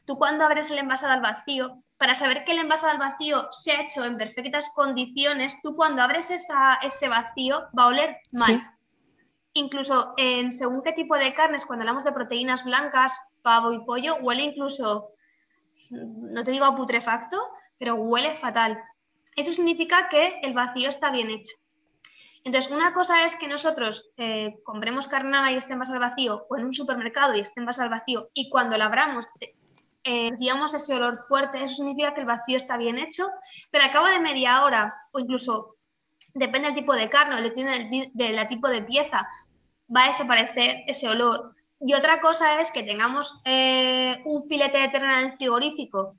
tú 0.05 0.17
cuando 0.17 0.43
abres 0.43 0.71
el 0.71 0.79
envasado 0.79 1.13
al 1.13 1.21
vacío, 1.21 1.83
para 1.97 2.15
saber 2.15 2.43
que 2.43 2.53
el 2.53 2.59
envasado 2.59 2.91
al 2.91 2.97
vacío 2.97 3.47
se 3.51 3.71
ha 3.71 3.81
hecho 3.81 4.03
en 4.03 4.17
perfectas 4.17 4.71
condiciones, 4.73 5.61
tú 5.61 5.75
cuando 5.75 6.01
abres 6.01 6.31
esa, 6.31 6.75
ese 6.81 7.07
vacío 7.09 7.67
va 7.77 7.83
a 7.83 7.87
oler 7.87 8.17
mal. 8.31 8.73
Incluso 9.53 10.13
en 10.17 10.51
según 10.51 10.81
qué 10.81 10.93
tipo 10.93 11.15
de 11.15 11.33
carnes, 11.33 11.65
cuando 11.65 11.83
hablamos 11.83 12.03
de 12.05 12.11
proteínas 12.11 12.63
blancas, 12.63 13.19
pavo 13.49 13.73
y 13.73 13.83
pollo, 13.83 14.17
huele 14.21 14.43
incluso, 14.43 15.13
no 15.89 16.43
te 16.43 16.51
digo 16.51 16.75
putrefacto, 16.75 17.37
pero 17.79 17.95
huele 17.95 18.35
fatal. 18.35 18.77
Eso 19.35 19.51
significa 19.53 20.07
que 20.07 20.39
el 20.43 20.53
vacío 20.53 20.87
está 20.87 21.09
bien 21.09 21.31
hecho. 21.31 21.55
Entonces, 22.43 22.71
una 22.71 22.93
cosa 22.93 23.25
es 23.25 23.35
que 23.35 23.47
nosotros 23.47 24.11
eh, 24.17 24.59
compremos 24.63 25.07
carnada 25.07 25.51
y 25.51 25.55
esté 25.55 25.73
en 25.73 25.81
al 25.81 25.99
vacío, 25.99 26.45
o 26.47 26.57
en 26.57 26.65
un 26.65 26.73
supermercado 26.73 27.35
y 27.35 27.39
esté 27.39 27.59
en 27.59 27.67
al 27.67 27.89
vacío, 27.89 28.29
y 28.35 28.49
cuando 28.51 28.77
la 28.77 28.85
abramos 28.85 29.25
eh, 30.03 30.29
ese 30.75 30.95
olor 30.95 31.17
fuerte, 31.27 31.63
eso 31.63 31.77
significa 31.77 32.13
que 32.13 32.21
el 32.21 32.27
vacío 32.27 32.55
está 32.55 32.77
bien 32.77 32.99
hecho, 32.99 33.27
pero 33.71 33.83
a 33.83 33.91
cabo 33.91 34.05
de 34.07 34.19
media 34.19 34.63
hora, 34.63 34.93
o 35.11 35.19
incluso 35.19 35.77
depende 36.35 36.67
del 36.67 36.75
tipo 36.75 36.93
de 36.93 37.09
carne 37.09 37.35
o 37.35 37.41
del 37.41 38.47
tipo 38.47 38.69
de 38.69 38.81
pieza, 38.83 39.27
va 39.93 40.03
a 40.03 40.07
desaparecer 40.07 40.83
ese 40.85 41.09
olor. 41.09 41.55
Y 41.81 41.93
otra 41.93 42.19
cosa 42.19 42.59
es 42.59 42.71
que 42.71 42.83
tengamos 42.83 43.39
eh, 43.45 44.21
un 44.25 44.43
filete 44.47 44.77
de 44.77 44.89
ternera 44.89 45.21
en 45.21 45.27
el 45.27 45.33
frigorífico 45.33 46.15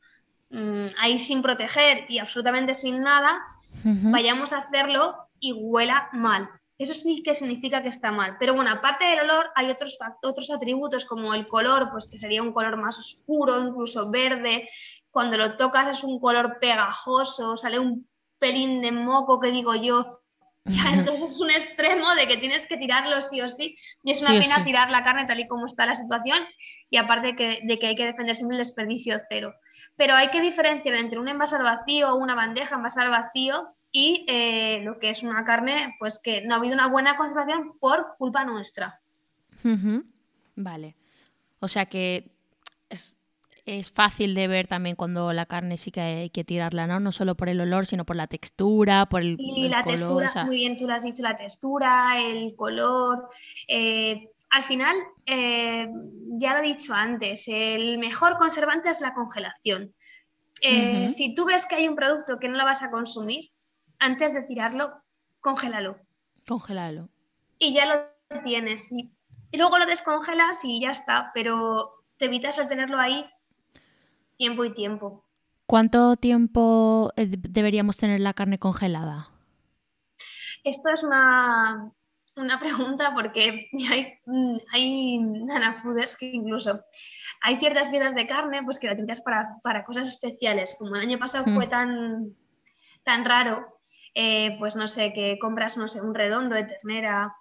mm, 0.50 0.86
ahí 0.98 1.18
sin 1.18 1.42
proteger 1.42 2.06
y 2.08 2.18
absolutamente 2.18 2.74
sin 2.74 3.02
nada, 3.02 3.40
vayamos 3.84 4.52
a 4.52 4.58
hacerlo 4.58 5.16
y 5.38 5.52
huela 5.52 6.08
mal. 6.12 6.48
Eso 6.80 6.94
sí 6.94 7.22
que 7.22 7.34
significa 7.34 7.82
que 7.82 7.90
está 7.90 8.10
mal. 8.10 8.36
Pero 8.38 8.54
bueno, 8.54 8.70
aparte 8.70 9.04
del 9.04 9.20
olor, 9.20 9.50
hay 9.54 9.68
otros, 9.68 9.98
otros 10.22 10.50
atributos 10.50 11.04
como 11.04 11.34
el 11.34 11.46
color, 11.46 11.90
pues 11.90 12.08
que 12.08 12.18
sería 12.18 12.42
un 12.42 12.54
color 12.54 12.78
más 12.78 12.98
oscuro, 12.98 13.60
incluso 13.60 14.10
verde. 14.10 14.66
Cuando 15.10 15.36
lo 15.36 15.56
tocas 15.56 15.88
es 15.88 16.04
un 16.04 16.18
color 16.18 16.58
pegajoso, 16.58 17.58
sale 17.58 17.78
un 17.78 18.08
pelín 18.38 18.80
de 18.80 18.92
moco 18.92 19.38
que 19.38 19.50
digo 19.50 19.74
yo. 19.74 20.19
Ya, 20.66 20.92
entonces 20.92 21.30
es 21.30 21.40
un 21.40 21.50
extremo 21.50 22.14
de 22.14 22.28
que 22.28 22.36
tienes 22.36 22.66
que 22.66 22.76
tirarlo 22.76 23.22
sí 23.22 23.40
o 23.40 23.48
sí. 23.48 23.76
Y 24.02 24.12
es 24.12 24.20
una 24.20 24.38
pena 24.38 24.64
tirar 24.64 24.90
la 24.90 25.02
carne 25.02 25.26
tal 25.26 25.40
y 25.40 25.48
como 25.48 25.66
está 25.66 25.86
la 25.86 25.94
situación. 25.94 26.38
Y 26.90 26.96
aparte 26.96 27.34
que, 27.34 27.60
de 27.64 27.78
que 27.78 27.86
hay 27.88 27.94
que 27.94 28.06
defender 28.06 28.36
siempre 28.36 28.56
el 28.56 28.62
desperdicio 28.62 29.20
cero. 29.28 29.54
Pero 29.96 30.14
hay 30.14 30.28
que 30.28 30.40
diferenciar 30.40 30.94
entre 30.96 31.18
un 31.18 31.28
envasado 31.28 31.64
vacío 31.64 32.12
o 32.12 32.16
una 32.16 32.34
bandeja 32.34 32.76
envasada 32.76 33.08
vacío 33.08 33.74
y 33.92 34.24
eh, 34.28 34.80
lo 34.82 34.98
que 34.98 35.10
es 35.10 35.22
una 35.22 35.44
carne, 35.44 35.96
pues 35.98 36.20
que 36.22 36.42
no 36.42 36.54
ha 36.54 36.58
habido 36.58 36.74
una 36.74 36.88
buena 36.88 37.16
conservación 37.16 37.78
por 37.78 38.16
culpa 38.18 38.44
nuestra. 38.44 39.00
Vale. 40.56 40.96
O 41.60 41.68
sea 41.68 41.86
que 41.86 42.30
es, 42.88 43.16
fácil 43.92 44.34
de 44.34 44.48
ver 44.48 44.66
también 44.66 44.96
cuando 44.96 45.32
la 45.32 45.46
carne 45.46 45.76
sí 45.76 45.90
que 45.90 46.00
hay 46.00 46.30
que 46.30 46.44
tirarla, 46.44 46.86
¿no? 46.86 47.00
No 47.00 47.12
solo 47.12 47.36
por 47.36 47.48
el 47.48 47.60
olor, 47.60 47.86
sino 47.86 48.04
por 48.04 48.16
la 48.16 48.26
textura, 48.26 49.06
por 49.06 49.22
el, 49.22 49.36
sí, 49.38 49.68
la 49.68 49.82
textura, 49.82 50.44
muy 50.44 50.56
bien, 50.56 50.76
tú 50.76 50.86
lo 50.86 50.94
has 50.94 51.02
dicho, 51.02 51.22
la 51.22 51.36
textura, 51.36 52.20
el 52.20 52.54
color. 52.56 53.28
Eh, 53.68 54.28
al 54.50 54.62
final, 54.62 54.96
eh, 55.26 55.88
ya 56.38 56.54
lo 56.54 56.60
he 56.60 56.66
dicho 56.66 56.92
antes, 56.92 57.44
el 57.46 57.98
mejor 57.98 58.36
conservante 58.38 58.90
es 58.90 59.00
la 59.00 59.14
congelación. 59.14 59.94
Si 60.60 61.34
tú 61.34 61.46
ves 61.46 61.64
que 61.64 61.76
hay 61.76 61.88
un 61.88 61.96
producto 61.96 62.38
que 62.38 62.48
no 62.48 62.58
lo 62.58 62.64
vas 62.64 62.82
a 62.82 62.90
consumir, 62.90 63.50
antes 63.98 64.32
de 64.32 64.42
tirarlo, 64.42 64.92
congélalo. 65.40 65.96
Congélalo. 66.46 67.08
Y 67.58 67.74
ya 67.74 67.86
lo 67.86 68.40
tienes. 68.42 68.90
Y, 68.90 69.12
luego 69.52 69.78
lo 69.78 69.86
descongelas 69.86 70.64
y 70.64 70.80
ya 70.80 70.90
está, 70.90 71.30
pero 71.34 72.04
te 72.16 72.26
evitas 72.26 72.58
el 72.58 72.68
tenerlo 72.68 72.98
ahí 72.98 73.24
tiempo 74.40 74.64
y 74.64 74.72
tiempo. 74.72 75.22
¿Cuánto 75.66 76.16
tiempo 76.16 77.12
eh, 77.16 77.26
deberíamos 77.28 77.98
tener 77.98 78.20
la 78.20 78.32
carne 78.32 78.58
congelada? 78.58 79.28
Esto 80.64 80.88
es 80.88 81.02
una, 81.02 81.92
pregunta 82.58 83.12
porque 83.12 83.68
hay, 83.90 84.14
hay 84.72 85.18
nanafooders 85.18 86.16
que 86.16 86.30
incluso 86.30 86.80
hay 87.42 87.58
ciertas 87.58 87.90
vidas 87.90 88.14
de 88.14 88.26
carne 88.26 88.62
pues 88.64 88.78
que 88.78 88.86
la 88.86 88.94
utilizas 88.94 89.20
para, 89.20 89.58
para, 89.62 89.84
cosas 89.84 90.08
especiales. 90.08 90.74
Como 90.78 90.96
el 90.96 91.02
año 91.02 91.18
pasado 91.18 91.44
fue 91.44 91.66
mm. 91.66 91.70
tan, 91.70 92.34
tan 93.04 93.26
raro, 93.26 93.78
eh, 94.14 94.56
pues 94.58 94.74
no 94.74 94.88
sé, 94.88 95.12
que 95.12 95.38
compras, 95.38 95.76
no 95.76 95.86
sé, 95.86 96.00
un 96.00 96.14
redondo 96.14 96.54
de 96.54 96.64
ternera, 96.64 97.36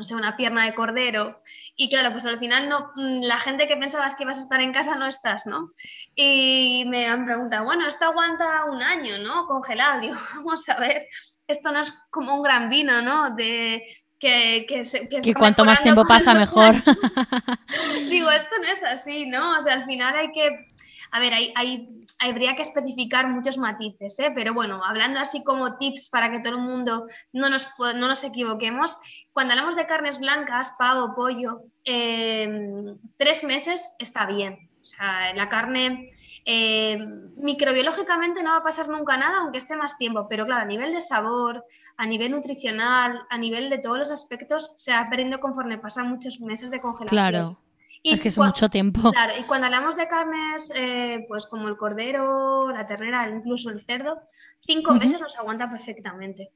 no 0.00 0.04
sé, 0.04 0.14
una 0.14 0.34
pierna 0.34 0.64
de 0.64 0.72
cordero. 0.72 1.42
Y 1.76 1.90
claro, 1.90 2.10
pues 2.10 2.24
al 2.24 2.38
final 2.38 2.70
no, 2.70 2.90
mm, 2.94 3.20
la 3.20 3.38
gente 3.38 3.68
que 3.68 3.76
pensabas 3.76 4.14
que 4.14 4.22
ibas 4.22 4.38
a 4.38 4.40
estar 4.40 4.58
en 4.62 4.72
casa 4.72 4.94
no 4.94 5.06
estás, 5.06 5.44
¿no? 5.44 5.72
Y 6.14 6.84
me 6.86 7.06
han 7.06 7.26
preguntado, 7.26 7.66
bueno, 7.66 7.86
esto 7.86 8.06
aguanta 8.06 8.64
un 8.64 8.82
año, 8.82 9.18
¿no? 9.18 9.44
Congelado. 9.44 10.00
Digo, 10.00 10.16
vamos 10.36 10.66
a 10.70 10.80
ver, 10.80 11.06
esto 11.46 11.70
no 11.70 11.80
es 11.80 11.92
como 12.08 12.34
un 12.34 12.42
gran 12.42 12.70
vino, 12.70 13.02
¿no? 13.02 13.34
De, 13.34 13.84
que, 14.18 14.64
que, 14.66 15.22
que, 15.22 15.34
cuanto 15.34 15.66
más 15.66 15.82
tiempo 15.82 16.06
pasa, 16.06 16.32
mejor. 16.32 16.76
Digo, 18.08 18.30
esto 18.30 18.56
no 18.58 18.68
es 18.72 18.82
así, 18.82 19.26
¿no? 19.26 19.58
O 19.58 19.60
sea, 19.60 19.74
al 19.74 19.84
final 19.84 20.16
hay 20.16 20.32
que, 20.32 20.69
a 21.10 21.20
ver, 21.20 21.32
hay, 21.34 21.52
hay 21.56 22.00
habría 22.20 22.54
que 22.54 22.62
especificar 22.62 23.28
muchos 23.28 23.56
matices, 23.56 24.18
¿eh? 24.18 24.30
pero 24.34 24.52
bueno, 24.52 24.84
hablando 24.84 25.18
así 25.18 25.42
como 25.42 25.76
tips 25.76 26.10
para 26.10 26.30
que 26.30 26.40
todo 26.40 26.56
el 26.56 26.62
mundo 26.62 27.06
no 27.32 27.48
nos, 27.48 27.68
no 27.78 28.08
nos 28.08 28.22
equivoquemos, 28.22 28.96
cuando 29.32 29.52
hablamos 29.52 29.74
de 29.74 29.86
carnes 29.86 30.18
blancas, 30.18 30.74
pavo, 30.78 31.14
pollo, 31.14 31.62
em, 31.84 32.98
tres 33.16 33.42
meses 33.42 33.94
está 33.98 34.26
bien. 34.26 34.68
O 34.82 34.86
sea, 34.86 35.34
la 35.34 35.48
carne 35.48 36.10
em, 36.44 37.32
microbiológicamente 37.42 38.42
no 38.42 38.50
va 38.50 38.58
a 38.58 38.62
pasar 38.62 38.88
nunca 38.88 39.16
nada, 39.16 39.38
aunque 39.38 39.58
esté 39.58 39.76
más 39.76 39.96
tiempo, 39.96 40.26
pero 40.28 40.44
claro, 40.44 40.62
a 40.62 40.66
nivel 40.66 40.92
de 40.92 41.00
sabor, 41.00 41.64
a 41.96 42.06
nivel 42.06 42.32
nutricional, 42.32 43.22
a 43.30 43.38
nivel 43.38 43.70
de 43.70 43.78
todos 43.78 43.98
los 43.98 44.10
aspectos, 44.10 44.74
se 44.76 44.92
va 44.92 45.08
perdiendo 45.08 45.40
conforme 45.40 45.78
pasan 45.78 46.10
muchos 46.10 46.40
meses 46.40 46.70
de 46.70 46.80
congelación. 46.80 47.08
Claro 47.08 47.58
es 48.02 48.20
que 48.20 48.28
es 48.28 48.38
mucho 48.38 48.68
tiempo. 48.68 49.12
Claro, 49.12 49.34
y 49.38 49.44
cuando 49.44 49.66
hablamos 49.66 49.96
de 49.96 50.08
carnes, 50.08 50.70
eh, 50.74 51.24
pues 51.28 51.46
como 51.46 51.68
el 51.68 51.76
cordero, 51.76 52.70
la 52.70 52.86
ternera, 52.86 53.28
incluso 53.28 53.70
el 53.70 53.80
cerdo, 53.80 54.20
cinco 54.60 54.94
meses 54.94 55.20
nos 55.20 55.38
aguanta 55.38 55.70
perfectamente. 55.70 56.52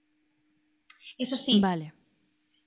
Eso 1.18 1.36
sí, 1.36 1.60
vale. 1.60 1.94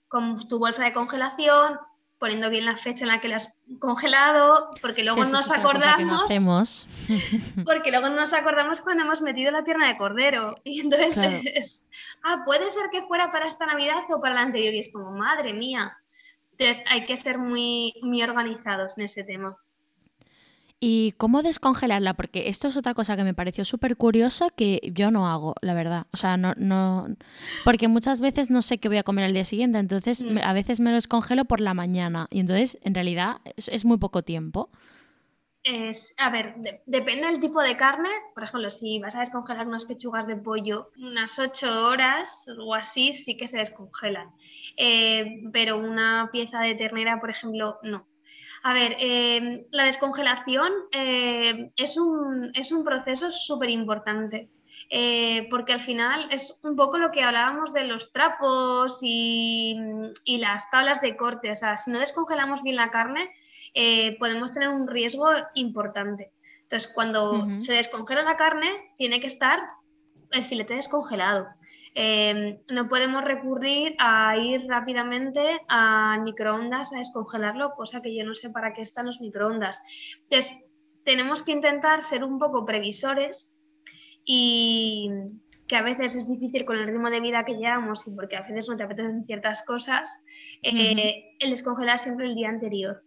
con 0.07 0.47
tu 0.47 0.59
bolsa 0.59 0.83
de 0.83 0.93
congelación, 0.93 1.79
poniendo 2.19 2.49
bien 2.49 2.65
la 2.65 2.77
fecha 2.77 3.03
en 3.03 3.09
la 3.09 3.21
que 3.21 3.27
la 3.27 3.37
has 3.37 3.53
congelado, 3.79 4.71
porque 4.81 5.03
luego 5.03 5.23
nos 5.25 5.51
acordamos. 5.51 6.23
hacemos. 6.23 6.87
porque 7.65 7.91
luego 7.91 8.09
nos 8.09 8.33
acordamos 8.33 8.81
cuando 8.81 9.03
hemos 9.03 9.21
metido 9.21 9.51
la 9.51 9.63
pierna 9.63 9.87
de 9.87 9.97
cordero. 9.97 10.55
Y 10.63 10.81
entonces 10.81 11.87
ah, 12.23 12.43
puede 12.45 12.71
ser 12.71 12.89
que 12.91 13.03
fuera 13.03 13.31
para 13.31 13.47
esta 13.47 13.65
Navidad 13.65 14.03
o 14.09 14.19
para 14.19 14.35
la 14.35 14.41
anterior. 14.41 14.73
Y 14.73 14.79
es 14.79 14.89
como, 14.91 15.11
madre 15.11 15.53
mía. 15.53 15.97
Entonces 16.57 16.83
hay 16.89 17.05
que 17.05 17.17
ser 17.17 17.37
muy, 17.37 17.93
muy 18.01 18.23
organizados 18.23 18.97
en 18.97 19.05
ese 19.05 19.23
tema. 19.23 19.57
¿Y 20.79 21.13
cómo 21.17 21.41
descongelarla? 21.41 22.13
Porque 22.13 22.49
esto 22.49 22.67
es 22.67 22.77
otra 22.77 22.93
cosa 22.93 23.15
que 23.15 23.23
me 23.23 23.33
pareció 23.33 23.65
súper 23.65 23.97
curiosa 23.97 24.51
que 24.51 24.91
yo 24.93 25.09
no 25.09 25.27
hago, 25.27 25.55
la 25.61 25.73
verdad. 25.73 26.05
O 26.13 26.17
sea, 26.17 26.37
no, 26.37 26.53
no. 26.55 27.07
Porque 27.65 27.87
muchas 27.87 28.19
veces 28.19 28.51
no 28.51 28.61
sé 28.61 28.77
qué 28.77 28.87
voy 28.87 28.97
a 28.97 29.03
comer 29.03 29.25
al 29.25 29.33
día 29.33 29.43
siguiente, 29.43 29.79
entonces 29.79 30.23
mm. 30.23 30.37
a 30.43 30.53
veces 30.53 30.79
me 30.79 30.91
lo 30.91 30.95
descongelo 30.95 31.45
por 31.45 31.61
la 31.61 31.73
mañana. 31.73 32.27
Y 32.29 32.39
entonces, 32.39 32.77
en 32.83 32.93
realidad, 32.93 33.37
es, 33.55 33.85
muy 33.85 33.97
poco 33.97 34.21
tiempo. 34.21 34.69
Es, 35.69 36.15
a 36.17 36.29
ver, 36.29 36.55
depende 36.85 37.27
del 37.27 37.41
tipo 37.41 37.61
de 37.61 37.75
carne. 37.75 38.07
Por 38.33 38.43
ejemplo, 38.43 38.69
si 38.69 38.99
vas 38.99 39.15
a 39.15 39.19
descongelar 39.19 39.67
unas 39.67 39.83
pechugas 39.83 40.25
de 40.25 40.37
pollo, 40.37 40.91
unas 40.97 41.37
8 41.37 41.87
horas 41.87 42.45
o 42.57 42.73
así, 42.73 43.11
sí 43.11 43.35
que 43.35 43.49
se 43.49 43.57
descongelan. 43.57 44.31
Eh, 44.77 45.41
pero 45.51 45.77
una 45.77 46.29
pieza 46.31 46.61
de 46.61 46.75
ternera, 46.75 47.19
por 47.19 47.31
ejemplo, 47.31 47.79
no. 47.83 48.07
A 48.63 48.73
ver, 48.73 48.95
eh, 48.97 49.67
la 49.71 49.83
descongelación 49.83 50.71
eh, 50.93 51.69
es, 51.75 51.97
un, 51.97 52.49
es, 52.53 52.71
un, 52.71 52.85
proceso 52.85 53.29
súper 53.33 53.69
importante. 53.69 54.49
porque 55.49 55.73
al 55.73 55.81
final 55.81 56.29
es 56.31 56.57
un 56.63 56.77
poco 56.77 56.97
lo 56.97 57.11
que 57.11 57.23
hablábamos 57.23 57.73
de 57.73 57.83
los 57.83 58.13
trapos 58.13 58.99
y, 59.01 59.75
y, 60.23 60.37
las 60.37 60.69
tablas 60.71 61.01
de 61.01 61.17
corte. 61.17 61.51
O 61.51 61.55
sea, 61.55 61.75
si 61.75 61.91
no 61.91 61.99
descongelamos 61.99 62.63
bien 62.63 62.77
la 62.77 62.89
carne, 62.89 63.29
podemos 64.19 64.51
tener 64.51 64.69
un 64.69 64.87
riesgo 64.87 65.27
importante. 65.53 66.31
Entonces, 66.63 66.91
cuando 66.93 67.47
se 67.57 67.73
descongela 67.73 68.23
la 68.23 68.35
carne, 68.35 68.69
tiene 68.97 69.19
que 69.19 69.27
estar 69.27 69.59
el 70.31 70.43
filete 70.43 70.73
descongelado. 70.73 71.47
Em, 71.99 72.59
no 72.69 72.89
podemos 72.89 73.23
recurrir 73.23 73.95
a 73.97 74.37
ir 74.37 74.67
rápidamente 74.67 75.61
a 75.67 76.19
microondas 76.23 76.93
a 76.93 76.99
descongelarlo, 76.99 77.71
cosa 77.75 78.01
que 78.03 78.15
yo 78.15 78.23
no 78.23 78.35
sé 78.35 78.51
para 78.51 78.73
qué 78.73 78.83
están 78.83 79.07
los 79.07 79.19
microondas. 79.19 79.81
Entonces, 80.29 80.63
tenemos 81.03 81.41
que 81.41 81.53
intentar 81.53 82.03
ser 82.03 82.23
un 82.23 82.37
poco 82.37 82.65
previsores 82.65 83.51
y 84.23 85.09
que 85.67 85.75
a 85.75 85.81
veces 85.81 86.15
es 86.15 86.27
difícil 86.27 86.65
con 86.65 86.77
el 86.77 86.85
ritmo 86.85 87.09
de 87.09 87.21
vida 87.21 87.45
que 87.45 87.55
llevamos 87.55 88.05
y 88.05 88.11
porque 88.11 88.35
a 88.35 88.41
veces 88.41 88.69
no 88.69 88.77
te 88.77 88.83
apetecen 88.83 89.25
ciertas 89.25 89.63
cosas, 89.63 90.21
eh, 90.61 91.35
el 91.39 91.49
descongelar 91.49 91.97
siempre 91.97 92.27
el 92.27 92.35
día 92.35 92.49
anterior. 92.49 93.06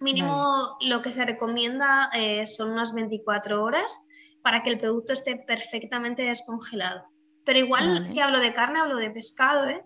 Mínimo 0.00 0.76
lo 0.80 1.02
que 1.02 1.10
se 1.10 1.24
recomienda 1.24 2.10
eh, 2.14 2.46
son 2.46 2.70
unas 2.70 2.94
24 2.94 3.62
horas 3.62 4.00
para 4.42 4.62
que 4.62 4.70
el 4.70 4.78
producto 4.78 5.12
esté 5.12 5.36
perfectamente 5.36 6.22
descongelado. 6.22 7.04
Pero 7.44 7.58
igual 7.58 8.12
que 8.12 8.22
hablo 8.22 8.40
de 8.40 8.52
carne, 8.52 8.78
hablo 8.78 8.96
de 8.96 9.10
pescado, 9.10 9.68
¿eh? 9.68 9.82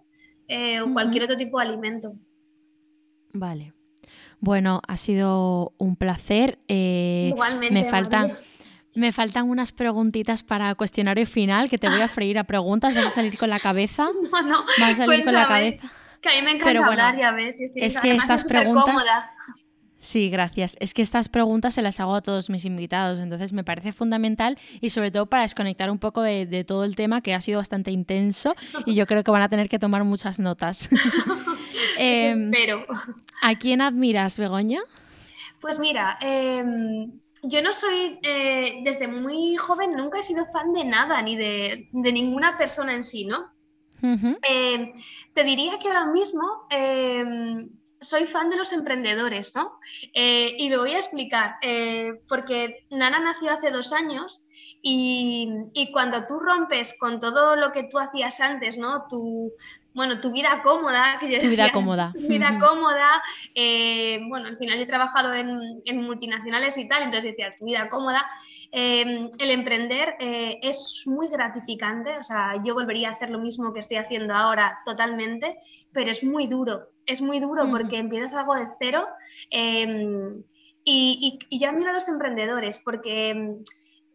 eh 0.48 0.80
o 0.80 0.92
cualquier 0.92 1.24
otro 1.24 1.36
tipo 1.36 1.58
de 1.58 1.66
alimento. 1.66 2.12
Vale. 3.32 3.72
Bueno, 4.40 4.82
ha 4.86 4.96
sido 4.96 5.72
un 5.78 5.96
placer. 5.96 6.58
Eh, 6.68 7.28
Igualmente. 7.32 7.72
Me 7.72 7.88
faltan, 7.88 8.32
me 8.96 9.12
faltan 9.12 9.48
unas 9.48 9.72
preguntitas 9.72 10.42
para 10.42 10.74
cuestionario 10.74 11.26
final, 11.26 11.70
que 11.70 11.78
te 11.78 11.88
voy 11.88 12.00
a 12.00 12.08
freír 12.08 12.38
a 12.38 12.44
preguntas. 12.44 12.94
¿Vas 12.94 13.06
a 13.06 13.10
salir 13.10 13.38
con 13.38 13.48
la 13.48 13.60
cabeza? 13.60 14.08
No, 14.32 14.42
no. 14.42 14.64
Vas 14.78 14.90
a 15.00 15.06
salir 15.06 15.24
con 15.24 15.32
la 15.32 15.46
cabeza. 15.46 15.90
Que 16.20 16.28
a 16.28 16.32
mí 16.32 16.42
me 16.42 16.50
encanta 16.52 16.86
hablar, 16.86 17.16
ya 17.16 17.32
ves. 17.32 17.60
es 17.60 17.98
que 17.98 18.14
estas 18.14 18.44
preguntas. 18.44 18.94
Sí, 20.02 20.30
gracias. 20.30 20.76
Es 20.80 20.94
que 20.94 21.02
estas 21.02 21.28
preguntas 21.28 21.74
se 21.74 21.80
las 21.80 22.00
hago 22.00 22.16
a 22.16 22.22
todos 22.22 22.50
mis 22.50 22.64
invitados, 22.64 23.20
entonces 23.20 23.52
me 23.52 23.62
parece 23.62 23.92
fundamental 23.92 24.58
y 24.80 24.90
sobre 24.90 25.12
todo 25.12 25.26
para 25.26 25.44
desconectar 25.44 25.92
un 25.92 26.00
poco 26.00 26.22
de, 26.22 26.64
todo 26.66 26.82
el 26.82 26.96
tema 26.96 27.20
que 27.20 27.34
ha 27.34 27.40
sido 27.40 27.58
bastante 27.58 27.92
intenso 27.92 28.56
y 28.84 28.96
yo 28.96 29.06
creo 29.06 29.22
que 29.22 29.30
van 29.30 29.42
a 29.42 29.48
tener 29.48 29.68
que 29.68 29.78
tomar 29.78 30.02
muchas 30.02 30.40
notas. 30.40 30.90
Em, 31.98 32.52
espero. 32.52 32.84
¿A 33.42 33.54
quién 33.54 33.80
admiras, 33.80 34.38
Begoña? 34.38 34.80
Pues 35.60 35.78
mira, 35.78 36.18
em, 36.20 37.12
yo 37.42 37.62
no 37.62 37.72
soy, 37.72 38.18
eh, 38.22 38.80
desde 38.82 39.06
muy 39.06 39.56
joven, 39.56 39.92
nunca 39.96 40.18
he 40.18 40.22
sido 40.22 40.46
fan 40.46 40.72
de 40.72 40.84
nada, 40.84 41.22
ni 41.22 41.36
de, 41.36 41.88
ninguna 41.92 42.56
persona 42.56 42.94
en 42.94 43.04
sí, 43.04 43.24
¿no? 43.24 43.52
Em, 44.02 44.90
te 45.32 45.44
diría 45.44 45.78
que 45.78 45.88
ahora 45.88 46.06
mismo 46.06 46.66
soy 48.02 48.26
fan 48.26 48.50
de 48.50 48.56
los 48.56 48.72
emprendedores, 48.72 49.54
¿no? 49.54 49.78
Eh, 50.12 50.56
y 50.58 50.68
me 50.68 50.76
voy 50.76 50.92
a 50.92 50.98
explicar, 50.98 51.56
eh, 51.62 52.20
porque 52.28 52.84
Nana 52.90 53.20
nació 53.20 53.52
hace 53.52 53.70
dos 53.70 53.92
años 53.92 54.44
y, 54.82 55.48
cuando 55.92 56.26
tú 56.26 56.40
rompes 56.40 56.94
con 56.98 57.20
todo 57.20 57.56
lo 57.56 57.72
que 57.72 57.84
tú 57.84 57.98
hacías 57.98 58.40
antes, 58.40 58.76
¿no? 58.76 59.04
Tu, 59.08 59.52
bueno, 59.94 60.20
tu 60.20 60.32
vida 60.32 60.60
cómoda, 60.64 61.18
que 61.20 61.30
yo 61.30 61.38
tu 61.38 61.48
vida 61.48 61.70
cómoda. 61.70 62.10
Tu 62.12 62.26
vida 62.26 62.58
cómoda, 62.58 63.22
eh, 63.54 64.20
bueno, 64.28 64.48
al 64.48 64.58
final 64.58 64.78
yo 64.78 64.82
he 64.82 64.86
trabajado 64.86 65.32
en, 65.34 65.58
en, 65.84 66.02
multinacionales 66.02 66.76
y 66.78 66.88
tal, 66.88 67.04
entonces 67.04 67.30
decía, 67.30 67.54
tu 67.56 67.66
vida 67.66 67.88
cómoda, 67.88 68.26
el 68.72 69.30
emprender 69.38 70.16
es 70.18 71.04
muy 71.06 71.28
gratificante, 71.28 72.16
o 72.16 72.22
sea, 72.22 72.54
yo 72.64 72.72
volvería 72.72 73.10
a 73.10 73.12
hacer 73.12 73.28
lo 73.28 73.38
mismo 73.38 73.74
que 73.74 73.80
estoy 73.80 73.98
haciendo 73.98 74.34
ahora 74.34 74.80
totalmente, 74.86 75.58
pero 75.92 76.10
es 76.10 76.24
muy 76.24 76.46
duro, 76.46 76.91
es 77.06 77.20
muy 77.20 77.40
duro 77.40 77.68
porque 77.70 77.98
empiezas 77.98 78.34
algo 78.34 78.54
de 78.54 78.66
cero 78.78 79.06
em, 79.50 80.42
y, 80.84 81.38
y, 81.48 81.58
yo 81.58 81.68
admiro 81.70 81.90
a 81.90 81.94
los 81.94 82.08
emprendedores 82.08 82.78
porque 82.78 83.30
em, 83.30 83.62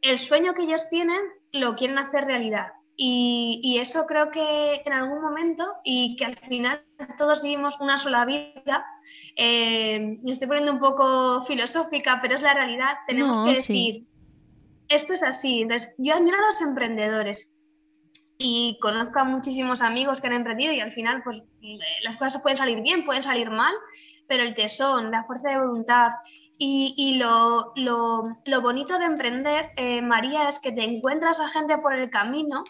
el 0.02 0.18
sueño 0.18 0.54
que 0.54 0.64
ellos 0.64 0.90
tienen 0.90 1.20
lo 1.52 1.76
quieren 1.76 1.98
hacer 1.98 2.26
realidad. 2.26 2.74
Y, 3.00 3.78
eso 3.80 4.08
creo 4.08 4.32
que 4.32 4.82
en 4.84 4.92
algún 4.92 5.22
momento, 5.22 5.76
y 5.84 6.16
que 6.16 6.26
al 6.26 6.36
final 6.36 6.84
todos 7.16 7.44
vivimos 7.44 7.80
una 7.80 8.00
sola 8.00 8.26
vida, 8.26 8.86
me 9.38 10.32
estoy 10.32 10.48
poniendo 10.48 10.74
un 10.74 10.80
poco 10.80 11.44
filosófica, 11.44 12.18
pero 12.24 12.36
es 12.36 12.42
la 12.42 12.56
realidad, 12.56 12.96
tenemos 13.06 13.40
que 13.42 13.54
decir, 13.54 14.08
esto 14.90 15.14
es 15.14 15.22
así. 15.22 15.62
Entonces, 15.62 15.94
yo 16.00 16.16
admiro 16.16 16.38
a 16.38 16.48
los 16.48 16.60
emprendedores 16.62 17.52
y 18.38 18.78
conozco 18.82 19.20
a 19.20 19.24
muchísimos 19.24 19.82
amigos 19.82 20.22
que 20.22 20.28
han 20.28 20.34
emprendido 20.34 20.74
y 20.74 20.80
al 20.80 20.92
final, 20.92 21.22
pues 21.24 21.42
las 22.04 22.18
cosas 22.18 22.42
pueden 22.42 22.58
salir 22.58 22.82
bien, 22.82 23.06
pueden 23.06 23.24
salir 23.24 23.50
mal, 23.50 23.74
pero 24.28 24.44
el 24.44 24.54
tesón, 24.54 25.12
la 25.12 25.24
fuerza 25.24 25.50
de 25.50 25.60
voluntad 25.60 26.12
y, 26.60 27.20
lo, 27.20 27.74
bonito 28.62 28.98
de 28.98 29.06
emprender, 29.06 29.72
eh, 29.76 30.02
María, 30.02 30.50
es 30.50 30.60
que 30.60 30.72
te 30.72 30.84
encuentras 30.84 31.40
a 31.40 31.48
gente 31.48 31.78
por 31.78 31.96
el 31.96 32.10
camino 32.10 32.64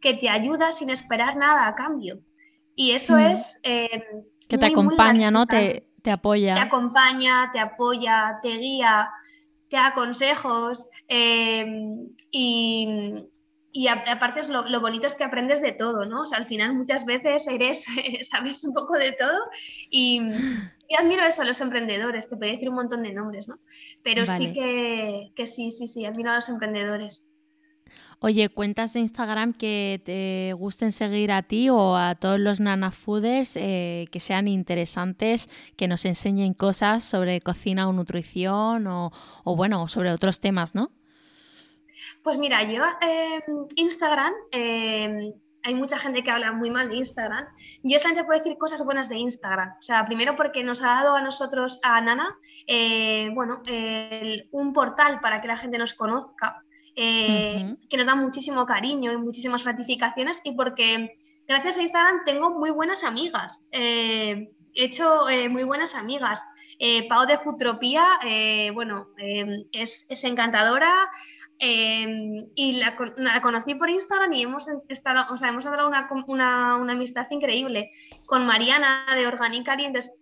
que 0.00 0.14
te 0.14 0.28
ayuda 0.28 0.72
sin 0.72 0.90
esperar 0.90 1.36
nada 1.36 1.68
a 1.68 1.74
cambio. 1.76 2.18
Y 2.74 2.92
eso 2.92 3.14
mm. 3.14 3.20
es... 3.20 3.60
Eh, 3.62 4.04
que 4.48 4.58
te 4.58 4.66
acompaña, 4.66 5.30
¿no? 5.30 5.46
Te, 5.46 5.88
te 6.02 6.10
apoya. 6.10 6.54
Te 6.54 6.60
acompaña, 6.60 7.50
te 7.52 7.60
apoya, 7.60 8.40
te 8.42 8.56
guía 8.56 9.08
te 9.72 9.78
da 9.78 9.94
consejos 9.94 10.86
em, 11.08 12.10
y, 12.30 13.26
aparte 13.88 14.40
es 14.40 14.48
lo, 14.48 14.80
bonito 14.80 15.06
es 15.06 15.14
que 15.14 15.24
aprendes 15.24 15.62
de 15.62 15.72
todo, 15.72 16.04
¿no? 16.04 16.22
O 16.22 16.26
sea, 16.26 16.38
al 16.38 16.46
final 16.46 16.74
muchas 16.74 17.04
veces 17.04 17.46
eres, 17.48 17.84
sabes 18.30 18.62
un 18.64 18.74
poco 18.74 18.98
de 18.98 19.12
todo 19.12 19.38
y, 19.90 20.20
admiro 20.98 21.24
eso 21.24 21.42
a 21.42 21.46
los 21.46 21.60
emprendedores, 21.60 22.28
te 22.28 22.36
podría 22.36 22.52
decir 22.52 22.68
un 22.68 22.74
montón 22.74 23.02
de 23.02 23.14
nombres, 23.14 23.48
¿no? 23.48 23.58
Pero 24.02 24.26
sí 24.26 24.52
que, 24.52 25.32
que 25.34 25.46
sí, 25.46 25.70
sí, 25.70 25.88
sí, 25.88 26.04
admiro 26.04 26.30
a 26.30 26.36
los 26.36 26.48
emprendedores. 26.48 27.24
Oye, 28.24 28.50
cuentas 28.50 28.92
de 28.92 29.00
Instagram 29.00 29.52
que 29.52 30.00
te 30.04 30.52
gusten 30.52 30.92
seguir 30.92 31.32
a 31.32 31.42
ti 31.42 31.70
o 31.70 31.96
a 31.96 32.14
todos 32.14 32.38
los 32.38 32.60
nanafooders 32.60 33.56
eh, 33.56 34.06
que 34.12 34.20
sean 34.20 34.46
interesantes, 34.46 35.50
que 35.76 35.88
nos 35.88 36.04
enseñen 36.04 36.54
cosas 36.54 37.02
sobre 37.02 37.40
cocina 37.40 37.88
o 37.88 37.92
nutrición 37.92 38.86
o, 38.86 39.10
bueno, 39.44 39.88
sobre 39.88 40.12
otros 40.12 40.38
temas, 40.38 40.76
¿no? 40.76 40.92
Pues 42.22 42.38
mira, 42.38 42.62
yo 42.62 42.84
en 43.00 43.66
Instagram 43.76 44.32
em, 44.50 45.32
hay 45.62 45.74
mucha 45.74 45.98
gente 45.98 46.22
que 46.22 46.30
habla 46.30 46.52
muy 46.52 46.70
mal 46.70 46.88
de 46.88 46.96
Instagram. 46.96 47.46
Yo 47.82 47.98
solamente 47.98 48.24
puedo 48.24 48.38
decir 48.38 48.56
cosas 48.58 48.84
buenas 48.84 49.08
de 49.08 49.16
Instagram. 49.16 49.74
O 49.78 49.82
sea, 49.82 50.04
primero 50.04 50.36
porque 50.36 50.64
nos 50.64 50.82
ha 50.82 50.88
dado 50.88 51.16
a 51.16 51.22
nosotros, 51.22 51.80
a 51.82 52.00
Nana, 52.00 52.36
eh, 52.66 53.30
bueno, 53.34 53.62
un 54.50 54.72
portal 54.72 55.20
para 55.20 55.40
que 55.40 55.48
la 55.48 55.56
gente 55.56 55.78
nos 55.78 55.94
conozca. 55.94 56.62
Eh, 56.94 57.74
que 57.88 57.96
nos 57.96 58.06
da 58.06 58.14
muchísimo 58.14 58.66
cariño 58.66 59.12
y 59.12 59.16
muchísimas 59.16 59.64
gratificaciones 59.64 60.42
y 60.44 60.52
porque 60.52 61.14
gracias 61.48 61.78
a 61.78 61.82
Instagram 61.82 62.24
tengo 62.26 62.50
muy 62.50 62.70
buenas 62.70 63.02
amigas. 63.02 63.62
Eh, 63.70 64.50
he 64.74 64.84
hecho 64.84 65.28
eh, 65.28 65.48
muy 65.48 65.64
buenas 65.64 65.94
amigas. 65.94 66.44
Pau 67.08 67.26
de 67.26 67.38
Futropía, 67.38 68.18
bueno, 68.74 69.06
es, 69.70 70.04
es, 70.10 70.24
encantadora. 70.24 71.08
Y 71.64 72.72
la, 72.72 72.96
conocí 73.40 73.76
por 73.76 73.88
Instagram 73.88 74.32
y 74.32 74.42
hemos 74.42 74.66
estado, 74.88 75.32
o 75.32 75.36
sea, 75.36 75.50
hemos 75.50 75.64
hablado 75.64 75.88
una, 75.88 76.08
una, 76.26 76.76
una 76.76 76.92
amistad 76.92 77.26
increíble 77.30 77.92
con 78.26 78.46
Mariana 78.46 79.06
de 79.16 79.26
Organicari. 79.26 79.84
Entonces, 79.84 80.12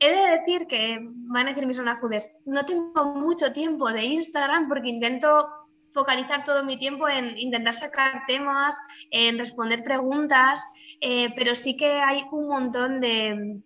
He 0.00 0.10
de 0.10 0.38
decir 0.38 0.66
que 0.66 0.98
van 1.00 1.46
a 1.46 1.50
decir 1.50 1.66
mis 1.66 1.76
zonafudes, 1.76 2.30
no 2.44 2.64
tengo 2.64 3.14
mucho 3.14 3.52
tiempo 3.52 3.90
de 3.90 4.04
Instagram 4.04 4.68
porque 4.68 4.88
intento 4.88 5.48
focalizar 5.92 6.44
todo 6.44 6.64
mi 6.64 6.76
tiempo 6.76 7.08
en 7.08 7.38
intentar 7.38 7.74
sacar 7.74 8.22
temas, 8.26 8.76
en 9.10 9.38
responder 9.38 9.84
preguntas, 9.84 10.62
eh, 11.00 11.32
pero 11.36 11.54
sí 11.54 11.76
que 11.76 12.00
hay 12.00 12.24
un 12.32 12.48
montón 12.48 13.00
de... 13.00 13.62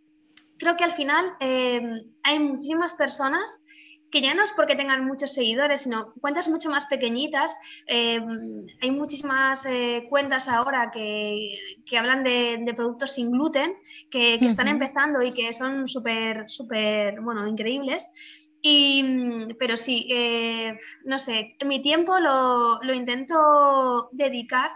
Creo 0.59 0.77
que 0.77 0.85
al 0.85 0.93
final 0.93 1.33
eh, 1.41 2.05
hay 2.23 2.39
muchísimas 2.39 2.95
personas 2.95 3.61
que 4.11 4.21
ya 4.21 4.35
no 4.35 4.43
es 4.43 4.53
porque 4.53 4.77
tengan 4.77 5.05
muchos 5.05 5.33
seguidores, 5.33 5.83
sino 5.83 6.13
cuentas 6.21 6.49
mucho 6.49 6.71
más 6.71 6.87
pequeñitas. 6.87 7.57
Eh, 7.87 8.21
hay 8.81 8.91
muchísimas 8.91 9.67
cuentas 10.09 10.49
ahora 10.49 10.91
que, 10.93 11.59
hablan 11.99 12.25
de, 12.25 12.73
productos 12.75 13.13
sin 13.13 13.31
gluten, 13.31 13.75
que, 14.11 14.35
están 14.35 14.69
empezando 14.69 15.23
y 15.23 15.33
que 15.33 15.53
son 15.53 15.89
súper, 15.89 16.49
súper, 16.49 17.21
bueno, 17.21 17.47
increíbles. 17.47 18.09
Y, 18.61 19.55
pero 19.59 19.77
sí, 19.77 20.09
eh, 20.11 20.77
no 21.05 21.19
sé, 21.19 21.57
mi 21.65 21.81
tiempo 21.81 22.19
lo, 22.19 22.93
intento 22.93 24.09
dedicar 24.13 24.71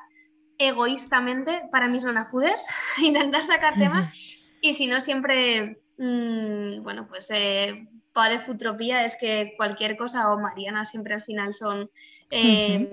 egoístamente 0.59 1.63
para 1.73 1.89
mis 1.89 2.05
fooders, 2.31 2.65
intentar 2.99 3.43
sacar 3.43 3.75
temas 3.75 4.09
y 4.61 4.75
si 4.75 4.87
no 4.87 5.01
siempre, 5.01 5.83
mm, 5.99 6.83
bueno, 6.83 7.09
pues 7.09 7.31
eh, 7.35 7.89
de 8.15 8.39
Futropía 8.39 9.05
es 9.05 9.17
que 9.17 9.55
cualquier 9.57 9.97
cosa 9.97 10.33
o 10.33 10.39
Mariana 10.39 10.85
siempre 10.85 11.15
al 11.15 11.23
final 11.23 11.55
son 11.55 11.91
em, 12.31 12.89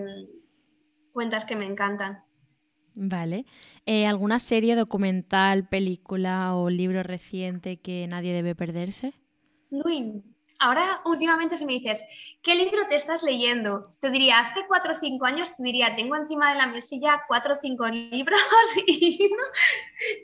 cuentas 1.12 1.46
que 1.46 1.56
me 1.56 1.66
encantan. 1.66 2.24
Vale. 2.96 3.46
Eh, 3.86 4.06
¿Alguna 4.08 4.40
serie, 4.40 4.76
documental, 4.76 5.68
película 5.68 6.56
o 6.56 6.70
libro 6.70 7.04
reciente 7.04 7.78
que 7.78 8.08
nadie 8.08 8.34
debe 8.34 8.56
perderse? 8.56 9.14
Luis, 9.70 10.24
Ahora, 10.62 11.00
últimamente, 11.06 11.56
si 11.56 11.66
me 11.66 11.72
dices, 11.72 12.04
¿qué 12.44 12.54
libro 12.54 12.86
te 12.88 12.96
estás 12.96 13.24
leyendo? 13.24 13.90
Te 14.02 14.10
diría, 14.10 14.40
hace 14.40 14.68
cuatro 14.68 14.94
o 14.94 14.98
cinco 14.98 15.26
años, 15.26 15.56
te 15.56 15.64
diría, 15.64 15.96
tengo 15.96 16.18
encima 16.18 16.52
de 16.52 16.58
la 16.58 16.68
mesilla 16.68 17.24
cuatro 17.30 17.54
o 17.54 17.58
cinco 17.58 17.88
libros 17.88 18.40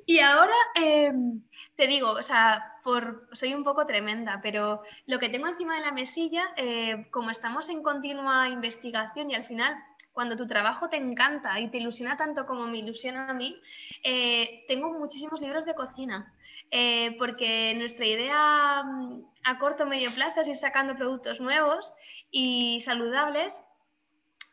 y, 0.05 0.19
ahora 0.19 0.53
em, 0.75 1.41
te 1.75 1.87
digo, 1.87 2.11
o 2.11 2.21
sea, 2.21 2.79
por, 2.83 3.29
soy 3.31 3.53
un 3.53 3.63
poco 3.63 3.85
tremenda, 3.85 4.41
pero 4.43 4.81
lo 5.05 5.19
que 5.19 5.29
tengo 5.29 5.47
encima 5.47 5.75
de 5.75 5.85
la 5.85 5.93
mesilla, 5.93 6.43
eh, 6.57 7.07
como 7.11 7.29
estamos 7.29 7.69
en 7.69 7.81
continua 7.81 8.49
investigación 8.49 9.31
y 9.31 9.35
al 9.35 9.45
final 9.45 9.73
cuando 10.15 10.37
tu 10.37 10.47
trabajo 10.47 10.87
te 10.87 10.95
encanta 10.95 11.59
y 11.59 11.69
te 11.69 11.77
ilusiona 11.77 12.15
tanto 12.15 12.45
como 12.45 12.67
me 12.67 12.77
ilusiona 12.77 13.29
a 13.29 13.33
mí, 13.33 13.59
eh, 14.01 14.63
tengo 14.65 14.93
muchísimos 14.93 15.41
libros 15.41 15.65
de 15.65 15.75
cocina, 15.75 16.33
eh, 16.77 17.15
porque 17.18 17.73
nuestra 17.77 18.06
idea 18.06 18.84
mm, 18.84 19.23
a 19.45 19.57
corto 19.57 19.84
o 19.84 19.88
medio 19.88 20.14
plazo 20.14 20.41
es 20.41 20.49
ir 20.49 20.57
sacando 20.57 20.97
productos 20.97 21.39
nuevos 21.39 21.93
y 22.31 22.81
saludables. 22.81 23.61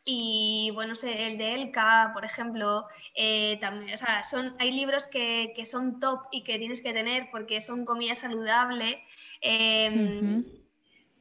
Y 0.05 0.71
bueno, 0.73 0.95
sé, 0.95 1.27
el 1.27 1.37
de 1.37 1.55
Elka, 1.55 2.13
por 2.15 2.25
ejemplo, 2.25 2.87
eh, 3.17 3.59
también, 3.61 3.93
o 3.93 3.97
sea, 3.97 4.23
son, 4.23 4.55
hay 4.61 4.71
libros 4.71 5.09
que, 5.09 5.53
que, 5.57 5.67
son 5.67 5.99
top 5.99 6.21
y 6.31 6.45
que 6.45 6.59
tienes 6.59 6.81
que 6.81 6.93
tener 6.93 7.29
porque 7.33 7.61
son 7.61 7.85
comida 7.85 8.15
saludable. 8.15 9.03
Em, 9.41 10.45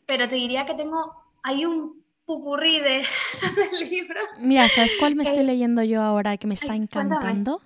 pero 0.06 0.28
te 0.28 0.36
diría 0.36 0.68
que 0.68 0.76
tengo, 0.76 1.15
hay 1.41 1.65
un 1.65 2.03
pupurrí 2.26 2.80
de, 2.80 3.03
libros. 3.90 4.26
Mira, 4.40 4.69
¿sabes 4.69 4.95
cuál 4.99 5.15
me 5.15 5.23
estoy 5.23 5.45
leyendo 5.45 5.82
yo 5.82 6.03
ahora 6.03 6.38
que 6.38 6.45
me 6.45 6.53
está 6.53 6.76
encantando? 6.76 7.60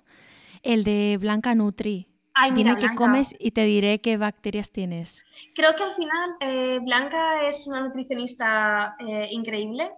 El 0.62 0.84
de 0.84 1.18
Blanca 1.20 1.54
Nutri. 1.54 2.15
Ay, 2.38 2.52
mira, 2.52 2.74
Dime 2.74 2.90
qué 2.90 2.94
comes 2.94 3.34
y 3.38 3.52
te 3.52 3.62
diré 3.64 3.98
qué 4.02 4.18
bacterias 4.18 4.70
tienes. 4.70 5.24
Creo 5.54 5.74
que 5.74 5.84
al 5.84 5.92
final 5.92 6.36
eh, 6.40 6.80
Blanca 6.82 7.48
es 7.48 7.66
una 7.66 7.80
nutricionista 7.80 8.94
eh, 8.98 9.28
increíble 9.30 9.90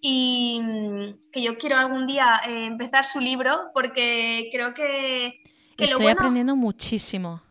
y 0.00 0.60
mm, 0.62 1.30
que 1.32 1.42
yo 1.42 1.58
quiero 1.58 1.76
algún 1.76 2.06
día 2.06 2.40
eh, 2.46 2.66
empezar 2.66 3.04
su 3.04 3.18
libro 3.18 3.70
porque 3.74 4.48
creo 4.52 4.72
que... 4.74 5.42
Estoy 5.76 6.06
aprendiendo 6.06 6.54
muchísimo. 6.54 7.42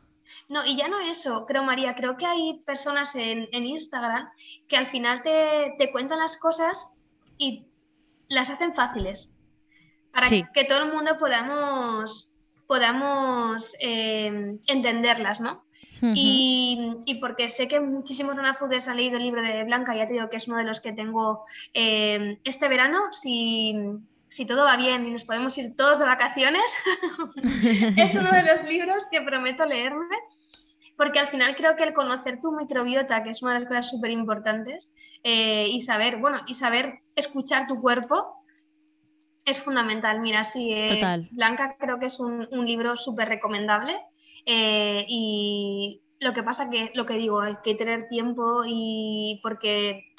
No, 0.47 0.65
y 0.65 0.77
ya 0.77 0.87
no 0.87 0.99
eso, 1.01 1.45
creo 1.45 1.63
María, 1.63 1.93
creo 1.95 2.15
que 2.15 2.25
hay 2.25 2.61
personas 2.65 3.15
en, 3.15 3.49
Instagram 3.51 4.29
que 4.69 4.77
al 4.77 4.85
final 4.85 5.23
te, 5.23 5.75
te, 5.77 5.91
cuentan 5.91 6.19
las 6.19 6.37
cosas 6.37 6.87
y 7.37 7.65
las 8.29 8.49
hacen 8.49 8.73
fáciles 8.73 9.33
para 10.13 10.27
que 10.29 10.65
todo 10.65 10.83
el 10.83 10.93
mundo 10.93 11.17
podamos, 11.17 12.30
podamos 12.71 13.75
eh, 13.81 14.55
entenderlas, 14.65 15.41
¿no? 15.41 15.65
y, 16.15 17.17
porque 17.19 17.49
sé 17.49 17.67
que 17.67 17.81
muchísimos 17.81 18.37
Fooders 18.57 18.87
han 18.87 18.95
leído 18.95 19.17
el 19.17 19.23
libro 19.23 19.41
de 19.41 19.65
Blanca, 19.65 19.93
ya 19.93 20.07
te 20.07 20.13
digo 20.13 20.29
que 20.29 20.37
es 20.37 20.47
uno 20.47 20.55
de 20.55 20.63
los 20.63 20.79
que 20.79 20.93
tengo 20.93 21.43
eh, 21.73 22.39
este 22.45 22.69
verano, 22.69 23.11
si, 23.11 23.75
si 24.29 24.45
todo 24.45 24.63
va 24.63 24.77
bien 24.77 25.05
y 25.05 25.11
nos 25.11 25.25
podemos 25.25 25.57
ir 25.57 25.75
todos 25.75 25.99
de 25.99 26.05
vacaciones, 26.05 26.63
es 27.97 28.15
uno 28.15 28.31
de 28.31 28.43
los 28.43 28.63
libros 28.63 29.05
que 29.11 29.19
prometo 29.19 29.65
leerme, 29.65 30.15
porque 30.95 31.19
al 31.19 31.27
final 31.27 31.57
creo 31.57 31.75
que 31.75 31.83
el 31.83 31.91
conocer 31.91 32.39
tu 32.39 32.53
microbiota, 32.53 33.21
que 33.21 33.31
es 33.31 33.43
una 33.43 33.55
de 33.55 33.59
las 33.59 33.67
cosas 33.67 33.89
súper 33.89 34.11
importantes, 34.11 34.93
eh, 35.25 35.67
y 35.67 35.81
saber, 35.81 36.19
bueno, 36.19 36.39
y 36.47 36.53
saber 36.53 37.01
escuchar 37.17 37.67
tu 37.67 37.81
cuerpo, 37.81 38.40
es 39.45 39.59
fundamental. 39.59 40.21
Mira, 40.21 40.43
sí, 40.43 40.73
eh, 40.73 41.27
Blanca 41.31 41.75
creo 41.79 41.99
que 41.99 42.07
es 42.07 42.19
un, 42.19 42.47
un 42.51 42.65
libro 42.65 42.95
súper 42.95 43.27
recomendable. 43.27 43.99
Eh, 44.45 45.05
y 45.07 46.01
lo 46.19 46.33
que 46.33 46.43
pasa 46.43 46.69
que, 46.69 46.91
lo 46.93 47.05
que 47.05 47.15
digo, 47.15 47.41
hay 47.41 47.55
que 47.63 47.75
tener 47.75 48.07
tiempo 48.07 48.63
y 48.65 49.39
porque 49.43 50.10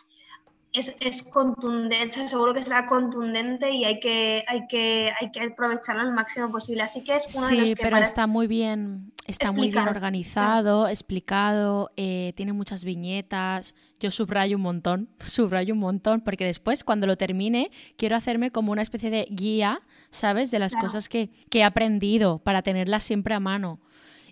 es, 0.73 0.97
es, 1.01 1.23
contundente, 1.23 2.27
seguro 2.29 2.55
que 2.55 2.63
será 2.63 2.87
contundente 2.87 3.71
y 3.71 3.85
hay 3.85 4.01
que, 4.01 4.43
hay 4.49 4.67
que, 4.69 5.13
hay 5.21 5.31
que 5.31 5.41
aprovecharlo 5.43 6.01
al 6.01 6.13
máximo 6.15 6.51
posible. 6.51 6.83
Así 6.83 7.05
que 7.05 7.17
es 7.17 7.27
uno 7.35 7.47
sí, 7.47 7.57
de 7.57 7.61
los 7.61 7.75
que 7.75 7.83
pero 7.83 7.99
está 7.99 8.27
muy 8.27 8.47
bien, 8.47 9.13
está 9.27 9.53
muy 9.53 9.71
bien 9.71 9.87
organizado, 9.87 10.89
explicado, 10.89 11.91
eh, 11.97 12.33
tiene 12.37 12.55
muchas 12.55 12.85
viñetas. 12.85 13.75
Yo 14.01 14.11
subrayo 14.11 14.57
un 14.57 14.63
montón, 14.63 15.11
subrayo 15.27 15.75
un 15.75 15.81
montón, 15.81 16.23
porque 16.23 16.47
después 16.47 16.85
cuando 16.85 17.07
lo 17.07 17.17
termine 17.17 17.71
quiero 17.99 18.17
hacerme 18.17 18.51
como 18.51 18.73
una 18.73 18.83
especie 18.83 19.11
de 19.11 19.27
guía, 19.31 19.83
¿sabes? 20.11 20.51
De 20.51 20.59
las 20.59 20.75
cosas 20.75 21.11
que, 21.11 21.31
que, 21.51 21.59
he 21.59 21.65
aprendido 21.65 22.39
para 22.39 22.63
tenerlas 22.63 23.05
siempre 23.05 23.35
a 23.35 23.41
mano. 23.41 23.81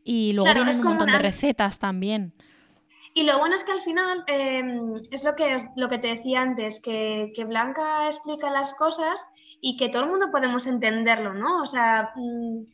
Y 0.02 0.32
luego 0.32 0.54
vienen 0.54 0.78
un 0.78 0.84
montón 0.84 1.12
de 1.12 1.18
recetas 1.18 1.78
también. 1.78 2.32
Y 3.12 3.24
lo 3.24 3.38
bueno 3.38 3.54
es 3.54 3.64
que 3.64 3.72
al 3.72 3.80
final 3.80 4.24
em, 4.28 4.94
es 5.10 5.24
lo 5.24 5.34
que, 5.34 5.58
lo 5.76 5.88
que 5.88 5.98
te 5.98 6.16
decía 6.16 6.42
antes, 6.42 6.80
que, 6.80 7.32
Blanca 7.46 8.06
explica 8.06 8.50
las 8.50 8.74
cosas 8.74 9.26
y 9.60 9.76
que 9.76 9.88
todo 9.88 10.04
el 10.04 10.10
mundo 10.10 10.30
podemos 10.30 10.66
entenderlo, 10.66 11.34
¿no? 11.34 11.62
O 11.62 11.66
sea, 11.66 12.12
mm, 12.14 12.64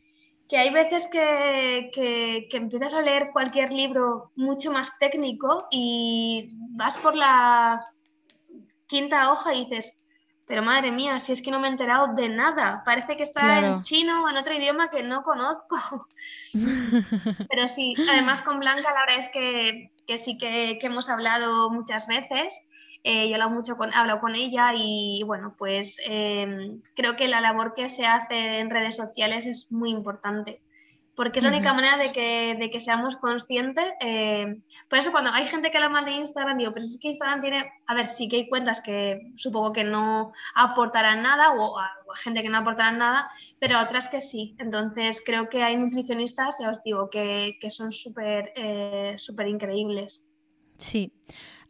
que 0.47 0.57
hay 0.57 0.71
veces 0.71 1.07
que, 1.07 1.89
que, 1.93 2.57
empiezas 2.57 2.93
a 2.93 3.01
leer 3.01 3.31
cualquier 3.33 3.73
libro 3.73 4.31
mucho 4.35 4.71
más 4.71 4.97
técnico 4.99 5.67
y 5.71 6.51
vas 6.75 6.97
por 6.97 7.15
la 7.15 7.85
quinta 8.85 9.31
hoja 9.31 9.53
y 9.55 9.65
dices, 9.65 10.01
pero 10.45 10.63
madre 10.63 10.91
mía, 10.91 11.19
si 11.19 11.33
es 11.33 11.41
que 11.41 11.51
no 11.51 11.59
me 11.59 11.67
he 11.67 11.71
enterado 11.71 12.13
de 12.13 12.29
nada, 12.29 12.83
parece 12.85 13.17
que 13.17 13.23
está 13.23 13.59
en 13.59 13.81
chino 13.81 14.23
o 14.23 14.29
en 14.29 14.37
otro 14.37 14.53
idioma 14.53 14.89
que 14.89 15.03
no 15.03 15.23
conozco. 15.23 16.07
pero 17.49 17.67
sí, 17.67 17.95
además 18.09 18.43
con 18.43 18.59
Blanca 18.59 18.93
la 18.93 19.01
verdad 19.01 19.17
es 19.17 19.29
que 19.29 19.91
que 20.07 20.17
sí 20.17 20.37
que, 20.37 20.79
hemos 20.81 21.09
hablado 21.09 21.69
muchas 21.69 22.07
veces. 22.07 22.53
Eh, 23.03 23.25
yo 23.25 23.31
he 23.31 23.33
hablado 23.35 23.51
mucho 23.51 23.77
con, 23.77 23.93
hablo 23.93 24.19
con 24.19 24.35
ella 24.35 24.71
y 24.75 25.21
bueno, 25.25 25.53
pues 25.57 25.97
em, 26.05 26.81
creo 26.95 27.15
que 27.15 27.27
la 27.27 27.41
labor 27.41 27.73
que 27.75 27.89
se 27.89 28.05
hace 28.05 28.59
en 28.59 28.69
redes 28.69 28.95
sociales 28.95 29.45
es 29.45 29.71
muy 29.71 29.91
importante 29.91 30.61
porque 31.17 31.39
es 31.39 31.43
la 31.43 31.49
única 31.49 31.73
manera 31.73 31.97
de 31.97 32.11
que, 32.11 32.55
de 32.59 32.69
que 32.69 32.79
seamos 32.79 33.15
conscientes. 33.15 33.85
Eh, 34.01 34.61
por 34.87 34.99
eso 34.99 35.11
cuando 35.11 35.31
hay 35.31 35.47
gente 35.47 35.71
que 35.71 35.77
habla 35.77 35.89
mal 35.89 36.05
de 36.05 36.11
Instagram, 36.11 36.59
digo, 36.59 36.71
pero 36.73 36.85
es 36.85 36.99
que 37.01 37.07
Instagram 37.07 37.41
tiene, 37.41 37.71
a 37.87 37.95
ver, 37.95 38.05
sí 38.05 38.29
que 38.29 38.35
hay 38.35 38.47
cuentas 38.47 38.81
que 38.81 39.31
supongo 39.35 39.73
que 39.73 39.83
no 39.83 40.31
aportarán 40.53 41.23
nada 41.23 41.53
o 41.53 41.79
a, 41.79 41.89
gente 42.17 42.43
que 42.43 42.49
no 42.49 42.59
aportarán 42.59 42.99
nada, 42.99 43.31
pero 43.57 43.81
otras 43.81 44.09
que 44.09 44.21
sí. 44.21 44.55
Entonces 44.59 45.23
creo 45.25 45.49
que 45.49 45.63
hay 45.63 45.75
nutricionistas, 45.75 46.57
ya 46.61 46.69
os 46.69 46.83
digo, 46.83 47.09
que, 47.09 47.57
que 47.59 47.71
son 47.71 47.91
súper 47.91 48.53
eh, 48.55 49.15
súper 49.17 49.47
increíbles. 49.47 50.23
Sí. 50.77 51.11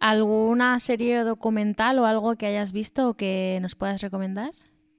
¿Alguna 0.02 0.78
serie 0.82 1.24
documental 1.24 2.00
o 2.00 2.06
algo 2.06 2.36
que 2.36 2.48
hayas 2.48 2.74
visto 2.74 3.08
o 3.08 3.14
que 3.14 3.60
nos 3.62 3.76
puedas 3.76 4.02
recomendar? 4.02 4.52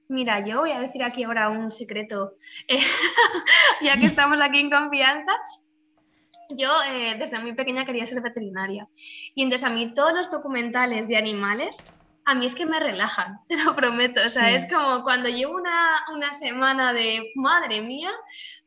Mira, 0.09 0.43
yo 0.43 0.61
voy 0.61 0.71
a 0.71 0.79
decir 0.79 1.03
aquí 1.03 1.23
ahora 1.23 1.49
un 1.49 1.71
secreto, 1.71 2.33
eh, 2.67 2.79
ya 3.83 3.95
que 3.99 4.07
estamos 4.07 4.39
aquí 4.41 4.59
en 4.59 4.71
confianza. 4.71 5.31
Yo 6.49 6.71
eh, 6.87 7.15
desde 7.19 7.37
muy 7.37 7.53
pequeña 7.53 7.85
quería 7.85 8.07
ser 8.07 8.19
veterinaria 8.23 8.87
y 9.35 9.43
entonces 9.43 9.69
a 9.69 9.71
mí 9.71 9.93
todos 9.93 10.13
los 10.13 10.31
documentales 10.31 11.07
de 11.07 11.15
animales, 11.15 11.77
a 12.25 12.33
mí 12.33 12.47
es 12.47 12.55
que 12.55 12.65
me 12.65 12.79
relajan, 12.79 13.37
te 13.47 13.63
lo 13.63 13.75
prometo. 13.75 14.19
O 14.25 14.29
sea, 14.31 14.49
es 14.49 14.65
como 14.65 15.03
cuando 15.03 15.29
llevo 15.29 15.53
una, 15.53 16.03
una, 16.15 16.33
semana 16.33 16.91
de, 16.91 17.31
madre 17.35 17.81
mía, 17.81 18.09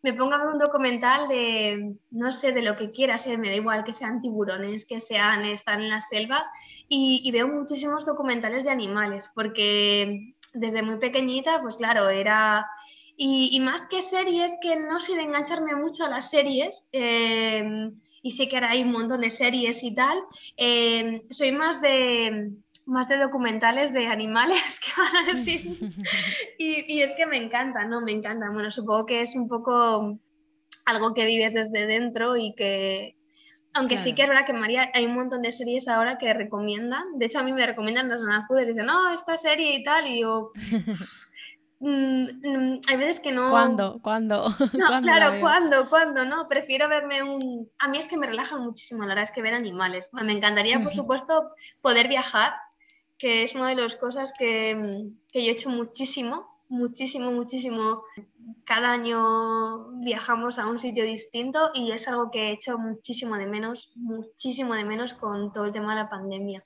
me 0.03 0.13
pongo 0.13 0.35
a 0.35 0.39
ver 0.39 0.47
un 0.47 0.61
documental 0.61 1.27
de, 1.27 1.97
no 2.13 2.31
sé, 2.31 2.53
de 2.53 2.63
lo 2.63 2.77
que 2.77 2.89
quiera 2.89 3.19
ser, 3.19 3.39
me 3.39 3.49
da 3.49 3.57
igual 3.57 3.83
que 3.83 3.93
sean 3.93 4.21
tiburones, 4.21 4.87
que 4.87 5.01
sean, 5.01 5.45
están 5.45 5.81
en 5.81 5.91
la 5.91 6.01
selva, 6.01 6.45
y, 6.87 7.21
y 7.25 7.33
veo 7.33 7.49
muchísimos 7.49 8.05
documentales 8.05 8.63
de 8.63 8.71
animales, 8.71 9.29
porque 9.35 10.32
desde 10.53 10.83
muy 10.83 10.99
pequeñita, 10.99 11.61
pues 11.61 11.77
claro, 11.77 12.09
era... 12.09 12.67
Y, 13.15 13.61
más 13.61 13.87
que 13.87 14.03
series, 14.03 14.57
que 14.61 14.75
no 14.75 14.99
sé 14.99 15.15
de 15.15 15.23
engancharme 15.23 15.77
mucho 15.77 16.05
a 16.05 16.09
las 16.09 16.31
series, 16.31 16.85
em, 16.91 18.01
y 18.23 18.31
sé 18.33 18.49
que 18.49 18.57
ahora 18.57 18.71
hay 18.71 18.83
un 18.83 18.91
montón 18.91 19.21
de 19.21 19.31
series 19.31 19.83
y 19.85 19.95
tal, 19.95 20.19
em, 20.57 21.23
soy 21.31 21.53
más 21.53 21.81
de, 21.81 22.51
más 22.85 23.09
de 23.09 23.19
documentales 23.19 23.93
de 23.93 24.07
animales, 24.07 24.81
que 24.81 25.01
van 25.01 25.17
a 25.17 25.35
decir. 25.35 25.79
y, 26.59 26.93
y, 26.93 27.03
es 27.03 27.13
que 27.13 27.27
me 27.27 27.37
encanta, 27.37 27.85
¿no? 27.85 28.01
Me 28.01 28.13
encanta. 28.13 28.51
Bueno, 28.51 28.71
supongo 28.71 29.07
que 29.07 29.21
es 29.21 29.37
un 29.37 29.47
poco 29.47 30.19
algo 30.85 31.15
que 31.15 31.27
vives 31.27 31.55
desde 31.55 31.87
dentro 31.87 32.37
y 32.37 32.55
que, 32.55 33.17
aunque 33.75 33.99
sí 33.99 34.15
que 34.15 34.23
es 34.23 34.29
verdad 34.29 34.45
que 34.45 34.53
María, 34.53 34.91
hay 34.95 35.07
un 35.07 35.15
montón 35.15 35.43
de 35.43 35.53
series 35.53 35.89
ahora 35.89 36.19
que 36.19 36.33
recomiendan. 36.35 37.19
De 37.19 37.27
hecho, 37.27 37.39
a 37.39 37.43
mí 37.43 37.53
me 37.53 37.67
recomiendan 37.67 38.09
las 38.09 38.21
y 38.23 38.67
Dicen, 38.67 38.87
no, 38.87 39.13
esta 39.13 39.37
serie 39.37 39.75
y 39.75 39.85
tal. 39.85 40.07
Y 40.07 40.21
yo. 40.21 40.53
Mm, 41.85 42.27
mm, 42.45 42.81
hay 42.87 42.97
veces 42.97 43.19
que 43.19 43.33
no. 43.33 43.51
¿Cuándo? 43.51 43.99
¿Cuándo? 44.01 44.45
No, 44.73 45.03
claro, 45.03 45.41
¿cuándo? 45.41 45.91
¿Cuándo? 45.91 46.25
No, 46.25 46.47
prefiero 46.47 46.89
verme 46.89 47.25
un. 47.25 47.69
A 47.81 47.89
mí 47.89 47.99
es 47.99 48.07
que 48.07 48.17
me 48.17 48.29
relaja 48.29 48.57
muchísimo, 48.57 49.03
la 49.03 49.09
verdad 49.09 49.25
es 49.25 49.33
que 49.33 49.43
ver 49.43 49.53
animales. 49.53 50.09
Me 50.13 50.31
encantaría, 50.31 50.79
por 50.81 50.93
supuesto, 50.93 51.51
poder 51.81 52.07
viajar, 52.07 52.53
que 53.19 53.43
es 53.43 53.57
una 53.57 53.71
de 53.71 53.75
las 53.75 53.97
cosas 53.97 54.33
que, 54.33 55.11
que 55.33 55.45
yo 55.45 55.51
he 55.51 55.55
hecho 55.55 55.71
muchísimo 55.71 56.53
muchísimo, 56.73 57.31
muchísimo. 57.31 58.03
Cada 58.65 58.93
año 58.93 59.91
viajamos 60.01 60.59
a 60.59 60.67
un 60.67 60.79
sitio 60.79 61.05
distinto 61.05 61.71
y 61.75 61.91
es 61.93 62.09
algo 62.09 62.31
que 62.31 62.49
he 62.49 62.53
hecho 62.53 62.79
muchísimo 62.79 63.37
de 63.37 63.47
menos, 63.47 63.93
muchísimo 63.97 64.75
de 64.75 64.85
menos 64.85 65.15
con 65.15 65.53
todo 65.53 65.67
el 65.67 65.73
tema 65.73 65.95
de 65.95 66.03
la 66.03 66.11
pandemia. 66.11 66.65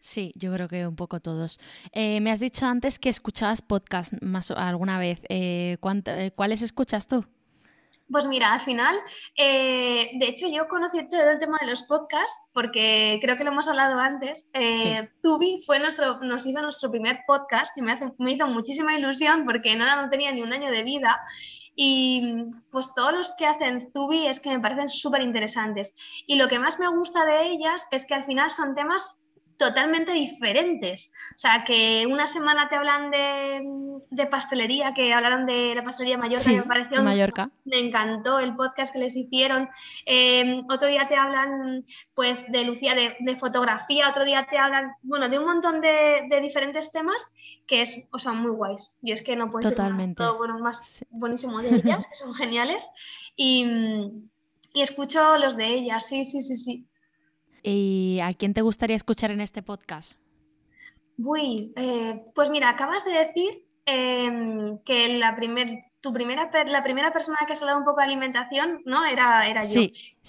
Sí, 0.00 0.32
yo 0.36 0.52
creo 0.52 0.68
que 0.68 0.86
un 0.86 0.96
poco 0.96 1.20
todos. 1.20 1.58
Eh, 1.92 2.20
me 2.20 2.30
has 2.30 2.40
dicho 2.40 2.66
antes 2.66 2.98
que 2.98 3.08
escuchabas 3.08 3.62
podcast 3.62 4.14
más 4.22 4.50
alguna 4.50 4.98
vez. 4.98 5.20
Eh, 5.28 5.76
eh 5.80 6.30
¿Cuáles 6.34 6.62
escuchas 6.62 7.08
tú? 7.08 7.24
Pues 8.10 8.26
mira, 8.26 8.52
al 8.52 8.60
final, 8.60 8.96
eh, 9.36 10.10
de 10.14 10.28
hecho 10.28 10.48
yo 10.48 10.66
conocí 10.68 11.06
todo 11.08 11.30
el 11.30 11.38
tema 11.38 11.58
de 11.60 11.68
los 11.68 11.82
podcasts 11.82 12.38
porque 12.54 13.18
creo 13.20 13.36
que 13.36 13.44
lo 13.44 13.50
hemos 13.50 13.68
hablado 13.68 13.98
antes. 13.98 14.48
Eh, 14.54 15.08
Zubi 15.22 15.62
fue 15.66 15.78
nuestro, 15.78 16.18
nos 16.20 16.46
hizo 16.46 16.62
nuestro 16.62 16.90
primer 16.90 17.20
podcast 17.26 17.76
y 17.76 17.82
me, 17.82 17.98
me 18.18 18.32
hizo 18.32 18.46
muchísima 18.46 18.94
ilusión 18.94 19.44
porque 19.44 19.76
nada, 19.76 20.00
no 20.00 20.08
tenía 20.08 20.32
ni 20.32 20.42
un 20.42 20.52
año 20.52 20.70
de 20.70 20.82
vida 20.84 21.20
y 21.80 22.50
pues 22.72 22.92
todos 22.92 23.12
los 23.12 23.32
que 23.34 23.46
hacen 23.46 23.90
Zubi 23.92 24.26
es 24.26 24.40
que 24.40 24.50
me 24.50 24.58
parecen 24.58 24.88
súper 24.88 25.22
interesantes. 25.22 25.94
Y 26.26 26.34
lo 26.34 26.48
que 26.48 26.58
más 26.58 26.80
me 26.80 26.88
gusta 26.88 27.24
de 27.24 27.46
ellas 27.46 27.86
es 27.92 28.04
que 28.04 28.14
al 28.14 28.24
final 28.24 28.50
son 28.50 28.74
temas 28.74 29.20
totalmente 29.58 30.12
diferentes. 30.12 31.10
O 31.34 31.38
sea, 31.38 31.64
que 31.64 32.06
una 32.06 32.26
semana 32.26 32.68
te 32.68 32.76
hablan 32.76 33.10
de, 33.10 34.26
pastelería, 34.26 34.94
que 34.94 35.12
hablaron 35.12 35.44
de 35.44 35.74
la 35.74 35.84
pastelería 35.84 36.16
Mallorca, 36.16 36.50
me 36.50 36.62
pareció. 36.62 37.02
Mallorca. 37.02 37.50
Me 37.64 37.80
encantó 37.80 38.38
el 38.38 38.54
podcast 38.54 38.92
que 38.92 39.00
les 39.00 39.16
hicieron. 39.16 39.68
Em, 40.06 40.64
otro 40.70 40.86
día 40.86 41.06
te 41.08 41.16
hablan, 41.16 41.84
pues, 42.14 42.50
de 42.50 42.64
Lucía, 42.64 42.94
de, 42.94 43.36
fotografía. 43.36 44.08
Otro 44.08 44.24
día 44.24 44.46
te 44.48 44.58
hablan, 44.58 44.92
bueno, 45.02 45.28
de 45.28 45.38
un 45.38 45.44
montón 45.44 45.80
de, 45.80 46.38
diferentes 46.40 46.90
temas 46.92 47.26
que 47.66 47.82
es, 47.82 48.00
o 48.12 48.18
sea, 48.18 48.32
muy 48.32 48.52
guays. 48.52 48.94
Yo 49.02 49.14
es 49.14 49.22
que 49.22 49.36
no 49.36 49.50
puedo 49.50 49.68
Totalmente. 49.68 50.22
todo 50.22 50.38
bueno, 50.38 50.58
más 50.60 51.04
buenísimo 51.10 51.60
de 51.60 51.68
ellas, 51.76 52.06
que 52.06 52.14
son 52.14 52.32
geniales. 52.32 52.88
Y, 53.36 53.66
y 54.72 54.82
escucho 54.82 55.36
los 55.36 55.56
de 55.56 55.66
ellas, 55.66 56.06
sí, 56.06 56.24
sí, 56.24 56.42
sí, 56.42 56.56
sí. 56.56 56.87
¿Y 57.62 58.18
a 58.22 58.32
quién 58.32 58.54
te 58.54 58.62
gustaría 58.62 58.96
escuchar 58.96 59.30
en 59.30 59.40
este 59.40 59.62
podcast? 59.62 60.18
Uy, 61.18 61.72
eh, 61.76 62.22
pues 62.34 62.48
mira, 62.50 62.68
acabas 62.70 63.04
de 63.04 63.12
decir 63.12 63.64
em, 63.86 64.78
que 64.84 65.18
la 65.18 65.34
primer, 65.34 65.68
tu 66.00 66.12
primera, 66.12 66.50
la 66.66 66.82
primera 66.82 67.12
persona 67.12 67.38
que 67.46 67.56
se 67.56 67.64
ha 67.64 67.68
dado 67.68 67.78
un 67.78 67.84
poco 67.84 67.98
de 67.98 68.06
alimentación, 68.06 68.82
¿no? 68.84 69.04
Era, 69.04 69.48
era 69.48 69.64
yo. 69.64 69.82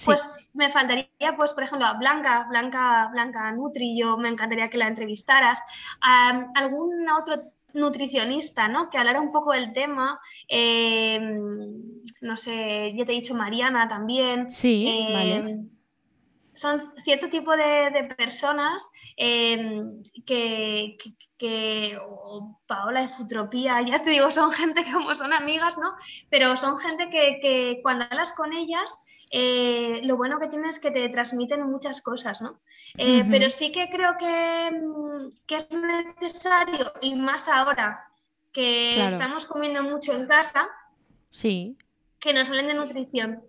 Pues 0.06 0.50
me 0.54 0.72
faltaría, 0.72 1.36
pues, 1.38 1.54
por 1.54 1.64
ejemplo, 1.64 1.86
a 1.86 1.94
Blanca, 1.94 2.48
Blanca, 2.50 3.10
Blanca 3.12 3.52
Nutri, 3.52 4.00
yo 4.00 4.18
me 4.18 4.30
encantaría 4.30 4.70
que 4.70 4.78
la 4.78 4.88
entrevistaras. 4.88 5.62
algún 6.02 7.08
otro 7.10 7.52
nutricionista, 7.74 8.68
¿no? 8.68 8.90
Que 8.90 8.98
hablara 8.98 9.22
un 9.22 9.32
poco 9.32 9.52
del 9.52 9.74
tema. 9.74 10.20
Em, 10.48 12.02
no 12.22 12.36
sé, 12.36 12.94
ya 12.96 13.06
te 13.06 13.12
he 13.12 13.16
dicho 13.16 13.36
Mariana 13.36 13.88
también. 13.88 14.52
Sí, 14.52 15.08
vale. 15.14 15.70
Son 16.60 16.94
cierto 17.04 17.30
tipo 17.30 17.56
de, 17.56 18.14
personas 18.18 18.90
em, 19.16 20.02
que, 20.26 20.98
que, 21.38 21.98
o 22.02 22.60
Paola 22.68 23.02
de 23.02 23.14
Futropía, 23.16 23.82
ya 23.82 24.00
te 24.00 24.10
digo, 24.10 24.30
son 24.30 24.52
gente 24.52 24.84
que 24.84 24.92
como 24.92 25.16
son 25.16 25.32
amigas, 25.32 25.78
¿no? 25.78 25.96
Pero 26.30 26.58
son 26.58 26.78
gente 26.78 27.10
que, 27.10 27.40
que 27.42 27.80
cuando 27.82 28.06
hablas 28.10 28.34
con 28.34 28.52
ellas 28.52 29.00
eh, 29.32 30.02
lo 30.04 30.18
bueno 30.18 30.40
que 30.40 30.48
tiene 30.48 30.70
es 30.70 30.80
que 30.80 30.92
te 30.92 31.08
transmiten 31.10 31.70
muchas 31.70 32.02
cosas, 32.02 32.42
¿no? 32.42 32.60
Eh, 32.98 33.24
pero 33.30 33.50
sí 33.50 33.72
que 33.72 33.90
creo 33.90 34.14
mm, 34.14 35.30
que, 35.46 35.56
es 35.56 35.70
necesario, 35.72 36.92
y 37.02 37.16
más 37.16 37.48
ahora 37.48 38.08
que 38.52 39.06
estamos 39.06 39.46
comiendo 39.46 39.84
mucho 39.84 40.14
en 40.14 40.26
casa, 40.26 40.68
sí. 41.30 41.78
que 42.20 42.34
nos 42.34 42.50
hablen 42.50 42.68
de 42.68 42.74
nutrición. 42.74 43.44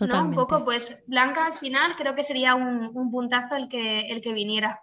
¿No? 0.00 0.22
Un 0.22 0.34
poco, 0.34 0.64
pues 0.64 1.02
Blanca 1.06 1.46
al 1.46 1.54
final 1.54 1.96
creo 1.96 2.14
que 2.14 2.24
sería 2.24 2.54
un, 2.54 2.90
un 2.94 3.10
puntazo 3.10 3.56
el 3.56 3.68
que, 3.68 4.00
el 4.00 4.20
que 4.20 4.32
viniera. 4.32 4.80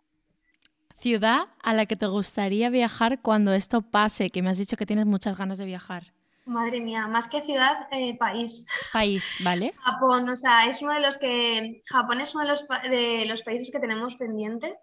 Ciudad 0.99 1.47
a 1.61 1.73
la 1.73 1.85
que 1.85 1.95
te 1.95 2.07
gustaría 2.07 2.69
viajar 2.69 3.21
cuando 3.21 3.53
esto 3.53 3.81
pase, 3.81 4.29
que 4.29 4.41
me 4.41 4.49
has 4.49 4.57
dicho 4.57 4.77
que 4.77 4.85
tienes 4.85 5.05
muchas 5.05 5.37
ganas 5.37 5.57
de 5.57 5.65
viajar. 5.65 6.13
Madre 6.45 6.81
mía, 6.81 7.07
más 7.07 7.27
que 7.27 7.41
ciudad, 7.41 7.87
eh, 7.91 8.17
país. 8.17 8.65
País, 8.91 9.37
¿vale? 9.43 9.73
Japón, 9.83 10.29
o 10.29 10.35
sea, 10.35 10.65
es 10.65 10.81
uno 10.81 10.93
de 10.93 10.99
los 10.99 11.17
que. 11.17 11.81
Japón 11.85 12.19
es 12.19 12.35
uno 12.35 12.43
de 12.43 12.49
los, 12.49 12.65
de 12.89 13.25
los 13.25 13.43
países 13.43 13.71
que 13.71 13.79
tenemos 13.79 14.15
pendiente. 14.15 14.77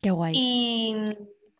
Qué 0.00 0.10
guay. 0.10 0.32
Y 0.34 0.96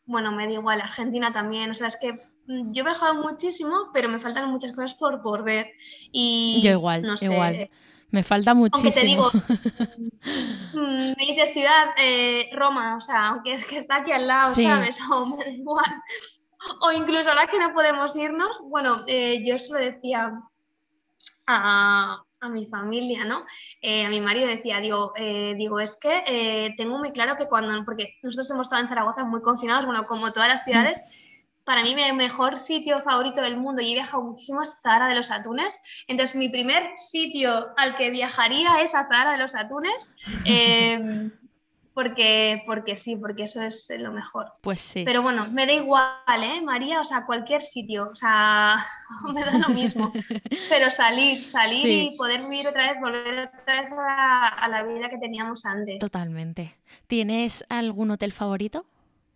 bueno, 0.06 0.32
me 0.32 0.46
da 0.46 0.52
igual, 0.52 0.80
Argentina 0.80 1.32
también. 1.32 1.70
O 1.70 1.74
sea, 1.74 1.88
es 1.88 1.96
que 1.96 2.22
yo 2.46 2.82
he 2.82 2.84
viajado 2.84 3.14
muchísimo, 3.14 3.90
pero 3.92 4.08
me 4.08 4.20
faltan 4.20 4.50
muchas 4.50 4.72
cosas 4.72 4.94
por, 4.94 5.22
por 5.22 5.44
ver. 5.44 5.72
Y 6.12 6.60
yo 6.62 6.72
igual, 6.72 7.02
no 7.02 7.16
sé, 7.16 7.26
igual. 7.26 7.70
Me 8.10 8.22
falta 8.22 8.54
muchísimo. 8.54 8.84
Aunque 8.84 9.00
te 9.00 9.06
digo, 9.06 9.30
mm, 10.74 11.14
me 11.18 11.26
dices 11.26 11.52
ciudad, 11.52 11.88
eh, 11.98 12.48
Roma, 12.52 12.96
o 12.96 13.00
sea, 13.00 13.28
aunque 13.28 13.54
es 13.54 13.66
que 13.66 13.78
está 13.78 13.96
aquí 13.96 14.12
al 14.12 14.28
lado, 14.28 14.54
¿sabes? 14.54 15.00
O 15.10 15.26
me 15.26 15.36
da 15.36 15.50
igual. 15.50 16.02
O 16.80 16.92
incluso 16.92 17.28
ahora 17.28 17.46
que 17.46 17.58
no 17.58 17.72
podemos 17.74 18.14
irnos, 18.16 18.60
bueno, 18.62 19.02
eh, 19.06 19.42
yo 19.44 19.58
se 19.58 19.72
lo 19.72 19.78
decía 19.78 20.32
a, 21.46 22.22
mi 22.50 22.66
familia, 22.66 23.24
¿no? 23.24 23.44
Eh, 23.80 24.04
a 24.04 24.10
mi 24.10 24.20
marido 24.20 24.46
decía, 24.46 24.78
digo, 24.78 25.12
eh, 25.16 25.54
digo 25.56 25.80
es 25.80 25.96
que 25.96 26.74
tengo 26.76 26.98
muy 26.98 27.10
claro 27.10 27.36
que 27.36 27.46
cuando, 27.46 27.84
porque 27.84 28.14
nosotros 28.22 28.50
hemos 28.50 28.66
estado 28.66 28.82
en 28.82 28.88
Zaragoza 28.88 29.24
muy 29.24 29.40
confinados, 29.40 29.86
bueno, 29.86 30.06
como 30.06 30.30
todas 30.30 30.50
las 30.50 30.64
ciudades, 30.64 31.00
para 31.64 31.82
mí 31.82 31.94
mi 31.94 32.12
mejor 32.12 32.58
sitio 32.58 33.00
favorito 33.02 33.40
del 33.40 33.56
mundo 33.56 33.82
y 33.82 33.90
he 33.90 33.94
viajado 33.94 34.22
muchísimo 34.22 34.62
es 34.62 34.76
Zara 34.82 35.08
de 35.08 35.14
los 35.14 35.30
Atunes. 35.30 35.78
Entonces 36.06 36.36
mi 36.36 36.48
primer 36.48 36.90
sitio 36.96 37.50
al 37.76 37.96
que 37.96 38.10
viajaría 38.10 38.82
es 38.82 38.94
a 38.94 39.08
Zara 39.08 39.32
de 39.32 39.38
los 39.38 39.54
Atunes. 39.54 40.08
porque, 41.94 42.62
porque 42.66 42.96
sí, 42.96 43.16
porque 43.16 43.44
eso 43.44 43.62
es 43.62 43.88
lo 43.98 44.12
mejor. 44.12 44.52
Pues 44.60 44.80
sí. 44.80 45.04
Pero 45.04 45.22
bueno, 45.22 45.46
me 45.52 45.64
da 45.64 45.72
igual, 45.72 46.42
¿eh, 46.42 46.60
María? 46.60 47.00
O 47.00 47.04
sea, 47.04 47.24
cualquier 47.24 47.62
sitio, 47.62 48.10
o 48.12 48.16
sea, 48.16 48.84
me 49.32 49.44
da 49.44 49.58
lo 49.58 49.68
mismo. 49.68 50.12
Pero 50.68 50.90
salir, 50.90 51.44
salir 51.44 51.86
y 51.86 52.16
poder 52.16 52.42
vivir 52.42 52.66
otra 52.66 52.92
vez, 52.92 53.00
volver 53.00 53.50
otra 53.60 53.82
vez 53.82 53.90
a, 53.96 54.68
la 54.68 54.82
vida 54.82 55.08
que 55.08 55.18
teníamos 55.18 55.64
antes. 55.64 56.00
Totalmente. 56.00 56.74
¿Tienes 57.06 57.64
algún 57.68 58.10
hotel 58.10 58.32
favorito? 58.32 58.86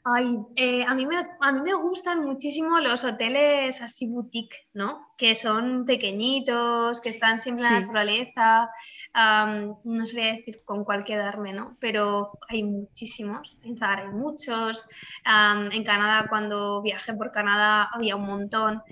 Ay, 0.04 0.38
eh, 0.56 0.84
a, 0.84 0.94
mí 0.94 1.06
me, 1.06 1.16
a 1.16 1.52
mí 1.52 1.60
me 1.60 1.74
gustan 1.74 2.24
muchísimo 2.24 2.78
los 2.80 3.04
hoteles 3.04 3.80
así 3.82 4.06
boutique, 4.06 4.68
¿no? 4.72 5.12
Que 5.18 5.34
son 5.34 5.84
pequeñitos, 5.84 7.00
que 7.00 7.10
están 7.10 7.40
siempre 7.40 7.66
en 7.66 7.72
la 7.72 7.80
naturaleza. 7.80 8.70
no 9.14 10.06
sabría 10.06 10.36
decir 10.36 10.62
con 10.64 10.84
cuál 10.84 11.04
quedarme, 11.04 11.52
¿no? 11.52 11.76
Pero 11.80 12.38
hay 12.48 12.62
muchísimos. 12.62 13.58
En 13.62 13.76
Zara 13.76 14.02
hay 14.02 14.14
muchos. 14.14 14.86
en 15.24 15.84
Canadá, 15.84 16.26
cuando 16.28 16.80
viajé 16.80 17.12
por 17.14 17.30
Canadá, 17.30 17.88
había 17.92 18.16
un 18.16 18.26
montón. 18.26 18.82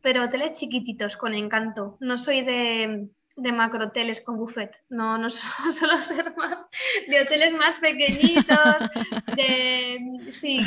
pero 0.00 0.24
hoteles 0.24 0.58
chiquititos, 0.58 1.16
con 1.16 1.34
encanto. 1.34 1.96
No 2.00 2.18
soy 2.18 2.42
de 2.42 3.10
de 3.36 3.52
macrohoteles 3.52 4.20
con 4.20 4.36
buffet. 4.36 4.76
No, 4.88 5.18
no 5.18 5.30
solo 5.30 5.96
ser 6.02 6.34
más 6.36 6.68
de 7.08 7.20
hoteles 7.22 7.52
más 7.54 7.76
pequeñitos, 7.76 8.90
de, 9.36 10.20
sí, 10.30 10.60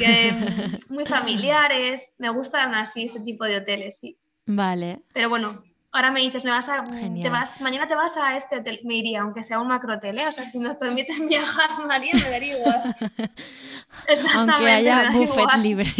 muy 0.90 1.06
familiares. 1.06 2.14
Me 2.18 2.30
gustan 2.30 2.74
así 2.76 3.06
ese 3.06 3.20
tipo 3.20 3.46
de 3.46 3.58
hoteles, 3.58 4.00
sí. 4.00 4.18
Vale. 4.46 5.02
Pero 5.14 5.30
bueno, 5.30 5.64
ahora 5.94 6.12
me 6.12 6.22
dices, 6.22 6.44
me 6.44 6.52
vas 6.52 6.68
a, 6.70 6.84
te 6.84 7.30
vas, 7.30 7.62
mañana 7.62 7.88
te 7.88 7.96
vas 7.96 8.18
a 8.18 8.36
este 8.36 8.58
hotel, 8.58 8.82
me 8.84 8.96
iría, 8.96 9.22
aunque 9.22 9.44
sea 9.44 9.60
un 9.60 9.68
macrohotel, 9.68 10.20
¿eh? 10.20 10.28
o 10.28 10.32
sea, 10.32 10.44
si 10.44 10.60
nos 10.60 10.76
permiten 10.78 11.28
viajar, 11.30 11.70
María, 11.88 12.14
me 12.16 12.30
daría 12.30 12.58
igual. 12.58 12.96
Exactamente, 14.08 14.54
aunque 14.54 14.72
haya 14.72 15.12
buffet 15.12 15.58
libre. 15.62 15.94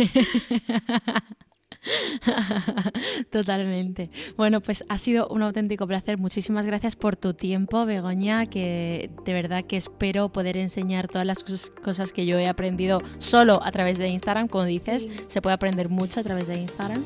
Totalmente. 3.32 4.10
Bueno, 4.38 4.62
pues 4.62 4.84
ha 4.90 4.98
sido 4.98 5.28
un 5.28 5.42
auténtico 5.44 5.88
placer. 5.88 6.18
Muchísimas 6.18 6.66
gracias 6.66 6.96
por 6.96 7.16
tu 7.16 7.34
tiempo, 7.34 7.86
Begoña, 7.86 8.46
que 8.46 9.10
de 9.26 9.34
verdad 9.34 9.66
que 9.66 9.78
espero 9.78 10.30
poder 10.30 10.58
enseñar 10.58 11.08
todas 11.08 11.28
las 11.28 11.44
cosas, 11.84 12.14
que 12.14 12.26
yo 12.26 12.38
he 12.38 12.48
aprendido 12.48 13.02
solo 13.18 13.62
a 13.64 13.72
través 13.72 13.98
de 13.98 14.08
Instagram. 14.08 14.48
Como 14.48 14.66
dices, 14.66 15.08
se 15.28 15.42
puede 15.42 15.56
aprender 15.56 15.90
mucho 15.90 16.20
a 16.20 16.24
través 16.24 16.48
de 16.48 16.60
Instagram. 16.60 17.04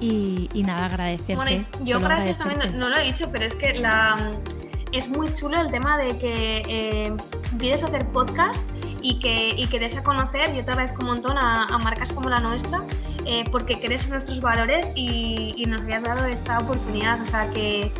Y, 0.00 0.48
nada, 0.64 0.86
agradecerte. 0.86 1.36
Bueno, 1.36 1.66
yo 1.84 2.00
gracias 2.00 2.36
también, 2.38 2.76
no, 2.76 2.88
lo 2.88 2.96
he 2.96 3.04
dicho, 3.04 3.28
pero 3.30 3.44
es 3.44 3.54
que 3.54 3.74
la, 3.74 4.16
es 4.90 5.08
muy 5.08 5.32
chulo 5.32 5.60
el 5.60 5.70
tema 5.70 5.96
de 5.96 6.18
que 6.18 6.62
eh, 6.68 7.12
vienes 7.52 7.84
a 7.84 7.86
hacer 7.86 8.04
podcast 8.08 8.60
y 9.02 9.18
que, 9.18 9.50
y 9.56 9.66
que 9.66 9.78
des 9.78 9.96
a 9.96 10.02
conocer, 10.02 10.54
yo 10.54 10.64
te 10.64 10.70
agradezco 10.70 11.02
un 11.02 11.08
montón 11.08 11.38
a, 11.38 11.64
a 11.64 11.78
marcas 11.78 12.12
como 12.12 12.30
la 12.30 12.40
nuestra 12.40 12.82
eh, 13.24 13.44
porque 13.52 13.78
crees 13.78 14.04
en 14.04 14.10
nuestros 14.10 14.40
valores 14.40 14.88
y, 14.96 15.64
nos 15.66 15.82
habías 15.82 16.02
dado 16.02 16.26
esta 16.26 16.58
oportunidad. 16.58 17.20
O 17.22 17.26
sea, 17.26 17.48
que, 17.50 17.90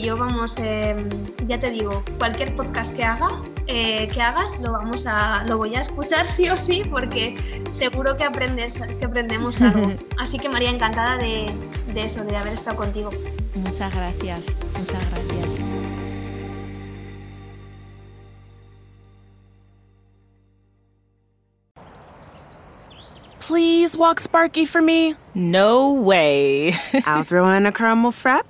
yo, 0.00 0.16
vamos, 0.16 0.54
em, 0.58 1.08
ya 1.48 1.58
te 1.58 1.70
digo, 1.70 2.04
cualquier 2.18 2.54
podcast 2.54 2.94
que 2.94 3.02
haga, 3.02 3.28
eh, 3.66 4.08
que 4.12 4.20
hagas, 4.20 4.58
lo, 4.60 4.72
vamos 4.72 5.06
a, 5.06 5.44
lo 5.44 5.56
voy 5.56 5.74
a 5.74 5.80
escuchar 5.80 6.26
sí 6.26 6.50
o 6.50 6.56
sí, 6.56 6.82
porque 6.88 7.36
seguro 7.72 8.16
que, 8.16 8.24
aprendes, 8.24 8.78
que 9.00 9.06
aprendemos 9.06 9.60
algo. 9.62 9.90
Así 10.18 10.38
que 10.38 10.50
María, 10.50 10.70
encantada 10.70 11.16
de, 11.16 11.50
de 11.94 12.00
eso, 12.00 12.22
de 12.22 12.36
haber 12.36 12.52
estado 12.52 12.76
contigo. 12.76 13.10
Muchas 13.54 13.94
gracias, 13.94 14.44
muchas 14.78 15.10
gracias. 15.10 15.39
Please 23.50 23.96
walk 23.96 24.20
Sparky 24.20 24.64
for 24.64 24.80
me? 24.80 25.16
No 25.34 25.92
way. 25.94 26.72
I'll 27.04 27.24
throw 27.24 27.48
in 27.48 27.66
a 27.66 27.72
caramel 27.72 28.12
frappe. 28.12 28.46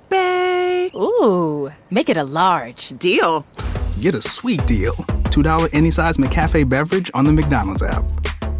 Ooh, 0.93 1.71
make 1.89 2.07
it 2.07 2.17
a 2.17 2.23
large. 2.23 2.89
Deal. 2.99 3.43
Get 3.99 4.13
a 4.13 4.21
sweet 4.21 4.63
deal. 4.67 4.93
$2 5.33 5.69
any 5.73 5.89
size 5.89 6.17
McCafe 6.17 6.69
beverage 6.69 7.09
on 7.15 7.25
the 7.25 7.31
McDonald's 7.33 7.81
app. 7.81 8.03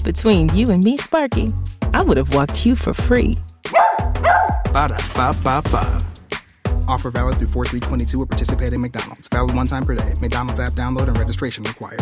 Between 0.03 0.49
you 0.55 0.71
and 0.71 0.83
me, 0.83 0.97
Sparky, 0.97 1.51
I 1.93 2.01
would 2.01 2.17
have 2.17 2.33
walked 2.33 2.65
you 2.65 2.75
for 2.75 2.91
free. 2.91 3.37
Ba 4.73 4.89
da 4.89 4.97
ba 5.13 5.35
ba 5.43 5.61
ba. 5.69 6.03
Offer 6.87 7.11
valid 7.11 7.37
through 7.37 7.49
4322 7.49 8.23
at 8.23 8.29
participating 8.29 8.81
McDonald's. 8.81 9.27
Valid 9.27 9.55
one 9.55 9.67
time 9.67 9.85
per 9.85 9.93
day. 9.93 10.15
McDonald's 10.19 10.59
app 10.59 10.73
download 10.73 11.07
and 11.07 11.19
registration 11.19 11.63
required. 11.65 12.01